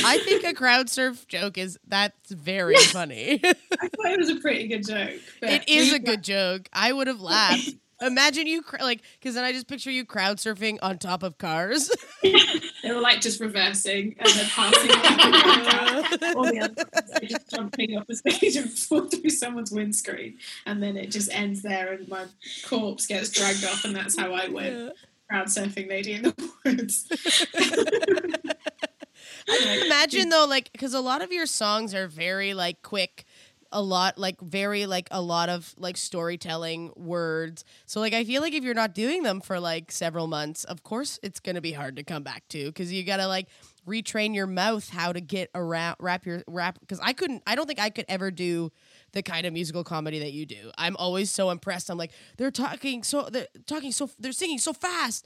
I 0.03 0.17
think 0.19 0.43
a 0.43 0.53
crowd 0.53 0.89
surf 0.89 1.27
joke 1.27 1.57
is 1.57 1.77
that's 1.87 2.31
very 2.31 2.75
funny. 2.77 3.39
i 3.43 3.53
thought 3.53 4.11
it 4.11 4.19
was 4.19 4.29
a 4.29 4.37
pretty 4.37 4.67
good 4.67 4.85
joke 4.85 5.19
it 5.41 5.67
is 5.67 5.93
a 5.93 5.99
good 5.99 6.23
joke. 6.23 6.67
I 6.73 6.91
would 6.91 7.07
have 7.07 7.21
laughed. 7.21 7.75
Imagine 8.01 8.45
you 8.45 8.61
cr- 8.61 8.81
like 8.81 9.01
because 9.19 9.35
then 9.35 9.45
I 9.45 9.53
just 9.53 9.67
picture 9.67 9.89
you 9.89 10.03
crowd 10.03 10.37
surfing 10.37 10.77
on 10.81 10.97
top 10.97 11.23
of 11.23 11.37
cars. 11.37 11.89
they 12.23 12.91
were 12.91 12.99
like 12.99 13.21
just 13.21 13.39
reversing 13.39 14.15
and 14.19 14.27
then 14.27 14.45
passing 14.47 14.89
all 16.35 16.43
the 16.43 16.59
other 16.61 17.19
they 17.19 17.27
just 17.27 17.49
jumping 17.49 17.97
off 17.97 18.05
the 18.07 18.15
stage 18.15 18.57
and 18.57 18.69
fall 18.69 19.05
through 19.05 19.29
someone's 19.29 19.71
windscreen 19.71 20.37
and 20.65 20.83
then 20.83 20.97
it 20.97 21.09
just 21.09 21.31
ends 21.31 21.61
there 21.61 21.93
and 21.93 22.07
my 22.09 22.25
corpse 22.65 23.07
gets 23.07 23.29
dragged 23.29 23.63
off 23.63 23.85
and 23.85 23.95
that's 23.95 24.17
how 24.19 24.33
I 24.33 24.49
went 24.49 24.91
crowd 25.29 25.47
surfing 25.47 25.89
lady 25.89 26.13
in 26.13 26.23
the 26.23 26.51
woods. 26.65 27.07
I 29.49 29.57
can 29.59 29.85
imagine 29.85 30.29
though, 30.29 30.45
like 30.47 30.71
because 30.71 30.93
a 30.93 30.99
lot 30.99 31.21
of 31.21 31.31
your 31.31 31.45
songs 31.45 31.93
are 31.93 32.07
very 32.07 32.53
like 32.53 32.81
quick, 32.81 33.25
a 33.71 33.81
lot 33.81 34.17
like 34.17 34.39
very 34.41 34.85
like 34.85 35.07
a 35.11 35.21
lot 35.21 35.49
of 35.49 35.73
like 35.77 35.97
storytelling 35.97 36.91
words. 36.95 37.63
So 37.85 37.99
like 37.99 38.13
I 38.13 38.23
feel 38.23 38.41
like 38.41 38.53
if 38.53 38.63
you're 38.63 38.73
not 38.73 38.93
doing 38.93 39.23
them 39.23 39.41
for 39.41 39.59
like 39.59 39.91
several 39.91 40.27
months, 40.27 40.63
of 40.63 40.83
course 40.83 41.19
it's 41.23 41.39
gonna 41.39 41.61
be 41.61 41.73
hard 41.73 41.95
to 41.97 42.03
come 42.03 42.23
back 42.23 42.47
to 42.49 42.65
because 42.65 42.91
you 42.91 43.03
gotta 43.03 43.27
like 43.27 43.47
retrain 43.87 44.33
your 44.33 44.47
mouth 44.47 44.89
how 44.89 45.13
to 45.13 45.21
get 45.21 45.49
around 45.53 45.95
wrap 45.99 46.25
your 46.25 46.43
wrap 46.47 46.79
because 46.79 46.99
I 47.01 47.13
couldn't 47.13 47.43
I 47.45 47.55
don't 47.55 47.67
think 47.67 47.79
I 47.79 47.89
could 47.89 48.05
ever 48.07 48.31
do 48.31 48.71
the 49.15 49.23
kind 49.23 49.47
of 49.47 49.53
musical 49.53 49.83
comedy 49.83 50.19
that 50.19 50.33
you 50.33 50.45
do. 50.45 50.69
I'm 50.77 50.95
always 50.97 51.31
so 51.31 51.49
impressed. 51.49 51.89
I'm 51.89 51.97
like 51.97 52.11
they're 52.37 52.51
talking 52.51 53.01
so 53.01 53.23
they're 53.31 53.47
talking 53.65 53.91
so 53.91 54.09
they're 54.19 54.31
singing 54.31 54.59
so 54.59 54.73
fast 54.73 55.25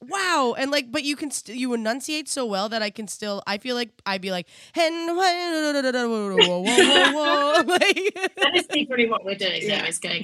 wow 0.00 0.54
and 0.56 0.70
like 0.70 0.92
but 0.92 1.02
you 1.02 1.16
can 1.16 1.28
st- 1.28 1.58
you 1.58 1.74
enunciate 1.74 2.28
so 2.28 2.46
well 2.46 2.68
that 2.68 2.82
i 2.82 2.88
can 2.88 3.08
still 3.08 3.42
i 3.48 3.58
feel 3.58 3.74
like 3.74 3.90
i'd 4.06 4.20
be 4.20 4.30
like 4.30 4.46
and 4.76 5.08
That 8.38 8.52
is 8.54 8.66
secretly 8.72 9.08
what 9.08 9.24
we're 9.24 9.34
doing 9.34 9.62
Yeah. 9.62 9.78
now. 9.82 9.86
Is 9.88 9.98
going. 9.98 10.22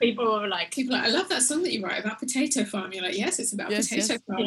People 0.00 0.30
are 0.32 0.48
like, 0.48 0.70
People 0.70 0.94
are 0.96 0.98
like, 0.98 1.08
I 1.08 1.12
love 1.12 1.28
that 1.30 1.42
song 1.42 1.62
that 1.62 1.72
you 1.72 1.82
write 1.82 2.04
about 2.04 2.18
potato 2.18 2.64
farm. 2.64 2.92
You're 2.92 3.02
like, 3.04 3.16
yes, 3.16 3.38
it's 3.38 3.52
about 3.52 3.70
Yes, 3.70 3.88
potato 3.88 4.14
yes. 4.14 4.22
farm. 4.26 4.40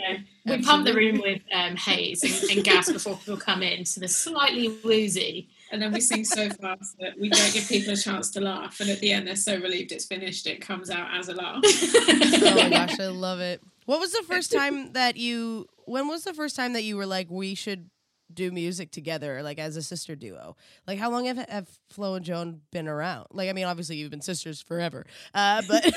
Yeah, 0.46 0.58
we 0.58 0.64
pump 0.64 0.86
the 0.86 0.94
room 0.94 1.20
with 1.22 1.42
um, 1.52 1.76
haze 1.76 2.24
and, 2.24 2.52
and 2.52 2.64
gas 2.64 2.92
before 2.92 3.16
people 3.18 3.38
come 3.38 3.64
in, 3.64 3.86
so 3.86 4.00
they're 4.00 4.08
slightly 4.08 4.68
woozy. 4.84 5.50
And 5.76 5.82
then 5.82 5.92
we 5.92 6.00
sing 6.00 6.24
so 6.24 6.50
fast 6.62 6.98
that 7.00 7.20
we 7.20 7.28
don't 7.28 7.54
give 7.54 7.68
people 7.68 7.92
a 7.92 7.98
chance 7.98 8.32
to 8.32 8.40
laugh. 8.40 8.80
And 8.80 8.90
at 8.90 9.02
the 9.02 9.12
end, 9.12 9.28
they're 9.28 9.36
so 9.36 9.60
relieved 9.60 9.92
it's 9.92 10.06
finished, 10.06 10.48
it 10.48 10.62
comes 10.62 10.90
out 10.90 11.10
as 11.14 11.28
a 11.28 11.34
laugh. 11.36 11.62
oh 11.66 12.56
my 12.56 12.70
gosh 12.70 12.98
i 12.98 13.08
love 13.08 13.42
it. 13.42 13.62
What 13.86 14.00
was 14.00 14.14
the 14.14 14.24
first 14.26 14.52
time 14.58 14.94
that 14.94 15.18
you 15.18 15.68
when 15.84 16.08
was 16.08 16.24
the 16.24 16.34
first 16.34 16.56
time 16.56 16.72
that 16.74 16.86
you 16.86 16.96
were 16.96 17.06
like 17.06 17.30
we 17.30 17.56
should 17.56 17.90
do 18.34 18.52
music 18.52 18.90
together 18.90 19.44
like 19.44 19.60
as 19.60 19.76
a 19.76 19.82
sister 19.82 20.16
duo? 20.16 20.56
Like 20.88 20.98
how 20.98 21.12
long 21.12 21.26
have, 21.26 21.40
have 21.50 21.68
flo 21.90 22.16
and 22.16 22.24
joan 22.24 22.62
been 22.72 22.88
around? 22.88 23.28
Like 23.32 23.50
i 23.50 23.54
mean 23.54 23.66
obviously 23.66 23.98
you've 23.98 24.12
been 24.12 24.22
sisters 24.22 24.62
forever. 24.62 25.06
Uh 25.34 25.62
but 25.68 25.94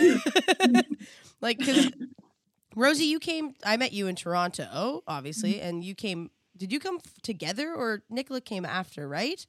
like 1.41 1.59
because 1.59 1.93
rosie 2.75 3.05
you 3.05 3.21
came 3.21 3.55
i 3.65 3.77
met 3.77 3.93
you 3.93 4.09
in 4.09 4.17
toronto 4.17 5.03
obviously 5.07 5.61
and 5.61 5.85
you 5.85 5.95
came 5.95 6.31
did 6.57 6.73
you 6.73 6.79
come 6.79 6.97
f- 6.97 7.15
together 7.23 7.73
or 7.75 8.03
nicola 8.11 8.41
came 8.41 8.65
after 8.65 9.09
right 9.09 9.47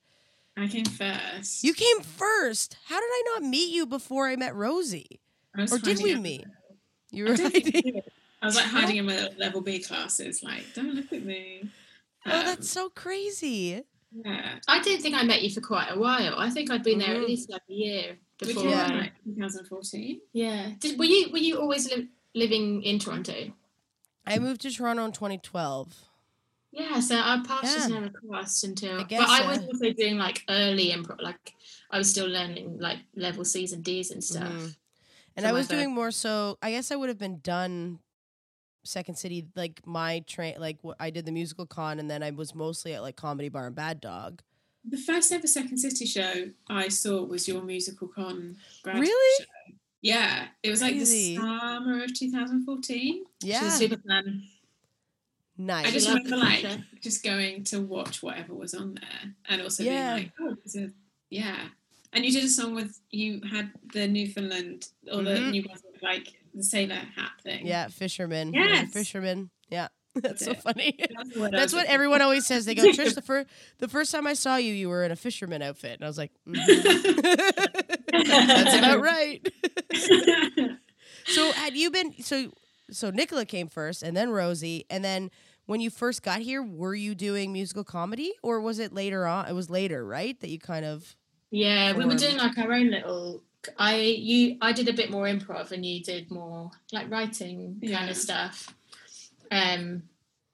I 0.61 0.67
came 0.67 0.85
first. 0.85 1.63
you 1.63 1.73
came 1.73 2.01
first 2.01 2.77
how 2.87 2.99
did 2.99 3.05
i 3.09 3.23
not 3.33 3.43
meet 3.43 3.73
you 3.73 3.85
before 3.85 4.27
i 4.27 4.35
met 4.35 4.55
rosie 4.55 5.19
I 5.55 5.63
or 5.63 5.77
did 5.79 6.01
we 6.01 6.15
meet 6.15 6.45
you 7.11 7.25
were 7.25 7.35
don't 7.35 7.53
we 7.53 7.61
hiding. 7.61 8.01
I 8.41 8.45
was 8.45 8.55
like 8.55 8.65
hiding 8.65 8.97
in 8.97 9.05
my 9.05 9.27
level 9.37 9.59
B 9.61 9.79
classes, 9.79 10.41
like, 10.43 10.63
don't 10.73 10.93
look 10.95 11.11
at 11.11 11.25
me. 11.25 11.69
oh 12.25 12.39
Um, 12.39 12.45
that's 12.45 12.69
so 12.69 12.89
crazy 12.89 13.83
yeah. 14.25 14.55
I 14.67 14.79
didn't 14.81 15.01
think 15.03 15.13
I 15.15 15.23
met 15.23 15.43
you 15.43 15.51
for 15.51 15.61
quite 15.61 15.89
a 15.91 15.99
while. 15.99 16.33
I 16.39 16.49
think 16.49 16.71
I'd 16.71 16.81
been 16.83 16.97
there 16.99 17.09
Mhm. 17.15 17.21
at 17.23 17.27
least 17.27 17.49
like 17.51 17.61
a 17.69 17.73
year 17.73 18.17
before. 18.39 18.63
Yeah. 18.65 18.87
I- 18.91 18.95
like 18.97 19.13
2014. 19.25 20.19
yeah. 20.33 20.71
Did, 20.79 20.97
were 20.97 21.05
you 21.05 21.29
were 21.31 21.37
you 21.37 21.59
always 21.59 21.87
li- 21.91 22.07
living 22.33 22.81
in 22.83 22.97
Toronto? 22.97 23.53
I 24.25 24.39
moved 24.39 24.61
to 24.61 24.71
Toronto 24.71 25.05
in 25.05 25.11
2012. 25.11 26.08
Yeah, 26.71 26.99
so 26.99 27.15
our 27.15 27.43
paths 27.43 27.73
just 27.73 27.89
never 27.89 28.09
crossed 28.09 28.63
until. 28.63 28.99
I 29.01 29.03
guess, 29.03 29.21
but 29.21 29.29
I 29.29 29.47
was 29.47 29.57
uh, 29.59 29.65
also 29.73 29.91
doing 29.93 30.17
like 30.17 30.43
early 30.49 30.89
improv, 30.91 31.21
like 31.21 31.53
I 31.89 31.97
was 31.97 32.09
still 32.09 32.27
learning 32.27 32.77
like 32.79 32.99
level 33.15 33.43
C's 33.43 33.73
and 33.73 33.83
D's 33.83 34.11
and 34.11 34.23
stuff. 34.23 34.51
Mhm. 34.51 34.75
And 35.35 35.47
I 35.47 35.51
was 35.51 35.67
doing 35.67 35.93
more 35.93 36.11
so. 36.11 36.57
I 36.61 36.71
guess 36.71 36.91
I 36.91 36.95
would 36.95 37.09
have 37.09 37.17
been 37.17 37.39
done 37.39 37.99
Second 38.83 39.15
City 39.17 39.45
like 39.55 39.81
my 39.85 40.19
train. 40.27 40.55
Like 40.59 40.77
I 40.99 41.09
did 41.09 41.25
the 41.25 41.31
musical 41.31 41.65
con, 41.65 41.99
and 41.99 42.09
then 42.09 42.21
I 42.21 42.31
was 42.31 42.53
mostly 42.53 42.93
at 42.93 43.01
like 43.01 43.15
Comedy 43.15 43.49
Bar 43.49 43.67
and 43.67 43.75
Bad 43.75 43.99
Dog. 44.01 44.41
The 44.85 44.97
first 44.97 45.31
ever 45.31 45.47
Second 45.47 45.77
City 45.77 46.05
show 46.05 46.49
I 46.69 46.87
saw 46.89 47.23
was 47.23 47.47
your 47.47 47.61
musical 47.63 48.07
con 48.07 48.57
Really? 48.85 49.05
show. 49.39 49.73
Yeah, 50.01 50.47
it 50.63 50.69
was 50.69 50.81
like 50.81 50.93
the 50.97 51.35
summer 51.35 52.03
of 52.03 52.13
2014. 52.13 53.25
She's 53.41 53.49
Yeah, 53.49 53.69
super 53.69 53.97
fan. 54.07 54.43
Nice. 55.59 55.85
I 55.87 55.91
just 55.91 56.07
love 56.07 56.17
remember 56.25 56.37
like 56.37 56.65
just 57.01 57.23
going 57.23 57.63
to 57.65 57.81
watch 57.81 58.23
whatever 58.23 58.55
was 58.55 58.73
on 58.73 58.95
there, 58.95 59.33
and 59.47 59.61
also 59.61 59.83
Yeah. 59.83 60.15
being 60.15 60.31
like, 60.39 60.57
oh, 60.75 60.79
a, 60.79 60.89
yeah. 61.29 61.57
And 62.13 62.25
you 62.25 62.31
did 62.31 62.43
a 62.45 62.47
song 62.49 62.73
with 62.73 62.99
you 63.11 63.39
had 63.51 63.71
the 63.93 64.07
Newfoundland 64.07 64.87
or 65.11 65.21
the 65.21 65.31
Mhm. 65.35 65.51
New 65.51 65.63
Brunswick 65.63 66.01
like 66.01 66.33
the 66.55 66.63
sailor 66.63 66.95
hat 66.95 67.33
thing. 67.43 67.67
yeah, 67.67 67.87
fisherman. 67.89 68.51
Yeah, 68.53 68.85
fisherman. 68.87 69.51
Yeah, 69.69 69.89
that's 70.15 70.43
so 70.43 70.55
funny. 70.55 70.97
That's 70.97 71.35
what, 71.37 71.51
That's 71.51 71.71
what 71.73 71.85
everyone 71.85 72.21
always 72.23 72.47
says. 72.47 72.65
They 72.65 72.73
go, 72.73 72.83
Trish, 72.91 73.13
the 73.13 73.21
first 73.21 73.47
the 73.77 73.87
first 73.87 74.11
time 74.11 74.25
I 74.25 74.33
saw 74.33 74.55
you, 74.55 74.73
you 74.73 74.89
were 74.89 75.03
in 75.03 75.11
a 75.11 75.15
fisherman 75.15 75.61
outfit, 75.61 75.93
and 75.99 76.03
I 76.03 76.07
was 76.07 76.17
like, 76.17 76.31
mhm. 76.47 76.55
that's 78.11 78.75
about 78.75 79.01
right. 79.01 79.47
so 81.25 81.51
had 81.51 81.75
you 81.75 81.91
been 81.91 82.13
so 82.23 82.51
so 82.91 83.11
Nicola 83.11 83.45
came 83.45 83.67
first, 83.67 84.01
and 84.01 84.17
then 84.17 84.31
Rosie, 84.31 84.85
and 84.89 85.05
then 85.05 85.29
when 85.69 85.81
you 85.81 85.91
first 85.91 86.23
got 86.23 86.39
here, 86.39 86.63
were 86.63 86.95
you 86.95 87.13
doing 87.13 87.53
musical 87.53 87.83
comedy, 87.83 88.33
or 88.41 88.59
was 88.59 88.79
it 88.79 88.91
later 88.91 89.27
on? 89.27 89.47
It 89.47 89.53
was 89.53 89.69
later, 89.69 90.03
right? 90.03 90.37
That 90.39 90.49
you 90.49 90.57
kind 90.57 90.83
of 90.83 91.15
Yeah, 91.51 91.95
we 91.95 92.05
were 92.05 92.15
doing 92.15 92.37
like 92.37 92.57
our 92.57 92.73
own 92.73 92.89
little. 92.89 93.43
I 93.77 93.97
you 93.97 94.57
I 94.61 94.71
did 94.71 94.89
a 94.89 94.93
bit 94.93 95.11
more 95.11 95.25
improv 95.25 95.71
and 95.71 95.85
you 95.85 96.01
did 96.01 96.31
more 96.31 96.71
like 96.91 97.11
writing 97.11 97.79
kind 97.87 98.09
of 98.09 98.17
stuff. 98.17 98.73
Um, 99.51 100.01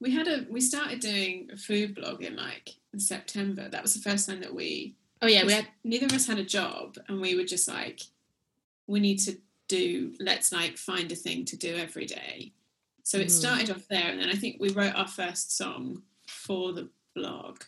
we 0.01 0.11
had 0.11 0.27
a 0.27 0.45
we 0.49 0.59
started 0.59 0.99
doing 0.99 1.49
a 1.53 1.55
food 1.55 1.95
blog 1.95 2.21
in 2.21 2.35
like 2.35 2.71
in 2.91 2.99
September. 2.99 3.69
That 3.69 3.83
was 3.83 3.93
the 3.93 4.01
first 4.01 4.27
time 4.27 4.41
that 4.41 4.53
we 4.53 4.95
oh 5.21 5.27
yeah, 5.27 5.45
we 5.45 5.53
had 5.53 5.69
neither 5.85 6.07
of 6.07 6.11
us 6.13 6.27
had 6.27 6.39
a 6.39 6.43
job 6.43 6.97
and 7.07 7.21
we 7.21 7.37
were 7.37 7.45
just 7.45 7.69
like 7.69 8.01
we 8.85 8.99
need 8.99 9.19
to 9.19 9.37
do 9.69 10.13
let's 10.19 10.51
like 10.51 10.77
find 10.77 11.09
a 11.09 11.15
thing 11.15 11.45
to 11.45 11.55
do 11.55 11.73
every 11.75 12.05
day 12.05 12.51
so 13.07 13.17
it 13.19 13.27
Mhm. 13.27 13.31
started 13.31 13.69
off 13.69 13.87
there 13.89 14.09
and 14.09 14.19
then 14.19 14.29
i 14.29 14.35
think 14.35 14.57
we 14.59 14.69
wrote 14.69 14.95
our 14.95 15.07
first 15.07 15.55
song 15.55 16.01
for 16.27 16.73
the 16.73 16.89
blog 17.15 17.61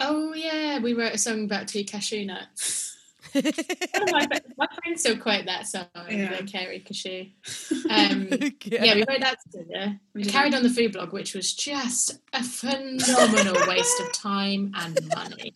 oh 0.00 0.32
yeah, 0.32 0.78
we 0.78 0.94
wrote 0.94 1.12
a 1.12 1.18
song 1.18 1.42
about 1.44 1.66
two 1.66 1.82
cashew 1.84 2.24
nuts. 2.24 2.96
My, 3.34 4.26
my 4.56 4.66
friends 4.80 5.00
still 5.00 5.18
quote 5.18 5.44
that 5.46 5.66
song, 5.66 5.86
Yeah. 6.08 6.40
the 6.40 6.44
Carrie 6.46 6.78
Cashew. 6.80 7.26
Um, 7.90 8.28
yeah. 8.64 8.84
yeah, 8.84 8.94
we 8.94 9.04
wrote 9.08 9.20
that 9.20 9.38
together. 9.50 9.98
We 10.14 10.22
did. 10.22 10.32
carried 10.32 10.54
on 10.54 10.62
the 10.62 10.70
food 10.70 10.92
blog, 10.92 11.12
which 11.12 11.34
was 11.34 11.52
just 11.52 12.20
a 12.32 12.42
phenomenal 12.44 13.56
waste 13.68 14.00
of 14.00 14.12
time 14.12 14.70
and 14.76 14.98
money. 15.14 15.54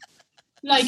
Like, 0.65 0.87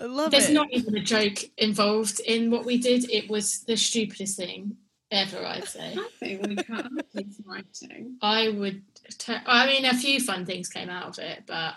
I 0.00 0.04
love 0.04 0.30
there's 0.32 0.50
it. 0.50 0.52
not 0.52 0.68
even 0.70 0.96
a 0.96 1.02
joke 1.02 1.38
involved 1.56 2.20
in 2.20 2.50
what 2.50 2.64
we 2.66 2.76
did. 2.78 3.10
It 3.10 3.28
was 3.30 3.60
the 3.64 3.76
stupidest 3.76 4.36
thing 4.36 4.76
ever, 5.10 5.44
I'd 5.44 5.64
say. 5.64 5.94
i 5.96 6.08
think 6.18 6.46
we 6.46 6.56
can't 6.56 6.88
do 7.14 7.24
writing 7.44 8.16
I 8.22 8.48
would. 8.48 8.82
T- 9.18 9.34
I 9.46 9.66
mean, 9.66 9.84
a 9.84 9.94
few 9.94 10.20
fun 10.20 10.44
things 10.46 10.68
came 10.68 10.90
out 10.90 11.18
of 11.18 11.24
it, 11.24 11.44
but 11.46 11.74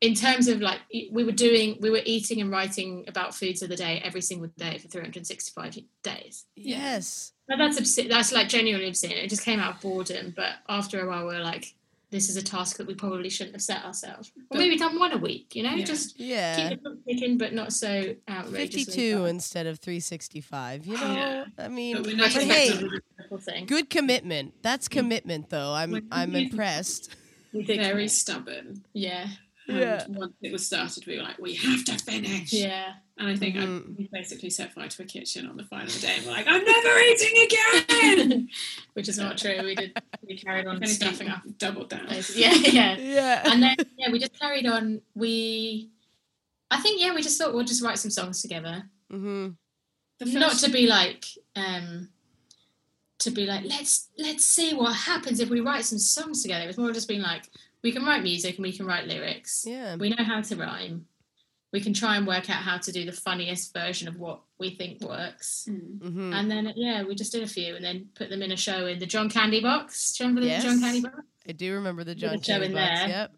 in 0.00 0.14
terms 0.14 0.48
of 0.48 0.60
like, 0.60 0.80
we 1.12 1.24
were 1.24 1.32
doing, 1.32 1.78
we 1.80 1.90
were 1.90 2.02
eating 2.04 2.40
and 2.40 2.50
writing 2.50 3.04
about 3.08 3.34
foods 3.34 3.62
of 3.62 3.68
the 3.68 3.76
day 3.76 4.00
every 4.04 4.20
single 4.20 4.48
day 4.56 4.78
for 4.78 4.88
365 4.88 5.78
days. 6.02 6.44
yes. 6.56 7.32
Now 7.48 7.58
that's 7.58 7.78
obscene. 7.78 8.08
That's 8.08 8.32
like 8.32 8.48
genuinely 8.48 8.88
obscene. 8.88 9.12
It 9.12 9.28
just 9.28 9.44
came 9.44 9.60
out 9.60 9.74
of 9.74 9.80
boredom, 9.82 10.32
but 10.34 10.52
after 10.66 11.04
a 11.04 11.08
while, 11.08 11.26
we 11.26 11.34
are 11.34 11.42
like, 11.42 11.74
this 12.14 12.28
is 12.28 12.36
a 12.36 12.42
task 12.42 12.76
that 12.76 12.86
we 12.86 12.94
probably 12.94 13.28
shouldn't 13.28 13.56
have 13.56 13.62
set 13.62 13.84
ourselves. 13.84 14.30
Or 14.36 14.42
But- 14.50 14.58
maybe 14.58 14.76
done 14.78 14.98
one 15.00 15.12
a 15.12 15.18
week, 15.18 15.56
you 15.56 15.64
know, 15.64 15.74
Yeah. 15.74 15.84
just 15.84 16.18
Yeah. 16.20 16.68
keep 16.68 16.78
the 16.78 16.90
clock 16.90 16.98
ticking, 17.08 17.38
but 17.38 17.52
not 17.52 17.72
so 17.72 18.14
outrageously. 18.30 18.84
52 18.84 19.16
fast. 19.18 19.30
instead 19.30 19.66
of 19.66 19.80
365 19.80 20.86
you 20.86 20.94
know 20.96 21.12
Yeah. 21.12 21.44
i 21.58 21.68
mean 21.68 21.96
But 21.96 22.16
but, 22.16 22.30
hey 22.32 22.68
have 22.68 22.78
to- 22.78 23.00
Wonderful 23.18 23.38
thing. 23.38 23.66
good 23.66 23.90
commitment 23.90 24.54
that's 24.62 24.86
mm. 24.88 24.92
commitment 24.92 25.50
though 25.50 25.72
i'm 25.72 25.90
When 25.90 26.06
i'm 26.12 26.32
you- 26.34 26.42
impressed 26.42 27.10
We 27.52 27.62
did 27.64 27.78
very 27.80 28.08
stubborn 28.08 28.84
Yeah, 28.92 29.28
and 29.68 29.78
Yeah. 29.78 30.06
once 30.08 30.34
it 30.42 30.52
was 30.52 30.66
started 30.66 31.06
we 31.06 31.16
were 31.16 31.22
like 31.24 31.38
we 31.38 31.54
have 31.54 31.84
to 31.84 31.94
finish 31.98 32.52
yeah. 32.52 32.94
And 33.18 33.28
i 33.28 33.36
think 33.36 33.56
I, 33.56 33.60
Mhm. 33.60 33.96
we 33.96 34.08
basically 34.12 34.50
set 34.50 34.72
fire 34.74 34.88
to 34.88 35.02
a 35.02 35.04
kitchen 35.06 35.46
on 35.46 35.56
the 35.56 35.64
final 35.64 35.92
day 36.00 36.14
and 36.16 36.26
we're 36.26 36.32
like 36.32 36.46
i'm 36.48 36.64
never 36.64 36.98
eating 37.00 37.46
again 37.46 38.48
Which 38.94 39.08
is 39.08 39.18
not 39.18 39.36
true. 39.38 39.60
We 39.64 39.74
did. 39.74 39.90
We 40.26 40.36
carried 40.38 40.66
on 40.68 40.76
If 40.76 40.82
anything, 40.82 41.08
stuffing 41.08 41.28
up. 41.28 41.42
doubled 41.58 41.90
down 41.90 42.06
Yeah, 42.34 42.54
yeah. 42.54 42.96
yeah 42.96 43.42
And 43.52 43.60
then 43.62 43.74
yeah, 43.98 44.08
we 44.12 44.20
just 44.20 44.38
carried 44.38 44.66
on. 44.66 45.00
We, 45.16 45.90
I 46.70 46.80
think 46.80 47.00
yeah, 47.00 47.12
we 47.12 47.20
just 47.22 47.36
thought 47.36 47.52
we'll 47.54 47.64
just 47.64 47.82
write 47.82 47.98
some 47.98 48.12
songs 48.12 48.40
together. 48.40 48.88
hmm 49.10 49.48
The 50.20 50.26
not 50.38 50.52
to 50.58 50.70
be 50.70 50.86
like 50.86 51.24
um 51.56 52.08
to 53.18 53.30
be 53.32 53.46
like 53.46 53.64
let's 53.64 54.10
let's 54.16 54.44
see 54.44 54.74
what 54.74 54.94
happens 54.94 55.40
if 55.40 55.50
we 55.50 55.60
write 55.60 55.84
some 55.84 55.98
songs 55.98 56.42
together 56.42 56.64
it 56.64 56.68
was 56.68 56.78
more 56.78 56.92
just 56.92 57.08
being 57.08 57.22
like 57.22 57.44
we 57.82 57.90
can 57.90 58.04
write 58.04 58.22
music 58.22 58.56
and 58.56 58.62
we 58.62 58.72
can 58.76 58.86
write 58.86 59.06
lyrics 59.08 59.64
yeah 59.66 59.96
we 59.96 60.10
know 60.10 60.22
how 60.24 60.40
to 60.40 60.54
rhyme 60.56 61.06
we 61.74 61.80
can 61.80 61.92
try 61.92 62.16
and 62.16 62.24
work 62.24 62.48
out 62.48 62.62
how 62.62 62.78
to 62.78 62.92
do 62.92 63.04
the 63.04 63.10
funniest 63.12 63.74
version 63.74 64.06
of 64.06 64.16
what 64.20 64.38
we 64.60 64.70
think 64.70 65.00
works. 65.02 65.66
Mm. 65.68 66.00
hmm 66.00 66.32
and 66.32 66.48
then 66.50 66.72
yeah 66.76 67.02
we 67.02 67.14
just 67.16 67.32
did 67.32 67.42
a 67.42 67.48
few 67.48 67.74
and 67.74 67.84
then 67.84 68.06
put 68.14 68.30
them 68.30 68.42
in 68.42 68.52
a 68.52 68.56
show 68.56 68.86
in 68.86 69.00
the 69.00 69.06
john 69.14 69.28
candy 69.28 69.60
box. 69.60 70.12
Do 70.16 70.22
you 70.24 70.28
remember 70.30 70.46
Yes. 70.48 70.62
the 70.62 70.68
john 70.70 70.80
candy 70.80 71.00
box? 71.02 71.16
I 71.48 71.52
do 71.52 71.74
remember 71.74 72.04
the 72.04 72.14
Did 72.14 72.24
a 72.24 72.28
john 72.28 72.40
show 72.42 72.52
Candy 72.52 72.66
in 72.66 72.72
box 72.74 73.00
there. 73.00 73.08
yep. 73.08 73.32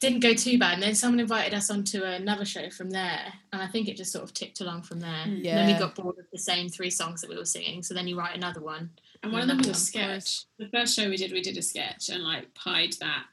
Didn't 0.00 0.20
go 0.20 0.34
too 0.34 0.58
bad. 0.58 0.74
And 0.74 0.82
then 0.82 0.94
someone 0.94 1.20
invited 1.20 1.54
us 1.54 1.70
onto 1.70 2.02
another 2.02 2.44
show 2.44 2.68
from 2.70 2.90
there. 2.90 3.32
And 3.52 3.60
i 3.62 3.66
think 3.66 3.88
it 3.88 3.96
just 3.96 4.12
sort 4.12 4.24
of 4.24 4.32
ticked 4.34 4.60
along 4.62 4.82
from 4.82 5.00
there. 5.00 5.24
Mm. 5.26 5.36
and 5.36 5.44
then 5.44 5.66
we 5.66 5.78
got 5.78 5.94
bored 5.94 6.18
of 6.18 6.24
the 6.32 6.38
same 6.38 6.68
three 6.68 6.90
songs 6.90 7.20
that 7.20 7.30
we 7.30 7.36
were 7.36 7.44
singing. 7.44 7.82
So 7.82 7.92
then 7.94 8.08
you 8.08 8.18
write 8.18 8.34
another 8.36 8.60
one. 8.60 8.90
And 9.22 9.32
one 9.32 9.42
of 9.42 9.48
them 9.48 9.58
was 9.58 9.68
a 9.68 9.70
Of 9.70 9.76
sketch. 9.76 10.44
The 10.58 10.68
first 10.68 10.94
show 10.96 11.08
we 11.08 11.16
did, 11.16 11.32
we 11.32 11.40
did 11.40 11.56
a 11.56 11.62
sketch 11.62 12.08
and 12.08 12.22
like 12.24 12.52
pied 12.54 12.94
that 13.00 13.24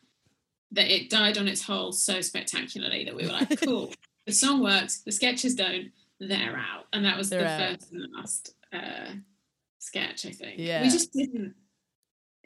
that 0.74 0.90
it 0.94 1.10
died 1.10 1.38
on 1.38 1.48
its 1.48 1.62
hole 1.64 1.92
so 1.92 2.22
spectacularly 2.22 3.04
that 3.06 3.16
we 3.16 3.26
were 3.26 3.32
like, 3.34 3.60
cool, 3.66 3.94
the 4.26 4.32
song 4.32 4.62
works, 4.64 5.00
the 5.00 5.12
sketches 5.12 5.56
don't, 5.56 5.92
they're 6.20 6.56
out. 6.58 6.86
And 6.94 7.04
that 7.06 7.18
was 7.18 7.30
They're 7.30 7.42
the 7.42 7.50
out. 7.50 7.72
first 7.80 7.92
and 7.92 8.08
last 8.16 8.56
uh, 8.72 9.12
sketch, 9.80 10.26
I 10.26 10.32
think. 10.32 10.56
Yeah. 10.60 10.82
We 10.84 10.90
just 10.90 11.12
didn't. 11.14 11.56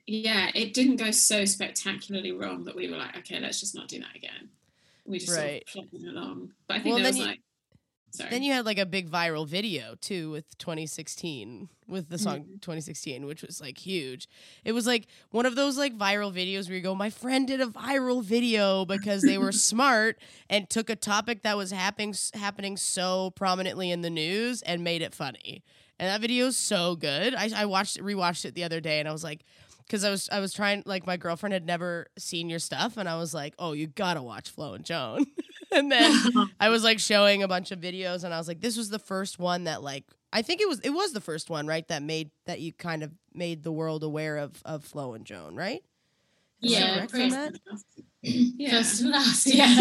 Yeah, 0.08 0.52
it 0.54 0.74
didn't 0.74 0.98
go 0.98 1.10
so 1.12 1.46
spectacularly 1.46 2.32
wrong 2.32 2.64
that 2.66 2.76
we 2.76 2.90
were 2.90 2.98
like, 2.98 3.18
okay, 3.18 3.40
let's 3.40 3.60
just 3.60 3.74
not 3.76 3.88
do 3.88 4.00
that 4.00 4.16
again. 4.16 4.50
We 5.06 5.20
just 5.20 5.36
Right. 5.36 5.64
sort 5.68 5.88
of 5.94 5.94
along. 6.02 6.52
But 6.68 6.76
I 6.78 6.80
think 6.80 6.94
Well, 6.96 7.04
there 7.04 7.10
was 7.12 7.18
you- 7.18 7.26
like, 7.26 7.40
sorry. 8.16 8.30
then 8.30 8.44
you 8.44 8.54
had 8.54 8.66
like 8.66 8.78
a 8.78 8.86
big 8.86 9.10
viral 9.10 9.48
video 9.48 9.96
too 10.02 10.32
with 10.32 10.58
2016 10.58 11.70
with 11.88 12.10
the 12.10 12.18
song 12.18 12.40
Mhm. 12.42 12.62
2016 12.62 13.26
which 13.26 13.42
was 13.44 13.62
like 13.62 13.78
huge 13.78 14.28
it 14.64 14.72
was 14.72 14.88
like 14.88 15.08
one 15.32 15.46
of 15.46 15.56
those 15.56 15.78
like 15.78 15.98
viral 15.98 16.34
videos 16.34 16.68
where 16.68 16.78
you 16.78 16.82
go 16.82 16.96
my 16.96 17.10
friend 17.10 17.48
did 17.48 17.62
a 17.62 17.68
viral 17.68 18.24
video 18.24 18.86
because 18.86 19.22
they 19.22 19.38
were 19.38 19.52
smart 19.72 20.18
and 20.50 20.70
took 20.70 20.90
a 20.90 20.96
topic 20.96 21.44
that 21.44 21.58
was 21.58 21.72
happening 21.72 22.14
happening 22.34 22.78
so 22.78 23.32
prominently 23.32 23.92
in 23.92 24.02
the 24.02 24.10
news 24.10 24.62
and 24.64 24.84
made 24.84 25.02
it 25.02 25.14
funny 25.14 25.64
and 26.00 26.10
that 26.10 26.22
video 26.22 26.48
is 26.48 26.58
so 26.58 26.96
good 26.96 27.36
i, 27.36 27.50
I 27.56 27.66
watched 27.66 27.98
rewatched 28.02 28.46
it 28.46 28.56
the 28.56 28.64
other 28.64 28.80
day 28.82 29.00
and 29.00 29.08
i 29.08 29.12
was 29.12 29.24
like 29.24 29.44
because 29.88 30.04
I 30.04 30.10
was 30.10 30.28
I 30.32 30.40
was 30.40 30.52
trying 30.52 30.82
like 30.88 31.06
my 31.06 31.16
girlfriend 31.16 31.54
had 31.54 31.64
never 31.64 32.08
seen 32.18 32.50
your 32.50 32.58
stuff 32.58 32.98
and 32.98 33.08
I 33.08 33.18
was 33.18 33.36
like, 33.36 33.54
oh, 33.60 33.74
you 33.74 33.86
gotta 33.86 34.20
watch 34.24 34.50
Flo 34.50 34.74
and 34.74 34.84
Joan, 34.84 35.28
and 35.76 35.92
then 35.92 36.14
I 36.60 36.70
was 36.70 36.84
like 36.84 37.00
showing 37.00 37.44
a 37.44 37.48
bunch 37.48 37.72
of 37.72 37.80
videos 37.80 38.24
and 38.24 38.34
I 38.34 38.38
was 38.38 38.48
like, 38.48 38.62
this 38.62 38.78
was 38.78 38.90
the 38.90 39.00
first 39.00 39.38
one 39.40 39.66
that 39.66 39.84
like 39.84 40.06
I 40.34 40.42
think 40.42 40.62
it 40.62 40.68
was 40.68 40.80
it 40.82 40.90
was 40.92 41.14
the 41.14 41.22
first 41.22 41.50
one 41.50 41.68
right 41.68 41.88
that 41.90 42.02
made 42.04 42.32
that 42.46 42.60
you 42.60 42.74
kind 42.74 43.04
of 43.04 43.12
made 43.34 43.64
the 43.64 43.72
world 43.72 44.04
aware 44.04 44.38
of 44.38 44.62
of 44.66 44.84
Flo 44.84 45.14
and 45.14 45.26
Joan, 45.26 45.56
right? 45.56 45.84
Am 46.64 46.70
Yeah, 46.72 46.88
correct 46.96 47.02
on 47.02 47.10
pretty- 47.10 47.30
that? 47.32 47.54
yeah. 48.24 48.70
First 48.78 49.02
and 49.02 49.10
last, 49.12 49.46
yeah. 49.48 49.68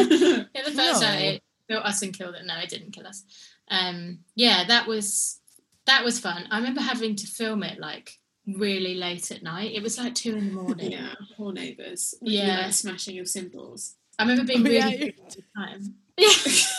yeah, 0.54 0.62
the 0.64 0.72
first 0.74 1.00
No. 1.00 1.08
one 1.08 1.18
it 1.18 1.42
built 1.68 1.84
us 1.84 2.02
and 2.02 2.12
killed 2.12 2.34
it. 2.34 2.44
No, 2.44 2.58
it 2.58 2.68
didn't 2.68 2.90
kill 2.92 3.06
us. 3.06 3.24
Um, 3.68 4.18
yeah, 4.34 4.64
that 4.68 4.86
was 4.86 5.40
that 5.86 6.04
was 6.04 6.18
fun. 6.20 6.46
I 6.50 6.58
remember 6.58 6.80
having 6.80 7.16
to 7.16 7.26
film 7.26 7.62
it 7.62 7.78
like 7.78 8.18
really 8.46 8.94
late 8.94 9.30
at 9.30 9.42
night. 9.42 9.72
It 9.72 9.82
was 9.82 9.96
like 9.98 10.14
two 10.14 10.36
in 10.36 10.48
the 10.48 10.52
morning. 10.62 10.92
yeah, 10.96 11.14
poor 11.36 11.52
neighbours. 11.52 12.14
with 12.20 12.32
you, 12.32 12.40
Yeah. 12.40 12.62
like, 12.64 12.72
smashing 12.74 13.14
your 13.16 13.24
cymbals. 13.24 13.96
I 14.18 14.22
remember 14.22 14.44
being 14.44 14.60
Oh, 14.66 14.70
really 14.70 14.76
yeah, 14.78 14.88
yeah, 14.88 15.04
you- 15.04 15.12
at 15.26 15.30
the 15.36 15.42
time. 15.56 15.94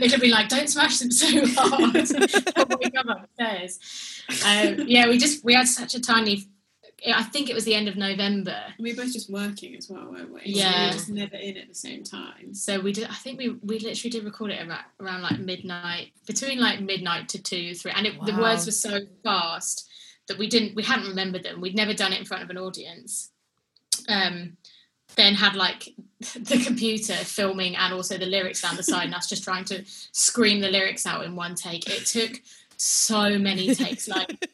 Yeah. 0.00 0.16
Be 0.20 0.28
like, 0.30 0.48
"Don't 0.48 0.68
smash 0.68 0.98
them 0.98 1.10
so 1.10 1.26
hard." 1.56 1.94
Wake 1.94 2.94
up 2.96 3.06
upstairs. 3.24 3.80
Um, 4.46 4.86
yeah, 4.86 5.08
we 5.08 5.18
just 5.18 5.44
we 5.44 5.54
had 5.54 5.66
such 5.66 5.94
a 5.94 6.00
tiny 6.00 6.46
I 7.06 7.22
think 7.22 7.48
it 7.48 7.54
was 7.54 7.64
the 7.64 7.74
end 7.74 7.88
of 7.88 7.96
November. 7.96 8.56
We 8.78 8.92
were 8.92 9.02
both 9.04 9.12
just 9.12 9.30
working 9.30 9.76
as 9.76 9.88
well, 9.88 10.10
weren't 10.10 10.32
we? 10.32 10.40
So 10.40 10.44
we 10.46 10.52
Yeah. 10.54 10.86
were 10.86 10.92
just 10.92 11.08
never 11.10 11.36
in 11.36 11.56
at 11.56 11.68
the 11.68 11.74
same 11.74 12.02
time. 12.02 12.54
So 12.54 12.80
we 12.80 12.92
did. 12.92 13.04
I 13.08 13.14
think 13.14 13.38
we 13.38 13.50
we 13.62 13.78
literally 13.78 14.10
did 14.10 14.24
record 14.24 14.50
it 14.50 14.66
around, 14.66 14.84
around 15.00 15.22
like 15.22 15.38
midnight, 15.38 16.12
between 16.26 16.60
like 16.60 16.80
midnight 16.80 17.28
to 17.30 17.42
two, 17.42 17.74
three, 17.74 17.92
and 17.94 18.06
it, 18.06 18.14
the 18.26 18.34
words 18.36 18.66
were 18.66 18.72
so 18.72 19.00
fast 19.24 19.88
that 20.28 20.38
we 20.38 20.48
didn't 20.48 20.74
we 20.74 20.82
hadn't 20.82 21.08
remembered 21.08 21.42
them. 21.44 21.60
We'd 21.60 21.76
never 21.76 21.94
done 21.94 22.12
it 22.12 22.18
in 22.20 22.24
front 22.24 22.42
of 22.42 22.50
an 22.50 22.58
audience. 22.58 23.30
Um, 24.08 24.56
then 25.18 25.34
had 25.34 25.54
like 25.54 25.94
the 26.34 26.62
computer 26.64 27.12
filming 27.12 27.76
and 27.76 27.92
also 27.92 28.16
the 28.16 28.26
lyrics 28.26 28.62
down 28.62 28.76
the 28.76 28.82
side, 28.82 29.04
and 29.04 29.14
us 29.14 29.28
just 29.28 29.44
trying 29.44 29.64
to 29.66 29.84
scream 30.12 30.60
the 30.60 30.70
lyrics 30.70 31.04
out 31.04 31.24
in 31.24 31.36
one 31.36 31.54
take. 31.54 31.88
It 31.88 32.06
took 32.06 32.40
so 32.76 33.38
many 33.38 33.74
takes, 33.74 34.08
like 34.08 34.48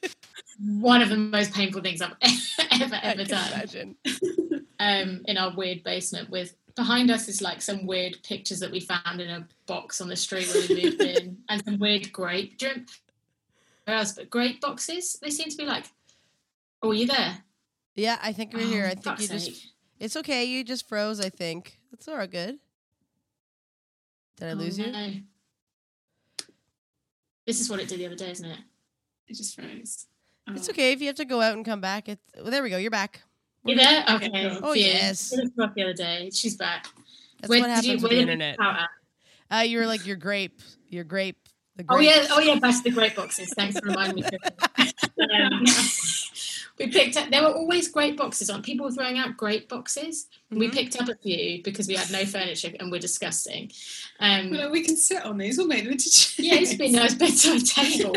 one 0.58 1.02
of 1.02 1.10
the 1.10 1.16
most 1.16 1.52
painful 1.52 1.82
things 1.82 2.02
I've 2.02 2.16
ever 2.82 2.98
ever 3.02 3.24
done 3.24 3.52
imagine. 3.52 3.96
um, 4.80 5.22
in 5.26 5.36
our 5.36 5.54
weird 5.54 5.84
basement 5.84 6.30
with 6.30 6.56
behind 6.74 7.10
us 7.10 7.28
is 7.28 7.40
like 7.40 7.62
some 7.62 7.86
weird 7.86 8.18
pictures 8.24 8.58
that 8.60 8.70
we 8.72 8.80
found 8.80 9.20
in 9.20 9.30
a 9.30 9.46
box 9.66 10.00
on 10.00 10.08
the 10.08 10.16
street 10.16 10.48
where 10.48 10.66
we 10.68 10.82
moved 10.82 11.00
in 11.00 11.36
and 11.48 11.64
some 11.64 11.78
weird 11.78 12.12
grape 12.12 12.58
do 12.58 12.68
where 13.84 13.96
else 13.96 14.10
but 14.10 14.28
grape 14.28 14.60
boxes 14.60 15.16
they 15.22 15.30
seem 15.30 15.48
to 15.48 15.56
be 15.56 15.64
like 15.64 15.84
oh 16.82 16.90
are 16.90 16.94
you 16.94 17.06
there 17.06 17.44
Yeah, 17.96 18.18
I 18.20 18.32
think 18.32 18.52
we're 18.52 18.66
here. 18.66 18.86
Oh, 18.86 18.90
I 18.90 18.94
think 18.96 19.20
you 19.20 19.28
just. 19.28 19.73
It's 20.00 20.16
okay. 20.16 20.44
You 20.44 20.64
just 20.64 20.88
froze. 20.88 21.20
I 21.20 21.28
think 21.30 21.78
That's 21.90 22.08
all 22.08 22.16
right. 22.16 22.30
Good. 22.30 22.58
Did 24.36 24.48
I 24.48 24.50
Oh, 24.52 24.54
lose 24.54 24.78
you? 24.78 24.92
this 27.46 27.60
is 27.60 27.68
what 27.70 27.78
it 27.80 27.88
did 27.88 28.00
the 28.00 28.06
other 28.06 28.16
day 28.16 28.30
isn't 28.30 28.46
it 28.50 28.58
It 29.28 29.34
just 29.36 29.54
froze. 29.54 30.06
It's 30.48 30.68
Oh. 30.68 30.72
okay 30.72 30.92
if 30.92 31.00
you 31.00 31.06
have 31.06 31.16
to 31.16 31.24
go 31.24 31.40
out 31.40 31.54
and 31.54 31.64
come 31.64 31.80
back. 31.80 32.08
It's 32.08 32.22
well, 32.36 32.50
there 32.50 32.62
we 32.62 32.70
go. 32.70 32.76
You're 32.76 32.90
back. 32.90 33.22
you 33.64 33.76
there 33.76 34.04
Okay. 34.10 34.58
Oh, 34.62 34.72
phew. 34.74 34.82
yes. 34.82 35.30
The 35.30 35.50
other 35.56 35.92
day 35.94 36.30
she's 36.32 36.56
back 36.56 36.88
That's 37.40 37.48
Where 37.50 37.60
what 37.60 37.70
happens 37.70 37.86
you- 37.86 37.98
with 38.00 38.10
the 38.10 38.18
internet. 38.20 38.58
Uh, 39.50 39.58
you 39.58 39.78
were 39.78 39.86
like 39.86 40.06
your 40.06 40.16
grape. 40.16 40.60
Your 40.88 41.04
grape. 41.04 41.36
The 41.76 41.84
Oh 41.88 41.98
yeah, 41.98 42.26
oh 42.30 42.40
yeah, 42.40 42.58
back 42.58 42.76
to 42.76 42.82
the 42.82 42.90
grape 42.90 43.16
boxes. 43.16 43.52
Thanks 43.54 43.78
for 43.78 43.86
reminding 43.86 44.24
me. 44.24 44.30
Um, 45.18 45.64
we 46.78 46.88
picked 46.88 47.16
up. 47.16 47.30
There 47.30 47.42
were 47.42 47.54
always 47.54 47.88
great 47.88 48.16
boxes 48.16 48.50
on. 48.50 48.62
People 48.62 48.86
were 48.86 48.92
throwing 48.92 49.18
out 49.18 49.36
great 49.36 49.68
boxes. 49.68 50.26
We 50.50 50.68
Mhm. 50.68 50.72
picked 50.72 51.00
up 51.00 51.08
a 51.08 51.14
few 51.16 51.62
because 51.62 51.86
we 51.86 51.94
had 51.94 52.10
no 52.10 52.24
furniture 52.24 52.72
and 52.80 52.90
we're 52.90 52.98
disgusting. 53.00 53.70
Um, 54.20 54.50
Well, 54.50 54.70
we 54.70 54.82
can 54.82 54.96
sit 54.96 55.22
on 55.24 55.38
these. 55.38 55.56
We'll 55.56 55.66
make 55.68 55.84
them 55.84 55.92
into 55.92 56.10
chairs. 56.10 56.38
yeah, 56.38 56.54
it's 56.56 56.74
been 56.74 56.94
a 56.94 56.98
nice 56.98 57.14
bedside 57.14 57.64
table. 57.66 58.14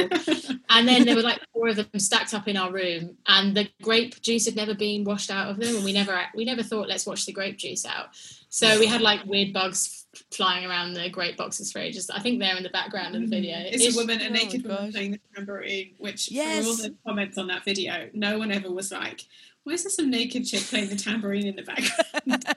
And 0.69 0.87
then 0.87 1.05
there 1.05 1.15
were 1.15 1.21
like 1.21 1.39
four 1.53 1.67
of 1.69 1.75
them 1.75 1.87
stacked 1.99 2.33
up 2.33 2.47
in 2.47 2.57
our 2.57 2.71
room, 2.71 3.17
and 3.27 3.55
the 3.55 3.69
grape 3.81 4.21
juice 4.21 4.45
had 4.45 4.55
never 4.55 4.73
been 4.73 5.03
washed 5.03 5.31
out 5.31 5.49
of 5.49 5.57
them, 5.59 5.75
and 5.75 5.85
we 5.85 5.93
never 5.93 6.19
we 6.35 6.43
never 6.45 6.63
thought 6.63 6.87
let's 6.87 7.05
wash 7.05 7.25
the 7.25 7.31
grape 7.31 7.57
juice 7.57 7.85
out. 7.85 8.07
So 8.49 8.79
we 8.79 8.85
had 8.87 9.01
like 9.01 9.25
weird 9.25 9.53
bugs 9.53 10.05
flying 10.31 10.65
around 10.65 10.93
the 10.93 11.09
great 11.09 11.37
boxes 11.37 11.71
for 11.71 11.79
ages. 11.79 12.09
I 12.09 12.19
think 12.19 12.39
they're 12.39 12.55
in 12.55 12.63
the 12.63 12.69
background 12.69 13.15
of 13.15 13.21
the 13.21 13.27
mm. 13.27 13.31
video. 13.31 13.57
It's 13.57 13.75
It's- 13.77 13.95
a 13.95 13.97
woman, 13.97 14.19
oh 14.21 14.27
a 14.27 14.29
my 14.29 14.35
naked 14.35 14.63
woman 14.63 14.85
gosh. 14.85 14.93
playing 14.93 15.11
the 15.11 15.19
tambourine, 15.35 15.95
which 15.97 16.31
Yes. 16.31 16.59
from 16.59 16.67
all 16.67 16.75
the 16.75 16.95
comments 17.05 17.37
on 17.37 17.47
that 17.47 17.63
video, 17.63 18.09
no 18.13 18.37
one 18.37 18.51
ever 18.51 18.71
was 18.71 18.91
like, 18.91 19.25
why 19.63 19.73
is 19.73 19.83
there 19.83 19.91
some 19.91 20.09
naked 20.09 20.45
chick 20.45 20.61
playing 20.63 20.89
the 20.89 20.95
tambourine 20.95 21.45
in 21.47 21.55
the 21.55 21.63
background? 21.63 22.45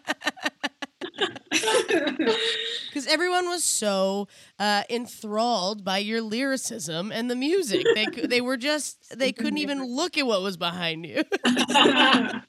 Because 2.89 3.00
everyone 3.11 3.47
was 3.49 3.65
so 3.65 4.29
uh, 4.59 4.83
enthralled 4.89 5.85
by 5.85 5.99
your 5.99 6.23
lyricism 6.23 7.11
and 7.13 7.31
the 7.31 7.37
music. 7.37 7.85
They 7.95 8.07
they 8.07 8.41
were 8.41 8.57
just 8.57 9.19
they 9.19 9.33
couldn't 9.33 9.59
even 9.59 9.83
look 9.97 10.17
at 10.17 10.27
what 10.27 10.43
was 10.43 10.57
behind 10.57 11.07
you. 11.07 11.23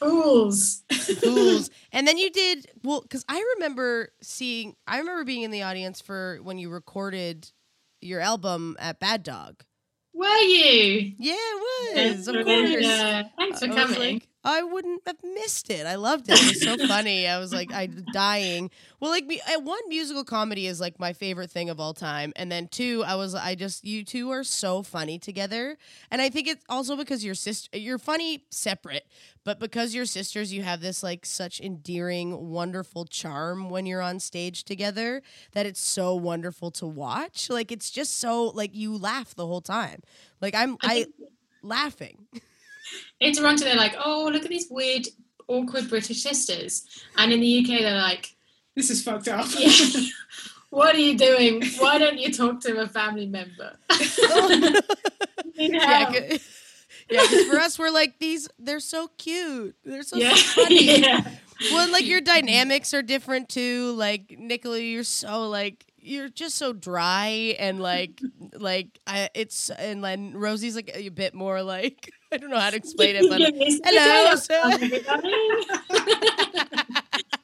Fools. 0.00 0.82
Fools. 1.22 1.70
And 1.92 2.06
then 2.06 2.18
you 2.18 2.30
did 2.30 2.66
well 2.84 3.00
because 3.00 3.24
I 3.28 3.42
remember 3.56 4.10
seeing. 4.22 4.76
I 4.86 4.98
remember 4.98 5.24
being 5.24 5.42
in 5.42 5.50
the 5.50 5.62
audience 5.62 6.00
for 6.00 6.38
when 6.42 6.58
you 6.58 6.68
recorded 6.68 7.50
your 8.00 8.20
album 8.20 8.76
at 8.78 9.00
Bad 9.00 9.22
Dog. 9.22 9.64
Were 10.14 10.26
you? 10.26 11.12
Yeah, 11.18 11.34
it 11.36 12.16
was. 12.16 12.28
Of 12.28 12.34
course. 12.44 12.84
yeah. 12.84 13.22
Thanks 13.38 13.60
for 13.60 13.68
coming. 13.68 14.14
like, 14.14 14.28
I 14.44 14.62
wouldn't 14.62 15.02
have 15.06 15.22
missed 15.22 15.68
it. 15.68 15.84
I 15.84 15.96
loved 15.96 16.28
it. 16.28 16.40
It 16.40 16.48
was 16.48 16.62
so 16.62 16.86
funny. 16.86 17.26
I 17.26 17.38
was 17.38 17.52
like, 17.52 17.72
I'm 17.72 18.04
dying. 18.12 18.70
Well, 19.00 19.10
like 19.10 19.26
me, 19.26 19.40
one 19.60 19.80
musical 19.88 20.24
comedy 20.24 20.66
is 20.66 20.80
like 20.80 20.98
my 20.98 21.12
favorite 21.12 21.50
thing 21.50 21.68
of 21.68 21.80
all 21.80 21.92
time, 21.92 22.32
and 22.36 22.50
then 22.50 22.68
two, 22.68 23.02
I 23.06 23.16
was, 23.16 23.34
I 23.34 23.56
just, 23.56 23.84
you 23.84 24.04
two 24.04 24.30
are 24.30 24.44
so 24.44 24.82
funny 24.82 25.18
together, 25.18 25.76
and 26.10 26.22
I 26.22 26.30
think 26.30 26.46
it's 26.46 26.64
also 26.68 26.96
because 26.96 27.24
your 27.24 27.34
sister, 27.34 27.76
you're 27.76 27.98
funny 27.98 28.44
separate, 28.48 29.06
but 29.44 29.58
because 29.58 29.94
you're 29.94 30.06
sisters, 30.06 30.52
you 30.52 30.62
have 30.62 30.80
this 30.80 31.02
like 31.02 31.26
such 31.26 31.60
endearing, 31.60 32.48
wonderful 32.50 33.06
charm 33.06 33.68
when 33.68 33.86
you're 33.86 34.02
on 34.02 34.20
stage 34.20 34.64
together 34.64 35.20
that 35.52 35.66
it's 35.66 35.80
so 35.80 36.14
wonderful 36.14 36.70
to 36.72 36.86
watch. 36.86 37.50
Like 37.50 37.72
it's 37.72 37.90
just 37.90 38.18
so 38.18 38.44
like 38.46 38.74
you 38.74 38.96
laugh 38.96 39.34
the 39.34 39.46
whole 39.46 39.60
time. 39.60 40.00
Like 40.40 40.54
I'm, 40.54 40.76
I 40.82 41.06
laughing. 41.62 42.26
in 43.20 43.32
Toronto, 43.32 43.64
they're 43.64 43.76
like, 43.76 43.94
oh, 43.98 44.28
look 44.32 44.44
at 44.44 44.50
these 44.50 44.66
weird, 44.70 45.06
awkward 45.48 45.88
British 45.88 46.22
sisters. 46.22 46.84
And 47.16 47.32
in 47.32 47.40
the 47.40 47.58
UK, 47.60 47.80
they're 47.80 47.94
like, 47.94 48.34
this 48.76 48.90
is 48.90 49.02
fucked 49.02 49.28
up. 49.28 49.46
yeah, 49.58 49.70
what 50.70 50.94
are 50.94 50.98
you 51.00 51.16
doing? 51.18 51.62
Why 51.78 51.98
don't 51.98 52.18
you 52.18 52.32
talk 52.32 52.60
to 52.62 52.80
a 52.80 52.86
family 52.88 53.26
member? 53.26 53.76
Need 53.90 54.82
yeah, 55.74 55.84
help. 55.86 56.14
'cause- 56.14 56.48
yeah. 57.10 57.20
'cause 57.26 57.44
for 57.46 57.58
us, 57.58 57.78
we're 57.78 57.90
like 57.90 58.18
these. 58.18 58.48
They're 58.58 58.80
so 58.80 59.08
cute. 59.16 59.74
They're 59.84 60.02
so 60.02 60.16
yeah. 60.16 60.34
funny. 60.34 61.00
yeah. 61.00 61.26
Well, 61.72 61.90
like 61.90 62.06
your 62.06 62.20
dynamics 62.20 62.92
are 62.92 63.02
different 63.02 63.48
too. 63.48 63.92
Like 63.92 64.36
Nicola, 64.38 64.78
you're 64.78 65.04
so 65.04 65.48
like 65.48 65.86
you're 66.08 66.28
just 66.28 66.56
so 66.56 66.72
dry 66.72 67.54
and 67.58 67.80
like 67.80 68.20
like 68.54 68.98
I, 69.06 69.28
it's 69.34 69.70
and 69.70 70.02
then 70.02 70.32
Rosie's 70.34 70.74
like 70.74 70.90
a 70.94 71.08
bit 71.10 71.34
more 71.34 71.62
like 71.62 72.10
I 72.32 72.38
don't 72.38 72.50
know 72.50 72.58
how 72.58 72.70
to 72.70 72.76
explain 72.84 73.16
it, 73.16 73.28
but 73.28 73.40
Hello, 73.40 73.50
yes, 73.60 74.46
sir. 74.46 74.60
everybody. 74.64 75.02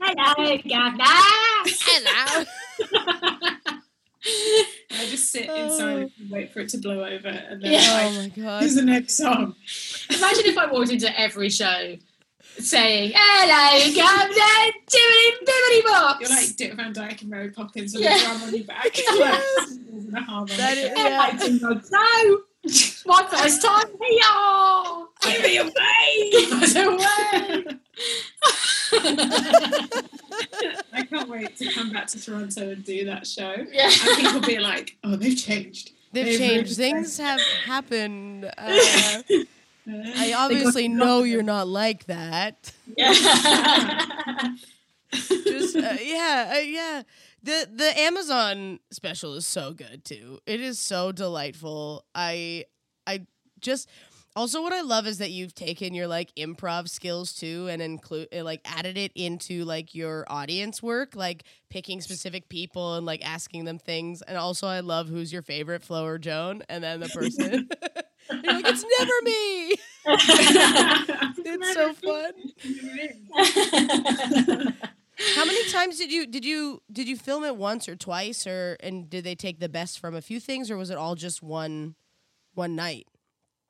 Hello, 0.01 0.59
Gabna. 0.59 1.05
hello. 1.67 2.45
I 4.91 5.07
just 5.07 5.31
sit 5.31 5.45
in 5.45 5.51
oh. 5.51 5.79
silence 5.79 6.13
and 6.19 6.31
wait 6.31 6.53
for 6.53 6.61
it 6.61 6.69
to 6.71 6.79
blow 6.79 7.05
over, 7.05 7.29
and 7.29 7.63
then 7.63 7.73
Yeah. 7.73 8.11
Oh 8.11 8.13
my 8.13 8.29
god. 8.29 8.61
here's 8.61 8.75
the 8.75 8.83
next 8.83 9.17
song. 9.17 9.55
Imagine 10.11 10.47
if 10.47 10.59
I 10.59 10.71
walked 10.71 10.91
into 10.91 11.19
every 11.19 11.51
show 11.51 11.97
saying, 12.59 13.13
Hello, 13.15 13.81
Gabna, 13.93 14.73
Jibbity 14.89 15.31
Bibbity 15.47 15.85
Box. 15.85 16.21
You're 16.21 16.31
like 16.39 16.57
Dick 16.57 16.73
Van 16.75 16.93
Dyke 16.93 17.21
and 17.23 17.31
Mary 17.31 17.51
Poppins 17.51 17.95
with 17.95 18.03
Yeah. 18.03 18.17
a 18.17 18.21
drum 18.25 18.43
on 18.43 18.55
your 18.55 18.65
back. 18.65 18.97
Yes. 18.97 19.71
and 19.73 20.17
a 20.17 20.21
harmonica. 20.21 20.57
That 20.57 20.77
is- 20.79 20.93
Yeah. 20.97 21.21
I 21.23 21.31
did. 21.37 21.63
My 23.07 23.27
first 23.31 23.63
time 23.63 23.87
here. 24.01 25.07
Give 25.21 25.43
me 25.43 25.57
away! 25.59 26.31
Give 26.31 26.53
us 26.63 26.75
away. 26.77 27.79
I 30.93 31.03
can't 31.09 31.29
wait 31.29 31.57
to 31.59 31.73
come 31.73 31.91
back 31.93 32.07
to 32.09 32.21
Toronto 32.23 32.71
and 32.71 32.85
do 32.85 33.05
that 33.07 33.27
show. 33.27 33.55
yeah. 33.71 33.91
And 33.91 34.17
people 34.19 34.41
be 34.41 34.59
like, 34.59 34.97
oh, 35.05 35.17
they've 35.17 35.37
changed. 35.37 35.91
They've 36.13 36.25
They've 36.27 36.39
changed. 36.39 36.77
Things 36.77 37.19
have 37.19 37.41
happened. 37.67 38.51
Uh, 38.57 39.23
I 39.89 40.33
obviously 40.37 40.89
know 40.89 41.23
you're 41.23 41.43
not 41.43 41.69
like 41.69 42.07
that. 42.07 42.73
yeah. 42.97 44.53
just 45.47 45.77
uh, 45.77 45.97
yeah 46.01 46.53
uh, 46.57 46.61
yeah. 46.61 47.03
The 47.43 47.69
the 47.73 47.99
amazon 48.01 48.81
special 48.91 49.35
is 49.35 49.47
so 49.47 49.73
good 49.73 50.05
too. 50.05 50.41
It 50.47 50.61
is 50.61 50.79
so 50.79 51.13
delightful. 51.13 52.05
I 52.15 52.65
i 53.07 53.27
just 53.61 53.89
also 54.37 54.63
what 54.63 54.73
i 54.73 54.81
love 54.81 55.07
is 55.07 55.19
that 55.19 55.31
you've 55.31 55.55
taken 55.55 55.95
your 55.95 56.07
like 56.07 56.35
improv 56.37 56.89
skills 56.89 57.33
too 57.33 57.67
and 57.71 57.81
include 57.81 58.29
like 58.33 58.61
added 58.65 58.97
it 58.97 59.13
into 59.15 59.65
like 59.65 59.95
your 59.95 60.25
audience 60.29 60.83
work 60.83 61.15
like 61.15 61.45
picking 61.71 62.01
specific 62.01 62.49
people 62.49 62.97
and 62.97 63.07
like 63.07 63.25
asking 63.27 63.65
them 63.65 63.79
things. 63.79 64.23
And 64.23 64.37
also 64.37 64.67
i 64.67 64.81
love 64.81 65.09
who's 65.09 65.33
your 65.33 65.43
favorite 65.43 65.83
flo 65.83 66.05
or 66.05 66.19
joan 66.19 66.63
and 66.69 66.83
then 66.83 67.01
the 67.01 67.09
person 67.09 67.69
you're 68.31 68.53
like 68.53 68.67
it's 68.67 68.85
never 68.99 69.13
me 69.23 69.75
it's 71.47 71.75
so 71.75 71.93
fun 71.95 72.33
How 75.37 75.45
many 75.45 75.71
times 75.71 75.97
did 75.97 76.11
you 76.11 76.27
did 76.27 76.45
you 76.45 76.83
did 76.91 77.09
you 77.09 77.17
film 77.17 77.45
it 77.45 77.57
once 77.57 77.89
or 77.89 77.95
twice 77.95 78.49
or 78.49 78.77
and 78.81 79.09
did 79.09 79.23
they 79.23 79.37
take 79.37 79.61
the 79.61 79.69
best 79.69 80.01
from 80.01 80.17
a 80.17 80.21
few 80.21 80.41
things 80.41 80.73
or 80.73 80.77
was 80.77 80.91
it 80.91 80.97
all 80.97 81.15
just 81.15 81.41
one 81.41 81.95
one 82.55 82.75
night? 82.75 83.07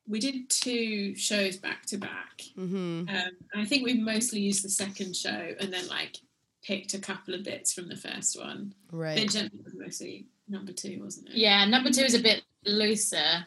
we 0.07 0.20
did 0.20 0.48
two 0.50 1.14
shows 1.14 1.57
back 1.57 1.86
to 1.86 1.96
back. 1.96 2.42
Mm-hmm. 2.59 3.09
Um, 3.09 3.30
I 3.55 3.64
think 3.64 3.84
we 3.84 3.94
mostly 3.94 4.40
used 4.40 4.64
the 4.64 4.70
second 4.70 5.16
show 5.16 5.52
and 5.61 5.72
then 5.72 5.86
like 5.88 6.18
picked 6.62 6.94
a 6.94 6.98
couple 6.98 7.34
of 7.34 7.44
bits 7.44 7.72
from 7.72 7.88
the 7.88 7.96
first 7.96 8.38
one. 8.38 8.74
Right. 8.92 9.16
Then 9.16 9.28
Gently 9.28 9.61
mostly 9.74 10.26
number 10.48 10.72
two, 10.72 11.00
wasn't 11.02 11.28
it? 11.30 11.36
yeah, 11.36 11.64
number 11.64 11.90
two 11.90 12.02
is 12.02 12.14
a 12.14 12.22
bit 12.22 12.42
looser 12.66 13.46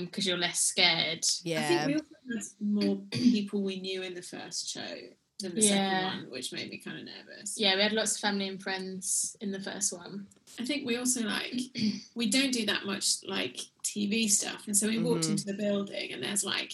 because 0.00 0.26
you're 0.26 0.36
less 0.38 0.60
scared. 0.60 1.24
Yeah. 1.44 1.60
I 1.60 1.62
think 1.62 1.86
we 1.86 1.94
also 1.94 2.06
had 2.34 2.42
more 2.60 2.96
people 3.10 3.62
we 3.62 3.80
knew 3.80 4.02
in 4.02 4.14
the 4.14 4.22
first 4.22 4.68
show 4.68 4.96
than 5.40 5.54
the 5.54 5.62
Yeah. 5.62 5.68
second 5.68 6.04
one, 6.24 6.30
which 6.30 6.52
made 6.52 6.70
me 6.70 6.78
kind 6.78 6.98
of 6.98 7.04
nervous. 7.04 7.58
Yeah, 7.58 7.74
we 7.76 7.82
had 7.82 7.92
lots 7.92 8.14
of 8.14 8.20
family 8.20 8.48
and 8.48 8.62
friends 8.62 9.36
in 9.40 9.50
the 9.50 9.60
first 9.60 9.92
one. 9.92 10.26
I 10.58 10.64
think 10.64 10.86
we 10.86 10.96
also 10.96 11.22
like 11.22 11.54
we 12.14 12.28
don't 12.28 12.52
do 12.52 12.66
that 12.66 12.84
much 12.84 13.24
like 13.26 13.58
TV 13.82 14.28
stuff, 14.28 14.66
and 14.66 14.76
so 14.76 14.88
we 14.88 14.98
walked 14.98 15.24
Mhm. 15.24 15.30
into 15.30 15.46
the 15.46 15.54
building, 15.54 16.12
and 16.12 16.22
there's 16.22 16.44
like 16.44 16.72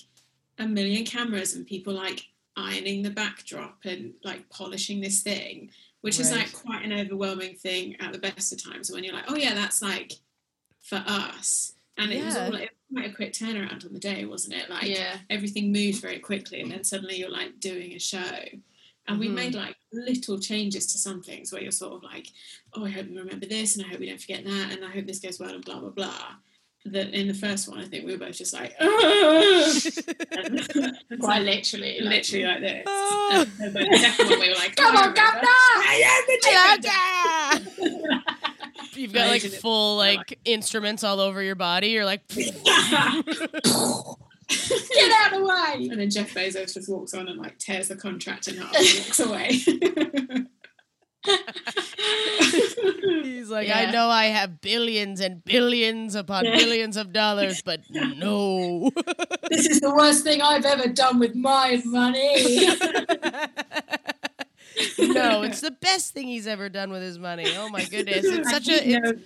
a 0.58 0.66
million 0.66 1.04
cameras 1.04 1.54
and 1.54 1.66
people 1.66 1.94
like 1.94 2.26
ironing 2.56 3.02
the 3.02 3.10
backdrop 3.10 3.78
and 3.84 4.12
like 4.24 4.48
polishing 4.50 5.00
this 5.00 5.20
thing, 5.22 5.70
which 6.00 6.18
is 6.18 6.32
like 6.32 6.52
quite 6.52 6.84
an 6.84 6.92
overwhelming 6.92 7.54
thing 7.54 7.94
at 8.00 8.12
the 8.12 8.18
best 8.18 8.52
of 8.52 8.60
times 8.62 8.90
when 8.90 9.04
you're 9.04 9.14
like, 9.14 9.30
oh 9.30 9.36
yeah, 9.36 9.54
that's 9.54 9.80
like 9.80 10.14
for 10.80 11.02
us, 11.06 11.74
and 11.96 12.10
it 12.12 12.24
was 12.24 12.36
all 12.36 12.50
like, 12.50 12.74
quite 12.92 13.10
a 13.10 13.14
quick 13.14 13.32
turnaround 13.32 13.84
on 13.84 13.92
the 13.92 13.98
day, 13.98 14.24
wasn't 14.24 14.54
it? 14.54 14.70
Like 14.70 14.84
yeah. 14.88 15.16
everything 15.30 15.72
moved 15.72 16.00
very 16.00 16.18
quickly 16.18 16.60
and 16.60 16.70
then 16.70 16.84
suddenly 16.84 17.16
you're 17.16 17.30
like 17.30 17.58
doing 17.60 17.92
a 17.92 17.98
show 17.98 18.22
and 19.06 19.18
we 19.18 19.28
Mhm. 19.28 19.34
made 19.34 19.54
like 19.54 19.76
little 19.92 20.38
changes 20.38 20.86
to 20.92 20.98
some 20.98 21.22
things 21.22 21.50
where 21.52 21.62
you're 21.62 21.70
sort 21.72 21.94
of 21.94 22.02
like 22.02 22.28
oh 22.74 22.84
i 22.84 22.90
hope 22.90 23.08
we 23.08 23.16
remember 23.16 23.46
this 23.46 23.76
and 23.76 23.86
i 23.86 23.88
hope 23.88 24.00
we 24.00 24.06
don't 24.08 24.20
forget 24.20 24.44
that 24.44 24.70
and 24.72 24.84
i 24.84 24.90
hope 24.90 25.06
this 25.06 25.18
goes 25.18 25.40
well 25.40 25.54
and 25.54 25.64
blah 25.64 25.80
blah 25.80 25.88
blah 25.88 26.34
that 26.84 27.14
in 27.14 27.26
the 27.26 27.32
first 27.34 27.68
one 27.70 27.78
i 27.80 27.84
think 27.86 28.04
we 28.04 28.12
were 28.12 28.18
both 28.18 28.36
just 28.36 28.52
like 28.52 28.74
and 28.80 28.90
Quite 31.20 31.42
literally. 31.52 32.00
like- 32.00 32.16
literally 32.16 32.44
like 32.44 32.60
this 32.60 32.82
Oh. 32.86 33.46
and 33.60 33.74
then 33.74 33.88
the 33.90 33.96
second 33.98 34.28
one 34.30 34.40
we 34.40 34.48
were 34.50 34.54
like 34.56 34.76
Come 34.76 34.94
oh, 34.94 34.98
I 35.00 35.02
on, 35.04 35.12
remember. 35.12 35.48
Governor! 38.98 39.02
You've 39.02 39.12
got 39.12 39.28
like 39.28 39.42
Imagine 39.42 39.52
it. 39.58 39.60
full 39.60 39.96
like 39.96 40.38
instruments 40.44 41.04
all 41.04 41.20
over 41.20 41.42
your 41.42 41.54
body. 41.54 41.88
You're 41.88 42.04
like, 42.04 42.26
Get 42.34 42.54
out 45.12 45.32
of 45.32 45.38
the 45.40 45.44
way! 45.44 45.88
and 45.90 46.00
then 46.00 46.08
jeff 46.10 46.32
bezos 46.32 46.72
just 46.74 46.88
walks 46.88 47.12
on 47.12 47.28
and 47.28 47.38
like 47.38 47.58
tears 47.58 47.88
the 47.88 47.96
contract 47.96 48.48
in 48.48 48.56
half 48.56 48.74
and 48.74 48.84
walks 49.04 49.20
away 49.20 49.50
he's 53.22 53.50
like, 53.50 53.68
Yeah. 53.68 53.78
I 53.80 53.90
know 53.90 54.08
I 54.08 54.26
have 54.26 54.60
billions 54.60 55.20
and 55.20 55.44
billions 55.44 56.14
upon 56.14 56.44
Yeah. 56.46 56.56
billions 56.56 56.96
of 56.96 57.12
dollars, 57.12 57.60
but 57.62 57.80
no. 57.90 58.90
This 59.50 59.66
is 59.66 59.80
the 59.80 59.92
worst 59.94 60.24
thing 60.24 60.40
I've 60.40 60.64
ever 60.64 60.88
done 60.88 61.18
with 61.18 61.34
my 61.34 61.82
money. 61.84 62.68
No, 64.98 65.42
it's 65.44 65.60
the 65.60 65.70
best 65.70 66.12
thing 66.12 66.26
he's 66.28 66.46
ever 66.46 66.68
done 66.68 66.90
with 66.90 67.02
his 67.02 67.18
money. 67.18 67.54
Oh 67.56 67.68
my 67.68 67.84
goodness, 67.84 68.26
it's 68.30 68.50
such 68.50 68.68
a. 68.68 68.80
He 68.82 68.94
It's, 68.94 68.98
knows 68.98 69.20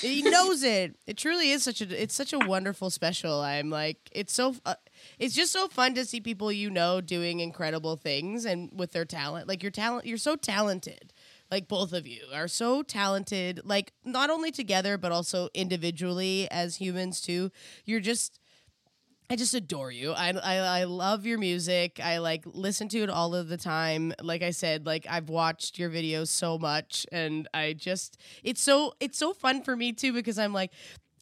he 0.00 0.22
knows 0.22 0.62
it. 0.62 0.96
It 1.06 1.16
truly 1.16 1.50
is 1.50 1.62
such 1.62 1.80
a. 1.80 2.02
It's 2.02 2.14
such 2.14 2.32
a 2.32 2.38
wonderful 2.38 2.90
special. 2.90 3.40
I'm 3.40 3.70
like, 3.70 3.98
it's 4.12 4.32
so. 4.32 4.54
Uh, 4.64 4.74
it's 5.18 5.34
just 5.34 5.52
so 5.52 5.68
fun 5.68 5.94
to 5.94 6.04
see 6.04 6.20
people 6.20 6.52
you 6.52 6.70
know 6.70 7.00
doing 7.00 7.40
incredible 7.40 7.96
things 7.96 8.44
and 8.44 8.70
with 8.74 8.92
their 8.92 9.04
talent. 9.04 9.48
Like 9.48 9.62
your 9.62 9.72
talent, 9.72 10.06
you're 10.06 10.18
so 10.18 10.36
talented. 10.36 11.12
Like 11.50 11.68
both 11.68 11.92
of 11.92 12.06
you 12.06 12.22
are 12.34 12.48
so 12.48 12.82
talented. 12.82 13.60
Like 13.64 13.92
not 14.04 14.30
only 14.30 14.50
together 14.50 14.98
but 14.98 15.12
also 15.12 15.48
individually 15.54 16.48
as 16.50 16.76
humans 16.76 17.20
too. 17.20 17.50
You're 17.84 18.00
just. 18.00 18.38
I 19.28 19.34
just 19.34 19.54
adore 19.54 19.90
you. 19.90 20.12
I, 20.12 20.30
I 20.30 20.56
I 20.80 20.84
love 20.84 21.26
your 21.26 21.38
music. 21.38 21.98
I 22.02 22.18
like 22.18 22.44
listen 22.46 22.88
to 22.90 22.98
it 23.02 23.10
all 23.10 23.34
of 23.34 23.48
the 23.48 23.56
time. 23.56 24.12
Like 24.22 24.42
I 24.42 24.50
said, 24.50 24.86
like 24.86 25.06
I've 25.10 25.28
watched 25.28 25.78
your 25.78 25.90
videos 25.90 26.28
so 26.28 26.58
much 26.58 27.06
and 27.10 27.48
I 27.52 27.72
just 27.72 28.18
it's 28.44 28.60
so 28.60 28.94
it's 29.00 29.18
so 29.18 29.32
fun 29.32 29.62
for 29.62 29.74
me 29.74 29.92
too 29.92 30.12
because 30.12 30.38
I'm 30.38 30.52
like 30.52 30.70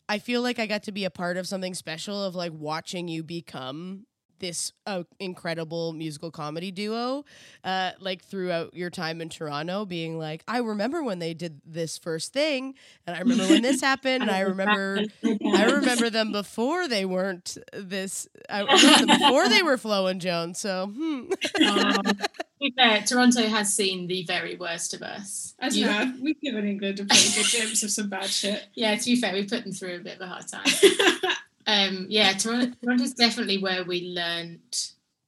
I 0.09 0.19
feel 0.19 0.43
like 0.43 0.59
I 0.59 0.67
got 0.67 0.83
to 0.85 0.93
be 0.93 1.05
a 1.07 1.11
part 1.11 1.39
of 1.39 1.47
something 1.47 1.73
special 1.75 2.23
of 2.23 2.35
like 2.35 2.53
watching 2.53 3.09
you 3.09 3.23
become 3.23 4.07
this 4.45 4.73
uh, 4.87 5.03
incredible 5.19 5.93
musical 5.95 6.31
comedy 6.31 6.71
duo 6.71 7.25
uh, 7.65 7.93
like 7.99 8.23
throughout 8.23 8.75
your 8.75 8.91
time 8.91 9.23
in 9.23 9.29
Toronto 9.31 9.87
being 9.87 10.19
like 10.19 10.45
I 10.47 10.59
remember 10.59 11.03
when 11.03 11.19
they 11.19 11.33
did 11.33 11.61
this 11.65 11.97
first 11.97 12.33
thing 12.35 12.75
and 13.07 13.17
I 13.17 13.21
remember 13.21 13.45
when 13.49 13.63
this 13.63 13.81
happened 13.91 14.23
and 14.23 14.31
I 14.31 14.41
remember 14.41 15.01
I 15.25 15.65
remember 15.65 16.11
them 16.11 16.33
before 16.33 16.89
they 16.89 17.05
weren't 17.07 17.57
this. 17.73 18.29
I 18.51 18.61
remember 18.61 19.07
them 19.07 19.19
before 19.19 19.49
they 19.49 19.63
were 19.63 19.79
Flo 19.79 20.07
and 20.09 20.21
Joan. 20.21 20.55
So, 20.55 20.87
hmm. 20.95 21.31
Um, 21.67 22.03
to 22.03 22.29
be 22.61 22.73
fair, 22.77 23.03
Toronto 23.03 23.47
has 23.49 23.75
seen 23.75 24.07
the 24.07 24.25
very 24.25 24.57
worst 24.57 24.93
of 24.95 25.03
us. 25.03 25.55
As 25.59 25.77
You- 25.77 25.87
you 25.87 25.91
have, 25.91 26.21
we've 26.21 26.41
given 26.41 26.67
England 26.67 27.01
a 27.01 27.05
pretty 27.05 27.31
good 27.35 27.51
glimpse 27.51 27.83
of 27.83 27.91
some 27.91 28.09
bad 28.11 28.27
shit. 28.27 28.67
Yeah, 28.75 28.95
to 28.97 29.05
be 29.05 29.17
fair, 29.21 29.33
we 29.33 29.45
put 29.45 29.65
them 29.65 29.73
through 29.73 29.97
a 29.97 29.99
bit 30.01 30.17
of 30.17 30.21
a 30.23 30.27
hard 30.27 30.47
time. 30.49 30.65
Um, 31.67 32.07
yeah, 32.09 32.33
Toronto, 32.33 32.73
Toronto's 32.83 33.15
definitely 33.15 33.59
where 33.59 33.85
we 33.85 34.03
learned. 34.15 34.61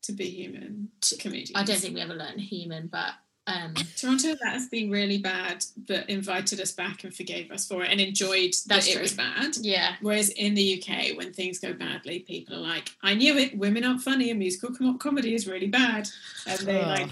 to 0.02 0.12
be 0.12 0.26
human 0.28 0.88
to, 1.02 1.16
comedians. 1.16 1.52
I 1.54 1.64
don't 1.64 1.78
think 1.78 1.94
we 1.94 2.00
ever 2.00 2.14
learned 2.14 2.40
human, 2.40 2.86
but 2.88 3.12
um, 3.48 3.74
Toronto 3.96 4.34
let 4.44 4.54
us 4.54 4.68
be 4.68 4.88
really 4.90 5.18
bad, 5.18 5.64
but 5.86 6.10
invited 6.10 6.60
us 6.60 6.72
back 6.72 7.04
and 7.04 7.14
forgave 7.14 7.50
us 7.52 7.66
for 7.68 7.84
it 7.84 7.90
and 7.92 8.00
enjoyed 8.00 8.52
that 8.66 8.88
it 8.88 9.00
was 9.00 9.12
bad. 9.12 9.56
yeah, 9.60 9.94
Whereas 10.00 10.30
in 10.30 10.54
the 10.54 10.82
UK, 10.82 11.16
when 11.16 11.32
things 11.32 11.60
go 11.60 11.72
badly, 11.72 12.18
people 12.20 12.56
are 12.56 12.60
like, 12.60 12.90
"I 13.02 13.14
knew 13.14 13.36
it. 13.38 13.56
Women 13.56 13.84
aren't 13.84 14.02
funny, 14.02 14.30
and 14.30 14.38
musical 14.38 14.74
com- 14.74 14.98
comedy 14.98 15.34
is 15.34 15.46
really 15.46 15.68
bad." 15.68 16.08
And 16.46 16.58
they 16.60 16.80
Ugh. 16.80 16.86
like, 16.88 17.10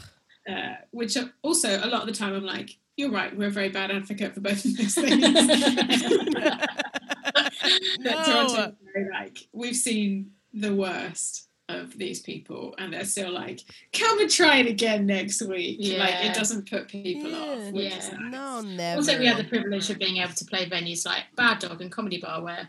uh, 0.49 0.75
which 0.91 1.17
are 1.17 1.33
also 1.43 1.81
a 1.83 1.87
lot 1.87 2.03
of 2.03 2.07
the 2.09 2.13
time, 2.15 2.35
I'm 2.35 2.45
like, 2.45 2.77
"You're 2.97 3.13
right. 3.13 3.37
We're 3.37 3.49
a 3.49 3.51
very 3.53 3.69
bad 3.69 3.91
advocate 3.93 4.35
for 4.35 4.41
both 4.41 4.65
of 4.65 4.77
those 4.77 4.95
things." 4.95 5.23
But 8.03 8.25
Toronto, 8.25 8.77
no. 8.97 9.09
like, 9.13 9.49
we've 9.53 9.77
seen 9.77 10.33
the 10.53 10.75
worst 10.75 11.49
of 11.71 11.97
these 11.97 12.21
people, 12.21 12.75
and 12.79 12.93
they're 12.93 13.05
still 13.07 13.33
like, 13.33 13.61
"Come 13.93 14.21
and 14.21 14.31
try 14.31 14.59
it 14.59 14.67
again 14.67 15.07
next 15.07 15.41
week." 15.43 15.79
Like 15.81 16.11
Yeah. 16.11 16.31
it 16.31 16.35
doesn't 16.35 16.69
put 16.69 16.89
people 16.89 17.31
Yeah. 17.31 17.39
off. 17.39 17.73
Which 17.73 17.91
Yeah. 17.91 17.99
is 17.99 18.13
nice. 18.13 18.33
No, 18.33 18.61
never. 18.61 18.97
Also, 18.99 19.19
we 19.19 19.27
had 19.27 19.39
the 19.39 19.45
privilege 19.45 19.89
of 19.91 19.99
being 19.99 20.19
able 20.19 20.35
to 20.35 20.45
play 20.45 20.67
venues 20.69 21.07
like 21.07 21.25
Bad 21.37 21.61
Dog 21.61 21.81
and 21.81 21.91
Comedy 21.91 22.19
Bar, 22.21 22.43
where 22.43 22.69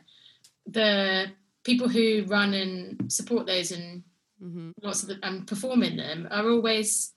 the 0.66 1.28
people 1.64 1.90
who 1.90 2.24
run 2.28 2.54
and 2.54 3.12
support 3.12 3.46
those 3.48 3.72
and 3.72 4.04
Mhm. 4.42 4.72
lots 4.82 5.04
of 5.04 5.10
the, 5.10 5.20
and 5.24 5.46
perform 5.48 5.84
in 5.84 5.98
them 5.98 6.28
are 6.32 6.50
always 6.50 7.14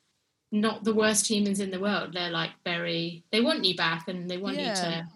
not 0.50 0.82
the 0.84 0.94
worst 0.94 1.28
humans 1.30 1.60
in 1.60 1.70
the 1.70 1.78
world. 1.80 2.12
They're 2.14 2.30
like 2.30 2.52
very 2.64 3.22
they 3.30 3.40
want 3.40 3.64
you 3.64 3.76
back 3.76 4.08
and 4.08 4.28
they 4.30 4.38
want 4.38 4.56
Yeah. 4.56 4.70
you 4.70 4.74
to 5.04 5.08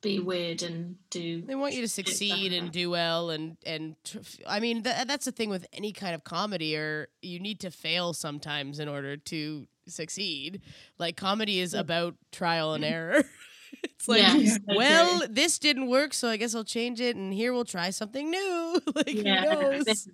be 0.00 0.20
weird 0.20 0.62
and 0.62 0.96
do. 1.10 1.42
They 1.42 1.54
want 1.54 1.74
you 1.74 1.82
to 1.82 1.88
succeed 1.88 2.52
and 2.52 2.70
do 2.70 2.90
well, 2.90 3.30
and 3.30 3.56
and 3.66 3.96
tr- 4.04 4.18
I 4.46 4.60
mean 4.60 4.82
tha 4.82 5.04
that's 5.06 5.24
the 5.24 5.32
thing 5.32 5.50
with 5.50 5.66
any 5.72 5.92
kind 5.92 6.14
of 6.14 6.24
comedy, 6.24 6.76
or 6.76 7.08
you 7.22 7.40
need 7.40 7.60
to 7.60 7.70
fail 7.70 8.12
sometimes 8.12 8.78
in 8.78 8.88
order 8.88 9.16
to 9.16 9.66
succeed. 9.86 10.62
Like 10.98 11.16
comedy 11.16 11.60
is 11.60 11.74
about 11.74 12.14
trial 12.32 12.74
and 12.74 12.84
error. 12.84 13.24
it's 13.82 14.08
like, 14.08 14.22
yeah, 14.22 14.34
Yeah. 14.36 14.56
well, 14.76 15.22
this 15.28 15.58
didn't 15.58 15.88
work, 15.88 16.14
so 16.14 16.28
I 16.28 16.36
guess 16.36 16.54
I'll 16.54 16.64
change 16.64 17.00
it, 17.00 17.16
and 17.16 17.32
here 17.32 17.52
we'll 17.52 17.64
try 17.64 17.90
something 17.90 18.30
new. 18.30 18.80
like 18.94 19.14
yeah, 19.14 19.54
who 19.54 19.60
knows? 19.60 20.08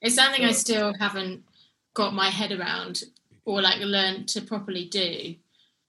it's 0.00 0.14
something 0.14 0.44
I 0.44 0.52
still 0.52 0.94
haven't 0.98 1.42
got 1.94 2.14
my 2.14 2.30
head 2.30 2.52
around 2.52 3.02
or 3.44 3.60
like 3.62 3.80
learned 3.80 4.28
to 4.28 4.42
properly 4.42 4.84
do. 4.84 5.34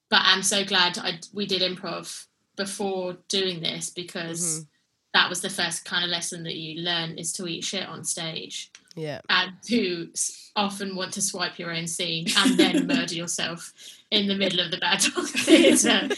But 0.09 0.21
I'm 0.23 0.41
so 0.41 0.65
glad 0.65 0.97
I 0.97 1.19
we 1.33 1.45
did 1.45 1.61
improv 1.61 2.25
before 2.59 3.17
doing 3.29 3.61
this 3.61 3.89
because 3.89 4.41
Mhm. 4.61 4.67
that 5.13 5.29
was 5.29 5.39
the 5.41 5.49
first 5.49 5.85
kind 5.85 6.03
of 6.03 6.09
lesson 6.11 6.43
that 6.43 6.55
you 6.57 6.81
learn 6.81 7.17
is 7.17 7.31
to 7.33 7.47
eat 7.47 7.63
shit 7.63 7.87
on 7.87 8.03
stage 8.03 8.69
Yeah. 8.95 9.21
and 9.29 9.53
to 9.69 10.11
often 10.57 10.95
want 10.95 11.13
to 11.13 11.21
swipe 11.21 11.57
your 11.57 11.71
own 11.73 11.87
scene 11.87 12.27
and 12.37 12.57
then 12.59 12.85
murder 12.93 13.15
yourself 13.15 13.71
in 14.11 14.27
the 14.27 14.35
middle 14.35 14.59
of 14.59 14.71
the 14.71 14.77
bad 14.77 14.99
dog 15.01 15.27
theatre. 15.47 16.09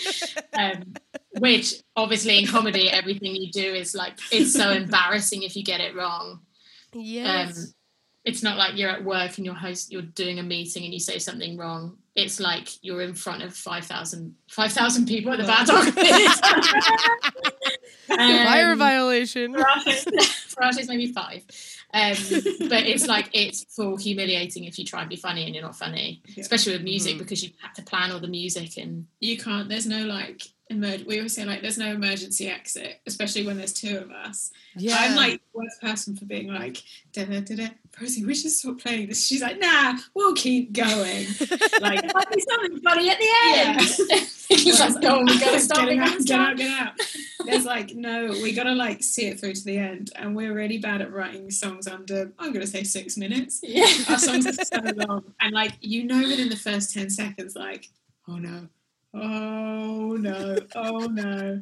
Um, 0.57 0.93
which 1.39 1.75
obviously 1.95 2.39
in 2.39 2.47
comedy, 2.47 2.89
everything 2.89 3.35
you 3.35 3.51
do 3.51 3.73
is 3.73 3.93
like 3.93 4.17
it's 4.31 4.53
so 4.53 4.71
embarrassing 4.83 5.43
if 5.43 5.55
you 5.55 5.63
get 5.63 5.79
it 5.79 5.95
wrong. 5.95 6.41
Yes. 6.93 7.57
Um, 7.57 7.73
it's 8.25 8.43
not 8.43 8.57
like 8.57 8.77
you're 8.77 8.89
at 8.89 9.03
work 9.03 9.37
and 9.37 9.45
you're 9.45 9.55
host 9.55 9.91
you're 9.91 10.01
doing 10.01 10.39
a 10.39 10.43
meeting 10.43 10.83
and 10.85 10.93
you 10.93 10.99
say 10.99 11.19
something 11.19 11.55
wrong. 11.55 11.97
It's 12.15 12.39
like 12.41 12.67
you're 12.83 13.01
in 13.01 13.13
front 13.13 13.41
of 13.41 13.55
5,000 13.55 14.35
5,000 14.49 15.05
people 15.07 15.31
at 15.31 15.39
the 15.39 15.45
bad 15.45 15.65
dog. 15.67 15.87
Fire 18.07 18.71
Um, 18.71 18.77
violation. 18.77 19.53
for 19.53 19.67
artists, 19.67 20.33
for 20.53 20.63
artists 20.63 20.89
maybe 20.89 21.13
five. 21.13 21.43
Um, 21.93 22.15
but 22.69 22.83
it's 22.85 23.07
like 23.07 23.29
it's 23.33 23.63
full 23.73 23.97
humiliating 23.97 24.65
if 24.65 24.77
you 24.79 24.85
try 24.85 25.01
and 25.01 25.09
be 25.09 25.15
funny 25.15 25.45
and 25.45 25.53
you're 25.55 25.63
not 25.63 25.75
funny, 25.77 26.21
Yeah. 26.27 26.41
especially 26.41 26.73
with 26.73 26.83
music 26.83 27.15
Mhm. 27.15 27.19
because 27.19 27.43
you 27.43 27.51
have 27.61 27.73
to 27.75 27.81
plan 27.81 28.11
all 28.11 28.19
the 28.19 28.27
music 28.27 28.77
and 28.77 29.07
You 29.19 29.37
can't. 29.37 29.69
There's 29.69 29.85
no 29.87 30.05
like 30.05 30.41
emerg- 30.71 31.05
we 31.05 31.17
always 31.17 31.33
say 31.35 31.45
like 31.45 31.61
there's 31.61 31.77
no 31.77 31.91
emergency 31.93 32.47
exit, 32.49 32.99
especially 33.07 33.45
when 33.45 33.57
there's 33.57 33.73
two 33.73 33.97
of 33.97 34.11
us. 34.11 34.51
Yeah. 34.75 34.97
I'm 34.99 35.15
like 35.15 35.33
the 35.53 35.59
worst 35.59 35.81
person 35.81 36.15
for 36.15 36.25
being 36.25 36.47
like, 36.47 36.81
da 37.13 37.25
da 37.25 37.39
da 37.41 37.55
da, 37.55 37.67
Rosie, 37.99 38.25
we 38.25 38.33
should 38.33 38.51
stop 38.51 38.79
playing 38.79 39.09
this. 39.09 39.25
She's 39.27 39.41
like, 39.41 39.59
nah, 39.59 39.97
we'll 40.15 40.33
keep 40.33 40.71
going. 40.73 41.27
like, 41.81 42.01
there 42.01 42.11
might 42.13 42.31
be 42.31 42.41
something 42.41 42.79
funny 42.81 43.09
at 43.09 43.17
the 43.19 43.25
Yeah. 43.25 43.75
end. 43.77 43.79
it's 44.49 44.79
like, 44.79 45.01
no, 45.01 45.19
oh, 45.19 45.23
we 45.25 45.39
gotta 45.39 45.59
stop. 45.59 45.79
Get 45.79 45.87
We 45.87 45.93
it 45.93 45.97
gotta 45.97 46.11
out, 46.13 46.25
get 46.25 46.39
out, 46.39 46.57
get 46.57 46.79
out. 46.79 46.93
There's 47.45 47.65
like, 47.65 47.93
no, 47.95 48.29
we 48.41 48.53
gotta 48.53 48.73
like 48.73 49.03
see 49.03 49.27
it 49.27 49.39
through 49.39 49.53
to 49.53 49.63
the 49.65 49.77
end. 49.77 50.11
And 50.15 50.35
we're 50.35 50.53
really 50.53 50.77
bad 50.77 51.01
at 51.01 51.11
writing 51.11 51.51
songs 51.51 51.87
under, 51.87 52.31
I'm 52.39 52.53
gonna 52.53 52.65
say 52.67 52.83
six 52.83 53.17
minutes. 53.17 53.59
Yeah. 53.61 53.85
Our 54.09 54.17
songs 54.17 54.47
are 54.47 54.53
so 54.53 54.79
long. 54.95 55.23
And 55.39 55.53
like, 55.53 55.73
you 55.81 56.03
know 56.05 56.19
within 56.27 56.49
the 56.49 56.55
first 56.55 56.93
10 56.93 57.09
seconds, 57.09 57.55
like, 57.55 57.89
oh 58.27 58.37
no, 58.37 58.67
oh 59.13 60.17
no, 60.19 60.57
oh 60.75 61.07
no. 61.07 61.61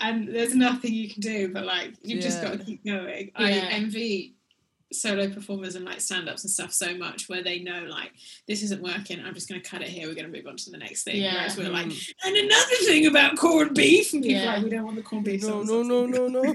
And 0.00 0.28
there's 0.28 0.54
nothing 0.54 0.94
you 0.94 1.08
can 1.10 1.20
do, 1.20 1.52
but 1.52 1.64
like, 1.64 1.94
you've 2.02 2.22
just 2.22 2.40
got 2.40 2.52
to 2.52 2.58
keep 2.58 2.84
going. 2.84 3.32
I 3.34 3.50
envy 3.52 4.34
solo 4.90 5.28
performers 5.28 5.74
and 5.74 5.84
like 5.84 6.00
stand-ups 6.00 6.44
and 6.44 6.50
stuff 6.50 6.72
so 6.72 6.96
much 6.96 7.28
where 7.28 7.42
they 7.42 7.58
know 7.58 7.84
like 7.90 8.10
this 8.46 8.62
isn't 8.62 8.82
working 8.82 9.20
i'm 9.22 9.34
just 9.34 9.46
going 9.48 9.60
to 9.60 9.68
cut 9.68 9.82
it 9.82 9.88
here 9.88 10.08
we're 10.08 10.14
going 10.14 10.24
to 10.24 10.32
move 10.34 10.46
on 10.46 10.56
to 10.56 10.70
the 10.70 10.78
next 10.78 11.02
thing 11.04 11.16
Yeah. 11.16 11.34
whereas 11.34 11.56
we're 11.58 11.68
like 11.68 11.86
Mm. 11.88 12.08
and 12.24 12.36
another 12.36 12.76
thing 12.86 13.06
about 13.06 13.36
corned 13.36 13.74
beef 13.74 14.14
and 14.14 14.22
people 14.22 14.40
Yeah. 14.40 14.52
are 14.52 14.56
like 14.56 14.64
we 14.64 14.70
don't 14.70 14.84
want 14.84 14.96
the 14.96 15.02
corned 15.02 15.26
beef 15.26 15.42
no, 15.42 15.48
songs." 15.64 15.70
no, 15.70 15.82
no, 15.82 16.06
no, 16.26 16.26
no. 16.28 16.54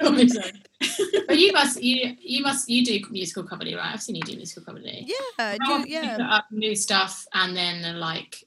but 1.26 1.38
you 1.38 1.52
must 1.52 1.82
you 1.82 2.16
you 2.20 2.42
must 2.42 2.68
you 2.68 2.84
do 2.84 3.00
musical 3.10 3.42
comedy 3.42 3.74
right 3.74 3.92
i've 3.92 4.02
seen 4.02 4.14
you 4.16 4.22
do 4.22 4.36
musical 4.36 4.62
comedy 4.64 5.06
Yeah, 5.38 5.56
do, 5.56 5.64
often 5.64 5.82
do 5.82 5.90
you 5.90 6.00
yeah. 6.00 6.40
new 6.52 6.76
stuff 6.76 7.26
and 7.34 7.56
then 7.56 7.98
like 7.98 8.44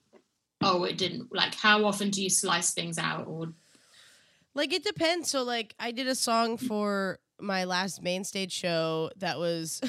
oh 0.61 0.85
it 0.85 0.97
didn't 0.97 1.33
like 1.35 1.53
how 1.55 1.85
often 1.85 2.09
do 2.11 2.23
you 2.23 2.29
slice 2.29 2.73
things 2.73 2.97
out 2.97 3.27
or 3.27 3.53
Like 4.55 4.73
it 4.73 4.83
depends. 4.83 5.29
So 5.29 5.43
like 5.43 5.75
I 5.79 5.91
did 5.91 6.07
a 6.07 6.15
song 6.15 6.57
for 6.57 7.19
my 7.39 7.65
last 7.65 8.01
main 8.01 8.23
stage 8.23 8.51
show 8.51 9.09
that 9.17 9.37
was 9.37 9.81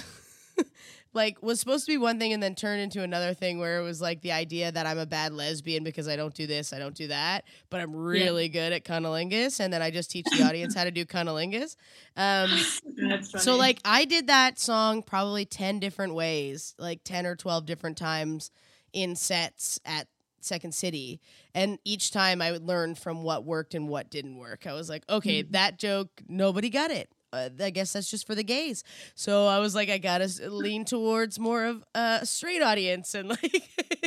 like 1.15 1.43
was 1.43 1.59
supposed 1.59 1.87
to 1.87 1.93
be 1.93 1.97
one 1.97 2.19
thing 2.19 2.33
and 2.33 2.43
then 2.43 2.55
turned 2.55 2.81
into 2.81 3.03
another 3.03 3.35
thing 3.35 3.59
where 3.59 3.79
it 3.79 3.83
was 3.83 4.01
like 4.01 4.21
the 4.21 4.33
idea 4.33 4.71
that 4.71 4.87
I'm 4.87 4.99
a 4.99 5.07
bad 5.07 5.33
lesbian 5.33 5.83
because 5.85 6.09
I 6.09 6.17
don't 6.17 6.35
do 6.35 6.47
this, 6.47 6.73
I 6.73 6.79
don't 6.79 6.95
do 6.95 7.09
that, 7.09 7.45
but 7.71 7.81
I'm 7.81 7.95
really 7.95 8.49
good 8.49 8.73
at 8.73 8.85
cunnilingus 8.85 9.61
and 9.61 9.73
then 9.73 9.83
I 9.83 9.91
just 9.91 10.11
teach 10.11 10.27
the 10.27 10.45
audience 10.45 10.75
how 10.75 10.85
to 10.85 10.91
do 10.91 11.05
cunnilingus. 11.05 11.77
Um 12.17 12.51
so 13.23 13.57
like 13.57 13.81
I 13.85 14.05
did 14.05 14.27
that 14.27 14.59
song 14.59 15.03
probably 15.03 15.45
10 15.45 15.81
different 15.81 16.15
ways, 16.15 16.75
like 16.79 17.01
10 17.05 17.27
or 17.27 17.37
12 17.37 17.67
different 17.67 17.97
times 17.97 18.51
in 18.93 19.17
sets 19.17 19.81
at 19.85 20.09
Second 20.41 20.75
City. 20.75 21.21
And 21.55 21.79
each 21.85 22.11
time 22.11 22.41
I 22.41 22.53
would 22.53 22.63
learn 22.63 22.95
from 22.95 23.23
what 23.23 23.45
worked 23.45 23.75
and 23.75 23.89
what 23.89 24.11
didn't 24.11 24.39
work. 24.39 24.67
I 24.67 24.73
was 24.73 24.89
like, 24.89 25.05
okay, 25.09 25.43
that 25.43 25.79
joke 25.79 26.11
nobody 26.29 26.71
got 26.71 26.91
it. 26.91 27.11
Uh, 27.33 27.51
I 27.61 27.71
guess 27.71 27.93
that's 27.93 28.11
just 28.11 28.27
for 28.27 28.35
the 28.35 28.43
gays. 28.45 28.83
So 29.15 29.47
I 29.47 29.59
was 29.59 29.75
like, 29.75 29.91
I 29.91 29.99
gotta 29.99 30.29
lean 30.51 30.85
towards 30.85 31.39
more 31.39 31.65
of 31.65 31.85
a 31.95 32.25
straight 32.25 32.63
audience 32.63 33.15
and 33.15 33.29
like, 33.29 33.63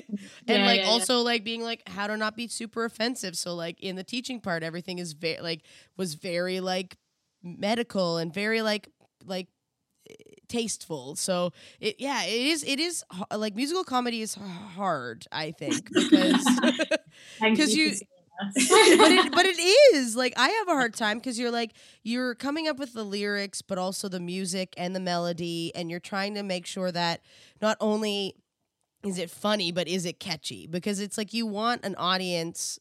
and 0.48 0.64
Yeah, 0.64 0.66
like 0.66 0.82
yeah, 0.82 0.90
yeah. 0.90 1.06
also 1.06 1.20
like 1.22 1.44
being 1.44 1.62
like 1.62 1.88
how 1.88 2.08
to 2.08 2.18
not 2.18 2.36
be 2.36 2.48
super 2.48 2.86
offensive. 2.86 3.38
So 3.38 3.54
like 3.56 3.80
in 3.82 3.96
the 3.96 4.04
teaching 4.04 4.40
part, 4.42 4.64
everything 4.64 5.00
is 5.00 5.14
very 5.14 5.40
like 5.42 5.64
was 5.98 6.16
very 6.16 6.60
like 6.62 6.98
medical 7.44 8.18
and 8.18 8.34
very 8.34 8.62
like 8.62 8.90
like 9.26 9.48
tasteful. 10.48 11.16
So 11.16 11.52
it 11.80 11.96
yeah, 12.00 12.24
it 12.26 12.42
is 12.48 12.64
it 12.64 12.80
is 12.80 13.04
like 13.36 13.56
musical 13.56 13.84
comedy 13.84 14.22
is 14.22 14.36
hard, 14.36 15.26
I 15.32 15.52
think, 15.52 15.92
because 15.94 16.62
Thank 17.40 17.56
'cause 17.56 17.76
for 17.82 17.90
you-. 17.90 18.00
but 18.56 19.12
it 19.12 19.32
but 19.32 19.46
it 19.46 19.60
is 19.96 20.16
like 20.16 20.34
I 20.38 20.50
have 20.50 20.68
a 20.68 20.72
hard 20.74 20.94
time 20.94 21.18
because 21.18 21.38
you're 21.40 21.52
like 21.52 21.72
you're 22.04 22.36
coming 22.36 22.68
up 22.68 22.80
with 22.80 22.94
the 22.94 23.04
lyrics, 23.04 23.62
but 23.62 23.78
also 23.78 24.10
the 24.10 24.20
music 24.20 24.74
and 24.78 24.96
the 24.96 25.00
melody, 25.00 25.72
and 25.76 25.90
you're 25.90 26.00
trying 26.00 26.36
to 26.36 26.44
make 26.44 26.66
sure 26.66 26.92
that 26.92 27.22
not 27.62 27.78
only 27.80 28.36
is 29.04 29.18
it 29.18 29.30
funny, 29.30 29.72
but 29.72 29.88
is 29.88 30.06
it 30.06 30.20
catchy? 30.20 30.68
Because 30.68 31.00
it's 31.00 31.18
like 31.18 31.34
you 31.34 31.46
want 31.46 31.86
an 31.86 31.96
audience 31.96 32.80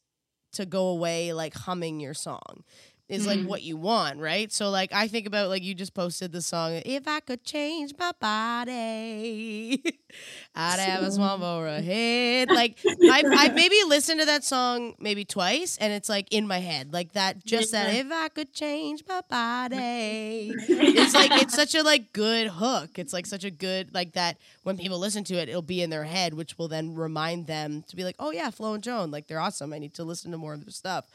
to 0.52 0.66
go 0.66 0.88
away 0.88 1.32
like 1.32 1.54
humming 1.54 2.00
your 2.00 2.14
song. 2.14 2.64
Is 3.10 3.26
like 3.26 3.40
Mhm. 3.40 3.46
what 3.46 3.62
you 3.62 3.76
want, 3.76 4.20
right? 4.20 4.52
So 4.52 4.70
like 4.70 4.92
I 4.92 5.08
think 5.08 5.26
about 5.26 5.48
like 5.48 5.62
you 5.64 5.74
just 5.74 5.94
posted 5.94 6.30
the 6.32 6.40
song 6.40 6.80
If 6.86 7.08
I 7.08 7.20
could 7.20 7.42
change 7.44 7.92
my 7.98 8.12
body 8.20 9.82
I'd 10.54 10.78
have 10.80 11.02
a 11.02 11.10
small 11.10 11.38
for 11.38 11.66
a 11.66 11.80
head. 11.80 12.50
Like 12.50 12.78
I 12.86 13.22
I 13.26 13.48
maybe 13.50 13.76
listened 13.86 14.20
to 14.20 14.26
that 14.26 14.44
song 14.44 14.94
maybe 14.98 15.24
twice 15.24 15.76
and 15.78 15.92
it's 15.92 16.08
like 16.08 16.32
in 16.32 16.46
my 16.46 16.58
head. 16.58 16.92
Like 16.92 17.12
that 17.12 17.44
just 17.44 17.72
that 17.72 17.94
if 17.94 18.10
I 18.12 18.28
could 18.28 18.52
change 18.52 19.02
my 19.08 19.22
body. 19.28 20.54
It's 21.00 21.14
like 21.14 21.32
it's 21.42 21.54
such 21.54 21.74
a 21.74 21.82
like 21.82 22.12
good 22.12 22.48
hook. 22.48 22.98
It's 22.98 23.12
like 23.12 23.26
such 23.26 23.44
a 23.44 23.50
good 23.50 23.92
like 23.94 24.12
that 24.12 24.36
when 24.62 24.76
people 24.76 24.98
listen 24.98 25.24
to 25.24 25.34
it, 25.34 25.48
it'll 25.48 25.62
be 25.62 25.82
in 25.82 25.90
their 25.90 26.04
head, 26.04 26.34
which 26.34 26.58
will 26.58 26.68
then 26.68 26.94
remind 26.94 27.46
them 27.46 27.82
to 27.88 27.96
be 27.96 28.04
like, 28.04 28.16
Oh 28.18 28.30
yeah, 28.30 28.50
Flo 28.50 28.74
and 28.74 28.82
Joan, 28.82 29.10
like 29.10 29.26
they're 29.26 29.40
awesome. 29.40 29.72
I 29.72 29.78
need 29.78 29.94
to 29.94 30.04
listen 30.04 30.30
to 30.32 30.38
more 30.38 30.54
of 30.54 30.64
their 30.64 30.70
stuff. 30.72 31.06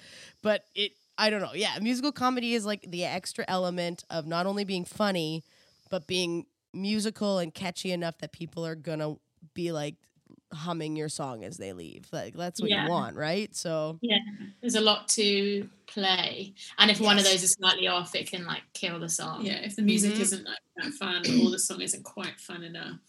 But 0.41 0.65
it 0.75 0.91
I 1.17 1.29
don't 1.29 1.41
know. 1.41 1.53
Yeah, 1.53 1.77
musical 1.81 2.11
comedy 2.11 2.53
is 2.53 2.65
like 2.65 2.85
the 2.89 3.05
extra 3.05 3.45
element 3.47 4.03
of 4.09 4.25
not 4.27 4.45
only 4.45 4.65
being 4.65 4.85
funny, 4.85 5.43
but 5.89 6.07
being 6.07 6.45
musical 6.73 7.39
and 7.39 7.53
catchy 7.53 7.91
enough 7.91 8.17
that 8.19 8.33
people 8.33 8.65
are 8.65 8.75
gonna 8.75 9.15
be 9.53 9.71
like 9.71 9.95
humming 10.53 10.95
your 10.95 11.09
song 11.09 11.43
as 11.43 11.57
they 11.57 11.71
leave. 11.73 12.07
Like 12.11 12.33
that's 12.33 12.61
what 12.61 12.69
Yeah. 12.69 12.83
you 12.85 12.89
want, 12.89 13.15
right? 13.15 13.53
So 13.55 13.97
yeah, 14.01 14.17
there's 14.61 14.75
a 14.75 14.81
lot 14.81 15.07
to 15.09 15.69
play 15.87 16.53
and 16.79 16.91
if 16.91 16.99
one 16.99 17.17
of 17.17 17.23
those 17.23 17.43
is 17.43 17.51
slightly 17.53 17.87
off 17.87 18.15
it 18.15 18.29
can 18.29 18.45
like 18.45 18.63
kill 18.73 18.99
the 18.99 19.07
song 19.07 19.45
yeah 19.45 19.57
if 19.63 19.75
the 19.75 19.81
music 19.83 20.13
Mhm. 20.15 20.19
isn't 20.19 20.43
like 20.45 20.57
that 20.77 20.91
fun 20.93 21.17
or 21.41 21.51
the 21.51 21.59
song 21.59 21.79
isn't 21.81 22.03
quite 22.03 22.39
fun 22.39 22.63
enough 22.63 22.99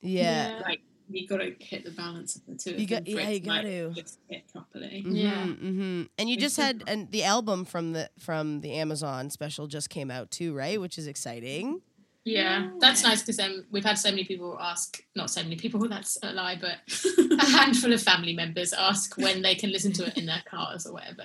yeah. 0.00 0.60
like 0.64 0.80
you 1.10 1.26
got 1.28 1.38
to 1.38 1.54
hit 1.60 1.84
the 1.84 1.90
balance 1.90 2.36
of 2.36 2.42
the 2.46 2.54
two 2.56 2.70
You 2.72 2.86
them 2.86 3.04
got- 3.04 3.12
for 3.12 3.20
yeah, 3.20 3.28
it 3.28 3.34
you 3.34 3.40
gotta. 3.40 3.90
just 3.94 4.18
hit 4.28 4.44
properly 4.52 5.04
Yeah. 5.06 5.46
hmm 5.46 6.02
And 6.18 6.28
you 6.28 6.34
It's 6.34 6.42
just 6.42 6.56
had 6.56 6.82
and 6.86 7.10
the 7.10 7.24
album 7.24 7.64
from 7.64 7.92
the 7.92 8.10
from 8.18 8.60
the 8.62 8.72
Amazon 8.74 9.30
special 9.30 9.66
just 9.66 9.90
came 9.90 10.10
out 10.10 10.30
too, 10.30 10.54
right? 10.54 10.80
Which 10.80 10.98
is 10.98 11.06
exciting. 11.06 11.80
Yeah, 12.26 12.70
that's 12.80 13.02
nice 13.02 13.20
because 13.20 13.38
um, 13.38 13.66
we've 13.70 13.84
had 13.84 13.98
so 13.98 14.08
many 14.08 14.24
people 14.24 14.56
ask, 14.58 14.98
not 15.14 15.28
so 15.28 15.42
many 15.42 15.56
people, 15.56 15.86
that's 15.90 16.16
a 16.22 16.32
lie, 16.32 16.58
but 16.58 16.78
a 17.38 17.46
handful 17.50 17.92
of 17.92 18.00
family 18.02 18.32
members 18.34 18.72
ask 18.72 19.18
when 19.18 19.42
they 19.42 19.54
can 19.54 19.70
listen 19.70 19.92
to 19.92 20.06
it 20.06 20.16
in 20.16 20.24
their 20.24 20.42
cars 20.46 20.86
or 20.86 20.94
whatever. 20.94 21.24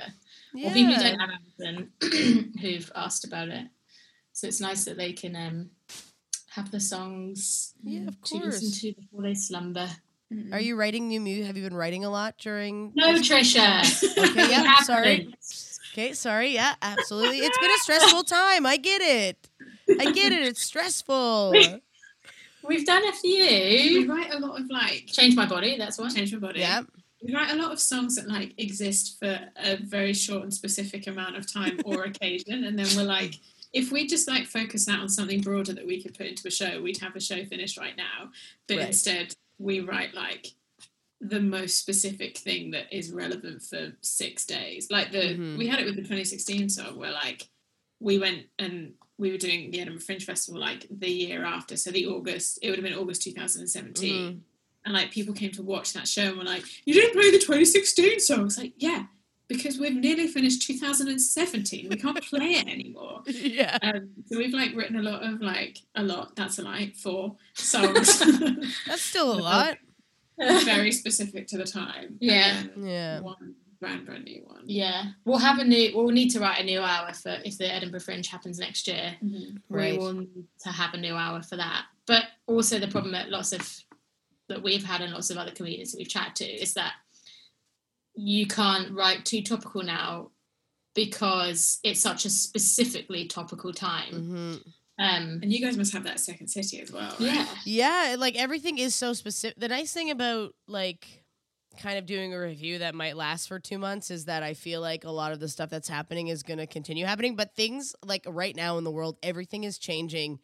Or 0.56 0.72
people 0.72 0.94
who 0.96 1.02
don't 1.02 1.20
have 1.20 1.30
Amazon 1.62 1.90
who've 2.62 2.92
asked 2.96 3.24
about 3.24 3.48
it. 3.48 3.68
So 4.34 4.48
it's 4.48 4.60
nice 4.60 4.84
that 4.86 4.98
they 4.98 5.14
can 5.14 5.38
um, 5.38 5.70
the 6.72 6.80
songs 6.80 7.74
Yeah, 7.84 8.08
of 8.08 8.22
to 8.24 8.38
listen 8.38 8.72
to 8.72 8.94
before 9.02 9.22
they 9.24 9.34
slumber. 9.36 9.88
Mm. 10.34 10.54
Are 10.54 10.60
you 10.60 10.76
writing 10.76 11.08
new 11.08 11.20
music? 11.20 11.46
Have 11.48 11.58
you 11.58 11.64
been 11.64 11.76
writing 11.76 12.06
a 12.06 12.10
lot 12.10 12.38
during? 12.38 12.92
No, 12.96 13.14
Tricia. 13.16 13.82
Okay, 14.18 14.50
yeah, 14.52 14.76
sorry. 14.82 15.34
Okay, 15.94 16.14
sorry. 16.14 16.54
Yeah, 16.54 16.76
absolutely. 16.82 17.40
It's 17.40 17.58
been 17.58 17.72
a 17.72 17.78
stressful 17.80 18.24
time. 18.26 18.66
I 18.66 18.78
get 18.78 19.02
it. 19.02 19.50
I 20.00 20.12
get 20.12 20.32
it. 20.32 20.44
It's 20.44 20.62
stressful. 20.62 21.54
We've 22.68 22.86
done 22.86 23.08
a 23.08 23.12
few. 23.14 24.02
we 24.02 24.08
write 24.08 24.32
a 24.34 24.38
lot 24.40 24.60
of 24.60 24.70
like 24.70 25.06
Change 25.08 25.36
my 25.36 25.46
body, 25.48 25.78
that's 25.78 25.98
one. 25.98 26.14
change 26.14 26.32
my 26.34 26.40
body 26.40 26.60
Yeah. 26.60 26.82
we 27.24 27.34
write 27.34 27.52
a 27.52 27.56
lot 27.56 27.72
of 27.72 27.80
songs 27.80 28.16
that 28.18 28.28
like 28.28 28.54
exist 28.60 29.18
for 29.18 29.40
a 29.56 29.78
very 29.78 30.14
short 30.14 30.44
and 30.44 30.54
specific 30.54 31.08
amount 31.08 31.38
of 31.38 31.52
time 31.52 31.80
or 31.86 32.04
occasion 32.12 32.66
and 32.66 32.78
then 32.78 32.86
we're 32.96 33.04
like 33.04 33.36
if 33.74 33.92
we 33.92 34.08
just 34.08 34.28
like 34.28 34.46
focus 34.48 34.86
that 34.86 35.00
on 35.00 35.10
something 35.10 35.42
broader 35.42 35.74
that 35.74 35.86
we 35.86 36.02
could 36.02 36.18
put 36.18 36.26
into 36.28 36.48
a 36.48 36.52
show 36.52 36.82
we'd 36.82 36.98
have 36.98 37.16
a 37.16 37.20
show 37.20 37.44
finished 37.46 37.78
right 37.78 37.96
now 37.98 38.32
but 38.68 38.78
Right. 38.78 38.88
instead 38.88 39.34
we 39.60 39.80
write 39.82 40.14
like 40.14 40.48
the 41.22 41.40
most 41.42 41.78
specific 41.78 42.38
thing 42.38 42.72
that 42.72 42.92
is 42.96 43.12
relevant 43.12 43.62
for 43.62 43.94
six 44.02 44.46
days 44.46 44.90
like 44.90 45.12
the 45.12 45.36
Mhm. 45.36 45.58
we 45.58 45.68
had 45.68 45.80
it 45.80 45.86
with 45.86 45.96
the 45.96 46.02
2016 46.02 46.70
song 46.70 46.98
where 46.98 47.12
like 47.12 47.48
we 48.00 48.18
went 48.18 48.46
and 48.58 48.94
we 49.18 49.32
were 49.32 49.38
doing 49.38 49.70
the 49.70 49.82
edinburgh 49.82 50.02
fringe 50.02 50.26
festival 50.26 50.60
like 50.62 50.88
the 50.90 51.10
year 51.12 51.44
after 51.44 51.76
so 51.76 51.92
the 51.92 52.08
august 52.08 52.58
it 52.62 52.70
would 52.70 52.80
have 52.80 52.86
been 52.86 52.98
august 52.98 53.22
2017 53.24 54.14
Mhm. 54.14 54.40
and 54.86 54.94
like 54.94 55.12
people 55.12 55.34
came 55.34 55.52
to 55.52 55.62
watch 55.62 55.92
that 55.94 56.08
show 56.08 56.24
and 56.30 56.38
were 56.38 56.44
like, 56.46 56.64
"You 56.86 56.94
didn't 56.94 57.12
play 57.12 57.30
the 57.32 57.38
2016 57.38 58.22
song." 58.22 58.46
It's 58.46 58.58
like, 58.58 58.72
yeah, 58.78 59.08
because 59.50 59.78
we've 59.78 59.96
nearly 59.96 60.28
finished 60.28 60.62
2017. 60.62 61.90
We 61.90 61.96
can't 61.98 62.22
play 62.30 62.54
it 62.54 62.68
anymore. 62.68 63.24
Yeah. 63.26 63.78
Um, 63.82 64.12
so 64.28 64.38
we've 64.38 64.54
like 64.54 64.74
written 64.76 64.96
a 64.96 65.02
lot 65.02 65.24
of 65.24 65.42
like 65.42 65.80
a 65.96 66.04
lot. 66.04 66.36
That's 66.38 66.60
a 66.60 66.62
lie. 66.62 66.94
Four 66.96 67.36
songs, 67.56 68.20
That's 68.88 69.02
still 69.02 69.34
a 69.34 69.40
lot. 69.42 69.78
very 70.38 70.92
specific 70.94 71.48
to 71.48 71.58
the 71.58 71.66
time. 71.66 72.16
Yeah. 72.22 72.64
Yeah. 72.78 73.20
One 73.20 73.56
brand 73.82 74.06
brand 74.06 74.26
new 74.26 74.42
one. 74.46 74.62
Yeah, 74.66 75.06
we'll 75.26 75.38
have 75.40 75.60
a 75.60 75.64
new. 75.66 75.92
We'll 75.96 76.10
need 76.10 76.30
to 76.30 76.40
write 76.40 76.62
a 76.62 76.66
new 76.66 76.80
hour 76.82 77.14
for 77.14 77.38
if 77.44 77.58
the 77.58 77.74
Edinburgh 77.74 78.02
Fringe 78.02 78.28
happens 78.28 78.60
next 78.60 78.88
year. 78.88 79.16
Mhm. 79.24 79.58
Right. 79.70 79.94
We 79.94 79.98
will 79.98 80.14
need 80.14 80.46
to 80.64 80.70
have 80.70 80.94
a 80.94 80.98
new 80.98 81.16
hour 81.16 81.42
for 81.42 81.56
that. 81.58 81.86
But 82.06 82.24
also 82.48 82.80
the 82.80 82.88
problem 82.88 83.12
that 83.14 83.30
lots 83.30 83.52
of 83.54 83.68
that 84.48 84.64
we've 84.64 84.84
had 84.84 85.02
and 85.02 85.14
lots 85.14 85.30
of 85.30 85.38
other 85.38 85.52
comedians 85.52 85.92
that 85.92 85.98
we've 86.00 86.10
chatted 86.10 86.36
to 86.38 86.46
is 86.46 86.74
that 86.74 86.94
you 88.20 88.48
can't 88.48 88.92
write 88.92 89.26
too 89.26 89.42
topical 89.42 89.82
now 89.84 90.32
because 90.96 91.80
it's 91.84 92.02
such 92.02 92.26
a 92.26 92.30
specifically 92.30 93.26
topical 93.26 93.72
time. 93.74 94.14
hmm 94.14 94.56
Um, 94.98 95.40
And 95.42 95.52
you 95.54 95.62
guys 95.62 95.78
must 95.78 95.94
have 95.94 96.04
that 96.04 96.20
second 96.20 96.48
city 96.48 96.82
as 96.82 96.92
well. 96.92 97.16
Right? 97.20 97.34
yeah, 97.34 97.48
Yeah, 97.66 98.16
like 98.20 98.36
everything 98.36 98.78
is 98.78 98.94
so 98.96 99.14
specific. 99.14 99.58
The 99.60 99.70
nice 99.70 99.94
thing 99.94 100.12
about 100.12 100.54
like 100.68 101.24
kind 101.80 101.98
of 101.98 102.06
doing 102.06 102.34
a 102.34 102.40
revue 102.40 102.80
that 102.80 102.94
might 102.94 103.16
last 103.16 103.48
for 103.48 103.60
two 103.60 103.78
months 103.78 104.12
is 104.12 104.26
that 104.26 104.44
I 104.44 104.54
feel 104.54 104.82
like 104.82 105.06
a 105.06 105.12
lot 105.12 105.32
of 105.32 105.40
the 105.40 105.48
stuff 105.48 105.70
that's 105.70 105.88
happening 105.88 106.28
is 106.28 106.44
going 106.44 106.58
to 106.58 106.68
continue 106.68 107.06
happening. 107.06 107.38
But 107.38 107.56
things 107.56 107.96
like 108.04 108.26
right 108.28 108.56
now 108.56 108.78
in 108.78 108.84
the 108.84 108.92
world, 108.92 109.18
everything 109.24 109.64
is 109.64 109.78
changing 109.78 110.40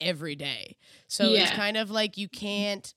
every 0.00 0.36
day. 0.36 0.78
So 1.08 1.34
it's 1.34 1.50
kind 1.50 1.76
of 1.76 1.90
like 1.90 2.16
you 2.16 2.28
can't, 2.28 2.94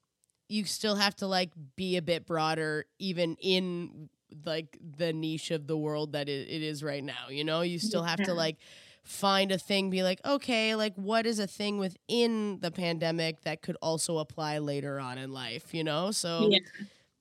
you 0.48 0.64
still 0.64 0.96
have 0.96 1.16
to 1.18 1.28
like 1.28 1.52
be 1.76 1.98
a 1.98 2.02
bit 2.02 2.26
broader, 2.26 2.86
even 3.00 3.36
in 3.42 4.10
like 4.46 4.78
the 4.98 5.14
niche 5.14 5.52
of 5.52 5.68
the 5.68 5.78
world 5.78 6.14
that 6.14 6.30
it, 6.30 6.48
it 6.50 6.62
is 6.62 6.84
right 6.84 7.04
now. 7.04 7.30
You 7.30 7.44
know, 7.44 7.62
you 7.62 7.80
still 7.80 8.04
have 8.04 8.22
to 8.24 8.34
like 8.34 8.58
find 9.04 9.52
a 9.52 9.58
thing, 9.58 9.90
be 9.90 10.04
like, 10.04 10.20
okay, 10.26 10.76
like 10.76 10.94
what 10.96 11.26
is 11.26 11.40
a 11.40 11.48
thing 11.48 11.78
within 11.78 12.60
the 12.60 12.72
pandemic 12.72 13.42
that 13.44 13.62
could 13.62 13.78
also 13.82 14.18
apply 14.20 14.60
later 14.60 15.00
on 15.00 15.18
in 15.18 15.32
life, 15.32 15.74
you 15.74 15.84
know? 15.84 16.12
So 16.12 16.52
Yeah. 16.52 16.60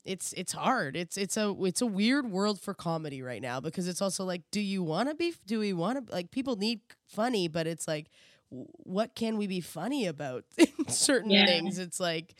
it's 0.05 0.33
it's 0.33 0.51
hard. 0.53 0.95
It's 0.95 1.17
it's 1.17 1.37
a 1.37 1.55
it's 1.61 1.81
a 1.81 1.85
weird 1.85 2.31
world 2.31 2.59
for 2.59 2.73
comedy 2.73 3.21
right 3.21 3.41
now 3.41 3.59
because 3.59 3.87
it's 3.87 4.01
also 4.01 4.23
like, 4.25 4.41
do 4.51 4.59
you 4.61 4.83
want 4.83 5.09
to 5.09 5.15
be? 5.15 5.33
Do 5.45 5.59
we 5.59 5.73
want 5.73 6.07
to 6.07 6.13
like 6.13 6.31
people 6.31 6.55
need 6.55 6.81
funny, 7.07 7.47
but 7.47 7.67
it's 7.67 7.87
like. 7.87 8.07
What 8.53 9.15
can 9.15 9.37
we 9.37 9.47
be 9.47 9.61
funny 9.61 10.07
about 10.07 10.43
in 10.57 10.87
certain 10.87 11.35
Yeah. 11.35 11.45
things? 11.45 11.77
It's 11.79 11.99
like, 11.99 12.35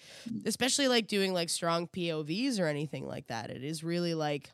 especially 0.45 0.87
like 0.87 1.07
doing 1.07 1.33
like 1.33 1.49
strong 1.49 1.87
POVs 1.87 2.59
or 2.59 2.67
anything 2.67 3.07
like 3.07 3.27
that. 3.27 3.49
It 3.49 3.63
is 3.63 3.83
really 3.83 4.13
like, 4.13 4.49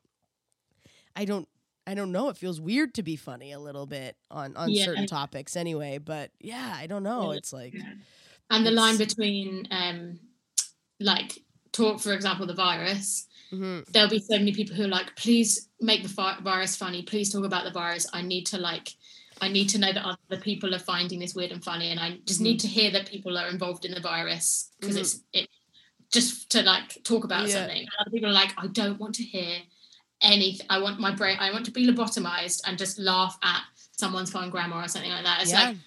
I 1.17 1.25
don't 1.25 1.47
I 1.89 1.93
don't 1.95 2.11
know. 2.11 2.27
It 2.29 2.35
feels 2.37 2.59
weird 2.59 2.93
to 2.95 3.03
be 3.03 3.15
funny 3.15 3.53
a 3.53 3.59
little 3.59 3.85
bit 3.85 4.15
on 4.29 4.55
on 4.55 4.69
Yeah. 4.69 4.85
certain 4.85 5.07
topics 5.07 5.55
anyway. 5.55 5.97
But 5.97 6.31
yeah, 6.39 6.73
I 6.75 6.85
don't 6.87 7.03
know. 7.03 7.31
It's 7.31 7.51
like 7.51 7.73
and 8.49 8.65
the 8.65 8.71
line 8.71 8.97
between 8.97 9.67
um, 9.71 10.19
like 10.99 11.39
talk, 11.71 11.99
for 11.99 12.13
example, 12.13 12.45
the 12.45 12.53
virus. 12.53 13.25
mhm, 13.51 13.85
There'll 13.91 14.09
be 14.09 14.19
so 14.19 14.37
many 14.37 14.53
people 14.53 14.75
who 14.75 14.83
are 14.83 14.87
like, 14.99 15.15
please 15.15 15.69
make 15.81 16.03
the 16.03 16.09
fi- 16.09 16.39
virus 16.41 16.75
funny. 16.75 17.03
Please 17.03 17.31
talk 17.31 17.45
about 17.45 17.63
the 17.65 17.71
virus. 17.71 18.05
I 18.13 18.21
need 18.21 18.45
to 18.47 18.57
like. 18.57 18.89
I 19.39 19.49
need 19.49 19.69
to 19.69 19.77
know 19.77 19.93
that 19.93 20.03
other 20.03 20.41
people 20.41 20.73
are 20.73 20.79
finding 20.79 21.19
this 21.19 21.35
weird 21.35 21.51
and 21.51 21.63
funny, 21.63 21.89
and 21.91 21.99
I 21.99 22.17
just 22.25 22.41
need 22.41 22.59
to 22.61 22.67
hear 22.67 22.89
that 22.91 23.07
people 23.09 23.37
are 23.37 23.47
involved 23.49 23.85
in 23.85 23.93
the 23.93 23.99
virus 24.01 24.71
because 24.79 24.97
Mhm. 24.97 25.01
it's 25.01 25.19
it 25.33 25.49
just 26.11 26.49
to 26.51 26.63
like 26.63 27.03
talk 27.03 27.23
about 27.23 27.47
Yeah. 27.47 27.53
something. 27.59 27.81
And 27.81 27.89
other 27.99 28.09
people 28.11 28.29
are 28.29 28.33
like, 28.43 28.53
I 28.57 28.67
don't 28.67 28.99
want 28.99 29.13
to 29.15 29.23
hear 29.23 29.59
anything. 30.21 30.65
I 30.69 30.79
want 30.79 30.99
my 30.99 31.13
brain. 31.13 31.37
I 31.39 31.51
want 31.51 31.65
to 31.65 31.71
be 31.71 31.87
lobotomized 31.87 32.61
and 32.65 32.77
just 32.77 32.99
laugh 32.99 33.37
at 33.43 33.61
someone's 33.91 34.31
fine 34.31 34.49
grammar 34.49 34.77
or 34.77 34.87
something 34.87 35.11
like 35.11 35.23
that. 35.23 35.41
It's 35.41 35.51
yeah, 35.51 35.69
like 35.69 35.77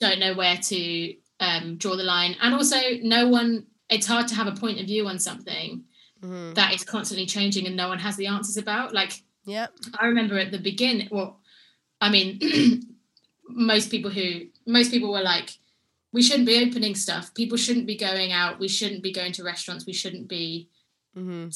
don't 0.00 0.20
know 0.20 0.34
where 0.34 0.56
to 0.56 1.14
um, 1.40 1.76
draw 1.76 1.96
the 1.96 2.02
line, 2.02 2.36
and 2.40 2.54
also 2.54 2.76
no 3.02 3.28
one. 3.28 3.66
It's 3.90 4.06
hard 4.06 4.28
to 4.28 4.34
have 4.34 4.46
a 4.46 4.52
point 4.52 4.80
of 4.80 4.86
view 4.86 5.06
on 5.06 5.18
something 5.18 5.84
mhm, 6.22 6.54
that 6.54 6.72
is 6.74 6.84
constantly 6.84 7.26
changing 7.26 7.66
and 7.66 7.76
no 7.76 7.88
one 7.88 7.98
has 7.98 8.16
the 8.16 8.26
answers 8.26 8.56
about. 8.56 8.94
Like 8.94 9.22
yeah, 9.44 9.66
I 9.98 10.06
remember 10.06 10.38
at 10.38 10.50
the 10.50 10.58
beginning, 10.58 11.08
well, 11.10 11.40
I 12.00 12.10
mean, 12.10 12.40
most 13.48 13.90
people 13.90 14.10
who, 14.10 14.46
most 14.66 14.90
people 14.90 15.12
were 15.12 15.22
like, 15.22 15.50
we 16.12 16.22
shouldn't 16.22 16.46
be 16.46 16.64
opening 16.64 16.94
stuff. 16.94 17.34
People 17.34 17.58
shouldn't 17.58 17.86
be 17.86 17.96
going 17.96 18.32
out. 18.32 18.58
We 18.58 18.68
shouldn't 18.68 19.02
be 19.02 19.12
going 19.12 19.32
to 19.32 19.44
restaurants. 19.44 19.86
We 19.86 19.92
shouldn't 19.92 20.28
be, 20.28 20.68
hmm 21.14 21.48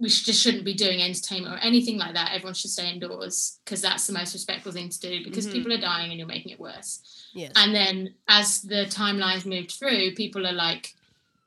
we 0.00 0.08
just 0.08 0.40
shouldn't 0.40 0.64
be 0.64 0.74
doing 0.74 1.02
entertainment 1.02 1.54
or 1.54 1.58
anything 1.58 1.98
like 1.98 2.14
that. 2.14 2.30
Everyone 2.32 2.54
should 2.54 2.70
stay 2.70 2.90
indoors 2.92 3.58
because 3.64 3.82
that's 3.82 4.06
the 4.06 4.12
most 4.12 4.32
respectful 4.32 4.70
thing 4.70 4.88
to 4.90 5.00
do 5.00 5.24
because 5.24 5.46
Mhm. 5.46 5.52
people 5.52 5.72
are 5.72 5.78
dying 5.80 6.10
and 6.10 6.18
you're 6.18 6.26
making 6.28 6.52
it 6.52 6.60
worse. 6.60 7.00
yes, 7.34 7.52
And 7.56 7.74
then 7.74 8.14
as 8.28 8.62
the 8.62 8.86
timelines 8.86 9.44
moved 9.44 9.72
through, 9.72 10.14
people 10.14 10.46
are 10.46 10.52
like, 10.52 10.94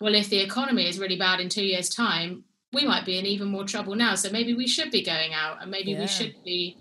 well, 0.01 0.15
if 0.15 0.29
the 0.29 0.39
economy 0.39 0.87
is 0.87 0.99
really 0.99 1.15
bad 1.17 1.39
in 1.39 1.47
two 1.49 1.63
years' 1.63 1.89
time, 1.89 2.43
we 2.73 2.85
might 2.85 3.05
be 3.05 3.17
in 3.17 3.25
even 3.25 3.47
more 3.47 3.63
trouble 3.65 3.95
now. 3.95 4.15
So 4.15 4.29
maybe 4.29 4.53
we 4.53 4.67
should 4.67 4.91
be 4.91 5.01
going 5.01 5.33
out 5.33 5.61
and 5.61 5.71
maybe 5.71 5.91
Yeah. 5.91 6.01
we 6.01 6.07
should 6.07 6.35
be. 6.43 6.77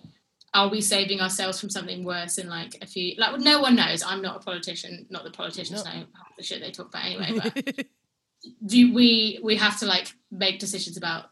Are 0.53 0.69
we 0.69 0.81
saving 0.81 1.21
ourselves 1.21 1.61
from 1.61 1.71
something 1.71 2.03
worse 2.03 2.37
in 2.37 2.49
like 2.49 2.77
a 2.83 2.87
few? 2.87 3.15
Like, 3.17 3.39
no 3.41 3.61
one 3.61 3.77
knows. 3.77 4.03
I'm 4.03 4.21
not 4.21 4.37
a 4.37 4.41
politician. 4.41 5.07
Not 5.09 5.23
the 5.23 5.31
politicians 5.31 5.85
No. 5.85 5.91
know 5.93 6.07
half 6.19 6.37
the 6.37 6.43
shit 6.43 6.61
they 6.61 6.73
talk 6.73 6.89
about 6.89 7.05
anyway. 7.05 7.31
But 7.55 7.87
do 8.67 8.93
we 8.93 9.39
we 9.43 9.55
have 9.57 9.79
to 9.81 9.87
like 9.87 10.13
make 10.31 10.59
decisions 10.59 10.97
about 10.97 11.31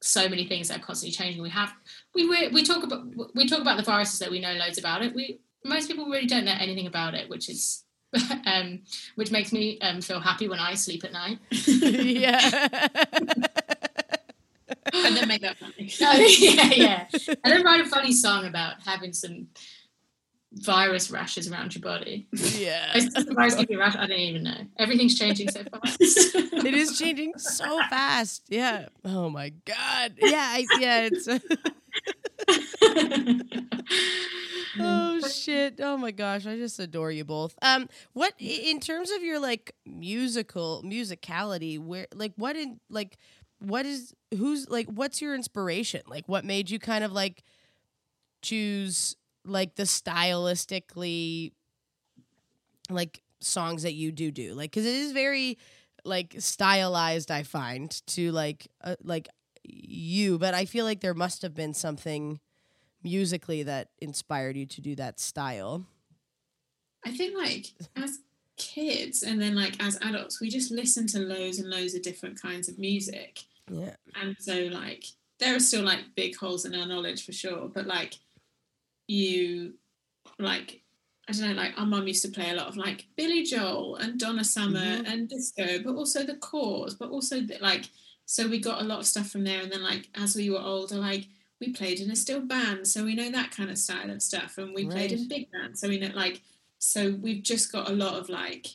so 0.00 0.28
many 0.28 0.46
things 0.46 0.68
that 0.68 0.78
are 0.78 0.82
constantly 0.82 1.12
changing. 1.12 1.42
We 1.42 1.50
have 1.50 1.72
we 2.14 2.28
we, 2.28 2.48
we 2.48 2.62
talk 2.62 2.82
about 2.84 3.06
we 3.34 3.46
talk 3.46 3.60
about 3.60 3.76
the 3.76 3.82
viruses 3.82 4.18
that 4.20 4.30
we 4.30 4.40
know 4.40 4.52
loads 4.54 4.78
about 4.78 5.02
it. 5.02 5.14
We 5.14 5.40
most 5.64 5.88
people 5.88 6.06
really 6.06 6.26
don't 6.26 6.44
know 6.44 6.54
anything 6.58 6.86
about 6.86 7.14
it, 7.14 7.28
which 7.28 7.48
is 7.48 7.84
um, 8.46 8.80
which 9.16 9.30
makes 9.30 9.52
me 9.52 9.78
um, 9.80 10.00
feel 10.00 10.20
happy 10.20 10.48
when 10.48 10.58
I 10.58 10.74
sleep 10.74 11.04
at 11.04 11.12
night. 11.12 11.38
yeah. 11.50 12.40
and 14.92 15.16
then 15.16 15.28
make 15.28 15.42
that 15.42 15.58
funny. 15.58 15.74
yeah, 15.98 16.70
yeah, 16.70 17.06
and 17.44 17.52
then 17.52 17.64
write 17.64 17.80
a 17.80 17.88
funny 17.88 18.12
song 18.12 18.46
about 18.46 18.74
having 18.84 19.12
some 19.12 19.48
virus 20.52 21.10
rashes 21.10 21.50
around 21.50 21.74
your 21.74 21.82
body. 21.82 22.26
yeah. 22.32 22.96
Is 22.96 23.12
the 23.12 23.32
virus 23.34 23.54
give 23.54 23.70
you 23.70 23.76
a 23.76 23.80
rash? 23.80 23.96
I 23.96 24.06
don't 24.06 24.18
even 24.18 24.44
know. 24.44 24.56
Everything's 24.78 25.18
changing 25.18 25.50
so 25.50 25.62
fast. 25.64 26.00
It 26.58 26.74
is 26.74 26.98
changing 26.98 27.34
so 27.38 27.78
fast. 27.88 28.42
Yeah. 28.48 28.86
Oh 29.04 29.30
my 29.30 29.50
god. 29.64 30.14
Yeah. 30.18 30.32
I, 30.36 30.66
yeah. 30.80 31.08
It's. 31.10 31.28
oh 34.80 35.20
shit. 35.28 35.80
Oh 35.80 35.96
my 35.96 36.10
gosh. 36.10 36.46
I 36.46 36.56
just 36.56 36.78
adore 36.78 37.12
you 37.12 37.24
both. 37.24 37.54
Um. 37.62 37.88
What 38.12 38.34
in 38.38 38.80
terms 38.80 39.10
of 39.10 39.22
your 39.22 39.38
like 39.38 39.74
musical 39.86 40.82
musicality? 40.84 41.78
Where 41.78 42.06
like 42.14 42.32
what 42.36 42.56
in 42.56 42.80
like 42.90 43.16
what 43.60 43.86
is 43.86 44.14
who's 44.36 44.68
like 44.68 44.86
what's 44.88 45.22
your 45.22 45.34
inspiration? 45.34 46.02
Like 46.06 46.28
what 46.28 46.44
made 46.44 46.70
you 46.70 46.78
kind 46.78 47.04
of 47.04 47.12
like 47.12 47.44
choose 48.42 49.16
like 49.48 49.74
the 49.74 49.84
stylistically 49.84 51.52
like 52.90 53.22
songs 53.40 53.82
that 53.82 53.94
you 53.94 54.10
do 54.10 54.30
do 54.30 54.54
like 54.54 54.70
because 54.70 54.86
it 54.86 54.94
is 54.94 55.12
very 55.12 55.58
like 56.04 56.34
stylized 56.38 57.30
i 57.30 57.42
find 57.42 58.04
to 58.06 58.32
like 58.32 58.66
uh, 58.82 58.96
like 59.02 59.28
you 59.64 60.38
but 60.38 60.54
i 60.54 60.64
feel 60.64 60.84
like 60.84 61.00
there 61.00 61.14
must 61.14 61.42
have 61.42 61.54
been 61.54 61.74
something 61.74 62.40
musically 63.02 63.62
that 63.62 63.88
inspired 64.00 64.56
you 64.56 64.66
to 64.66 64.80
do 64.80 64.94
that 64.94 65.20
style 65.20 65.86
I 67.04 67.10
think 67.10 67.36
like 67.36 67.66
as 67.96 68.18
kids 68.56 69.22
and 69.22 69.40
then 69.40 69.54
like 69.54 69.82
as 69.82 69.98
adults, 70.02 70.40
we 70.40 70.50
just 70.50 70.70
listen 70.70 71.06
to 71.08 71.20
loads 71.20 71.58
and 71.58 71.70
loads 71.70 71.94
of 71.94 72.02
different 72.02 72.40
kinds 72.40 72.68
of 72.68 72.78
music. 72.78 73.40
yeah 73.70 73.94
And 74.20 74.36
so 74.38 74.68
like 74.72 75.04
there 75.38 75.54
are 75.54 75.60
still 75.60 75.84
like 75.84 76.00
big 76.16 76.36
holes 76.36 76.64
in 76.64 76.74
our 76.74 76.86
knowledge 76.86 77.24
for 77.24 77.32
sure. 77.32 77.68
But 77.68 77.86
like 77.86 78.14
you 79.08 79.74
like 80.38 80.82
I 81.28 81.32
don't 81.32 81.42
know, 81.48 81.52
like 81.62 81.78
our 81.78 81.84
mum 81.84 82.06
used 82.08 82.22
to 82.24 82.30
play 82.30 82.50
a 82.50 82.54
lot 82.54 82.68
of 82.68 82.76
like 82.78 83.04
Billy 83.16 83.42
Joel 83.42 83.96
and 83.96 84.18
Donna 84.18 84.42
Summer 84.44 84.80
Mhm. 84.80 85.06
and 85.06 85.28
disco, 85.28 85.82
but 85.82 85.94
also 85.94 86.24
the 86.24 86.36
chorus, 86.36 86.94
but 86.94 87.10
also 87.10 87.40
the, 87.42 87.58
like 87.60 87.84
so 88.24 88.48
we 88.48 88.58
got 88.58 88.80
a 88.80 88.84
lot 88.84 88.98
of 89.00 89.06
stuff 89.06 89.30
from 89.30 89.44
there. 89.44 89.60
And 89.62 89.70
then 89.70 89.82
like 89.82 90.08
as 90.14 90.34
we 90.36 90.48
were 90.48 90.60
older, 90.60 90.94
like 90.96 91.26
we 91.60 91.72
played 91.72 92.00
in 92.00 92.10
a 92.10 92.16
steel 92.16 92.40
band, 92.40 92.86
so 92.86 93.04
we 93.04 93.14
know 93.14 93.30
that 93.30 93.50
kind 93.50 93.70
of 93.70 93.76
style 93.78 94.10
of 94.10 94.22
stuff. 94.22 94.56
And 94.58 94.74
we 94.74 94.86
played 94.86 95.12
in 95.12 95.28
big 95.28 95.50
band, 95.50 95.78
so 95.78 95.88
we 95.88 95.98
know 95.98 96.12
like 96.14 96.40
so 96.78 97.10
we've 97.10 97.42
just 97.42 97.72
got 97.72 97.90
a 97.90 97.94
lot 97.94 98.14
of 98.14 98.28
like 98.30 98.66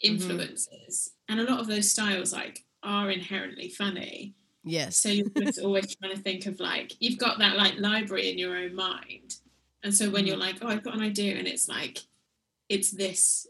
influences. 0.00 1.12
And 1.28 1.40
a 1.40 1.44
lot 1.44 1.60
of 1.60 1.66
those 1.66 1.90
styles 1.90 2.32
like 2.32 2.64
are 2.82 3.10
inherently 3.10 3.68
funny. 3.68 4.34
Yes 4.66 4.96
So 4.98 5.08
you're 5.08 5.28
just 5.38 5.60
always 5.60 5.96
trying 5.96 6.14
to 6.14 6.20
think 6.20 6.44
of 6.46 6.60
like 6.60 6.92
you've 7.00 7.18
got 7.18 7.38
that 7.38 7.56
like 7.56 7.78
library 7.78 8.30
in 8.30 8.36
your 8.38 8.54
own 8.56 8.74
mind, 8.74 9.36
and 9.82 9.94
so 9.94 10.10
when 10.10 10.26
you're 10.26 10.36
like, 10.36 10.56
oh, 10.62 10.68
I've 10.68 10.82
got 10.82 10.94
an 10.94 11.02
idea, 11.02 11.36
and 11.36 11.46
it's 11.46 11.68
like, 11.68 11.98
it's 12.68 12.90
this, 12.90 13.46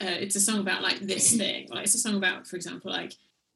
uh, 0.00 0.06
it's 0.24 0.36
a 0.36 0.40
song 0.40 0.60
about 0.60 0.80
like 0.82 1.00
this 1.00 1.36
thing, 1.42 1.68
like 1.70 1.84
it's 1.84 1.94
a 1.94 1.98
song 1.98 2.16
about, 2.16 2.46
for 2.46 2.56
example, 2.56 2.90
like 2.90 3.14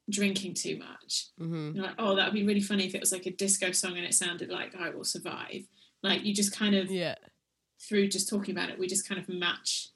drinking 0.09 0.53
too 0.53 0.77
much. 0.77 1.27
hmm 1.37 1.71
You're 1.73 1.85
like, 1.85 1.95
oh, 1.99 2.15
that 2.15 2.25
would 2.25 2.33
be 2.33 2.45
really 2.45 2.61
funny 2.61 2.85
if 2.85 2.95
it 2.95 3.01
was 3.01 3.11
like 3.11 3.25
a 3.25 3.31
disco 3.31 3.71
song 3.71 3.97
and 3.97 4.05
it 4.05 4.13
sounded 4.13 4.49
like 4.49 4.75
I 4.75 4.89
Will 4.89 5.03
Survive. 5.03 5.63
Like 6.03 6.23
you 6.25 6.33
just 6.33 6.51
kind 6.57 6.75
of 6.75 6.91
yeah 6.91 7.15
through 7.79 8.07
just 8.07 8.27
talking 8.29 8.55
about 8.55 8.69
it, 8.69 8.79
we 8.79 8.87
just 8.87 9.07
kind 9.07 9.21
of 9.21 9.29
match 9.29 9.89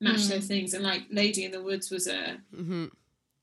match 0.00 0.20
Mm. 0.22 0.28
those 0.30 0.46
things. 0.46 0.74
And 0.74 0.82
like 0.84 1.04
Lady 1.10 1.44
in 1.44 1.52
the 1.52 1.62
Woods 1.62 1.90
was 1.90 2.06
a 2.06 2.38
mm-hmm. 2.54 2.86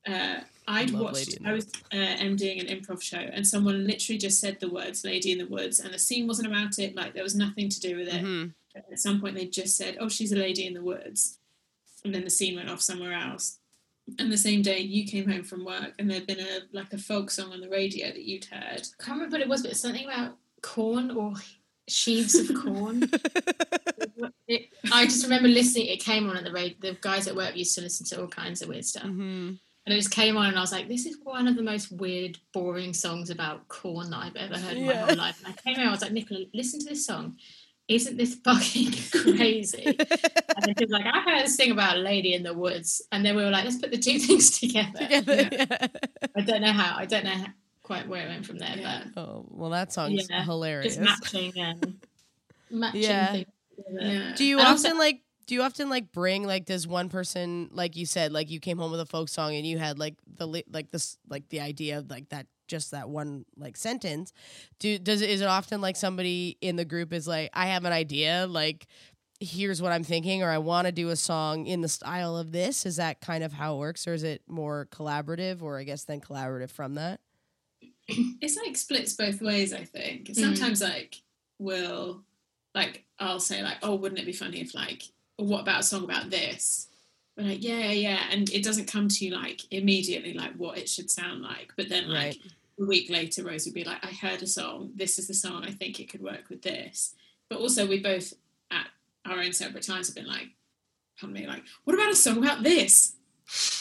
uh, 0.06 0.40
I'd 0.68 0.90
watched. 0.92 1.14
Lady 1.14 1.36
in 1.38 1.42
the 1.42 1.48
I 1.50 1.52
was 1.54 1.66
uh, 1.92 1.96
MDing 1.96 2.60
an 2.60 2.66
improv 2.78 3.02
show, 3.02 3.18
and 3.18 3.46
someone 3.46 3.86
literally 3.86 4.18
just 4.18 4.40
said 4.40 4.58
the 4.60 4.70
words 4.70 5.04
"Lady 5.04 5.32
in 5.32 5.38
the 5.38 5.46
Woods," 5.46 5.80
and 5.80 5.92
the 5.92 5.98
scene 5.98 6.26
wasn't 6.26 6.48
about 6.48 6.78
it. 6.78 6.94
Like 6.94 7.14
there 7.14 7.22
was 7.22 7.34
nothing 7.34 7.68
to 7.70 7.80
do 7.80 7.96
with 7.96 8.08
it. 8.08 8.20
hmm 8.20 8.44
At 8.76 8.98
some 9.00 9.20
point, 9.20 9.34
they 9.36 9.46
just 9.46 9.76
said, 9.76 9.96
"Oh, 10.00 10.08
she's 10.08 10.32
a 10.32 10.36
lady 10.36 10.66
in 10.66 10.74
the 10.74 10.82
woods," 10.82 11.38
and 12.04 12.14
then 12.14 12.24
the 12.24 12.30
scene 12.30 12.54
went 12.56 12.70
off 12.70 12.80
somewhere 12.80 13.14
else. 13.14 13.58
and 14.18 14.32
the 14.32 14.38
same 14.38 14.62
day 14.62 14.78
you 14.80 15.06
came 15.06 15.28
home 15.30 15.44
from 15.44 15.64
work 15.66 15.92
and 15.98 16.10
there'd 16.10 16.26
been 16.26 16.40
a 16.40 16.60
like 16.72 16.92
a 16.94 16.98
folk 16.98 17.30
song 17.30 17.52
on 17.52 17.60
the 17.60 17.68
radio 17.68 18.06
that 18.06 18.24
you'd 18.24 18.46
heard. 18.46 18.80
I 19.00 19.02
can't 19.04 19.16
remember 19.18 19.34
what 19.36 19.42
it 19.42 19.48
was, 19.48 19.62
but 19.62 19.76
something 19.76 20.04
about 20.06 20.38
corn 20.62 21.10
or 21.10 21.34
sheaves 21.88 22.34
of 22.36 22.56
corn. 22.62 23.02
it, 24.48 24.68
I 24.92 25.04
just 25.04 25.24
remember 25.24 25.48
listening. 25.48 25.86
It 25.86 26.00
came 26.02 26.28
on 26.28 26.36
at 26.36 26.44
the 26.44 26.52
radio. 26.52 26.76
The 26.80 26.96
guys 27.00 27.26
at 27.28 27.36
work 27.36 27.56
used 27.56 27.74
to 27.76 27.82
listen 27.82 28.06
to 28.06 28.20
all 28.22 28.28
kinds 28.28 28.62
of 28.62 28.68
weird 28.68 28.84
stuff, 28.84 29.04
hmm 29.04 29.52
and 29.90 29.94
it 29.94 29.96
just 30.02 30.10
came 30.10 30.36
on, 30.36 30.48
and 30.48 30.58
I 30.58 30.60
was 30.60 30.72
like, 30.72 30.86
"This 30.88 31.06
is 31.06 31.16
one 31.22 31.48
of 31.48 31.56
the 31.56 31.62
most 31.62 31.90
weird, 31.90 32.38
boring 32.52 32.92
songs 32.92 33.30
about 33.30 33.66
corn 33.68 34.10
that 34.10 34.18
I've 34.18 34.36
ever 34.36 34.58
heard 34.58 34.76
in 34.76 34.86
my 34.86 34.94
whole 34.94 35.16
life." 35.16 35.42
And 35.44 35.54
I 35.54 35.62
came 35.62 35.80
out, 35.80 35.88
I 35.88 35.90
was 35.90 36.02
like, 36.02 36.12
"Nicola, 36.12 36.44
listen 36.52 36.80
to 36.80 36.86
this 36.86 37.06
song. 37.06 37.36
Isn't 37.88 38.18
this 38.18 38.34
fucking 38.44 38.92
crazy?" 39.36 39.84
and 39.86 39.96
then 40.66 40.74
she 40.78 40.84
was 40.84 40.90
like, 40.90 41.06
"I 41.06 41.20
heard 41.22 41.44
this 41.44 41.56
thing 41.56 41.70
about 41.72 41.96
a 41.96 42.00
lady 42.00 42.34
in 42.34 42.42
the 42.42 42.52
woods," 42.52 43.00
and 43.12 43.24
then 43.24 43.34
we 43.34 43.42
were 43.42 43.50
like, 43.50 43.64
"Let's 43.64 43.78
put 43.78 43.90
the 43.90 43.98
two 43.98 44.18
things 44.26 44.58
together." 44.60 44.98
Together, 44.98 45.48
Yeah. 45.52 45.66
yeah. 45.70 45.86
I 46.36 46.40
don't 46.42 46.60
know 46.60 46.72
how. 46.72 46.96
I 46.98 47.06
don't 47.06 47.24
know 47.24 47.30
how, 47.30 47.46
quite 47.82 48.06
where 48.06 48.26
it 48.26 48.28
went 48.28 48.44
from 48.46 48.58
there, 48.58 48.76
Yeah. 48.76 49.04
Oh 49.16 49.46
well, 49.48 49.70
that 49.70 49.92
song's 49.92 50.28
Yeah, 50.28 50.44
hilarious. 50.44 50.96
but 50.98 51.06
just 51.06 51.22
matching 51.34 51.52
um, 51.62 51.80
and 51.82 52.06
matching 52.70 53.00
Yeah. 53.02 53.32
things. 53.32 53.46
together. 53.76 54.12
Yeah. 54.12 54.34
Do 54.36 54.44
you 54.44 54.58
And 54.58 54.66
often 54.68 54.90
also- 54.92 54.98
like? 54.98 55.22
Do 55.48 55.54
you 55.54 55.62
often 55.62 55.88
like 55.88 56.12
bring 56.12 56.46
like 56.46 56.66
does 56.66 56.86
one 56.86 57.08
person 57.08 57.70
like 57.72 57.96
you 57.96 58.04
said 58.04 58.32
like 58.32 58.50
you 58.50 58.60
came 58.60 58.76
home 58.76 58.90
with 58.90 59.00
a 59.00 59.06
folk 59.06 59.30
song 59.30 59.56
and 59.56 59.66
you 59.66 59.78
had 59.78 59.98
like 59.98 60.14
the 60.36 60.46
like 60.46 60.90
this 60.90 61.16
like 61.26 61.48
the 61.48 61.60
idea 61.60 61.98
of 61.98 62.10
like 62.10 62.28
that 62.28 62.46
just 62.68 62.90
that 62.90 63.08
one 63.08 63.46
like 63.56 63.74
sentence? 63.74 64.34
Do 64.78 64.98
does 64.98 65.22
it 65.22 65.30
is 65.30 65.40
it 65.40 65.48
often 65.48 65.80
like 65.80 65.96
somebody 65.96 66.58
in 66.60 66.76
the 66.76 66.84
group 66.84 67.14
is 67.14 67.26
like 67.26 67.48
I 67.54 67.68
have 67.68 67.86
an 67.86 67.94
idea 67.94 68.46
like 68.46 68.86
here's 69.40 69.80
what 69.80 69.90
I'm 69.90 70.04
thinking 70.04 70.42
or 70.42 70.50
I 70.50 70.58
want 70.58 70.84
to 70.84 70.92
do 70.92 71.08
a 71.08 71.16
song 71.16 71.64
in 71.64 71.80
the 71.80 71.88
style 71.88 72.36
of 72.36 72.52
this 72.52 72.84
is 72.84 72.96
that 72.96 73.22
kind 73.22 73.42
of 73.42 73.54
how 73.54 73.76
it 73.76 73.78
works 73.78 74.06
or 74.06 74.12
is 74.12 74.24
it 74.24 74.42
more 74.48 74.86
collaborative 74.90 75.62
or 75.62 75.78
I 75.78 75.84
guess 75.84 76.04
then 76.04 76.20
collaborative 76.20 76.70
from 76.70 76.94
that? 76.96 77.20
It's 78.42 78.56
like 78.56 78.76
splits 78.76 79.14
both 79.14 79.40
ways 79.40 79.72
i 79.72 79.84
think. 79.84 80.26
Mm-hmm. 80.26 80.42
Sometimes 80.42 80.82
like 80.82 81.22
we'll 81.58 82.22
like 82.74 83.06
i'll 83.18 83.40
say 83.40 83.62
like 83.62 83.78
oh 83.82 83.94
wouldn't 83.94 84.20
it 84.20 84.26
be 84.26 84.32
funny 84.32 84.60
if 84.60 84.74
like 84.74 85.04
what 85.38 85.60
about 85.62 85.80
a 85.80 85.84
song 85.84 86.04
about 86.04 86.30
this? 86.30 86.88
We're 87.36 87.44
like 87.44 87.62
yeah 87.62 87.78
yeah 87.78 87.92
yeah. 87.92 88.22
And 88.30 88.50
it 88.50 88.64
doesn't 88.64 88.86
come 88.86 89.08
to 89.08 89.24
you 89.24 89.34
like 89.34 89.62
immediately 89.72 90.34
like 90.34 90.54
what 90.56 90.78
it 90.78 90.88
should 90.88 91.10
sound 91.10 91.42
like. 91.42 91.72
But 91.76 91.88
then 91.88 92.08
like 92.08 92.18
Right. 92.18 92.38
a 92.80 92.84
week 92.84 93.10
later 93.10 93.44
rose 93.44 93.64
would 93.64 93.74
be 93.74 93.84
like 93.84 94.04
i 94.04 94.08
heard 94.08 94.42
a 94.42 94.46
song. 94.46 94.90
This 94.94 95.18
is 95.18 95.28
the 95.28 95.34
song 95.34 95.64
i 95.64 95.70
think 95.70 96.00
it 96.00 96.10
could 96.10 96.22
work 96.22 96.48
with 96.50 96.62
this. 96.62 97.14
But 97.48 97.60
also 97.60 97.86
we 97.86 98.00
both 98.00 98.34
at 98.70 98.88
our 99.24 99.38
own 99.38 99.52
separate 99.52 99.84
times 99.84 100.08
have 100.08 100.16
been 100.16 100.26
like 100.26 100.48
pardon 101.18 101.34
me 101.34 101.46
like 101.46 101.62
what 101.84 101.94
about 101.94 102.12
a 102.12 102.16
song 102.16 102.38
about 102.38 102.62
this? 102.62 103.14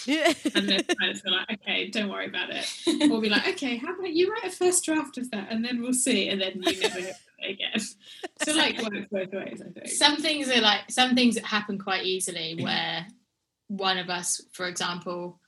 Yeah. 0.05 0.31
And 0.55 0.69
then 0.69 0.83
feel 0.85 1.33
like, 1.33 1.51
okay, 1.61 1.89
don't 1.89 2.09
worry 2.09 2.27
about 2.27 2.49
it. 2.51 2.65
We'll 3.09 3.19
be 3.19 3.27
like, 3.29 3.45
okay, 3.49 3.75
how 3.75 3.93
about 3.93 4.13
you 4.13 4.31
write 4.31 4.45
a 4.45 4.49
first 4.55 4.85
draft 4.85 5.17
of 5.17 5.29
that 5.31 5.51
and 5.51 5.65
then 5.65 5.81
we'll 5.81 5.91
see. 5.93 6.29
And 6.29 6.39
then 6.39 6.61
you 6.61 6.79
never 6.79 6.99
hear 7.01 7.03
from 7.03 7.03
it 7.03 7.15
again. 7.43 7.79
So 8.43 8.53
like 8.53 8.77
works 8.81 9.07
both 9.11 9.31
ways, 9.33 9.61
I 9.65 9.69
think. 9.71 9.87
some 9.87 10.17
things 10.17 10.49
are 10.49 10.61
like 10.61 10.89
some 10.89 11.15
things 11.15 11.35
that 11.35 11.45
happen 11.45 11.77
quite 11.77 12.03
easily 12.05 12.57
where 12.61 13.07
one 13.67 13.97
of 13.97 14.09
us 14.09 14.41
for 14.53 14.67
example 14.67 15.39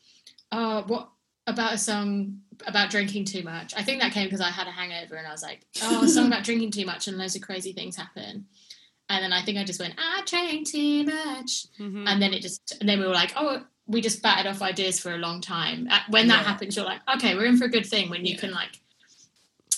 oh 0.52 0.84
what 0.88 1.10
about 1.48 1.74
a 1.74 1.78
song 1.78 2.40
about 2.68 2.90
drinking 2.90 3.24
too 3.24 3.44
much 3.44 3.74
i 3.78 3.82
think 3.84 4.02
that 4.02 4.12
came 4.12 4.26
because 4.26 4.42
i 4.42 4.50
had 4.50 4.68
a 4.68 4.72
hangover 4.72 5.16
and 5.16 5.26
i 5.26 5.32
was 5.32 5.42
like 5.42 5.62
oh 5.84 6.04
a 6.04 6.08
song 6.08 6.28
about 6.28 6.44
drinking 6.44 6.70
too 6.70 6.86
much 6.86 7.08
and 7.08 7.18
loads 7.18 7.36
of 7.38 7.42
crazy 7.42 7.72
things 7.72 7.96
happen 7.96 8.46
and 9.10 9.24
then 9.24 9.32
i 9.32 9.42
think 9.42 9.58
i 9.58 9.64
just 9.64 9.80
went 9.80 9.94
i 9.98 10.22
drank 10.26 10.68
too 10.68 11.06
much 11.06 11.68
Mhm. 11.80 12.04
and 12.08 12.22
then 12.22 12.34
it 12.34 12.42
just 12.42 12.76
and 12.82 12.90
then 12.90 13.00
we 13.00 13.06
were 13.06 13.14
like 13.14 13.32
oh 13.38 13.64
we 13.88 14.02
just 14.02 14.22
batted 14.22 14.48
off 14.48 14.62
ideas 14.62 15.00
for 15.00 15.14
a 15.14 15.18
long 15.18 15.40
time 15.40 15.88
Uh, 15.90 16.00
when 16.10 16.28
that 16.28 16.42
Yeah. 16.42 16.48
happens 16.52 16.76
you're 16.76 16.84
like 16.86 17.00
okay 17.16 17.36
we're 17.36 17.46
in 17.46 17.56
for 17.58 17.66
a 17.66 17.70
good 17.70 17.86
thing 17.86 18.10
when 18.10 18.26
you 18.26 18.34
Yeah. 18.34 18.40
can 18.42 18.52
like 18.52 18.80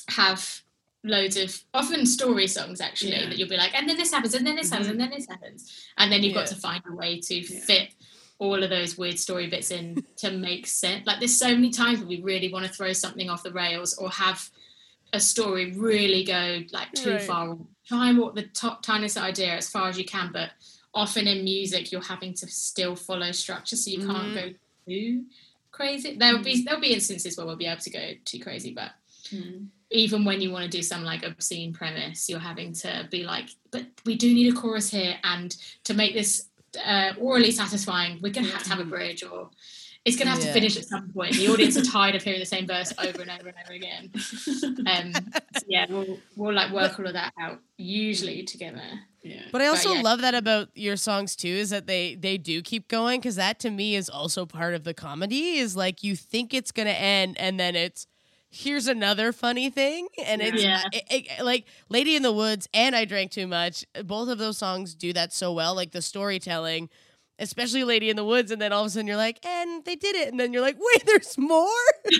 have 0.10 0.62
loads 1.04 1.36
of 1.38 1.64
often 1.74 2.06
story 2.06 2.48
songs 2.48 2.80
actually 2.80 3.12
Yeah. 3.14 3.26
that 3.30 3.38
you'll 3.38 3.50
be 3.50 3.58
like 3.58 3.74
and 3.76 3.90
then 3.90 3.98
this 3.98 4.12
happens 4.12 4.34
and 4.36 4.46
then 4.46 4.56
this 4.56 4.70
happens 4.70 4.88
Mhm. 4.88 4.92
and 4.92 5.00
then 5.02 5.10
this 5.10 5.28
happens 5.28 5.72
and 5.98 6.12
then 6.12 6.22
you've 6.24 6.36
got 6.36 6.48
to 6.48 6.56
find 6.56 6.84
a 6.88 6.94
way 6.94 7.20
to 7.20 7.36
Yeah. 7.36 7.60
fit 7.66 7.94
all 8.38 8.62
of 8.64 8.70
those 8.70 8.98
weird 8.98 9.18
story 9.20 9.48
bits 9.48 9.72
in 9.72 10.04
to 10.18 10.32
make 10.32 10.68
sense 10.68 11.06
like 11.08 11.20
there's 11.20 11.36
so 11.36 11.50
many 11.56 11.72
times 11.72 12.00
where 12.00 12.08
we 12.08 12.22
really 12.22 12.52
want 12.54 12.66
to 12.68 12.72
throw 12.72 12.94
something 12.94 13.30
off 13.32 13.42
the 13.44 13.52
rails 13.52 13.96
or 13.98 14.10
have 14.12 14.50
a 15.14 15.20
story 15.20 15.72
really 15.74 16.24
go 16.24 16.64
like 16.72 16.92
too 16.94 17.12
Right. 17.14 17.22
far 17.22 17.58
try 17.88 18.10
and 18.10 18.20
walk 18.20 18.36
the 18.36 18.44
top 18.44 18.84
tiniest 18.84 19.18
idea 19.18 19.56
as 19.58 19.70
far 19.70 19.90
as 19.90 19.98
you 19.98 20.06
can 20.06 20.32
but 20.32 20.52
often 20.94 21.28
in 21.28 21.44
music 21.44 21.92
you're 21.92 22.02
having 22.02 22.34
to 22.36 22.48
still 22.48 22.96
follow 22.96 23.32
structure 23.32 23.76
so 23.76 23.90
you 23.90 24.00
can't 24.06 24.30
Mhm. 24.30 24.34
go 24.36 24.54
too 24.88 25.26
crazy 25.72 26.16
there 26.16 26.34
will 26.34 26.42
Mm. 26.42 26.44
be 26.44 26.64
there'll 26.64 26.80
be 26.82 26.94
instances 26.94 27.38
where 27.38 27.46
we'll 27.48 27.56
be 27.56 27.66
able 27.66 27.82
to 27.82 27.90
go 27.90 28.14
too 28.24 28.40
crazy 28.40 28.72
but 28.72 28.92
Mm. 29.32 29.68
Even 29.94 30.24
when 30.24 30.40
you 30.42 30.52
want 30.52 30.64
to 30.64 30.70
do 30.78 30.82
some 30.82 31.04
like 31.04 31.24
obscene 31.24 31.74
premise 31.74 32.30
you're 32.30 32.40
having 32.40 32.74
to 32.74 33.08
be 33.12 33.24
like 33.24 33.50
but 33.72 33.86
we 34.06 34.16
do 34.16 34.34
need 34.34 34.52
a 34.54 34.56
chorus 34.56 34.90
here 34.90 35.16
and 35.24 35.56
to 35.84 35.94
make 35.94 36.14
this 36.14 36.48
uh, 36.78 37.12
aurally 37.20 37.52
satisfying 37.52 38.20
we're 38.22 38.32
going 38.32 38.46
to 38.46 38.52
have 38.54 38.64
to 38.64 38.70
have 38.70 38.80
a 38.80 38.86
bridge 38.86 39.24
or 39.24 39.50
it's 40.06 40.16
going 40.16 40.26
to 40.26 40.32
have 40.32 40.40
Yeah. 40.40 40.48
to 40.48 40.54
finish 40.54 40.78
at 40.78 40.86
some 40.86 41.10
point 41.12 41.34
the 41.36 41.48
audience 41.50 41.76
are 41.78 41.84
tired 41.84 42.16
of 42.16 42.24
hearing 42.24 42.40
the 42.40 42.46
same 42.46 42.66
verse 42.66 42.94
over 42.98 43.22
and 43.22 43.30
over 43.30 43.50
and 43.50 43.58
over 43.64 43.74
again 43.74 44.12
um 44.88 45.12
so 45.58 45.66
yeah 45.68 45.86
we'll, 45.90 46.18
we'll 46.38 46.54
like 46.54 46.72
work 46.72 46.98
all 46.98 47.06
of 47.08 47.14
that 47.14 47.34
out 47.40 47.60
usually 47.78 48.44
together 48.44 48.82
Yeah. 49.24 49.44
But 49.52 49.62
I 49.62 49.68
also 49.68 49.92
yeah. 49.94 50.02
love 50.02 50.22
that 50.22 50.34
about 50.34 50.70
your 50.74 50.96
songs 50.96 51.36
too 51.36 51.56
is 51.64 51.70
that 51.70 51.86
they 51.86 52.16
they 52.16 52.38
do 52.40 52.62
keep 52.62 52.88
going 52.88 53.20
because 53.20 53.36
that 53.36 53.60
to 53.60 53.70
me 53.70 53.96
is 53.96 54.10
also 54.10 54.46
part 54.46 54.74
of 54.74 54.84
the 54.84 54.94
comedy 54.96 55.58
is 55.60 55.76
like 55.76 56.02
you 56.04 56.16
think 56.16 56.54
it's 56.54 56.72
gonna 56.72 56.90
end 56.90 57.38
and 57.38 57.60
then 57.60 57.76
it's 57.76 58.08
here's 58.52 58.88
another 58.88 59.32
funny 59.32 59.70
thing. 59.70 60.08
And 60.26 60.42
it's 60.42 60.62
Yeah. 60.62 60.84
it- 60.92 61.06
it- 61.10 61.44
like 61.44 61.66
Lady 61.90 62.16
in 62.16 62.22
the 62.22 62.32
Woods 62.34 62.68
and 62.74 62.96
I 62.96 63.06
Drank 63.06 63.32
Too 63.32 63.48
Much 63.48 63.86
both 64.04 64.28
of 64.30 64.38
those 64.38 64.58
songs 64.58 64.94
do 64.94 65.14
that 65.14 65.34
so 65.34 65.54
well 65.54 65.74
like 65.74 65.92
the 65.92 66.02
storytelling 66.02 66.90
especially 67.40 67.84
Lady 67.84 68.12
in 68.12 68.16
the 68.16 68.24
Woods. 68.24 68.52
And 68.52 68.62
then 68.62 68.72
all 68.72 68.82
of 68.82 68.88
a 68.88 68.90
sudden 68.92 69.08
you're 69.08 69.16
like 69.18 69.44
and 69.44 69.84
they 69.86 69.96
did 69.96 70.16
it. 70.16 70.28
And 70.28 70.40
then 70.40 70.54
you're 70.54 70.62
like 70.62 70.78
wait 70.78 71.04
there's 71.08 71.38
more? 71.38 71.68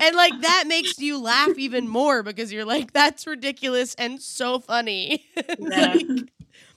And 0.00 0.14
like 0.16 0.40
that 0.42 0.64
makes 0.66 0.98
you 0.98 1.18
laugh 1.20 1.56
even 1.58 1.88
more 1.88 2.22
because 2.22 2.52
you're 2.52 2.64
like 2.64 2.92
that's 2.92 3.26
ridiculous 3.26 3.94
and 3.96 4.20
so 4.22 4.58
funny. 4.60 5.24
Yeah. 5.58 5.94
like, 5.94 6.06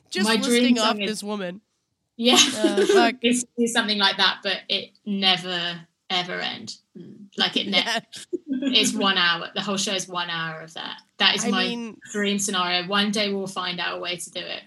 just 0.09 0.27
My 0.27 0.35
listing 0.35 0.79
off 0.79 0.97
is- 0.99 1.09
this 1.09 1.23
woman. 1.23 1.61
Yeah. 2.17 2.37
Uh, 2.55 3.11
it's, 3.21 3.45
it's 3.57 3.73
something 3.73 3.97
like 3.97 4.17
that 4.17 4.39
but 4.43 4.57
it 4.69 4.91
never 5.05 5.81
ever 6.11 6.33
end 6.39 6.75
Mm. 6.97 7.27
like 7.37 7.55
it 7.55 7.67
never 7.67 7.87
yeah, 7.87 8.01
it's 8.81 8.93
one 8.93 9.17
hour. 9.17 9.47
The 9.55 9.61
whole 9.61 9.77
show 9.77 9.93
is 9.93 10.09
one 10.09 10.29
hour 10.29 10.59
of 10.59 10.73
that. 10.73 10.97
That 11.19 11.35
is 11.37 11.45
i 11.45 11.49
my 11.49 11.63
mean 11.67 11.97
dream 12.11 12.37
scenario. 12.37 12.85
One 12.87 13.11
day 13.11 13.31
we'll 13.33 13.47
find 13.47 13.79
out 13.79 13.97
a 13.97 13.99
way 14.01 14.17
to 14.17 14.29
do 14.29 14.41
it. 14.41 14.63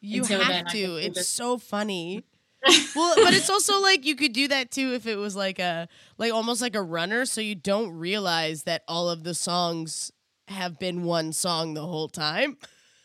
you 0.00 0.22
until 0.22 0.40
have 0.40 0.48
then, 0.48 0.66
to 0.72 0.96
it's 0.96 1.18
just- 1.18 1.34
so 1.34 1.58
funny 1.58 2.24
well 2.96 3.14
but 3.16 3.34
it's 3.34 3.50
also 3.50 3.80
like 3.80 4.04
you 4.06 4.16
could 4.16 4.32
do 4.32 4.48
that 4.48 4.70
too 4.70 4.92
if 4.94 5.06
it 5.06 5.16
was 5.16 5.36
like 5.36 5.58
a 5.58 5.86
like 6.18 6.32
almost 6.32 6.60
like 6.62 6.74
a 6.74 6.82
runner 6.82 7.24
so 7.26 7.40
you 7.40 7.54
don't 7.54 7.90
realize 7.92 8.62
that 8.64 8.82
all 8.88 9.08
of 9.10 9.22
the 9.22 9.34
songs 9.34 10.10
have 10.48 10.78
been 10.78 11.04
one 11.04 11.32
song 11.32 11.74
the 11.74 11.86
whole 11.86 12.08
time 12.08 12.56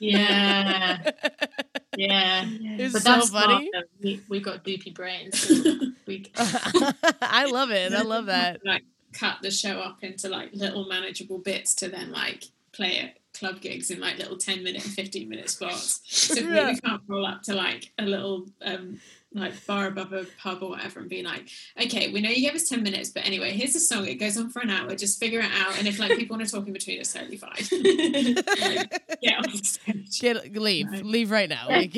Yeah, 0.02 0.98
yeah. 1.96 2.44
it's 2.48 2.94
But 2.94 3.02
so 3.04 3.12
that's 3.12 3.30
funny 3.30 3.70
though. 3.72 3.82
We 4.02 4.22
we've 4.30 4.44
got 4.44 4.64
doopy 4.66 4.94
brains. 4.96 5.40
so 5.40 5.54
we, 6.08 6.26
i 7.22 7.46
love 7.46 7.70
it 7.70 7.94
i 7.94 8.02
love 8.02 8.26
that 8.26 8.60
like 8.66 8.84
cut 9.14 9.38
the 9.44 9.52
show 9.52 9.80
up 9.80 10.04
into 10.04 10.28
like 10.28 10.50
little 10.54 10.88
manageable 10.88 11.38
bits 11.38 11.76
to 11.76 11.88
then 11.90 12.12
like 12.12 12.46
play 12.72 12.98
at 12.98 13.18
club 13.38 13.62
gigs 13.62 13.92
in 13.92 14.00
like 14.00 14.18
little 14.18 14.38
10 14.38 14.64
minute 14.64 14.84
and 14.84 14.94
15 14.94 15.30
minute 15.30 15.50
spots 15.52 16.02
so 16.06 16.34
Yeah. 16.42 16.72
we 16.72 16.80
can't 16.80 17.02
roll 17.08 17.26
up 17.28 17.44
to 17.44 17.54
like 17.54 17.92
a 18.00 18.04
little 18.06 18.48
um 18.64 19.00
like 19.34 19.66
bar 19.66 19.88
above 19.88 20.12
a 20.12 20.26
pub 20.42 20.62
or 20.62 20.72
whatever 20.72 21.00
and 21.00 21.08
be 21.10 21.24
like 21.24 21.48
okay 21.82 22.12
we 22.12 22.20
know 22.20 22.30
you 22.30 22.42
gave 22.42 22.54
us 22.56 22.68
10 22.68 22.84
minutes 22.84 23.10
but 23.12 23.26
anyway 23.26 23.52
here's 23.52 23.74
a 23.76 23.80
song 23.80 24.06
it 24.06 24.16
goes 24.16 24.38
on 24.38 24.50
for 24.50 24.60
an 24.62 24.70
hour 24.70 24.94
just 24.94 25.20
figure 25.20 25.40
it 25.40 25.50
out 25.58 25.78
and 25.80 25.88
if 25.88 26.00
like 26.00 26.12
people 26.18 26.36
want 26.36 26.46
to 26.46 26.54
talk 26.54 26.68
in 26.68 26.74
between 26.74 27.00
it's 27.00 27.14
totally 27.14 27.38
fine 27.38 27.52
like, 27.72 29.22
get 29.22 29.38
off 29.40 29.52
the 29.52 29.62
stage 29.64 30.20
Get 30.20 30.54
leave, 30.56 30.88
Right. 30.92 31.06
leave 31.06 31.32
right 31.32 31.48
now. 31.50 31.68
Like, 31.70 31.94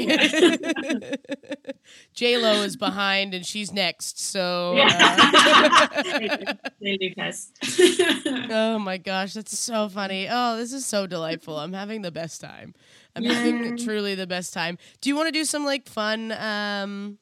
J 2.14 2.38
Lo 2.38 2.62
is 2.62 2.76
behind 2.78 3.34
and 3.34 3.46
she's 3.46 3.72
next. 3.74 4.20
So, 4.20 4.78
uh, 4.82 6.54
They 6.80 6.98
do 6.98 7.14
best. 7.16 7.58
oh 8.52 8.78
my 8.80 8.98
gosh, 8.98 9.34
that's 9.34 9.58
so 9.58 9.90
funny. 9.90 10.28
Oh, 10.30 10.58
this 10.58 10.74
is 10.74 10.86
so 10.86 11.08
delightful. 11.08 11.58
I'm 11.58 11.74
having 11.74 12.02
the 12.02 12.12
best 12.12 12.40
time. 12.42 12.74
I'm 13.16 13.24
having 13.24 13.78
truly 13.78 14.16
the 14.16 14.28
best 14.28 14.54
time. 14.54 14.78
Do 15.02 15.10
you 15.10 15.16
want 15.16 15.28
to 15.28 15.32
do 15.32 15.46
some 15.46 15.66
like 15.66 15.88
fun, 15.88 16.32
um, 16.34 17.18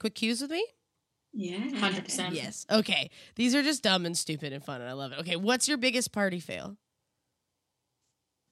quick 0.00 0.14
cues 0.16 0.40
with 0.40 0.50
me? 0.50 0.66
yeah 1.32 1.58
100%. 1.58 2.34
Yes. 2.34 2.66
Okay. 2.68 3.08
These 3.36 3.54
are 3.54 3.62
just 3.62 3.84
dumb 3.84 4.04
and 4.04 4.18
stupid 4.18 4.52
and 4.52 4.64
fun, 4.64 4.80
and 4.80 4.90
I 4.90 4.94
love 4.94 5.12
it. 5.12 5.20
Okay, 5.20 5.36
what's 5.36 5.68
your 5.68 5.76
biggest 5.78 6.10
party 6.10 6.40
fail? 6.40 6.76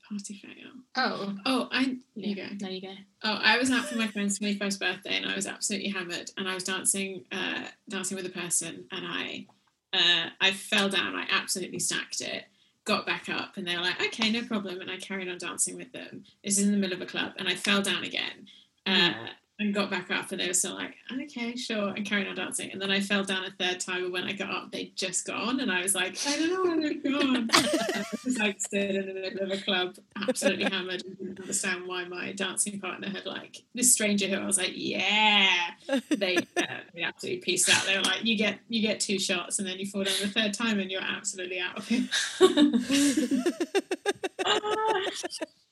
Party 0.09 0.35
fail. 0.35 0.73
Oh, 0.97 1.35
Oh, 1.45 1.69
I. 1.73 1.85
There 1.85 1.97
yeah. 2.15 2.29
you 2.29 2.37
go. 2.37 2.45
There 2.59 2.71
you 2.71 2.81
go. 2.81 2.95
Oh, 3.25 3.39
I 3.43 3.59
was 3.59 3.71
out 3.71 3.85
for 3.87 3.97
my 3.99 4.07
friend's 4.07 4.39
21st 4.39 4.79
birthday 4.81 5.17
and 5.17 5.27
I 5.27 5.35
was 5.35 5.47
absolutely 5.47 5.91
hammered 5.91 6.31
and 6.37 6.49
I 6.49 6.55
was 6.55 6.65
dancing 6.65 7.25
uh, 7.33 7.65
dancing 7.89 8.17
with 8.17 8.25
a 8.27 8.31
person 8.31 8.85
and 8.91 9.07
I 9.07 9.47
uh, 9.93 10.31
I 10.41 10.53
fell 10.53 10.89
down. 10.89 11.15
I 11.15 11.27
absolutely 11.31 11.79
stacked 11.81 12.21
it. 12.21 12.45
Got 12.85 13.05
back 13.07 13.29
up 13.29 13.57
and 13.59 13.67
they 13.67 13.77
were 13.77 13.83
like, 13.83 14.01
okay, 14.01 14.31
no 14.31 14.45
problem. 14.45 14.81
And 14.81 14.91
I 14.91 14.97
carried 14.97 15.29
on 15.29 15.37
dancing 15.39 15.77
with 15.77 15.93
them. 15.93 16.25
This 16.43 16.59
is 16.59 16.65
in 16.65 16.73
the 16.73 16.79
middle 16.79 16.97
of 16.97 17.03
a 17.03 17.07
club 17.07 17.33
and 17.39 17.47
I 17.49 17.55
fell 17.55 17.83
down 17.83 18.03
again 18.05 18.47
uh, 18.87 19.13
and 19.61 19.75
got 19.75 19.91
back 19.91 20.09
up 20.11 20.31
and 20.31 20.41
they 20.41 20.47
were 20.47 20.55
still 20.55 20.75
like, 20.75 20.95
okay, 21.25 21.57
sure, 21.57 21.89
and 21.89 22.07
carried 22.07 22.29
on 22.29 22.37
dancing. 22.37 22.71
And 22.71 22.81
then 22.81 22.93
I 22.93 23.01
fell 23.01 23.25
down 23.25 23.45
a 23.45 23.51
third 23.51 23.81
time 23.81 24.05
and 24.05 24.13
when 24.13 24.23
I 24.25 24.33
got 24.33 24.51
up, 24.51 24.71
they'd 24.71 24.97
just 24.97 25.27
gone 25.27 25.59
and 25.59 25.73
I 25.73 25.83
was 25.83 25.97
like, 25.97 26.17
I 26.27 26.37
don't 26.37 26.51
know 26.51 26.63
where 26.63 26.81
they've 26.81 27.03
gone. 27.03 27.51
I 27.53 28.05
was 28.25 28.39
like 28.39 28.61
stood 28.61 28.95
in 28.95 29.07
the 29.07 29.15
middle 29.15 29.43
of 29.43 29.51
a 29.59 29.61
club, 29.61 29.97
absolutely 30.29 30.65
hammered 30.65 31.05
and 31.05 31.19
didn't 31.19 31.41
understand 31.41 31.89
why 31.89 32.05
my 32.05 32.31
dancing 32.33 32.79
partner 32.79 33.09
had 33.09 33.27
like 33.27 33.65
this 33.75 33.93
stranger 33.93 34.29
who 34.29 34.37
I 34.37 34.47
was 34.47 34.59
like, 34.59 34.73
yeah. 34.75 35.71
They, 36.09 36.37
uh, 36.57 36.63
they 36.95 37.03
absolutely 37.03 37.41
pieced 37.41 37.69
out. 37.69 37.85
They 37.85 37.97
were 37.97 38.05
like, 38.05 38.25
you 38.25 38.37
get 38.37 38.61
you 38.69 38.81
get 38.81 39.01
two 39.01 39.19
shots 39.19 39.59
and 39.59 39.67
then 39.67 39.79
you 39.79 39.87
fall 39.87 40.05
down 40.05 40.15
the 40.21 40.29
third 40.29 40.55
time 40.55 40.79
and 40.79 40.89
you're 40.91 41.03
absolutely 41.03 41.59
out 41.59 41.79
of 41.79 41.89
here. 41.89 42.09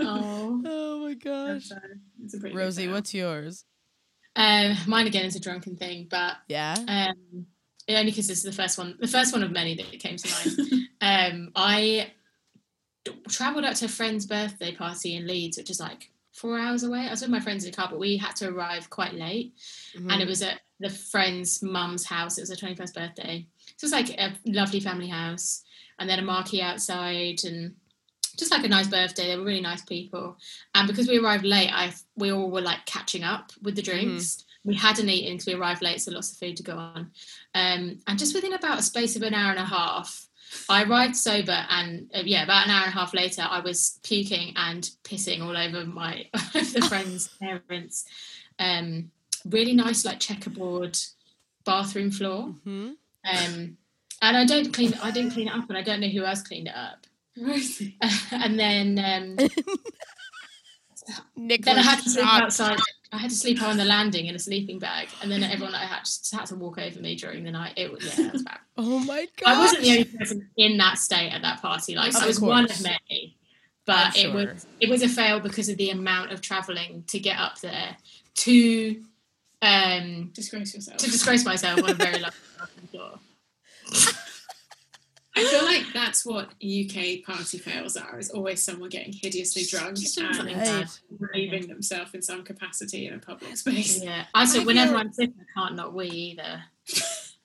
oh. 0.00 0.62
oh 0.66 1.00
my 1.06 1.14
gosh. 1.14 1.68
So 1.68 1.76
it's 2.24 2.34
a 2.34 2.38
pretty 2.38 2.54
big 2.54 2.58
Rosie, 2.62 2.88
what's 2.88 3.12
yours? 3.14 3.64
Um, 4.36 4.74
mine 4.86 5.06
again 5.06 5.26
is 5.26 5.36
a 5.36 5.40
drunken 5.40 5.76
thing, 5.76 6.06
but 6.10 6.36
Yeah. 6.48 6.74
um, 6.88 7.46
only 7.88 8.04
because 8.06 8.28
this 8.28 8.38
is 8.38 8.44
the 8.44 8.52
first 8.52 8.78
one, 8.78 8.96
the 9.00 9.08
first 9.08 9.32
one 9.32 9.42
of 9.42 9.50
many 9.50 9.74
that 9.74 9.90
came 10.00 10.16
to 10.16 10.28
mind. 10.30 10.70
um, 11.00 11.52
I 11.54 12.12
travelled 13.28 13.64
out 13.64 13.76
to 13.76 13.86
a 13.86 13.88
friend's 13.88 14.26
birthday 14.26 14.74
party 14.74 15.16
in 15.16 15.26
Leeds, 15.26 15.58
which 15.58 15.70
is 15.70 15.80
like 15.80 16.10
four 16.32 16.58
hours 16.58 16.82
away. 16.82 17.00
I 17.00 17.10
was 17.10 17.20
with 17.20 17.30
my 17.30 17.40
friends 17.40 17.64
in 17.64 17.70
a 17.70 17.76
car, 17.76 17.88
but 17.90 17.98
we 17.98 18.16
had 18.16 18.36
to 18.36 18.48
arrive 18.48 18.88
quite 18.90 19.14
late, 19.14 19.54
Mm-hmm. 19.96 20.10
and 20.10 20.22
it 20.22 20.28
was 20.28 20.40
at 20.42 20.60
the 20.80 20.88
friend's 20.88 21.62
mum's 21.62 22.06
house. 22.06 22.38
It 22.38 22.42
was 22.42 22.50
her 22.50 22.56
twenty 22.56 22.74
first 22.74 22.94
birthday, 22.94 23.46
so 23.76 23.84
it 23.84 23.90
was 23.90 23.92
like 23.92 24.10
a 24.18 24.34
lovely 24.46 24.80
family 24.80 25.08
house, 25.08 25.62
and 25.98 26.08
then 26.08 26.18
a 26.18 26.22
marquee 26.22 26.62
outside, 26.62 27.44
and 27.44 27.74
just 28.32 28.50
like 28.50 28.64
a 28.64 28.68
nice 28.68 28.88
birthday. 28.88 29.28
They 29.28 29.36
were 29.36 29.44
really 29.44 29.60
nice 29.60 29.82
people, 29.82 30.36
and 30.74 30.88
because 30.88 31.08
we 31.08 31.18
arrived 31.18 31.44
late, 31.44 31.70
I 31.72 31.92
we 32.16 32.32
all 32.32 32.50
were 32.50 32.60
like 32.60 32.84
catching 32.86 33.24
up 33.24 33.52
with 33.62 33.76
the 33.76 33.82
drinks. 33.82 34.44
We 34.64 34.76
hadn't 34.76 35.08
eaten 35.08 35.34
because 35.34 35.46
we 35.46 35.54
arrived 35.54 35.82
late, 35.82 36.00
so 36.00 36.12
lots 36.12 36.30
of 36.32 36.38
food 36.38 36.56
to 36.58 36.62
go 36.62 36.76
on. 36.76 37.10
Um, 37.54 37.98
and 38.06 38.18
just 38.18 38.34
within 38.34 38.52
about 38.52 38.78
a 38.78 38.82
space 38.82 39.16
of 39.16 39.22
an 39.22 39.34
hour 39.34 39.50
and 39.50 39.58
a 39.58 39.64
half, 39.64 40.28
I 40.68 40.84
arrived 40.84 41.16
sober, 41.16 41.66
and 41.68 42.08
uh, 42.14 42.22
yeah, 42.24 42.44
about 42.44 42.66
an 42.66 42.70
hour 42.70 42.84
and 42.84 42.94
a 42.94 42.98
half 42.98 43.12
later, 43.12 43.42
I 43.48 43.60
was 43.60 43.98
puking 44.04 44.52
and 44.56 44.88
pissing 45.02 45.42
all 45.42 45.56
over 45.56 45.84
my 45.84 46.26
the 46.52 46.86
friends' 46.88 47.28
parents. 47.40 48.04
Um, 48.58 49.10
really 49.44 49.74
nice, 49.74 50.04
like 50.04 50.20
checkerboard 50.20 50.96
bathroom 51.64 52.10
floor. 52.10 52.54
hmm 52.64 52.92
Um, 53.24 53.76
and 54.24 54.36
I 54.36 54.44
don't 54.44 54.72
clean. 54.72 54.94
I 55.02 55.10
didn't 55.10 55.32
clean 55.32 55.48
it 55.48 55.54
up, 55.54 55.68
and 55.68 55.76
I 55.76 55.82
don't 55.82 56.00
know 56.00 56.08
who 56.08 56.24
else 56.24 56.42
cleaned 56.42 56.68
it 56.68 56.76
up. 56.76 57.06
Rosie. 57.40 57.96
and 58.32 58.58
then 58.58 58.98
um, 58.98 59.48
Nick 61.36 61.64
then 61.64 61.78
I 61.78 61.82
had 61.82 62.02
to 62.02 62.10
sleep 62.10 62.24
shocked. 62.24 62.42
outside. 62.42 62.78
I 63.14 63.18
had 63.18 63.30
to 63.30 63.36
sleep 63.36 63.60
on 63.62 63.76
the 63.76 63.84
landing 63.84 64.26
in 64.26 64.34
a 64.34 64.38
sleeping 64.38 64.78
bag, 64.78 65.08
and 65.20 65.30
then 65.30 65.42
everyone 65.42 65.72
like, 65.72 65.86
had, 65.86 66.00
just 66.00 66.32
had 66.34 66.46
to 66.46 66.54
walk 66.54 66.78
over 66.78 66.98
me 67.00 67.14
during 67.14 67.44
the 67.44 67.50
night. 67.50 67.74
It 67.76 67.92
was 67.92 68.04
yeah, 68.04 68.24
that 68.24 68.32
was 68.32 68.42
bad. 68.42 68.58
Oh 68.78 69.00
my 69.00 69.28
god. 69.36 69.54
I 69.54 69.58
wasn't 69.58 69.82
the 69.82 69.90
only 69.90 70.04
person 70.04 70.48
in 70.56 70.78
that 70.78 70.96
state 70.96 71.30
at 71.30 71.42
that 71.42 71.60
party. 71.60 71.94
Like 71.94 72.14
Of 72.14 72.22
I 72.22 72.26
was 72.26 72.40
one 72.40 72.64
of 72.64 72.82
many, 72.82 73.36
but 73.84 74.16
I'm 74.16 74.30
it 74.30 74.32
was 74.32 74.66
it 74.80 74.88
was 74.88 75.02
a 75.02 75.08
fail 75.08 75.40
because 75.40 75.68
of 75.68 75.76
the 75.76 75.90
amount 75.90 76.32
of 76.32 76.40
traveling 76.40 77.04
to 77.08 77.18
get 77.18 77.38
up 77.38 77.60
there 77.60 77.96
to 78.36 79.02
um 79.60 80.30
Disgrace 80.32 80.74
yourself. 80.74 80.96
to 80.98 81.10
disgrace 81.10 81.44
myself 81.44 81.82
on 81.82 81.90
a 81.90 81.94
very 81.94 82.18
lovely 82.18 82.40
bathroom 82.58 82.86
floor. 82.88 83.18
I 85.34 85.44
feel 85.44 85.64
like 85.64 85.84
that's 85.94 86.26
what 86.26 86.50
UK 86.62 87.24
party 87.24 87.56
fails 87.58 87.96
are. 87.96 88.18
Is 88.18 88.30
always 88.30 88.62
someone 88.62 88.90
getting 88.90 89.12
hideously 89.14 89.64
drunk 89.64 89.96
Just 89.96 90.18
and 90.18 90.46
bad. 90.46 90.88
relieving 91.18 91.68
themselves 91.68 92.12
in 92.14 92.20
some 92.22 92.42
capacity 92.44 93.06
in 93.06 93.14
a 93.14 93.18
public 93.18 93.56
space. 93.56 94.02
Yeah, 94.02 94.24
I 94.34 94.44
said 94.44 94.62
I 94.62 94.64
whenever 94.66 94.92
feel- 94.92 94.98
I'm 95.00 95.12
sick, 95.12 95.30
I 95.40 95.60
can't 95.60 95.74
not 95.76 95.94
wee 95.94 96.08
either. 96.08 96.62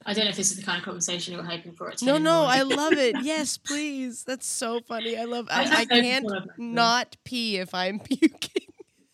I 0.05 0.13
don't 0.13 0.25
know 0.25 0.29
if 0.31 0.37
this 0.37 0.51
is 0.51 0.57
the 0.57 0.63
kind 0.63 0.77
of 0.79 0.85
conversation 0.85 1.33
you 1.33 1.39
were 1.39 1.45
hoping 1.45 1.73
for. 1.73 1.89
At 1.91 1.97
10 1.97 2.07
No, 2.07 2.15
in 2.15 2.23
no, 2.23 2.43
I 2.43 2.61
love 2.63 2.93
it. 2.93 3.15
Yes, 3.23 3.57
please. 3.57 4.23
That's 4.23 4.45
so 4.47 4.79
funny. 4.81 5.17
I 5.17 5.23
love. 5.25 5.47
I 5.49 5.63
I, 5.63 5.75
I 5.81 5.85
can't 5.85 6.25
all 6.25 6.35
over 6.35 6.45
my 6.57 6.65
not 6.65 7.17
pee 7.25 7.57
if 7.57 7.73
I'm 7.73 7.99
puking. 8.03 8.63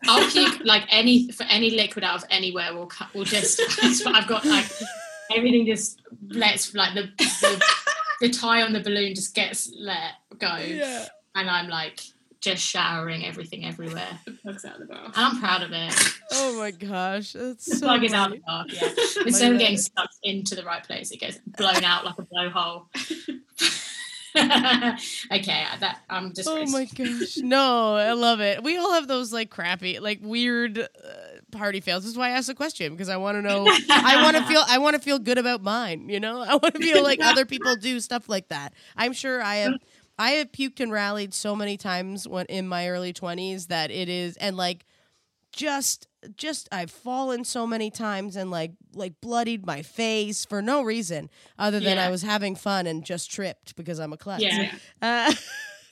I'll 0.06 0.30
puke 0.30 0.62
like 0.66 0.84
any 0.90 1.32
for 1.32 1.44
any 1.44 1.70
liquid 1.72 2.04
out 2.04 2.18
of 2.24 2.26
anywhere. 2.30 2.74
Will 2.76 2.88
cut. 2.88 3.14
Will 3.14 3.24
just. 3.24 3.60
I've 4.08 4.28
got 4.28 4.46
like 4.46 4.66
everything 5.36 5.66
just 5.66 6.02
lets 6.28 6.74
like 6.76 6.94
the 6.94 7.04
the, 7.18 7.66
the 8.22 8.30
tie 8.30 8.62
on 8.62 8.74
the 8.74 8.80
balloon 8.80 9.16
just 9.16 9.34
gets 9.36 9.72
let 9.78 10.14
go, 10.40 10.56
Yeah. 10.58 11.06
and 11.36 11.50
I'm 11.50 11.68
like 11.70 12.00
just 12.42 12.62
showering 12.62 13.26
everything 13.26 13.64
everywhere, 13.66 14.20
The 14.26 14.32
plug's 14.32 14.66
out 14.66 14.74
of 14.76 14.82
the 14.82 14.94
bath. 14.94 15.06
and 15.06 15.26
I'm 15.26 15.40
proud 15.40 15.64
of 15.64 15.72
it. 15.72 15.94
Oh 16.34 16.58
my 16.60 16.72
gosh, 16.72 17.32
that's 17.34 17.66
The 17.66 17.76
so. 17.78 17.86
plug 17.86 18.04
is 18.04 18.12
out 18.14 18.30
funny. 18.32 18.40
the 18.40 18.46
bath. 18.46 18.66
Yeah, 19.18 19.22
instead 19.26 19.54
of 19.54 19.60
getting 19.60 19.78
stuck 19.78 20.10
into 20.24 20.56
the 20.56 20.64
right 20.64 20.84
place, 20.84 21.12
it 21.12 21.20
gets 21.22 21.38
blown 21.58 21.84
out 21.86 22.04
like 22.06 22.16
a 22.18 22.24
blowhole. 22.24 22.88
okay, 24.36 25.66
that 25.80 26.00
I'm 26.10 26.34
just. 26.34 26.50
Oh 26.50 26.66
my 26.68 26.86
gosh. 26.86 27.38
No, 27.38 27.96
I 27.96 28.14
love 28.14 28.42
it. 28.42 28.64
We 28.64 28.78
all 28.78 28.94
have 28.94 29.08
those 29.08 29.32
like 29.32 29.50
crappy, 29.50 30.00
like 30.00 30.20
weird 30.22 30.80
uh, 30.80 30.88
party 31.54 31.80
fails. 31.80 32.04
This 32.04 32.12
is 32.12 32.18
why 32.18 32.28
I 32.28 32.32
asked 32.32 32.48
the 32.48 32.56
question 32.56 32.94
because 32.94 33.10
I 33.10 33.18
want 33.18 33.38
to 33.38 33.42
know. 33.42 33.66
I 33.90 34.22
want 34.24 34.36
to 34.38 34.44
feel. 34.44 34.64
I 34.68 34.78
want 34.80 34.96
to 34.96 35.02
feel 35.02 35.20
good 35.20 35.38
about 35.38 35.62
mine. 35.64 36.10
You 36.10 36.20
know, 36.20 36.42
I 36.42 36.56
want 36.56 36.76
to 36.76 36.80
feel 36.82 37.04
like 37.04 37.20
other 37.22 37.46
people 37.46 37.76
do 37.76 38.00
stuff 38.00 38.28
like 38.28 38.50
that. 38.50 38.74
I'm 38.98 39.14
sure 39.14 39.42
I 39.42 39.56
have. 39.58 39.74
I 40.20 40.32
have 40.32 40.52
puked 40.52 40.80
and 40.80 40.92
rallied 40.92 41.34
so 41.34 41.56
many 41.56 41.76
times 41.78 42.28
when 42.28 42.46
in 42.46 42.68
my 42.68 42.88
early 42.90 43.14
20s 43.14 43.68
that 43.68 43.90
it 43.90 44.10
is, 44.10 44.38
and 44.38 44.56
like 44.58 44.86
just 45.52 46.08
just 46.38 46.70
I've 46.72 46.92
fallen 46.92 47.44
so 47.44 47.66
many 47.68 47.92
times 47.92 48.36
and 48.36 48.50
like 48.52 48.72
like 48.94 49.14
bloodied 49.22 49.66
my 49.66 49.82
face 49.82 50.46
for 50.46 50.62
no 50.62 50.82
reason 50.84 51.30
other 51.60 51.80
than 51.80 51.98
Yeah. 51.98 52.06
I 52.08 52.10
was 52.10 52.22
having 52.22 52.56
fun 52.56 52.88
and 52.88 53.04
just 53.04 53.30
tripped 53.32 53.76
because 53.76 54.00
I'm 54.00 54.14
a 54.14 54.18
klutz. 54.18 54.44
Yeah. 54.44 54.72
Uh, 55.02 55.34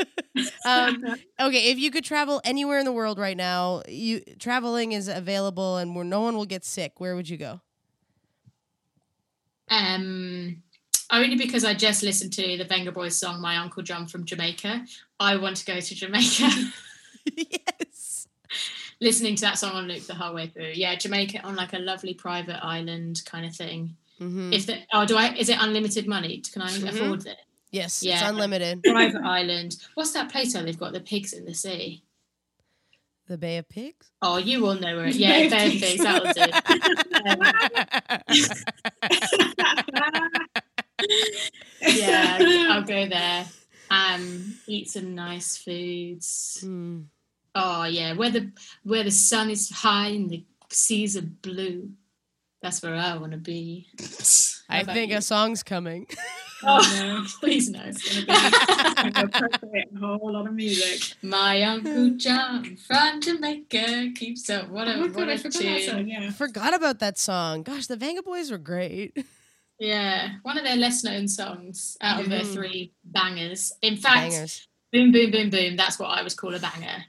um, 0.66 1.04
okay, 1.40 1.72
if 1.72 1.78
you 1.80 1.92
could 1.92 2.04
travel 2.04 2.42
anywhere 2.44 2.80
in 2.80 2.86
the 2.86 2.92
world 2.92 3.20
right 3.20 3.38
now, 3.38 3.82
you 3.88 4.22
traveling 4.40 4.92
is 4.92 5.08
available 5.08 5.78
and 5.78 5.96
where 5.96 6.06
no 6.06 6.22
one 6.22 6.36
will 6.36 6.46
get 6.46 6.64
sick. 6.66 6.94
Where 7.00 7.16
would 7.16 7.30
you 7.30 7.38
go? 7.38 7.62
Um, 9.70 10.64
only 11.12 11.36
because 11.36 11.64
I 11.64 11.74
just 11.74 12.04
listened 12.04 12.34
to 12.34 12.58
the 12.58 12.66
Vengaboys 12.66 13.14
song 13.14 13.42
"My 13.42 13.58
Uncle 13.58 13.84
John 13.84 14.08
from 14.08 14.26
Jamaica." 14.26 14.86
I 15.20 15.38
want 15.38 15.58
to 15.58 15.66
go 15.66 15.80
to 15.80 15.96
Jamaica. 15.96 16.50
yes. 17.38 18.28
Listening 19.00 19.36
to 19.36 19.42
that 19.42 19.58
song 19.58 19.72
on 19.74 19.88
loop 19.88 20.04
the 20.04 20.16
whole 20.16 20.34
way 20.34 20.48
through. 20.48 20.72
Yeah, 20.74 20.96
Jamaica 20.96 21.42
on 21.44 21.56
like 21.56 21.74
a 21.74 21.80
lovely 21.80 22.14
private 22.14 22.64
island 22.64 23.22
kind 23.26 23.46
of 23.46 23.56
thing. 23.56 23.96
hmm 24.20 24.54
If 24.54 24.66
the 24.66 24.80
oh, 24.94 25.06
do 25.06 25.16
I? 25.18 25.34
Is 25.36 25.50
it 25.50 25.58
unlimited 25.60 26.08
money? 26.08 26.42
Can 26.52 26.62
I 26.62 26.70
Mhm. 26.72 26.90
afford 26.90 27.26
it? 27.26 27.38
Yes, 27.72 28.04
it's 28.04 28.22
unlimited. 28.22 28.84
Private 28.84 29.24
island. 29.24 29.78
What's 29.96 30.12
that 30.12 30.32
place 30.32 30.54
where 30.54 30.64
they've 30.64 30.78
got 30.78 30.92
the 30.94 31.00
pigs 31.00 31.34
in 31.34 31.46
the 31.46 31.54
sea? 31.54 32.04
The 33.28 33.38
Bay 33.38 33.58
of 33.58 33.70
Pigs. 33.70 34.12
Oh, 34.22 34.38
you 34.38 34.66
all 34.68 34.76
know 34.76 34.98
where 34.98 35.06
it. 35.06 35.16
Yeah, 35.22 35.30
Bay 35.30 35.46
of 35.46 35.52
Bay 35.52 35.66
of 35.68 35.72
Pigs. 35.72 35.86
Pigs. 35.86 36.04
That 36.04 36.24
was 36.24 36.36
it. 41.82 41.98
yeah, 41.98 42.38
I'll 42.72 42.82
go 42.84 43.08
there. 43.08 43.46
Um, 43.90 44.56
eat 44.68 44.90
some 44.90 45.16
nice 45.16 45.56
foods. 45.58 46.60
Hmm. 46.62 47.02
Oh 47.56 47.84
yeah, 47.84 48.14
where 48.14 48.30
the 48.32 48.52
where 48.84 49.04
the 49.04 49.12
sun 49.12 49.50
is 49.50 49.70
high 49.70 50.08
and 50.08 50.30
the 50.30 50.46
seas 50.70 51.18
are 51.18 51.22
blue. 51.22 51.90
That's 52.62 52.82
where 52.84 52.96
I 52.96 53.18
want 53.18 53.32
to 53.32 53.38
be. 53.38 53.88
I 54.70 54.84
think 54.84 55.12
you? 55.12 55.18
a 55.18 55.22
song's 55.22 55.64
coming. 55.64 56.08
Oh 56.64 56.78
no. 57.00 57.26
Please 57.40 57.70
no. 57.70 57.82
It's 57.86 58.24
gonna 58.24 59.32
be 59.32 59.80
a 59.96 60.00
whole 60.00 60.32
lot 60.32 60.46
of 60.46 60.54
music. 60.54 61.18
My 61.24 61.64
uncle 61.64 62.12
John 62.12 62.76
from 62.76 63.20
Jamaica 63.20 64.12
keeps 64.16 64.48
up. 64.50 64.70
What 64.70 64.88
a 64.88 64.94
Oh 64.94 65.02
what 65.02 65.14
god, 65.14 65.30
I 65.30 65.34
a 65.34 65.38
forgot 65.40 65.64
that 65.64 65.82
song, 65.82 66.08
yeah. 66.08 66.28
I 66.28 66.30
forgot 66.30 66.76
about 66.76 67.00
that 67.00 67.18
song. 67.18 67.64
Gosh, 67.64 67.88
the 67.88 67.98
Vengaboys 67.98 68.52
were 68.52 68.58
great. 68.58 69.26
Yeah, 69.80 70.34
one 70.44 70.60
of 70.60 70.64
their 70.64 70.76
less 70.76 71.04
known 71.04 71.28
songs 71.28 71.98
out 72.02 72.20
of 72.22 72.30
their 72.30 72.42
mm-hmm. 72.42 72.54
three 72.54 72.94
bangers. 73.04 73.74
In 73.82 73.98
fact, 73.98 74.30
Bangers. 74.30 74.68
boom 74.92 75.12
boom 75.12 75.32
boom 75.32 75.50
boom. 75.50 75.76
That's 75.76 75.98
what 75.98 76.10
I 76.10 76.22
would 76.22 76.38
call 76.38 76.54
a 76.54 76.60
banger. 76.60 77.06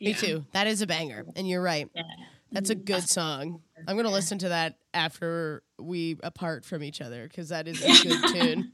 Me 0.00 0.10
Yeah. 0.10 0.16
too. 0.16 0.44
That 0.50 0.66
is 0.66 0.82
a 0.82 0.88
banger, 0.88 1.24
and 1.36 1.48
you're 1.48 1.62
right. 1.62 1.88
Yeah. 1.94 2.02
That's 2.50 2.70
a 2.70 2.74
mm-hmm. 2.74 2.82
good 2.82 3.08
song. 3.08 3.62
I'm 3.86 3.96
gonna 3.96 4.10
listen 4.10 4.38
to 4.38 4.48
that 4.50 4.78
after 4.94 5.62
we 5.78 6.18
apart 6.22 6.64
from 6.64 6.82
each 6.82 7.00
other 7.00 7.24
because 7.28 7.50
that 7.50 7.68
is 7.68 7.82
a 7.82 8.02
good 8.08 8.32
tune. 8.32 8.72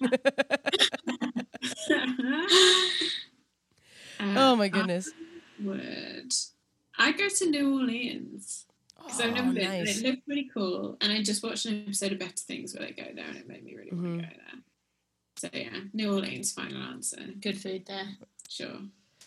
Uh, 4.20 4.34
oh 4.36 4.56
my 4.56 4.68
goodness. 4.68 5.10
Would 5.60 6.32
I 6.98 7.12
go 7.12 7.28
to 7.28 7.50
New 7.50 7.80
Orleans? 7.80 8.66
Because 8.96 9.20
I've 9.20 9.34
never 9.34 9.48
Oh, 9.48 9.52
been. 9.52 9.64
nice. 9.64 9.98
It 10.00 10.06
looked 10.06 10.26
pretty 10.26 10.48
cool, 10.54 10.96
and 11.00 11.12
I 11.12 11.22
just 11.22 11.42
watched 11.42 11.66
an 11.66 11.82
episode 11.86 12.12
of 12.12 12.18
Better 12.20 12.32
Things 12.36 12.74
where 12.74 12.86
they 12.86 12.92
go 12.92 13.08
there, 13.14 13.24
and 13.26 13.36
it 13.36 13.48
made 13.48 13.64
me 13.64 13.74
really 13.74 13.90
Mhm. 13.90 14.02
want 14.02 14.22
to 14.22 14.26
go 14.28 14.34
there. 14.36 14.62
So 15.36 15.48
yeah, 15.52 15.80
New 15.92 16.12
Orleans, 16.14 16.52
final 16.52 16.80
answer. 16.82 17.20
Good 17.40 17.58
food 17.60 17.86
there. 17.86 18.16
Sure. 18.48 18.78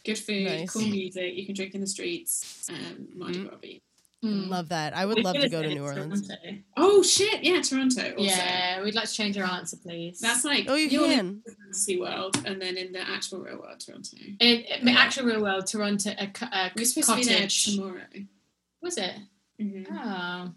Good 0.06 0.18
food, 0.20 0.46
Nice. 0.46 0.72
cool 0.72 0.88
music. 0.88 1.36
You 1.36 1.46
can 1.46 1.56
drink 1.56 1.74
in 1.76 1.82
the 1.82 1.88
streets. 1.88 2.70
Um, 2.70 3.08
Mardi 3.16 3.40
Mhm. 3.40 3.50
Gras. 3.50 3.80
Mm. 4.26 4.50
Love 4.50 4.70
that. 4.70 4.96
I 4.96 5.06
would 5.06 5.18
We're 5.18 5.24
love 5.24 5.36
to 5.36 5.50
go 5.50 5.62
to 5.62 5.68
New 5.70 5.84
Orleans. 5.84 6.28
Toronto. 6.28 6.58
Oh 6.78 7.04
shit! 7.04 7.44
Yeah, 7.44 7.62
Toronto. 7.62 8.02
Also. 8.12 8.24
Yeah, 8.24 8.82
we'd 8.84 8.96
like 8.96 9.06
to 9.08 9.14
change 9.14 9.38
our 9.38 9.46
answer, 9.46 9.78
please. 9.78 10.20
That's 10.20 10.44
like 10.44 10.66
Oh, 10.68 10.76
you 10.76 10.90
New 10.90 11.02
Orleans 11.02 11.44
can. 11.44 11.54
is 11.54 11.56
Fantasy 11.60 12.00
World, 12.00 12.38
and 12.46 12.62
then 12.62 12.78
in 12.78 12.92
the 12.92 13.02
actual 13.08 13.40
real 13.42 13.60
world, 13.60 13.80
Toronto. 13.80 14.18
in, 14.18 14.38
in 14.40 14.86
the 14.86 14.92
actual 14.92 15.26
real 15.26 15.42
world. 15.42 15.68
Toronto, 15.68 16.10
a, 16.18 16.32
a 16.52 16.72
We're 16.76 16.86
supposed 16.86 17.10
to 17.10 17.16
be 17.18 17.24
there 17.26 17.36
cottage. 17.38 17.76
tomorrow. 17.76 18.02
Was 18.82 18.98
it? 18.98 19.16
Mhm. 19.62 19.88
Oh, 19.92 20.52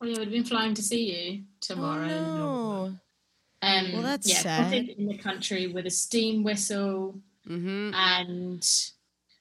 well, 0.00 0.10
yeah, 0.10 0.18
we'd 0.18 0.30
been 0.30 0.44
flying 0.44 0.74
to 0.74 0.82
see 0.82 1.12
you 1.32 1.42
tomorrow. 1.60 2.08
Oh, 2.10 2.86
no. 2.86 3.68
Um, 3.68 3.92
Well, 3.92 4.02
that's 4.02 4.28
yeah, 4.28 4.38
sad. 4.40 4.64
cottage 4.64 4.88
in 4.98 5.06
the 5.06 5.18
country 5.18 5.68
with 5.68 5.86
a 5.86 5.90
steam 5.90 6.42
whistle 6.42 7.20
Mm-hmm. 7.48 7.92
and 7.94 8.64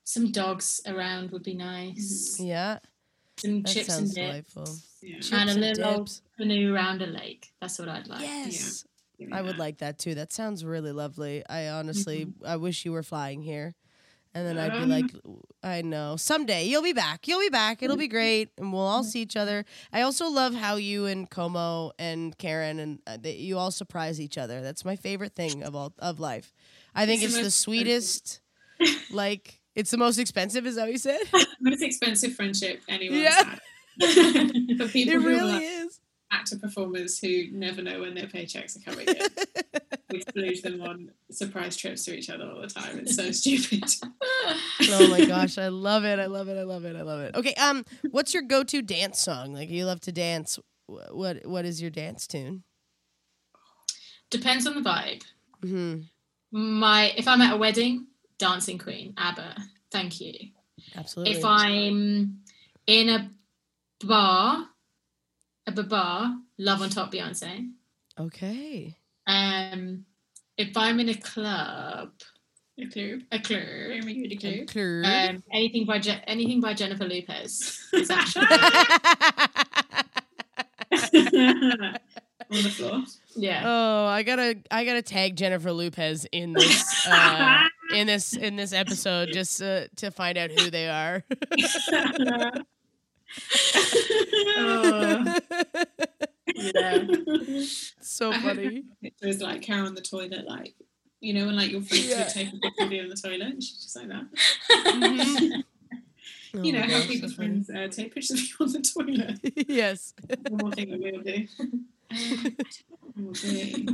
some 0.03 0.31
dogs 0.31 0.81
around 0.87 1.29
would 1.31 1.43
be 1.43 1.53
nice. 1.53 2.37
Yeah, 2.39 2.79
Some 3.41 3.61
that 3.63 3.71
chips 3.71 3.87
and 3.89 3.97
sounds 3.97 4.13
dip 4.13 4.25
delightful. 4.27 4.67
Yeah. 5.01 5.15
Chips 5.15 5.31
and 5.31 5.49
a 5.49 5.53
and 5.53 5.61
little 5.61 5.97
dips. 5.99 6.21
canoe 6.37 6.73
around 6.73 7.01
a 7.01 7.07
lake. 7.07 7.51
That's 7.61 7.79
what 7.79 7.89
I'd 7.89 8.07
like. 8.07 8.21
Yes. 8.21 8.85
Give 9.19 9.29
me 9.29 9.37
I 9.37 9.41
would 9.41 9.57
like 9.57 9.79
that 9.79 9.97
too. 9.99 10.15
That 10.15 10.31
sounds 10.33 10.63
really 10.65 10.91
lovely. 10.91 11.43
I 11.47 11.69
honestly, 11.69 12.25
Mm-hmm. 12.25 12.45
I 12.45 12.55
wish 12.57 12.85
you 12.85 12.91
were 12.91 13.03
flying 13.03 13.41
here. 13.41 13.73
And 14.33 14.47
then 14.47 14.57
I'd 14.57 14.71
be 14.71 14.77
Um. 14.77 14.89
like, 14.89 15.05
I 15.61 15.81
know. 15.81 16.15
Someday 16.15 16.63
you'll 16.65 16.81
be 16.83 16.93
back. 16.93 17.27
You'll 17.27 17.41
be 17.41 17.49
back. 17.49 17.83
It'll 17.83 17.97
be 17.97 18.07
great. 18.19 18.49
And 18.57 18.71
we'll 18.71 18.81
all 18.81 19.03
see 19.03 19.21
each 19.21 19.35
other. 19.35 19.65
I 19.91 20.01
also 20.03 20.29
love 20.29 20.53
how 20.55 20.75
you 20.77 21.05
and 21.05 21.29
Como 21.29 21.91
and 21.99 22.37
Karen 22.37 22.79
and 22.79 22.99
uh, 23.05 23.17
they, 23.19 23.33
you 23.35 23.57
all 23.57 23.71
surprise 23.71 24.21
each 24.21 24.37
other. 24.37 24.61
That's 24.61 24.85
my 24.85 24.95
favorite 24.95 25.35
thing 25.35 25.63
of 25.63 25.75
all 25.75 25.93
of 25.99 26.19
life. 26.19 26.53
I 26.95 27.05
think 27.05 27.21
It's 27.23 27.31
it's 27.33 27.37
the 27.39 27.43
the 27.45 27.51
sweetest. 27.51 28.39
like, 29.11 29.60
it's 29.75 29.91
the 29.91 29.97
most 29.97 30.17
expensive, 30.19 30.65
is 30.65 30.75
that 30.75 30.83
what 30.83 30.91
you 30.91 30.97
said? 30.97 31.21
most 31.61 31.81
expensive 31.81 32.33
friendship 32.33 32.81
anyone's 32.87 33.23
Yeah. 33.23 33.43
had. 33.43 33.59
For 34.77 34.87
people 34.87 35.15
It 35.15 35.21
who 35.21 35.27
really 35.27 35.57
are 35.57 35.85
is. 35.85 35.99
actor 36.31 36.57
performers 36.57 37.19
who 37.19 37.47
never 37.51 37.81
know 37.81 38.01
when 38.01 38.15
their 38.15 38.27
paychecks 38.27 38.75
are 38.77 38.91
coming 38.91 39.07
in. 39.07 39.17
we 40.09 40.19
splooge 40.23 40.61
them 40.61 40.81
on 40.81 41.09
surprise 41.29 41.75
trips 41.77 42.05
to 42.05 42.15
each 42.17 42.29
other 42.29 42.45
all 42.49 42.61
the 42.61 42.67
time. 42.67 42.99
It's 42.99 43.15
so 43.15 43.31
stupid. 43.31 43.83
oh 44.89 45.07
my 45.09 45.25
gosh, 45.25 45.57
I 45.57 45.67
love 45.67 46.05
it. 46.05 46.19
I 46.19 46.25
love 46.27 46.47
it. 46.47 46.57
I 46.57 46.63
love 46.63 46.85
it. 46.85 46.95
I 46.95 47.01
love 47.01 47.19
it. 47.21 47.35
Okay, 47.35 47.53
um, 47.55 47.85
what's 48.11 48.33
your 48.33 48.43
go-to 48.43 48.81
dance 48.81 49.19
song? 49.19 49.53
Like 49.53 49.69
you 49.69 49.85
love 49.85 49.99
to 50.01 50.11
dance. 50.11 50.57
What 50.87 51.45
what 51.45 51.65
is 51.65 51.81
your 51.81 51.91
dance 51.91 52.27
tune? 52.27 52.63
Depends 54.29 54.65
on 54.67 54.75
the 54.75 54.81
vibe. 54.89 55.23
hmm 55.61 55.97
My 56.51 57.13
if 57.17 57.27
I'm 57.27 57.41
at 57.41 57.53
a 57.53 57.57
wedding, 57.57 58.07
Dancing 58.41 58.79
Queen, 58.79 59.13
ABBA. 59.17 59.55
Thank 59.91 60.19
you. 60.19 60.33
Absolutely. 60.97 61.35
If 61.37 61.45
I'm 61.45 62.39
in 62.87 63.09
a 63.09 63.29
bar, 64.03 64.65
a 65.67 65.83
bar, 65.83 66.35
Love 66.57 66.81
on 66.81 66.89
Top 66.89 67.11
Beyonce. 67.13 67.69
okay. 68.19 68.97
Um, 69.27 70.05
if 70.57 70.75
I'm 70.75 70.99
in 70.99 71.09
a 71.09 71.15
club, 71.15 72.09
A 72.79 72.85
clue. 72.87 73.21
a 73.31 73.37
club, 73.39 73.59
Very 73.61 74.27
good 74.27 74.39
clue. 74.39 74.65
Clue. 74.65 75.03
um, 75.05 75.43
anything 75.53 75.85
by 75.85 75.99
Je- 75.99 76.23
anything 76.25 76.59
by 76.61 76.73
Jennifer 76.73 77.05
Lopez 77.07 77.79
is 77.93 78.09
actually 78.17 78.47
on 82.57 82.63
the 82.63 82.69
floor. 82.69 83.03
yeah. 83.35 83.61
oh, 83.65 84.05
I 84.07 84.23
gotta 84.23 84.57
I 84.69 84.83
gotta 84.85 85.01
tag 85.01 85.35
Jennifer 85.37 85.71
Lopez 85.71 86.25
in 86.31 86.53
this 86.53 87.07
uh, 87.07 87.63
in 87.95 88.07
this 88.07 88.33
in 88.35 88.55
this 88.57 88.73
episode 88.73 89.29
just 89.31 89.61
uh, 89.61 89.85
to 89.97 90.11
find 90.11 90.37
out 90.37 90.51
who 90.51 90.69
they 90.69 90.87
are. 90.89 91.23
Oh, 94.57 95.35
yeah. 96.55 97.03
so 98.01 98.31
funny. 98.33 98.83
Picture 99.01 99.27
is 99.27 99.41
like 99.41 99.65
her 99.67 99.75
on 99.85 99.95
the 99.95 100.01
toilet, 100.01 100.45
like 100.47 100.73
you 101.19 101.33
know, 101.33 101.45
when 101.45 101.55
like 101.55 101.71
your 101.71 101.81
friends 101.81 102.07
Yeah. 102.09 102.19
would 102.19 102.29
take 102.29 102.47
a 102.53 102.57
picture 102.57 102.83
of 102.83 102.91
you 102.91 103.01
on 103.03 103.09
the 103.09 103.15
toilet, 103.15 103.41
and 103.41 103.63
she's 103.63 103.81
just 103.83 103.95
like 103.95 104.07
that. 104.09 104.25
Mhm. 104.85 105.63
Oh 106.53 106.63
you 106.63 106.73
know 106.73 106.79
my 106.81 106.85
how 106.87 106.97
gosh, 106.99 107.07
people's 107.07 107.33
friends 107.33 107.69
uh, 107.69 107.87
take 107.89 108.13
pictures 108.13 108.31
of 108.31 108.39
you 108.41 108.55
on 108.59 108.71
the 108.73 108.81
toilet. 108.81 109.39
yes. 109.69 110.13
One 110.49 110.61
more 110.61 110.71
thing 110.73 110.89
that 110.91 110.99
we'll 110.99 111.21
do. 111.21 111.47
Um, 112.11 112.17
I 112.17 112.43
don't 112.43 112.59
know 112.89 112.97
what 112.99 113.15
we'll 113.15 113.33
do. 113.33 113.85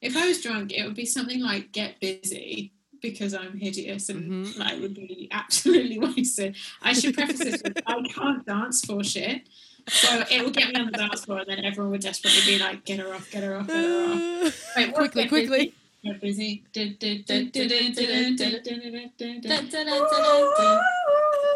if 0.00 0.16
I 0.16 0.26
was 0.28 0.42
drunk, 0.42 0.72
it 0.72 0.84
would 0.84 0.94
be 0.96 1.06
something 1.06 1.40
like 1.40 1.72
"Get 1.72 2.00
Busy" 2.00 2.72
because 3.00 3.34
I'm 3.34 3.56
hideous 3.58 4.08
and 4.08 4.30
Mhm. 4.46 4.58
like 4.58 4.80
would 4.80 4.94
be 4.94 5.28
absolutely 5.30 5.98
wasted. 5.98 6.56
I 6.82 6.92
should 6.94 7.14
preface 7.14 7.38
this 7.38 7.62
with 7.62 7.78
I 7.86 8.02
can't 8.08 8.44
dance 8.46 8.84
for 8.84 9.02
shit. 9.04 9.42
So 9.88 10.24
it 10.30 10.42
will 10.42 10.50
get 10.50 10.68
me 10.72 10.80
on 10.80 10.86
the 10.86 10.92
dance 10.96 11.24
floor, 11.26 11.40
and 11.40 11.48
then 11.48 11.62
everyone 11.64 11.90
would 11.92 12.00
desperately 12.00 12.40
be 12.46 12.58
like, 12.58 12.84
"Get 12.86 12.98
her 13.00 13.12
off, 13.14 13.30
get 13.30 13.42
her 13.44 13.56
off, 13.56 13.66
get 13.66 13.84
her 13.84 14.12
off." 14.46 14.74
Wait, 14.76 14.86
what? 14.88 14.94
quickly, 15.12 15.22
Get 15.24 15.28
quickly. 15.28 15.74
Get 16.02 16.20
busy. 16.20 16.64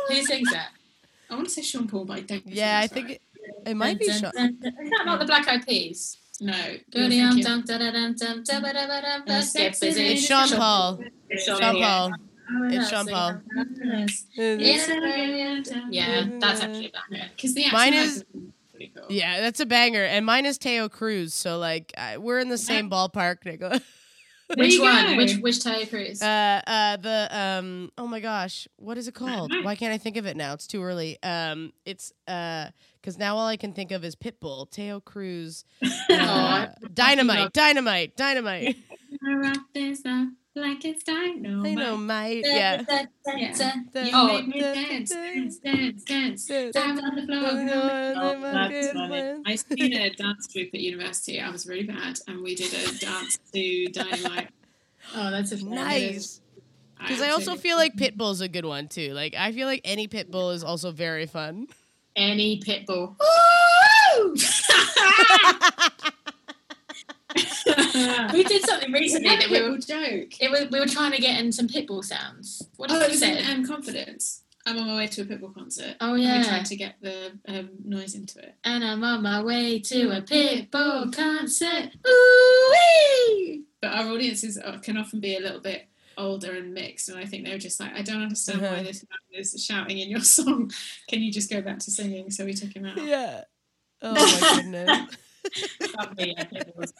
Who 0.08 0.22
sings 0.22 0.50
that? 0.50 0.68
I 1.30 1.34
want 1.34 1.46
to 1.46 1.50
say 1.52 1.62
Sean 1.62 1.86
Paul, 1.86 2.04
but 2.06 2.16
I 2.18 2.20
don't. 2.20 2.42
think 2.44 2.56
Yeah, 2.56 2.78
I 2.78 2.86
think 2.86 3.08
right. 3.08 3.20
It, 3.66 3.74
might 3.74 3.98
be. 3.98 4.06
Sean-. 4.06 4.32
Is 4.36 4.54
that 4.60 5.02
not 5.04 5.18
the 5.20 5.26
Black 5.26 5.46
Eyed 5.48 5.66
Peas? 5.66 6.18
no. 6.40 6.52
Goody 6.92 7.16
you're 7.16 7.26
um 7.26 7.34
thinking- 7.34 7.44
dum 7.44 7.62
da 7.66 7.78
da 7.78 7.90
dum 7.90 8.14
dum 8.14 8.42
da 8.44 8.60
ba 8.60 8.72
da 8.72 8.86
ba 8.86 9.00
dum 9.02 9.24
ba. 9.26 9.32
Uh, 9.38 9.42
Get 9.54 9.80
busy. 9.80 10.02
It's 10.08 10.24
Sean 10.24 10.48
Paul. 10.48 11.00
Sean 11.44 11.60
Paul. 11.60 12.12
Oh, 12.50 12.68
It's 12.70 12.88
Sean 12.88 13.06
Paul. 13.08 13.40
Yeah, 15.90 16.24
that's 16.40 16.60
actually 16.62 16.86
a 16.86 16.90
banger. 17.10 17.24
Because 17.36 17.54
the 17.54 17.64
Mine 17.72 17.94
is- 17.94 18.24
cool. 18.32 18.42
Yeah, 19.08 19.40
that's 19.40 19.58
a 19.60 19.66
banger. 19.66 20.04
And 20.04 20.24
mine 20.24 20.46
is 20.46 20.56
Taio 20.58 20.88
Cruz. 20.90 21.34
So 21.34 21.58
like 21.58 21.92
I, 21.98 22.18
we're 22.18 22.38
in 22.38 22.48
the 22.48 22.58
same 22.58 22.88
ballpark, 22.88 23.44
Nicola. 23.44 23.80
Which 24.56 24.80
one? 24.80 25.06
go. 25.06 25.16
Which 25.16 25.36
which 25.36 25.56
Taio 25.56 25.88
Cruz? 25.88 26.22
Uh, 26.22 26.62
uh, 26.66 26.96
the 26.96 27.28
um, 27.30 27.92
oh 27.98 28.06
my 28.06 28.20
gosh, 28.20 28.66
what 28.76 28.96
is 28.96 29.06
it 29.06 29.14
called? 29.14 29.52
Why 29.62 29.76
can't 29.76 29.92
I 29.92 29.98
think 29.98 30.16
of 30.16 30.26
it 30.26 30.36
now? 30.36 30.54
It's 30.54 30.66
too 30.66 30.82
early. 30.82 31.18
Um, 31.22 31.72
it's 31.84 32.12
uh, 32.26 32.68
because 33.00 33.18
now 33.18 33.36
all 33.36 33.46
I 33.46 33.56
can 33.56 33.74
think 33.74 33.90
of 33.90 34.04
is 34.04 34.16
Pitbull, 34.16 34.70
Taio 34.70 35.04
Cruz, 35.04 35.64
uh, 36.10 36.68
Dynamite, 36.94 37.52
Dynamite, 37.52 38.16
Dynamite. 38.16 38.76
Rock 40.60 40.80
this 40.80 40.84
like 40.84 40.84
it's 40.84 41.04
dynamite. 41.04 41.66
I 41.66 41.74
know, 41.74 41.96
mate. 41.96 42.44
Yeah. 42.46 42.82
Yeah. 42.88 43.06
You 43.94 44.10
Oh. 44.14 44.26
make 44.26 44.48
me 44.48 44.60
dance, 44.60 45.10
dance, 45.10 45.58
dance, 45.58 46.04
dance. 46.04 46.46
Dance 46.46 46.76
on 47.02 47.14
the 47.14 47.22
floor. 47.22 47.40
Oh, 47.42 48.40
that's 48.40 48.92
funny. 48.92 49.42
I 49.46 49.54
seen 49.54 49.92
a 49.94 50.10
dance 50.14 50.52
troupe 50.52 50.74
at 50.74 50.80
university. 50.80 51.40
I 51.40 51.50
was 51.50 51.66
really 51.66 51.84
bad, 51.84 52.18
and 52.26 52.42
we 52.42 52.54
did 52.54 52.72
a 52.72 52.98
dance 52.98 53.38
to 53.52 53.86
Dynamite. 53.88 54.48
Oh, 55.14 55.30
that's 55.30 55.52
a 55.52 55.64
Nice. 55.64 56.40
Because 57.00 57.22
I 57.22 57.30
also 57.30 57.54
feel 57.54 57.76
like 57.76 57.94
Pitbull's 57.94 58.40
a 58.40 58.48
good 58.48 58.64
one 58.64 58.88
too. 58.88 59.12
Like 59.14 59.34
I 59.34 59.52
feel 59.52 59.66
like 59.66 59.82
any 59.84 60.08
Pitbull 60.08 60.52
is 60.54 60.64
also 60.64 60.90
very 60.90 61.26
fun. 61.26 61.68
Any 62.16 62.60
pitbull. 62.60 63.14
We 68.32 68.44
did 68.44 68.64
something 68.66 68.92
recently 68.92 69.28
that 69.36 69.48
we 69.50 69.60
were. 69.62 69.78
joke. 69.78 70.40
It 70.40 70.50
was, 70.50 70.68
we 70.70 70.80
were 70.80 70.86
trying 70.86 71.12
to 71.12 71.20
get 71.20 71.40
in 71.40 71.52
some 71.52 71.68
pitbull 71.68 72.04
sounds. 72.04 72.62
What 72.76 72.90
Oh, 72.90 72.98
did 72.98 73.08
it 73.08 73.12
you 73.12 73.18
say? 73.18 73.44
um, 73.52 73.66
Confidence. 73.66 74.42
I'm 74.66 74.76
on 74.78 74.86
my 74.86 74.96
way 74.96 75.06
to 75.06 75.22
a 75.22 75.24
Pitbull 75.24 75.54
concert. 75.54 75.96
Oh 76.00 76.12
And 76.14 76.22
yeah. 76.22 76.38
we 76.38 76.44
tried 76.48 76.66
to 76.66 76.76
get 76.76 76.96
the 77.00 77.32
um, 77.48 77.70
noise 77.84 78.14
into 78.14 78.38
it. 78.40 78.54
And 78.64 78.84
I'm 78.84 79.02
on 79.02 79.22
my 79.22 79.42
way 79.42 79.78
to 79.78 80.10
a 80.18 80.20
pitbull 80.20 81.10
concert. 81.14 81.90
Ooh 82.06 82.74
wee! 82.74 83.64
But 83.80 83.92
our 83.94 84.08
audiences 84.10 84.58
are- 84.58 84.78
can 84.78 84.98
often 84.98 85.20
be 85.20 85.36
a 85.36 85.40
little 85.40 85.60
bit 85.60 85.86
older 86.18 86.52
and 86.52 86.74
mixed, 86.74 87.08
and 87.08 87.16
I 87.18 87.24
think 87.24 87.44
they 87.46 87.52
were 87.52 87.58
just 87.58 87.78
like, 87.80 87.94
I 87.94 88.02
don't 88.02 88.20
understand 88.22 88.60
why 88.60 88.68
Uh-huh. 88.68 88.82
this 88.82 89.04
man 89.04 89.40
is 89.40 89.64
shouting 89.64 89.98
in 89.98 90.10
your 90.10 90.20
song. 90.36 90.70
Can 91.08 91.22
you 91.22 91.32
just 91.32 91.48
go 91.50 91.62
back 91.62 91.78
to 91.80 91.90
singing? 91.90 92.30
So 92.30 92.44
we 92.44 92.52
took 92.52 92.74
him 92.74 92.84
out. 92.86 93.02
Yeah. 93.02 93.44
Oh 94.02 94.12
my 94.14 94.56
goodness. 94.62 95.16
Lovely, 95.96 96.34
yeah, 96.36 96.44
pitbulls. 96.44 96.92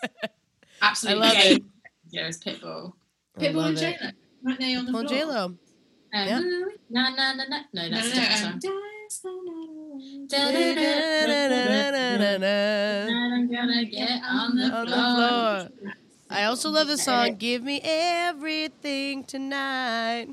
Absolutely. 0.83 1.21
love 1.27 1.35
gay. 1.35 1.53
it. 1.55 1.63
Yeah, 2.11 2.29
it's 2.29 2.39
pitbull. 2.39 2.93
Pitbull 3.39 3.67
and. 3.69 3.77
J-Lo. 3.77 4.11
Weren't 4.43 4.61
they 4.61 4.75
on 4.77 4.85
the 4.87 4.93
Well, 4.93 5.03
floor? 5.07 5.19
J 5.19 5.25
Lo. 5.25 5.45
Um, 5.47 5.59
Yeah. 6.13 6.41
Na 6.91 7.11
na 7.11 7.33
na 7.35 7.45
na. 7.45 7.61
No, 7.73 7.89
No, 7.89 7.91
that's 7.91 8.15
no, 8.15 8.23
a 8.23 8.25
different 8.25 8.55
um, 8.55 8.61
song. 8.61 10.27
Dance 10.29 10.69
the 10.69 10.75
I'm 13.11 13.51
gonna 13.51 13.85
get 13.85 14.23
on 14.23 14.57
floor. 14.87 14.89
floor. 15.69 15.69
I 16.31 16.45
also 16.45 16.71
love 16.71 16.87
the 16.89 16.99
song 16.99 17.37
"Give 17.37 17.63
Me 17.63 17.81
Everything 17.83 19.25
Tonight." 19.25 20.29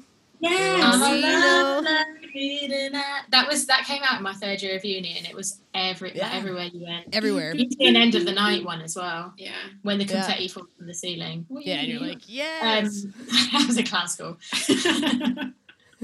Yeah, 0.51 0.91
love, 0.91 1.21
no. 1.21 1.81
love 1.83 2.05
you 2.33 2.67
tonight. 2.67 3.21
that 3.31 3.47
was 3.47 3.65
that 3.67 3.85
came 3.85 4.01
out 4.03 4.17
in 4.17 4.23
my 4.23 4.33
third 4.33 4.61
year 4.61 4.75
of 4.75 4.83
uni, 4.85 5.17
and 5.17 5.25
it 5.27 5.33
was 5.33 5.61
every 5.73 6.11
like, 6.11 6.33
everywhere 6.35 6.65
you 6.65 6.83
went. 6.85 7.15
Everywhere. 7.15 7.55
You 7.55 7.69
see 7.71 7.87
an 7.87 7.95
end 7.95 8.15
of 8.15 8.25
the 8.25 8.31
night 8.33 8.63
one 8.65 8.81
as 8.81 8.95
well, 8.95 9.33
Yeah. 9.37 9.51
when 9.83 9.97
the 9.97 10.05
Yeah. 10.05 10.21
confetti 10.23 10.47
falls 10.49 10.67
from 10.77 10.87
the 10.87 10.93
ceiling. 10.93 11.45
Yeah, 11.49 11.75
and 11.79 11.87
you're 11.87 12.01
like, 12.01 12.17
Um, 12.17 12.85
that 13.51 13.63
was 13.67 13.77
a 13.77 13.83
clown 13.83 14.07
school. 14.07 14.37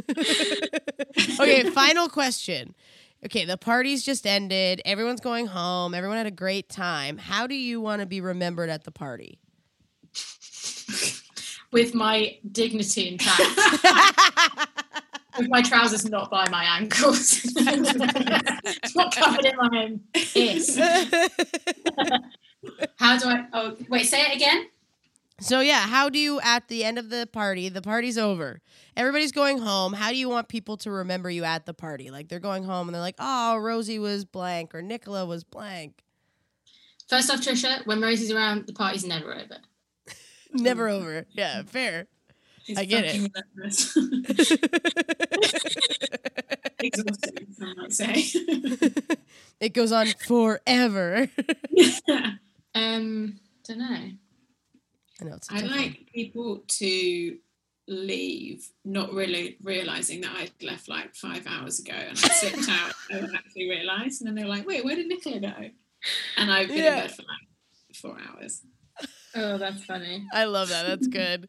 okay, 1.39 1.69
final 1.69 2.09
question. 2.09 2.73
Okay, 3.25 3.45
the 3.45 3.57
party's 3.57 4.03
just 4.03 4.25
ended. 4.25 4.81
Everyone's 4.83 5.21
going 5.21 5.45
home. 5.47 5.93
Everyone 5.93 6.17
had 6.17 6.25
a 6.27 6.31
great 6.31 6.69
time. 6.69 7.17
How 7.17 7.45
do 7.45 7.53
you 7.55 7.79
want 7.79 7.99
to 7.99 8.05
be 8.07 8.19
remembered 8.21 8.69
at 8.69 8.83
the 8.83 8.91
party? 8.91 9.37
With 11.71 11.93
my 11.93 12.37
dignity 12.51 13.07
intact, 13.09 13.39
with 15.37 15.47
my 15.47 15.61
trousers 15.61 16.03
not 16.09 16.29
by 16.29 16.49
my 16.49 16.65
ankles, 16.65 17.41
it's 17.45 18.95
not 18.95 19.15
covered 19.15 19.45
in 19.45 19.55
my 19.55 19.69
own 19.83 20.01
piss. 20.13 20.77
How 22.97 23.17
do 23.17 23.27
I? 23.29 23.45
Oh, 23.53 23.77
wait, 23.89 24.03
say 24.03 24.21
it 24.21 24.35
again. 24.35 24.67
so 25.39 25.61
yeah, 25.61 25.87
how 25.87 26.09
do 26.09 26.19
you 26.19 26.39
at 26.41 26.67
the 26.67 26.83
end 26.83 26.99
of 26.99 27.09
the 27.09 27.27
party? 27.31 27.69
The 27.69 27.81
party's 27.81 28.17
over. 28.17 28.61
Everybody's 28.97 29.31
going 29.31 29.59
home. 29.59 29.93
How 29.93 30.09
do 30.09 30.17
you 30.17 30.27
want 30.29 30.49
people 30.49 30.75
to 30.77 30.91
remember 30.91 31.29
you 31.31 31.45
at 31.45 31.65
the 31.65 31.73
party? 31.73 32.11
Like 32.11 32.27
they're 32.27 32.39
going 32.39 32.65
home 32.65 32.87
and 32.89 32.93
they're 32.93 33.01
like, 33.01 33.15
"Oh, 33.17 33.57
Rosie 33.57 33.97
was 33.99 34.25
blank 34.25 34.75
or 34.75 34.81
Nicola 34.81 35.25
was 35.25 35.43
blank." 35.45 36.03
First 37.07 37.31
off, 37.31 37.39
Tricia, 37.41 37.85
when 37.85 38.01
Rosie's 38.01 38.31
around, 38.31 38.67
the 38.67 38.73
party's 38.73 39.05
never 39.05 39.33
over. 39.33 39.57
Never 40.53 40.89
over. 40.89 41.25
Yeah, 41.31 41.63
fair. 41.63 42.07
He's 42.63 42.77
I 42.77 42.85
get 42.85 43.05
it. 43.07 43.31
Exhausting, 46.79 47.47
some 47.57 47.75
might 47.77 47.93
say. 47.93 48.23
it 49.59 49.73
goes 49.73 49.91
on 49.91 50.07
forever. 50.25 51.27
yeah. 51.71 51.97
Um, 52.73 53.37
don't 53.67 53.79
know. 53.79 53.85
I 53.85 55.23
know 55.25 55.35
it's. 55.35 55.51
I 55.51 55.59
tough 55.59 55.69
one. 55.71 55.77
like 55.77 56.05
people 56.15 56.63
to 56.65 57.37
leave 57.89 58.65
not 58.85 59.11
really 59.13 59.57
realizing 59.61 60.21
that 60.21 60.31
I'd 60.37 60.51
left 60.63 60.87
like 60.87 61.13
five 61.13 61.45
hours 61.47 61.79
ago 61.81 61.91
and 61.91 62.11
I 62.17 62.27
slipped 62.29 62.69
out 62.69 62.93
and 63.09 63.35
actually 63.35 63.69
realized 63.69 64.21
and 64.21 64.27
then 64.29 64.35
they 64.35 64.43
were 64.43 64.49
like, 64.49 64.65
wait, 64.65 64.85
where 64.85 64.95
did 64.95 65.07
Nicola 65.07 65.41
go? 65.41 65.53
And 66.37 66.49
I've 66.49 66.69
been 66.69 66.77
Yeah. 66.77 66.93
in 66.95 67.07
bed 67.07 67.11
for 67.11 67.23
like 67.23 67.95
four 67.97 68.17
hours. 68.29 68.61
Oh, 69.35 69.57
that's 69.57 69.83
funny. 69.85 70.25
I 70.33 70.45
love 70.45 70.69
that. 70.69 70.85
That's 70.85 71.07
good. 71.07 71.47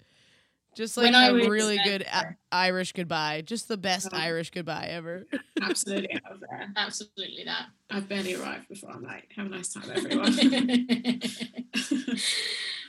Just 0.74 0.96
like 0.96 1.12
a 1.14 1.34
really 1.34 1.78
good 1.84 2.02
a- 2.02 2.36
Irish 2.50 2.92
goodbye. 2.92 3.42
Just 3.44 3.68
the 3.68 3.76
best 3.76 4.08
Oh. 4.12 4.16
Irish 4.16 4.50
goodbye 4.50 4.86
ever. 4.90 5.26
Absolutely 5.60 6.14
out 6.14 6.32
of 6.32 6.40
there. 6.40 6.72
Absolutely 6.76 7.44
that. 7.44 7.66
I've 7.90 8.08
barely 8.08 8.34
arrived 8.34 8.68
before 8.68 8.90
I'm 8.90 9.02
like, 9.02 9.28
have 9.36 9.46
a 9.46 9.48
nice 9.50 9.72
time 9.74 9.90
everyone. 9.94 10.32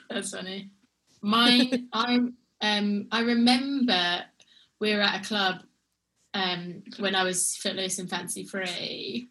That's 0.10 0.32
funny. 0.32 0.70
Mine, 1.22 1.90
I 1.94 2.20
um, 2.62 3.08
I 3.12 3.22
remember 3.22 4.24
we 4.80 4.94
were 4.96 5.02
at 5.02 5.26
a 5.26 5.28
club 5.28 5.62
um, 6.34 6.84
when 7.00 7.16
I 7.16 7.24
was 7.24 7.56
footloose 7.58 8.00
and 8.00 8.10
fancy 8.10 8.46
free, 8.46 9.30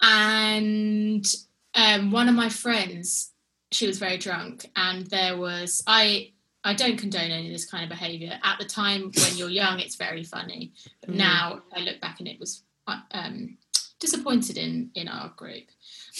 and 0.00 1.26
um, 1.74 2.10
one 2.10 2.28
of 2.28 2.34
my 2.34 2.48
friends, 2.48 3.32
she 3.70 3.86
was 3.86 3.98
very 3.98 4.16
drunk, 4.18 4.66
and 4.76 5.06
there 5.08 5.36
was 5.36 5.82
I. 5.86 6.32
I 6.64 6.74
don't 6.74 6.98
condone 6.98 7.30
any 7.30 7.46
of 7.46 7.52
this 7.52 7.64
kind 7.70 7.84
of 7.84 7.88
behaviour. 7.88 8.38
At 8.42 8.58
the 8.58 8.64
time 8.64 9.12
when 9.16 9.36
you're 9.36 9.48
young, 9.48 9.78
it's 9.78 9.94
very 9.94 10.24
funny. 10.24 10.72
But 11.00 11.10
Mhm. 11.10 11.14
now 11.14 11.62
I 11.74 11.80
look 11.80 12.00
back 12.00 12.18
and 12.18 12.28
it 12.28 12.38
was 12.40 12.62
uh, 12.88 12.98
um, 13.12 13.56
disappointed 14.00 14.58
in 14.58 14.90
in 14.94 15.06
our 15.08 15.28
group. 15.30 15.64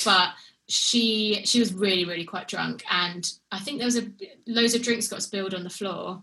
But 0.05 0.31
she 0.69 1.43
she 1.45 1.59
was 1.61 1.73
really 1.75 2.05
really 2.05 2.25
quite 2.27 2.47
drunk 2.47 2.85
and 2.91 3.33
i 3.51 3.59
think 3.59 3.79
there 3.79 3.87
was 3.87 3.97
a 3.97 4.07
loads 4.47 4.75
of 4.75 4.83
drinks 4.83 5.09
got 5.09 5.23
spilled 5.23 5.55
on 5.55 5.65
the 5.65 5.71
floor 5.71 6.21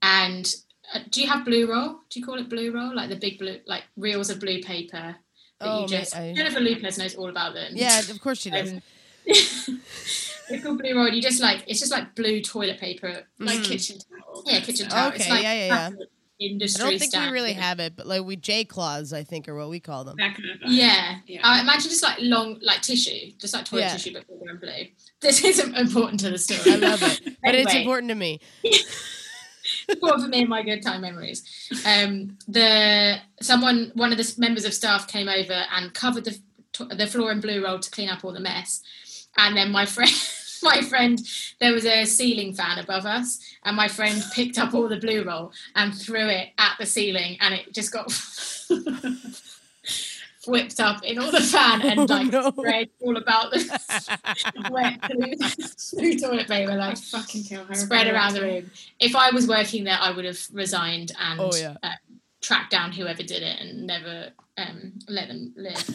and 0.00 0.54
uh, 0.94 1.00
do 1.10 1.20
you 1.20 1.26
have 1.26 1.44
blue 1.44 1.68
roll 1.68 1.98
do 2.08 2.20
you 2.20 2.24
call 2.24 2.38
it 2.38 2.48
blue 2.48 2.70
roll 2.72 2.94
like 2.94 3.08
the 3.08 3.16
big 3.16 3.36
blue 3.40 3.58
like 3.66 3.82
reels 3.96 4.30
of 4.30 4.38
blue 4.38 4.62
paper 4.62 5.16
that 5.58 5.68
Oh, 5.68 5.80
you 5.82 5.88
just 5.88 6.14
I- 6.14 6.32
jennifer 6.36 6.60
lopez 6.60 6.98
knows 6.98 7.16
all 7.16 7.28
about 7.28 7.54
them 7.54 7.72
Yeah, 7.74 7.98
of 7.98 8.20
course 8.20 8.40
she 8.42 8.50
does. 8.50 8.70
um, 8.74 8.82
it's 9.26 10.64
called 10.64 10.78
blue 10.78 10.94
roll 10.96 11.08
you 11.08 11.22
just 11.22 11.40
like 11.40 11.64
it's 11.66 11.80
just 11.80 11.92
like 11.92 12.14
blue 12.14 12.40
toilet 12.40 12.78
paper 12.80 13.22
like 13.38 13.58
Mhm. 13.60 13.64
kitchen 13.64 13.96
towel. 13.98 14.42
yeah 14.46 14.60
kitchen 14.60 14.88
towel 14.88 15.12
it's 15.12 15.22
Okay, 15.22 15.30
like 15.30 15.42
yeah, 15.42 15.52
yeah, 15.54 15.66
yeah. 15.66 15.88
classic 15.90 16.08
I 16.42 16.46
don't 16.48 16.58
think 16.58 17.00
we 17.02 17.06
standard. 17.08 17.32
really 17.34 17.52
have 17.52 17.80
it, 17.80 17.96
but 17.96 18.06
like 18.06 18.24
we 18.24 18.34
J 18.34 18.64
cloths, 18.64 19.12
I 19.12 19.22
think, 19.24 19.46
are 19.46 19.54
what 19.54 19.68
we 19.68 19.78
call 19.78 20.04
them. 20.04 20.16
Kind 20.16 20.36
of. 20.38 20.72
Yeah. 20.72 21.16
Yeah. 21.26 21.40
Uh, 21.46 21.60
imagine 21.60 21.90
just 21.90 22.02
like 22.02 22.16
long, 22.20 22.58
like 22.62 22.80
tissue, 22.80 23.32
just 23.38 23.52
like 23.52 23.66
toilet 23.66 23.82
Yeah. 23.82 23.92
tissue, 23.92 24.14
but 24.14 24.26
bigger 24.26 24.50
and 24.50 24.58
blue. 24.58 24.86
This 25.20 25.44
is 25.44 25.58
important 25.58 26.18
to 26.20 26.30
the 26.30 26.38
story. 26.38 26.60
I 26.72 26.76
love 26.76 27.02
it, 27.02 27.36
but 27.44 27.54
it's 27.54 27.74
important 27.74 28.08
to 28.08 28.14
me. 28.14 28.40
important 29.90 30.22
for 30.24 30.28
me 30.30 30.40
and 30.40 30.48
my 30.48 30.62
good 30.62 30.82
time 30.82 31.02
memories. 31.02 31.42
Um, 31.84 32.38
the 32.48 33.18
someone, 33.42 33.92
one 33.94 34.10
of 34.12 34.16
the 34.16 34.34
members 34.38 34.64
of 34.64 34.72
staff 34.72 35.06
came 35.08 35.28
over 35.28 35.64
and 35.76 35.92
covered 35.92 36.24
the 36.24 36.38
the 36.94 37.06
floor 37.06 37.32
in 37.32 37.40
blue 37.40 37.62
roll 37.62 37.78
to 37.80 37.90
clean 37.90 38.08
up 38.08 38.24
all 38.24 38.32
the 38.32 38.40
mess, 38.40 38.80
and 39.36 39.56
then 39.56 39.70
my 39.70 39.86
friend. 39.86 40.10
My 40.62 40.82
friend, 40.82 41.18
there 41.58 41.72
was 41.72 41.86
a 41.86 42.04
ceiling 42.04 42.52
fan 42.52 42.78
above 42.78 43.06
us, 43.06 43.38
and 43.64 43.74
my 43.74 43.88
friend 43.88 44.22
picked 44.34 44.58
up 44.58 44.74
all 44.74 44.88
the 44.90 44.98
blue 44.98 45.22
roll 45.24 45.52
and 45.74 45.94
threw 45.94 46.28
it 46.28 46.50
at 46.58 46.76
the 46.78 46.84
ceiling, 46.84 47.38
and 47.40 47.54
it 47.54 47.72
just 47.72 47.90
got 47.90 48.12
whipped 50.46 50.78
up 50.80 51.02
in 51.02 51.18
all 51.18 51.30
the 51.30 51.40
fan 51.40 51.80
and 51.82 52.00
Oh, 52.00 52.04
like 52.04 52.26
no. 52.30 52.50
spread 52.50 52.90
all 53.00 53.16
about 53.16 53.52
the 53.52 54.68
wet 54.70 55.00
blue, 55.10 55.34
blue 55.98 56.18
toilet 56.18 56.46
paper, 56.46 56.74
like 56.74 56.98
fucking 56.98 57.44
kill 57.44 57.64
her. 57.64 57.74
spread 57.74 58.08
around 58.08 58.34
the 58.34 58.42
room. 58.42 58.70
If 59.00 59.16
I 59.16 59.30
was 59.30 59.46
working 59.48 59.84
there, 59.84 59.98
I 59.98 60.10
would 60.10 60.26
have 60.26 60.40
resigned 60.52 61.12
and 61.18 61.40
Oh, 61.40 61.50
yeah. 61.56 61.76
uh, 61.82 61.92
tracked 62.42 62.70
down 62.70 62.92
whoever 62.92 63.22
did 63.22 63.42
it 63.42 63.60
and 63.60 63.86
never 63.86 64.28
um, 64.58 64.92
let 65.08 65.28
them 65.28 65.54
live. 65.56 65.88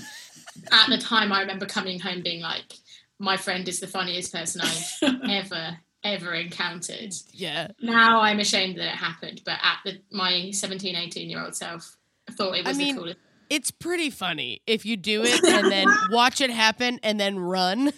At 0.72 0.90
the 0.90 0.98
time, 0.98 1.32
I 1.32 1.42
remember 1.42 1.66
coming 1.66 2.00
home 2.00 2.22
being 2.24 2.42
like, 2.42 2.74
"My 3.20 3.38
friend 3.38 3.68
is 3.68 3.80
the 3.80 3.88
funniest 3.88 4.34
person 4.34 4.62
I've 4.62 5.20
ever 5.30 5.78
ever 6.04 6.34
encountered." 6.34 7.14
Yeah, 7.32 7.68
Now 7.82 8.22
I'm 8.22 8.40
ashamed 8.40 8.78
that 8.78 8.86
it 8.86 8.98
happened, 8.98 9.42
but 9.46 9.60
at 9.62 9.78
the, 9.86 10.02
my 10.12 10.52
17, 10.52 10.96
18 10.96 11.30
year 11.30 11.44
old 11.44 11.56
self, 11.56 11.98
I 12.30 12.34
thought 12.34 12.54
it 12.58 12.66
I 12.66 12.70
was 12.70 12.78
mean, 12.78 12.96
the 12.96 13.02
coolest. 13.02 13.20
it's 13.50 13.72
pretty 13.72 14.10
funny 14.10 14.62
if 14.68 14.86
you 14.86 14.98
do 14.98 15.24
it 15.24 15.44
and 15.48 15.72
then 15.72 15.88
watch 16.12 16.42
it 16.42 16.50
happen 16.50 17.00
and 17.04 17.20
then 17.20 17.40
run. 17.40 17.92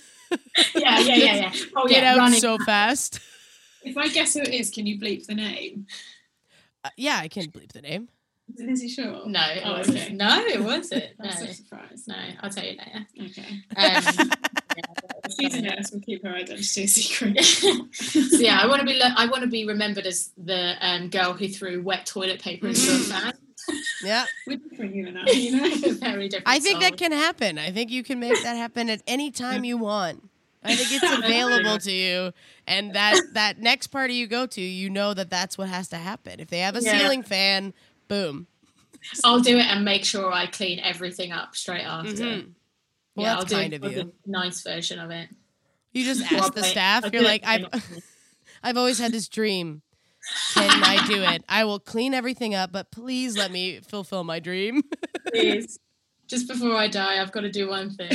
Yeah, 0.76 1.00
yeah, 1.00 1.16
yeah, 1.16 1.36
yeah. 1.36 1.52
Oh 1.76 1.88
Get 1.88 2.04
yeah, 2.04 2.14
out 2.14 2.18
running. 2.18 2.40
so 2.40 2.58
fast. 2.66 3.20
If 3.84 3.96
I 3.98 4.10
guess 4.10 4.34
who 4.34 4.42
it 4.42 4.50
is, 4.54 4.70
can 4.70 4.86
you 4.86 5.00
bleep 5.00 5.26
the 5.26 5.36
name? 5.36 5.86
Uh, 6.84 6.90
yeah, 6.98 7.20
I 7.22 7.28
can 7.30 7.46
bleep 7.46 7.72
the 7.72 7.82
name. 7.82 8.10
Is 8.54 8.60
it 8.62 8.68
Lizzie 8.68 8.88
Shaw? 8.90 9.26
no, 9.28 9.42
it 9.50 9.62
Oh, 9.64 9.78
wasn't. 9.78 9.98
okay. 9.98 10.14
No, 10.14 10.40
it 10.46 10.62
wasn't. 10.62 11.06
No, 11.20 11.30
a 11.30 11.54
surprise. 11.54 12.06
no, 12.08 12.16
I'll 12.42 12.50
tell 12.50 12.66
you 12.66 12.78
later. 12.78 13.06
Okay. 13.26 13.64
Um, 13.76 14.04
yeah, 14.04 14.24
She's 15.40 15.54
a 15.56 15.62
nurse. 15.62 15.92
We'll 15.92 16.02
keep 16.02 16.24
her 16.24 16.34
identity 16.34 16.84
a 16.84 16.88
secret. 16.88 17.44
so 17.94 18.38
yeah, 18.40 18.60
I 18.62 18.68
want 18.68 18.80
to 18.82 18.86
be. 18.86 18.94
le- 18.94 19.14
I 19.16 19.26
want 19.28 19.42
to 19.44 19.48
be 19.50 19.66
remembered 19.66 20.06
as 20.08 20.32
the 20.38 20.76
um, 20.82 21.10
girl 21.10 21.34
who 21.34 21.48
threw 21.48 21.82
wet 21.82 22.06
toilet 22.06 22.42
paper 22.42 22.68
into 22.68 22.80
a 22.82 22.84
Mhm. 22.96 23.10
fan. 23.12 23.34
Yeah, 24.04 24.26
We're 24.48 24.58
different, 24.58 24.96
you 24.96 25.08
and 25.08 25.20
I, 25.20 25.26
you 25.32 25.52
know. 25.58 25.94
Very 25.96 26.30
different. 26.30 26.48
I 26.48 26.60
think 26.60 26.80
that 26.82 26.98
can 26.98 27.12
happen. 27.12 27.58
I 27.60 27.72
think 27.72 27.92
you 27.92 28.04
can 28.04 28.20
make 28.20 28.42
that 28.44 28.56
happen 28.56 28.90
at 28.90 29.02
any 29.08 29.32
time 29.32 29.64
you 29.64 29.78
want. 29.78 30.24
I 30.64 30.76
think 30.76 31.02
it's 31.04 31.18
available 31.26 31.78
to 31.80 31.92
you, 31.92 32.34
and 32.66 32.94
that 32.94 33.20
that 33.34 33.60
next 33.60 33.88
party 33.88 34.16
you 34.16 34.28
go 34.28 34.46
to, 34.48 34.62
you 34.62 34.90
know 34.90 35.14
that 35.14 35.30
that's 35.30 35.58
what 35.58 35.70
has 35.70 35.88
to 35.90 35.98
happen. 35.98 36.40
If 36.40 36.50
they 36.50 36.60
have 36.60 36.76
a 36.76 36.82
Yeah. 36.82 36.98
ceiling 37.00 37.24
fan, 37.24 37.74
boom. 38.08 38.48
I'll 39.24 39.40
do 39.40 39.58
it 39.58 39.66
and 39.68 39.86
make 39.86 40.04
sure 40.06 40.32
I 40.32 40.48
clean 40.48 40.80
everything 40.80 41.32
up 41.32 41.56
straight 41.56 41.84
after. 41.84 42.10
Mhm. 42.12 42.52
Well, 43.18 43.26
yeah, 43.26 43.34
that's 43.40 43.40
I'll 43.40 43.46
do 43.50 43.56
kind 43.56 43.74
of 43.74 43.84
a 43.84 43.92
you. 43.92 44.14
nice 44.26 44.62
version 44.62 45.00
of 45.00 45.12
it. 45.12 45.28
You 45.94 46.06
just 46.06 46.22
Well, 46.32 46.44
ask 46.44 46.54
the 46.54 46.62
I- 46.62 46.68
staff. 46.68 47.06
I'll 47.06 47.12
You're 47.12 47.24
like, 47.24 47.44
I've, 47.46 47.66
I've 48.64 48.78
always 48.78 49.00
had 49.00 49.12
this 49.12 49.28
dream. 49.28 49.82
Can 50.54 50.84
I 50.84 51.06
do 51.08 51.24
it? 51.24 51.44
I 51.50 51.64
will 51.64 51.80
clean 51.80 52.14
everything 52.14 52.54
up, 52.54 52.72
but 52.72 52.92
please 52.92 53.38
let 53.38 53.50
me 53.52 53.80
fulfill 53.80 54.24
my 54.26 54.40
dream. 54.40 54.84
Please. 55.28 55.80
Just 56.28 56.50
before 56.50 56.74
I 56.76 56.90
die, 56.90 57.22
I've 57.22 57.32
got 57.32 57.42
to 57.42 57.50
do 57.52 57.70
one 57.70 57.90
thing. 57.92 58.10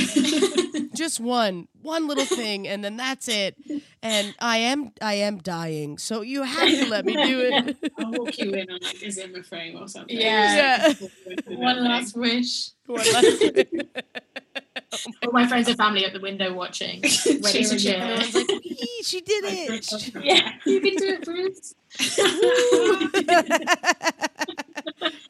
just 0.95 1.19
one, 1.19 1.67
one 1.81 2.07
little 2.07 2.25
thing, 2.25 2.67
and 2.67 2.83
then 2.83 2.95
that's 2.97 3.27
it. 3.27 3.55
And 4.03 4.35
I 4.37 4.57
am, 4.57 4.91
I 5.01 5.15
am 5.15 5.39
dying, 5.39 5.97
so 5.97 6.21
you 6.21 6.43
have 6.43 6.69
to 6.69 6.87
let 6.89 7.05
me 7.05 7.13
do 7.15 7.39
it. 7.41 7.91
I'll 7.97 8.11
walk 8.11 8.37
you 8.37 8.51
in 8.53 8.69
on 8.69 8.79
like 8.83 9.01
a 9.01 9.09
Zimmer 9.09 9.41
frame 9.41 9.81
or 9.81 9.87
something. 9.87 10.15
Yeah. 10.15 10.93
Yeah. 10.93 11.07
one 11.47 11.83
last 11.83 12.15
wish. 12.15 12.69
One 12.85 12.99
last- 13.11 13.65
All 15.23 15.31
my 15.31 15.47
friends 15.47 15.67
and 15.67 15.77
family 15.77 16.05
at 16.05 16.13
the 16.13 16.19
window 16.19 16.53
watching, 16.53 17.01
ready 17.01 17.63
to 17.63 17.77
Cheering. 17.77 18.01
And 18.01 18.23
cheer. 18.23 18.43
like, 18.47 18.61
she 19.03 19.21
did 19.21 19.43
it. 19.45 20.13
Yeah, 20.23 20.53
you 20.65 20.81
can 20.81 20.95
do 20.95 21.07
it, 21.07 21.25
Bruce. 21.25 21.75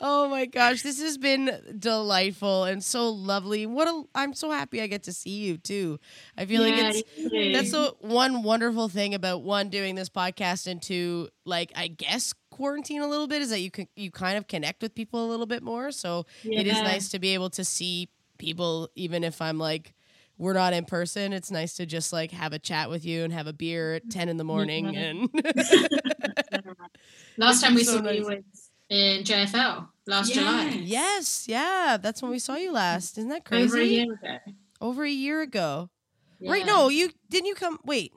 oh 0.01 0.29
my 0.29 0.45
gosh, 0.45 0.81
this 0.81 1.01
has 1.01 1.17
been 1.17 1.59
delightful 1.77 2.65
and 2.65 2.83
so 2.83 3.09
lovely. 3.09 3.65
What 3.65 3.87
a 3.87 4.03
I'm 4.15 4.33
so 4.33 4.49
happy 4.49 4.81
I 4.81 4.87
get 4.87 5.03
to 5.03 5.13
see 5.13 5.45
you 5.45 5.57
too. 5.57 5.99
I 6.37 6.45
feel 6.45 6.61
like 6.61 6.75
it's 6.77 7.03
that's 7.53 7.71
the 7.71 7.93
one 7.99 8.43
wonderful 8.43 8.87
thing 8.87 9.13
about 9.13 9.43
one 9.43 9.69
doing 9.69 9.95
this 9.95 10.09
podcast 10.09 10.67
and 10.67 10.81
two 10.81 11.29
like 11.45 11.71
I 11.75 11.87
guess 11.87 12.33
quarantine 12.49 13.01
a 13.01 13.07
little 13.07 13.27
bit 13.27 13.41
is 13.41 13.49
that 13.49 13.59
you 13.59 13.71
can 13.71 13.87
you 13.95 14.11
kind 14.11 14.37
of 14.37 14.47
connect 14.47 14.81
with 14.81 14.95
people 14.95 15.25
a 15.25 15.27
little 15.27 15.47
bit 15.47 15.63
more. 15.63 15.91
So 15.91 16.25
it 16.43 16.67
is 16.67 16.79
nice 16.81 17.09
to 17.09 17.19
be 17.19 17.33
able 17.33 17.49
to 17.51 17.65
see 17.65 18.09
people 18.37 18.89
even 18.95 19.23
if 19.23 19.41
I'm 19.41 19.57
like 19.57 19.93
we're 20.39 20.53
not 20.53 20.73
in 20.73 20.85
person. 20.85 21.31
It's 21.31 21.51
nice 21.51 21.75
to 21.75 21.85
just 21.85 22.11
like 22.11 22.31
have 22.31 22.53
a 22.53 22.59
chat 22.59 22.89
with 22.89 23.05
you 23.05 23.23
and 23.23 23.31
have 23.31 23.47
a 23.47 23.53
beer 23.53 23.95
at 23.95 24.09
ten 24.09 24.29
in 24.29 24.37
the 24.37 24.43
mm-hmm. 24.43 24.47
morning 24.47 24.93
Yeah. 24.93 25.01
and 25.01 25.29
Last 27.37 27.61
time 27.61 27.75
we 27.75 27.83
so 27.83 28.01
saw 28.01 28.09
you 28.09 28.25
was 28.25 28.71
in 28.89 29.23
JFL 29.23 29.87
last 30.05 30.33
July. 30.33 30.65
Yes, 30.83 31.47
yeah, 31.47 31.97
that's 32.01 32.21
when 32.21 32.31
we 32.31 32.39
saw 32.39 32.55
you 32.55 32.71
last. 32.71 33.17
Isn't 33.17 33.29
that 33.29 33.43
Over 33.51 33.65
a 33.65 33.69
crazy? 33.69 33.95
year 33.95 34.13
ago. 34.13 34.37
Over 34.81 35.03
a 35.05 35.09
year 35.09 35.41
ago. 35.41 35.89
Right? 36.45 36.65
No, 36.65 36.89
you 36.89 37.09
didn't. 37.29 37.47
You 37.47 37.55
come. 37.55 37.79
Wait, 37.85 38.11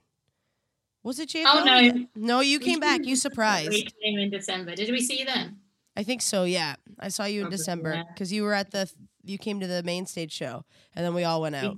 was 1.03 1.21
it 1.21 1.29
JFL? 1.29 1.45
Oh, 1.47 1.65
no. 1.65 2.07
no, 2.17 2.41
you 2.41 2.59
came 2.59 2.81
back. 2.81 3.05
You 3.05 3.15
surprised. 3.17 3.71
We 3.71 3.87
came 4.03 4.19
in 4.19 4.31
December. 4.31 4.75
Did 4.75 4.91
we 4.91 5.01
see 5.01 5.21
you 5.21 5.25
then? 5.25 5.59
I 5.97 6.03
think 6.03 6.21
so. 6.21 6.43
Yeah, 6.45 6.75
I 6.99 7.09
saw 7.09 7.25
you 7.25 7.41
in 7.41 7.45
Probably, 7.45 7.57
December 7.59 7.95
yeah. 7.95 8.03
because 8.13 8.33
you 8.33 8.43
were 8.43 8.55
at 8.55 8.73
the. 8.73 8.91
You 9.29 9.39
came 9.39 9.61
to 9.61 9.67
the 9.67 9.83
main 9.83 10.07
stage 10.07 10.33
show, 10.33 10.65
and 10.95 11.05
then 11.05 11.15
we 11.15 11.25
all 11.25 11.41
went 11.41 11.55
out. 11.55 11.77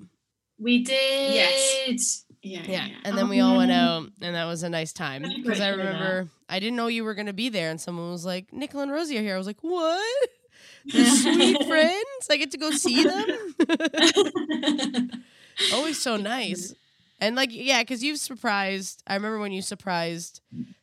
We 0.58 0.82
did. 0.82 1.34
Yes. 1.34 2.24
Yeah, 2.42 2.62
Yeah, 2.66 2.86
yeah. 2.86 2.94
and 3.04 3.16
then 3.18 3.26
Oh, 3.26 3.28
we 3.28 3.40
all 3.40 3.56
went 3.56 3.72
um, 3.72 3.76
out, 3.76 4.10
and 4.22 4.34
that 4.36 4.44
was 4.44 4.62
a 4.62 4.68
nice 4.68 4.92
time 4.92 5.22
because 5.22 5.60
I 5.60 5.70
to 5.70 5.76
remember 5.76 6.28
I 6.48 6.60
didn't 6.60 6.76
know 6.76 6.86
you 6.86 7.04
were 7.04 7.14
gonna 7.14 7.32
be 7.32 7.48
there, 7.48 7.70
and 7.70 7.80
someone 7.80 8.10
was 8.10 8.24
like, 8.24 8.52
"Nicole 8.52 8.82
and 8.82 8.92
Rosie 8.92 9.18
are 9.18 9.22
here." 9.22 9.34
I 9.34 9.38
was 9.38 9.46
like, 9.46 9.60
"What? 9.60 10.28
The 10.86 11.04
sweet 11.04 11.66
friends? 11.66 12.28
I 12.30 12.36
get 12.36 12.52
to 12.52 12.56
go 12.56 12.70
see 12.70 13.02
them." 13.02 13.54
Always 15.74 16.00
so 16.00 16.16
nice. 16.16 16.74
And 17.20 17.36
like, 17.36 17.50
yeah, 17.52 17.82
because 17.82 18.02
you've 18.02 18.18
surprised. 18.18 19.02
I 19.06 19.14
remember 19.14 19.38
when 19.38 19.52
you 19.52 19.60
surprised 19.62 20.40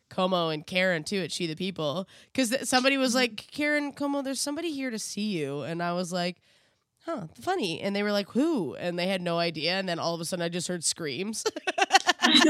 Como 0.10 0.50
and 0.50 0.66
Karen 0.66 1.04
too 1.04 1.20
at 1.20 1.32
She 1.32 1.48
the 1.48 1.56
People. 1.56 2.08
Because 2.32 2.68
somebody 2.68 2.98
was 2.98 3.12
mm-hmm. 3.12 3.20
like, 3.20 3.48
Karen, 3.52 3.94
Como, 3.94 4.22
there's 4.22 4.42
somebody 4.42 4.72
here 4.72 4.92
to 4.92 5.00
see 5.00 5.38
you. 5.38 5.62
And 5.62 5.82
I 5.82 5.94
was 5.94 6.12
like, 6.12 6.38
huh, 7.06 7.28
funny. 7.42 7.82
And 7.82 7.96
they 7.96 8.04
were 8.04 8.12
like, 8.12 8.30
who? 8.30 8.76
And 8.76 8.98
they 9.00 9.08
had 9.08 9.22
no 9.22 9.38
idea. 9.40 9.74
And 9.74 9.88
then 9.88 10.00
all 10.00 10.14
of 10.16 10.22
a 10.22 10.26
sudden 10.26 10.44
I 10.44 10.50
just 10.50 10.68
heard 10.68 10.84
screams. 10.84 11.44
Like, 12.26 12.44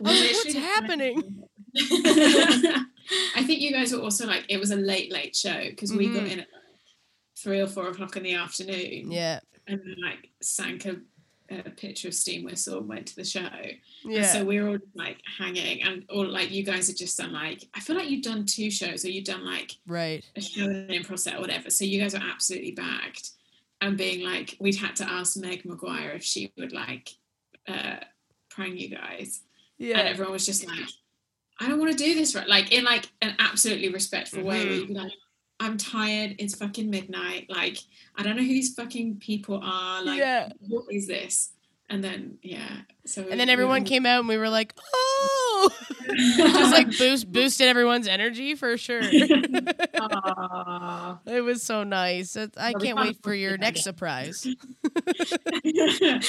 what's 0.00 0.54
happening? 0.54 1.44
I 1.76 3.42
think 3.44 3.60
you 3.60 3.70
guys 3.72 3.92
were 3.92 4.00
also 4.00 4.26
like 4.26 4.44
it 4.48 4.58
was 4.58 4.70
a 4.72 4.76
late, 4.76 5.12
late 5.12 5.36
show 5.36 5.64
because 5.70 5.92
we 5.92 6.08
got 6.12 6.24
Mhm. 6.24 6.32
in 6.32 6.40
at 6.40 6.48
like 6.52 6.62
three 7.38 7.60
or 7.60 7.66
four 7.68 7.88
o'clock 7.88 8.16
in 8.16 8.24
the 8.24 8.34
afternoon, 8.34 9.10
Yeah. 9.12 9.40
and 9.66 9.80
then 9.80 9.96
like 10.02 10.30
sank 10.42 10.84
a, 10.86 10.96
a 11.60 11.70
picture 11.70 12.08
of 12.08 12.14
steam 12.14 12.44
whistle 12.44 12.78
and 12.78 12.88
went 12.88 13.06
to 13.08 13.16
the 13.16 13.24
show. 13.24 13.40
And 13.40 13.78
Yeah. 14.04 14.32
so 14.32 14.44
we 14.44 14.60
were 14.60 14.68
all 14.70 14.78
like 14.94 15.18
hanging, 15.38 15.82
and 15.82 16.04
all 16.08 16.26
like 16.26 16.50
you 16.50 16.62
guys 16.64 16.88
had 16.88 16.96
just 16.96 17.18
done 17.18 17.32
like 17.32 17.64
I 17.74 17.80
feel 17.80 17.96
like 17.96 18.08
you'd 18.10 18.24
done 18.24 18.44
two 18.46 18.70
shows 18.70 19.04
or 19.04 19.10
you'd 19.10 19.24
done 19.24 19.44
like 19.44 19.72
right. 19.86 20.24
a 20.36 20.40
show 20.40 20.64
in 20.64 20.70
an 20.76 20.88
improv 20.88 21.18
set 21.18 21.36
or 21.36 21.40
whatever. 21.40 21.70
So 21.70 21.84
you 21.84 22.00
guys 22.00 22.14
were 22.14 22.20
absolutely 22.22 22.72
bagged, 22.72 23.30
and 23.80 23.96
being 23.96 24.24
like 24.24 24.56
we'd 24.60 24.76
had 24.76 24.96
to 24.96 25.08
ask 25.08 25.36
Meg 25.36 25.62
McGuire 25.64 26.14
if 26.16 26.24
she 26.24 26.52
would 26.56 26.72
like 26.72 27.10
uh, 27.68 27.96
prank 28.50 28.78
you 28.80 28.88
guys 28.88 29.40
and 29.78 29.88
Yeah. 29.88 29.98
everyone 30.00 30.32
was 30.32 30.44
just 30.46 30.66
like, 30.66 30.88
I 31.60 31.68
don't 31.68 31.78
want 31.78 31.92
to 31.92 31.96
do 31.96 32.14
this, 32.14 32.34
right? 32.34 32.48
Like 32.48 32.72
in 32.72 32.84
like 32.84 33.08
an 33.22 33.34
absolutely 33.38 33.88
respectful 33.88 34.42
way. 34.42 34.56
Mm-hmm. 34.60 34.68
Where 34.68 34.78
you'd 34.78 34.88
be 34.88 34.94
like, 34.94 35.12
I'm 35.62 35.76
tired. 35.78 36.34
It's 36.38 36.54
fucking 36.56 36.90
midnight. 36.90 37.46
Like 37.48 37.78
I 38.16 38.22
don't 38.24 38.34
know 38.36 38.42
who 38.42 38.48
these 38.48 38.74
fucking 38.74 39.16
people 39.18 39.60
are. 39.62 40.02
Like 40.02 40.18
Yeah. 40.18 40.48
what 40.68 40.86
is 40.90 41.06
this? 41.06 41.52
And 41.88 42.02
then 42.02 42.38
yeah, 42.42 42.80
so 43.04 43.22
And 43.30 43.38
then 43.38 43.50
everyone 43.50 43.84
came 43.84 44.06
out 44.06 44.20
and 44.20 44.28
we 44.28 44.38
were 44.38 44.48
like, 44.48 44.74
oh, 44.94 45.70
just 46.16 46.72
like 46.72 46.86
boost 46.98 47.30
boosted 47.30 47.68
everyone's 47.68 48.08
energy 48.08 48.54
for 48.54 48.76
sure. 48.78 49.02
It 51.26 51.42
was 51.44 51.62
so 51.62 51.84
nice. 51.84 52.36
I 52.36 52.48
Well, 52.56 52.80
can't 52.80 52.98
wait 52.98 53.22
for 53.22 53.34
your 53.34 53.56
next 53.58 53.82
surprise. 53.82 54.42
the 54.82 56.22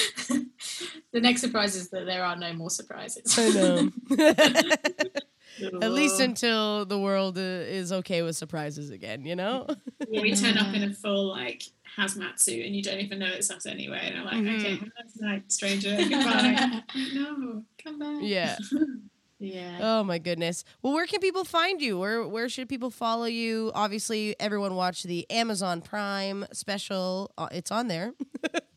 next 1.14 1.40
surprise 1.40 1.74
is 1.76 1.88
that 1.90 2.06
there 2.06 2.24
are 2.24 2.36
no 2.36 2.52
more 2.52 2.70
surprises. 2.70 3.36
I 3.38 3.48
know. 3.50 3.90
At 5.82 5.92
least 5.92 6.20
until 6.20 6.84
the 6.84 6.98
world 6.98 7.38
uh, 7.38 7.40
is 7.40 7.92
okay 7.92 8.22
with 8.22 8.36
surprises 8.36 8.90
again, 8.90 9.24
you 9.24 9.36
know? 9.36 9.66
we 10.08 10.34
turn 10.34 10.58
up 10.58 10.74
in 10.74 10.82
a 10.84 10.92
full 10.92 11.28
like 11.30 11.62
hazmat 11.96 12.40
suit 12.40 12.66
and 12.66 12.74
you 12.74 12.82
don't 12.82 12.98
even 13.00 13.18
know 13.20 13.26
it's 13.32 13.50
us 13.50 13.66
anyway. 13.66 14.00
And 14.02 14.18
I'm 14.18 14.24
like, 14.24 14.34
Mhm. 14.34 14.58
okay, 14.60 14.70
have 14.76 14.82
a 14.82 15.02
nice 15.02 15.16
night, 15.20 15.52
stranger. 15.52 15.96
Goodbye. 15.96 16.82
no, 17.14 17.62
come 17.82 17.98
back. 17.98 18.18
Yeah. 18.20 18.56
yeah. 19.38 19.78
Oh 19.80 20.02
my 20.02 20.18
goodness. 20.18 20.64
Well, 20.82 20.92
where 20.92 21.06
can 21.06 21.20
people 21.20 21.44
find 21.44 21.80
you? 21.80 21.98
Where 21.98 22.26
where 22.26 22.48
should 22.48 22.68
people 22.68 22.90
follow 22.90 23.26
you? 23.26 23.70
Obviously, 23.74 24.34
everyone 24.40 24.74
watch 24.74 25.02
the 25.04 25.28
Amazon 25.30 25.80
Prime 25.82 26.46
special. 26.52 27.30
Uh, 27.38 27.48
it's 27.52 27.70
on 27.70 27.86
there. 27.88 28.12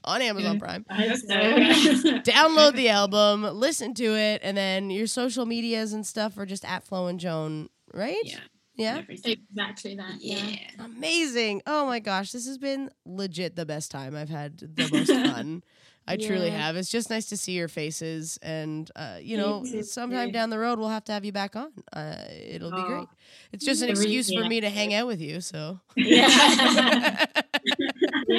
On 0.07 0.21
Amazon 0.21 0.59
Prime. 0.59 0.85
I 0.89 1.07
hope 1.07 1.17
so. 1.17 1.27
Download 2.21 2.73
the 2.75 2.89
album, 2.89 3.43
listen 3.43 3.93
to 3.95 4.15
it, 4.15 4.41
and 4.43 4.55
then 4.57 4.89
your 4.89 5.07
social 5.07 5.45
medias 5.45 5.93
and 5.93 6.05
stuff 6.05 6.37
are 6.37 6.45
just 6.45 6.65
at 6.65 6.83
Flo 6.83 7.07
and 7.07 7.19
Joan, 7.19 7.69
right? 7.93 8.15
yeah. 8.23 8.39
Yeah. 8.75 9.01
Exactly 9.09 9.95
that. 9.95 10.17
Yeah. 10.19 10.37
Yeah. 10.37 10.85
Amazing. 10.85 11.63
Oh 11.65 11.87
my 11.87 11.99
gosh, 11.99 12.31
this 12.31 12.45
has 12.45 12.59
been 12.59 12.91
legit 13.07 13.55
the 13.55 13.65
best 13.65 13.89
time. 13.89 14.15
I've 14.15 14.29
had 14.29 14.59
the 14.59 14.87
most 14.91 15.07
fun. 15.33 15.63
I 16.09 16.15
truly 16.15 16.51
have. 16.51 16.77
It's 16.77 16.89
just 16.89 17.09
nice 17.09 17.25
to 17.29 17.37
see 17.37 17.53
your 17.53 17.67
faces, 17.67 18.37
and 18.41 18.89
uh, 18.95 19.17
you 19.19 19.35
know, 19.35 19.65
too. 19.65 19.81
sometime 19.83 20.31
down 20.31 20.51
the 20.51 20.59
road 20.59 20.77
we'll 20.79 20.87
have 20.89 21.03
to 21.05 21.11
have 21.11 21.25
you 21.25 21.31
back 21.33 21.55
on. 21.57 21.71
Uh, 21.91 22.15
it'll 22.29 22.71
be 22.71 22.81
great. 22.83 23.07
It's 23.51 23.65
just 23.65 23.81
an 23.81 23.89
Every- 23.89 24.03
excuse 24.15 24.31
for 24.31 24.47
me 24.47 24.61
to 24.61 24.69
hang 24.69 24.93
out 24.93 25.05
with 25.07 25.19
you. 25.19 25.41
So 25.41 25.79
Yeah. 25.97 27.25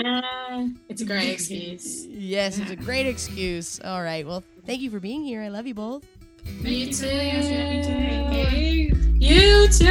yeah. 0.05 0.69
It's 0.89 1.03
a 1.03 1.05
great 1.05 1.31
excuse. 1.31 2.07
yes, 2.09 2.59
it's 2.59 2.71
a 2.71 2.77
great 2.77 3.07
excuse. 3.07 3.81
All 3.81 4.03
right. 4.03 4.27
Well, 4.27 4.43
thank 4.67 4.81
you 4.81 4.91
for 4.91 5.01
being 5.01 5.23
here. 5.25 5.43
I 5.43 5.49
love 5.49 5.67
you 5.67 5.75
both. 5.75 6.05
You 6.61 6.93
too. 6.93 7.07
Hey. 7.07 8.93
You 9.15 9.69
too. 9.69 9.85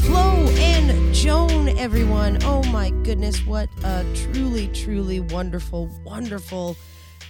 Flo 0.00 0.46
and 0.58 1.14
Joan, 1.14 1.68
everyone. 1.78 2.38
Oh 2.44 2.62
my 2.64 2.90
goodness, 3.02 3.44
what 3.46 3.68
a 3.82 4.04
truly, 4.14 4.68
truly 4.68 5.20
wonderful, 5.20 5.88
wonderful 6.04 6.76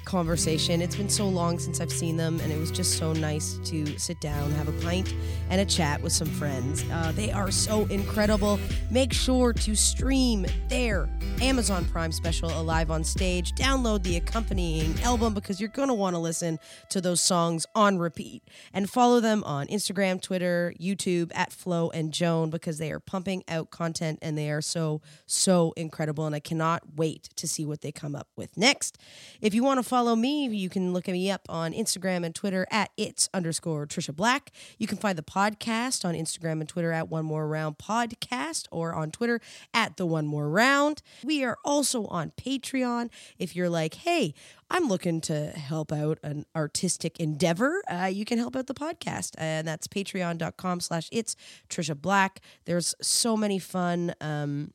conversation. 0.04 0.80
It's 0.82 0.96
been 0.96 1.08
so 1.08 1.28
long 1.28 1.58
since 1.58 1.80
I've 1.80 1.92
seen 1.92 2.16
them, 2.16 2.40
and 2.40 2.52
it 2.52 2.58
was 2.58 2.70
just 2.70 2.98
so 2.98 3.12
nice 3.12 3.58
to 3.64 3.98
sit 3.98 4.20
down, 4.20 4.50
have 4.52 4.68
a 4.68 4.84
pint, 4.84 5.14
and 5.50 5.60
a 5.60 5.64
chat 5.64 6.00
with 6.02 6.12
some 6.12 6.28
friends. 6.28 6.84
Uh, 6.92 7.12
they 7.14 7.30
are 7.32 7.50
so 7.50 7.86
incredible. 7.86 8.58
Make 8.90 9.12
sure 9.12 9.52
to 9.52 9.74
stream 9.74 10.46
their 10.68 11.08
Amazon 11.40 11.84
Prime 11.84 12.12
special, 12.12 12.50
Alive 12.60 12.90
on 12.90 13.04
Stage. 13.04 13.52
Download 13.52 14.02
the 14.02 14.16
accompanying 14.16 15.00
album 15.02 15.34
because 15.34 15.60
you're 15.60 15.68
going 15.68 15.88
to 15.88 15.94
want 15.94 16.14
to 16.14 16.20
listen 16.20 16.58
to 16.90 17.00
those 17.00 17.20
songs 17.20 17.66
on 17.74 17.98
repeat. 17.98 18.42
And 18.72 18.88
follow 18.88 19.20
them 19.20 19.42
on 19.44 19.66
Instagram, 19.66 20.20
Twitter, 20.20 20.72
YouTube 20.80 21.32
at 21.34 21.52
Flo 21.52 21.90
and 21.90 22.12
Joan 22.12 22.50
because 22.50 22.78
they 22.78 22.90
are 22.92 23.00
pumping 23.00 23.44
out 23.48 23.70
content 23.70 24.18
and 24.22 24.38
they 24.38 24.50
are 24.50 24.62
so, 24.62 25.00
so 25.26 25.72
incredible. 25.76 26.26
And 26.26 26.34
I 26.34 26.40
cannot 26.40 26.82
wait 26.96 27.30
to 27.36 27.48
see 27.48 27.64
what 27.64 27.80
they 27.80 27.92
come 27.92 28.14
up 28.14 28.28
with 28.36 28.56
next. 28.56 28.98
If 29.40 29.54
you 29.54 29.64
want 29.64 29.78
to 29.78 29.82
follow 29.94 30.16
me, 30.16 30.48
you 30.48 30.68
can 30.68 30.92
look 30.92 31.06
me 31.06 31.30
up 31.30 31.42
on 31.48 31.72
Instagram 31.72 32.26
and 32.26 32.34
Twitter 32.34 32.66
at 32.68 32.90
it's 32.96 33.28
underscore 33.32 33.86
Tricia 33.86 34.12
Black. 34.12 34.50
You 34.76 34.88
can 34.88 34.98
find 34.98 35.16
the 35.16 35.22
podcast 35.22 36.04
on 36.04 36.16
Instagram 36.16 36.58
and 36.58 36.68
Twitter 36.68 36.90
at 36.90 37.08
One 37.08 37.24
More 37.24 37.46
Round 37.46 37.78
Podcast 37.78 38.66
or 38.72 38.92
on 38.92 39.12
Twitter 39.12 39.40
at 39.72 39.96
The 39.96 40.04
One 40.04 40.26
More 40.26 40.50
Round. 40.50 41.00
We 41.22 41.44
are 41.44 41.58
also 41.64 42.06
on 42.06 42.32
Patreon. 42.32 43.08
If 43.38 43.54
you're 43.54 43.70
like, 43.70 43.94
hey, 43.94 44.34
I'm 44.68 44.88
looking 44.88 45.20
to 45.20 45.50
help 45.50 45.92
out 45.92 46.18
an 46.24 46.44
artistic 46.56 47.20
endeavor, 47.20 47.80
uh, 47.88 48.10
you 48.12 48.24
can 48.24 48.38
help 48.38 48.56
out 48.56 48.66
the 48.66 48.74
podcast. 48.74 49.34
And 49.38 49.68
that's 49.68 49.86
patreon.com 49.86 50.80
slash 50.80 51.08
it's 51.12 51.36
Tricia 51.68 51.96
Black. 51.96 52.40
There's 52.64 52.96
so 53.00 53.36
many 53.36 53.60
fun 53.60 54.12
um, 54.20 54.72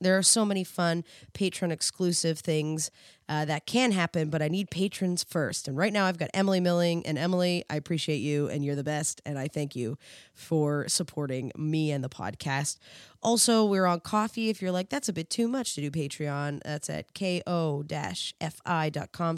there 0.00 0.18
are 0.18 0.22
so 0.22 0.44
many 0.44 0.64
fun 0.64 1.04
patron 1.32 1.70
exclusive 1.70 2.38
things 2.38 2.90
uh, 3.28 3.44
that 3.46 3.66
can 3.66 3.92
happen, 3.92 4.28
but 4.28 4.42
I 4.42 4.48
need 4.48 4.70
patrons 4.70 5.24
first. 5.24 5.66
And 5.68 5.76
right 5.76 5.92
now 5.92 6.06
I've 6.06 6.18
got 6.18 6.30
Emily 6.34 6.60
Milling. 6.60 7.06
And 7.06 7.16
Emily, 7.18 7.64
I 7.70 7.76
appreciate 7.76 8.18
you 8.18 8.48
and 8.48 8.64
you're 8.64 8.76
the 8.76 8.84
best. 8.84 9.22
And 9.24 9.38
I 9.38 9.48
thank 9.48 9.74
you 9.74 9.96
for 10.32 10.86
supporting 10.88 11.50
me 11.56 11.90
and 11.90 12.04
the 12.04 12.08
podcast. 12.08 12.78
Also, 13.22 13.64
we're 13.64 13.86
on 13.86 14.00
Ko-fi. 14.00 14.50
If 14.50 14.60
you're 14.60 14.70
like, 14.70 14.90
that's 14.90 15.08
a 15.08 15.12
bit 15.12 15.30
too 15.30 15.48
much 15.48 15.74
to 15.74 15.80
do 15.80 15.90
Patreon, 15.90 16.60
that's 16.62 16.90
at 16.90 17.14
ko-fi.com 17.14 17.46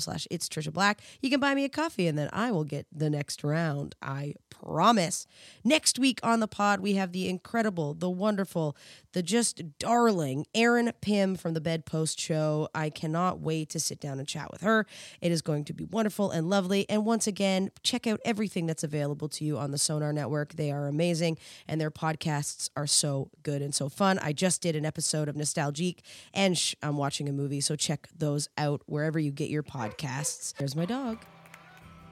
slash 0.00 0.26
it's 0.28 0.48
Tricia 0.48 0.72
Black. 0.72 1.00
You 1.20 1.30
can 1.30 1.38
buy 1.38 1.54
me 1.54 1.64
a 1.64 1.68
coffee 1.68 2.08
and 2.08 2.18
then 2.18 2.28
I 2.32 2.50
will 2.50 2.64
get 2.64 2.86
the 2.92 3.08
next 3.08 3.44
round. 3.44 3.94
I 4.02 4.34
promise. 4.50 5.26
Next 5.62 5.98
week 5.98 6.18
on 6.22 6.40
the 6.40 6.48
pod, 6.48 6.80
we 6.80 6.94
have 6.94 7.12
the 7.12 7.28
incredible, 7.28 7.94
the 7.94 8.10
wonderful, 8.10 8.76
the 9.12 9.22
just 9.22 9.78
darling 9.78 10.46
Aaron 10.54 10.90
Pym 11.00 11.36
from 11.36 11.54
the 11.54 11.60
Bedpost 11.60 12.18
Show. 12.18 12.68
I 12.74 12.90
cannot 12.90 13.40
wait 13.40 13.75
to 13.76 13.80
sit 13.80 14.00
down 14.00 14.18
and 14.18 14.26
chat 14.26 14.50
with 14.50 14.62
her. 14.62 14.86
It 15.20 15.30
is 15.30 15.42
going 15.42 15.64
to 15.66 15.72
be 15.72 15.84
wonderful 15.84 16.30
and 16.30 16.48
lovely. 16.48 16.88
And 16.88 17.04
once 17.04 17.26
again, 17.26 17.70
check 17.82 18.06
out 18.06 18.20
everything 18.24 18.66
that's 18.66 18.84
available 18.84 19.28
to 19.30 19.44
you 19.44 19.58
on 19.58 19.70
the 19.70 19.78
Sonar 19.78 20.12
Network. 20.12 20.54
They 20.54 20.72
are 20.72 20.88
amazing 20.88 21.38
and 21.68 21.80
their 21.80 21.90
podcasts 21.90 22.70
are 22.76 22.86
so 22.86 23.30
good 23.42 23.62
and 23.62 23.74
so 23.74 23.88
fun. 23.88 24.18
I 24.20 24.32
just 24.32 24.62
did 24.62 24.76
an 24.76 24.84
episode 24.84 25.28
of 25.28 25.36
Nostalgique 25.36 26.00
and 26.34 26.56
I'm 26.82 26.96
watching 26.96 27.28
a 27.28 27.32
movie, 27.32 27.60
so 27.60 27.76
check 27.76 28.08
those 28.16 28.48
out 28.58 28.82
wherever 28.86 29.18
you 29.18 29.30
get 29.30 29.50
your 29.50 29.62
podcasts. 29.62 30.54
There's 30.56 30.74
my 30.74 30.86
dog. 30.86 31.18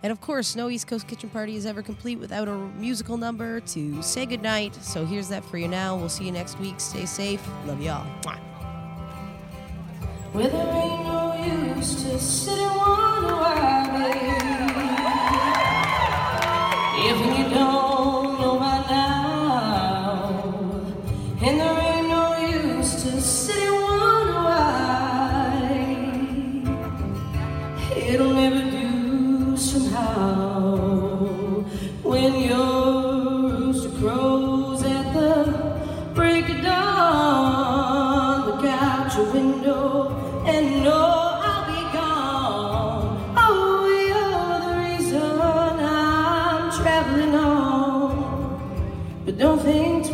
And 0.05 0.13
of 0.13 0.21
course, 0.21 0.55
no 0.55 0.69
East 0.69 0.87
Coast 0.87 1.09
Kitchen 1.09 1.31
Party 1.31 1.57
is 1.57 1.65
ever 1.65 1.81
complete 1.81 2.19
without 2.19 2.47
a 2.47 2.55
musical 2.55 3.17
number 3.17 3.61
to 3.61 4.03
say 4.03 4.27
goodnight. 4.27 4.75
So 4.77 5.07
here's 5.07 5.29
that 5.29 5.43
for 5.47 5.57
you 5.57 5.67
now. 5.67 5.97
We'll 5.97 6.11
see 6.11 6.25
you 6.25 6.33
next 6.33 6.61
week. 6.61 6.79
Stay 6.79 7.07
safe. 7.07 7.43
Love 7.65 7.81
y'all. 7.81 8.07
Mwah. 8.21 8.54
Where 10.35 10.49
there 10.49 10.67
ain't 10.67 11.05
no 11.05 11.33
use 11.77 12.03
to 12.03 12.19
sit 12.19 12.59
and 12.59 12.77
wonder 12.77 13.37
why, 13.37 13.87
babe. 13.95 14.75
If 17.09 17.39
you 17.39 17.55
don't 17.55 17.94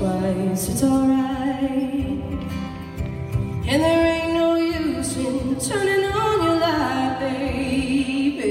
twice, 0.01 0.69
it's 0.71 0.83
alright. 0.83 1.69
And 3.71 3.83
there 3.85 4.07
ain't 4.15 4.33
no 4.33 4.57
use 4.57 5.15
in 5.19 5.61
turning 5.61 6.07
on 6.07 6.43
your 6.43 6.57
light, 6.59 7.19
baby. 7.21 8.47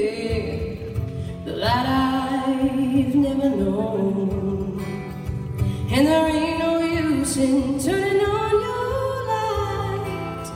The 1.44 1.52
light 1.56 1.86
I've 1.86 3.14
never 3.16 3.50
known. 3.50 4.78
And 5.90 6.06
there 6.06 6.28
ain't 6.28 6.58
no 6.60 6.78
use 6.78 7.36
in 7.36 7.80
turning 7.80 8.20
on 8.24 8.52
your 8.66 9.12
light. 9.32 10.46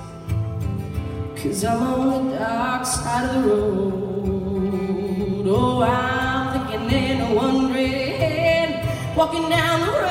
Cause 1.43 1.65
I'm 1.65 1.83
on 1.83 2.29
the 2.31 2.39
dark 2.39 2.87
side 2.87 3.35
of 3.35 3.43
the 3.43 3.49
road. 3.49 5.47
Oh, 5.49 5.83
I'm 5.83 6.69
thinking 6.69 7.21
and 7.21 7.35
wondering, 7.35 8.73
walking 9.17 9.49
down 9.51 9.81
the 9.81 9.87
road. 9.93 10.04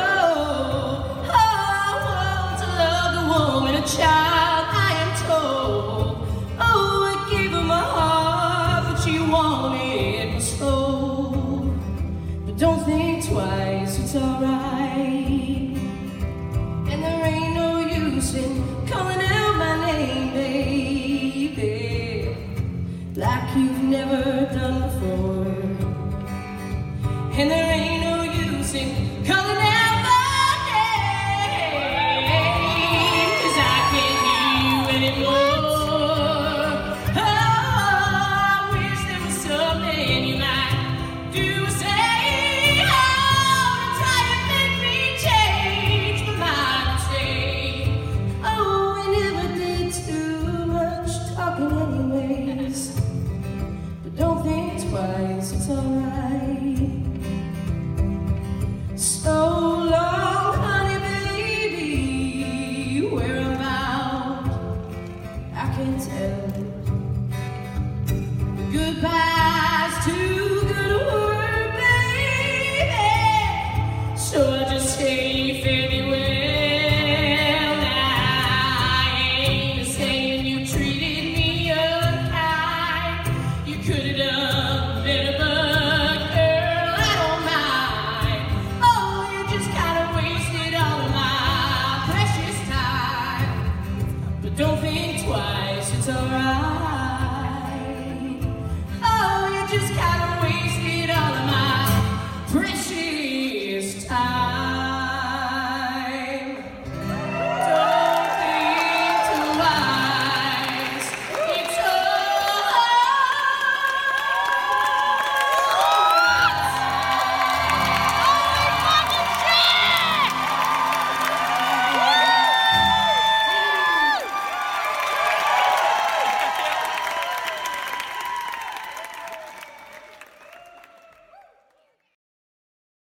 Child, 3.86 4.33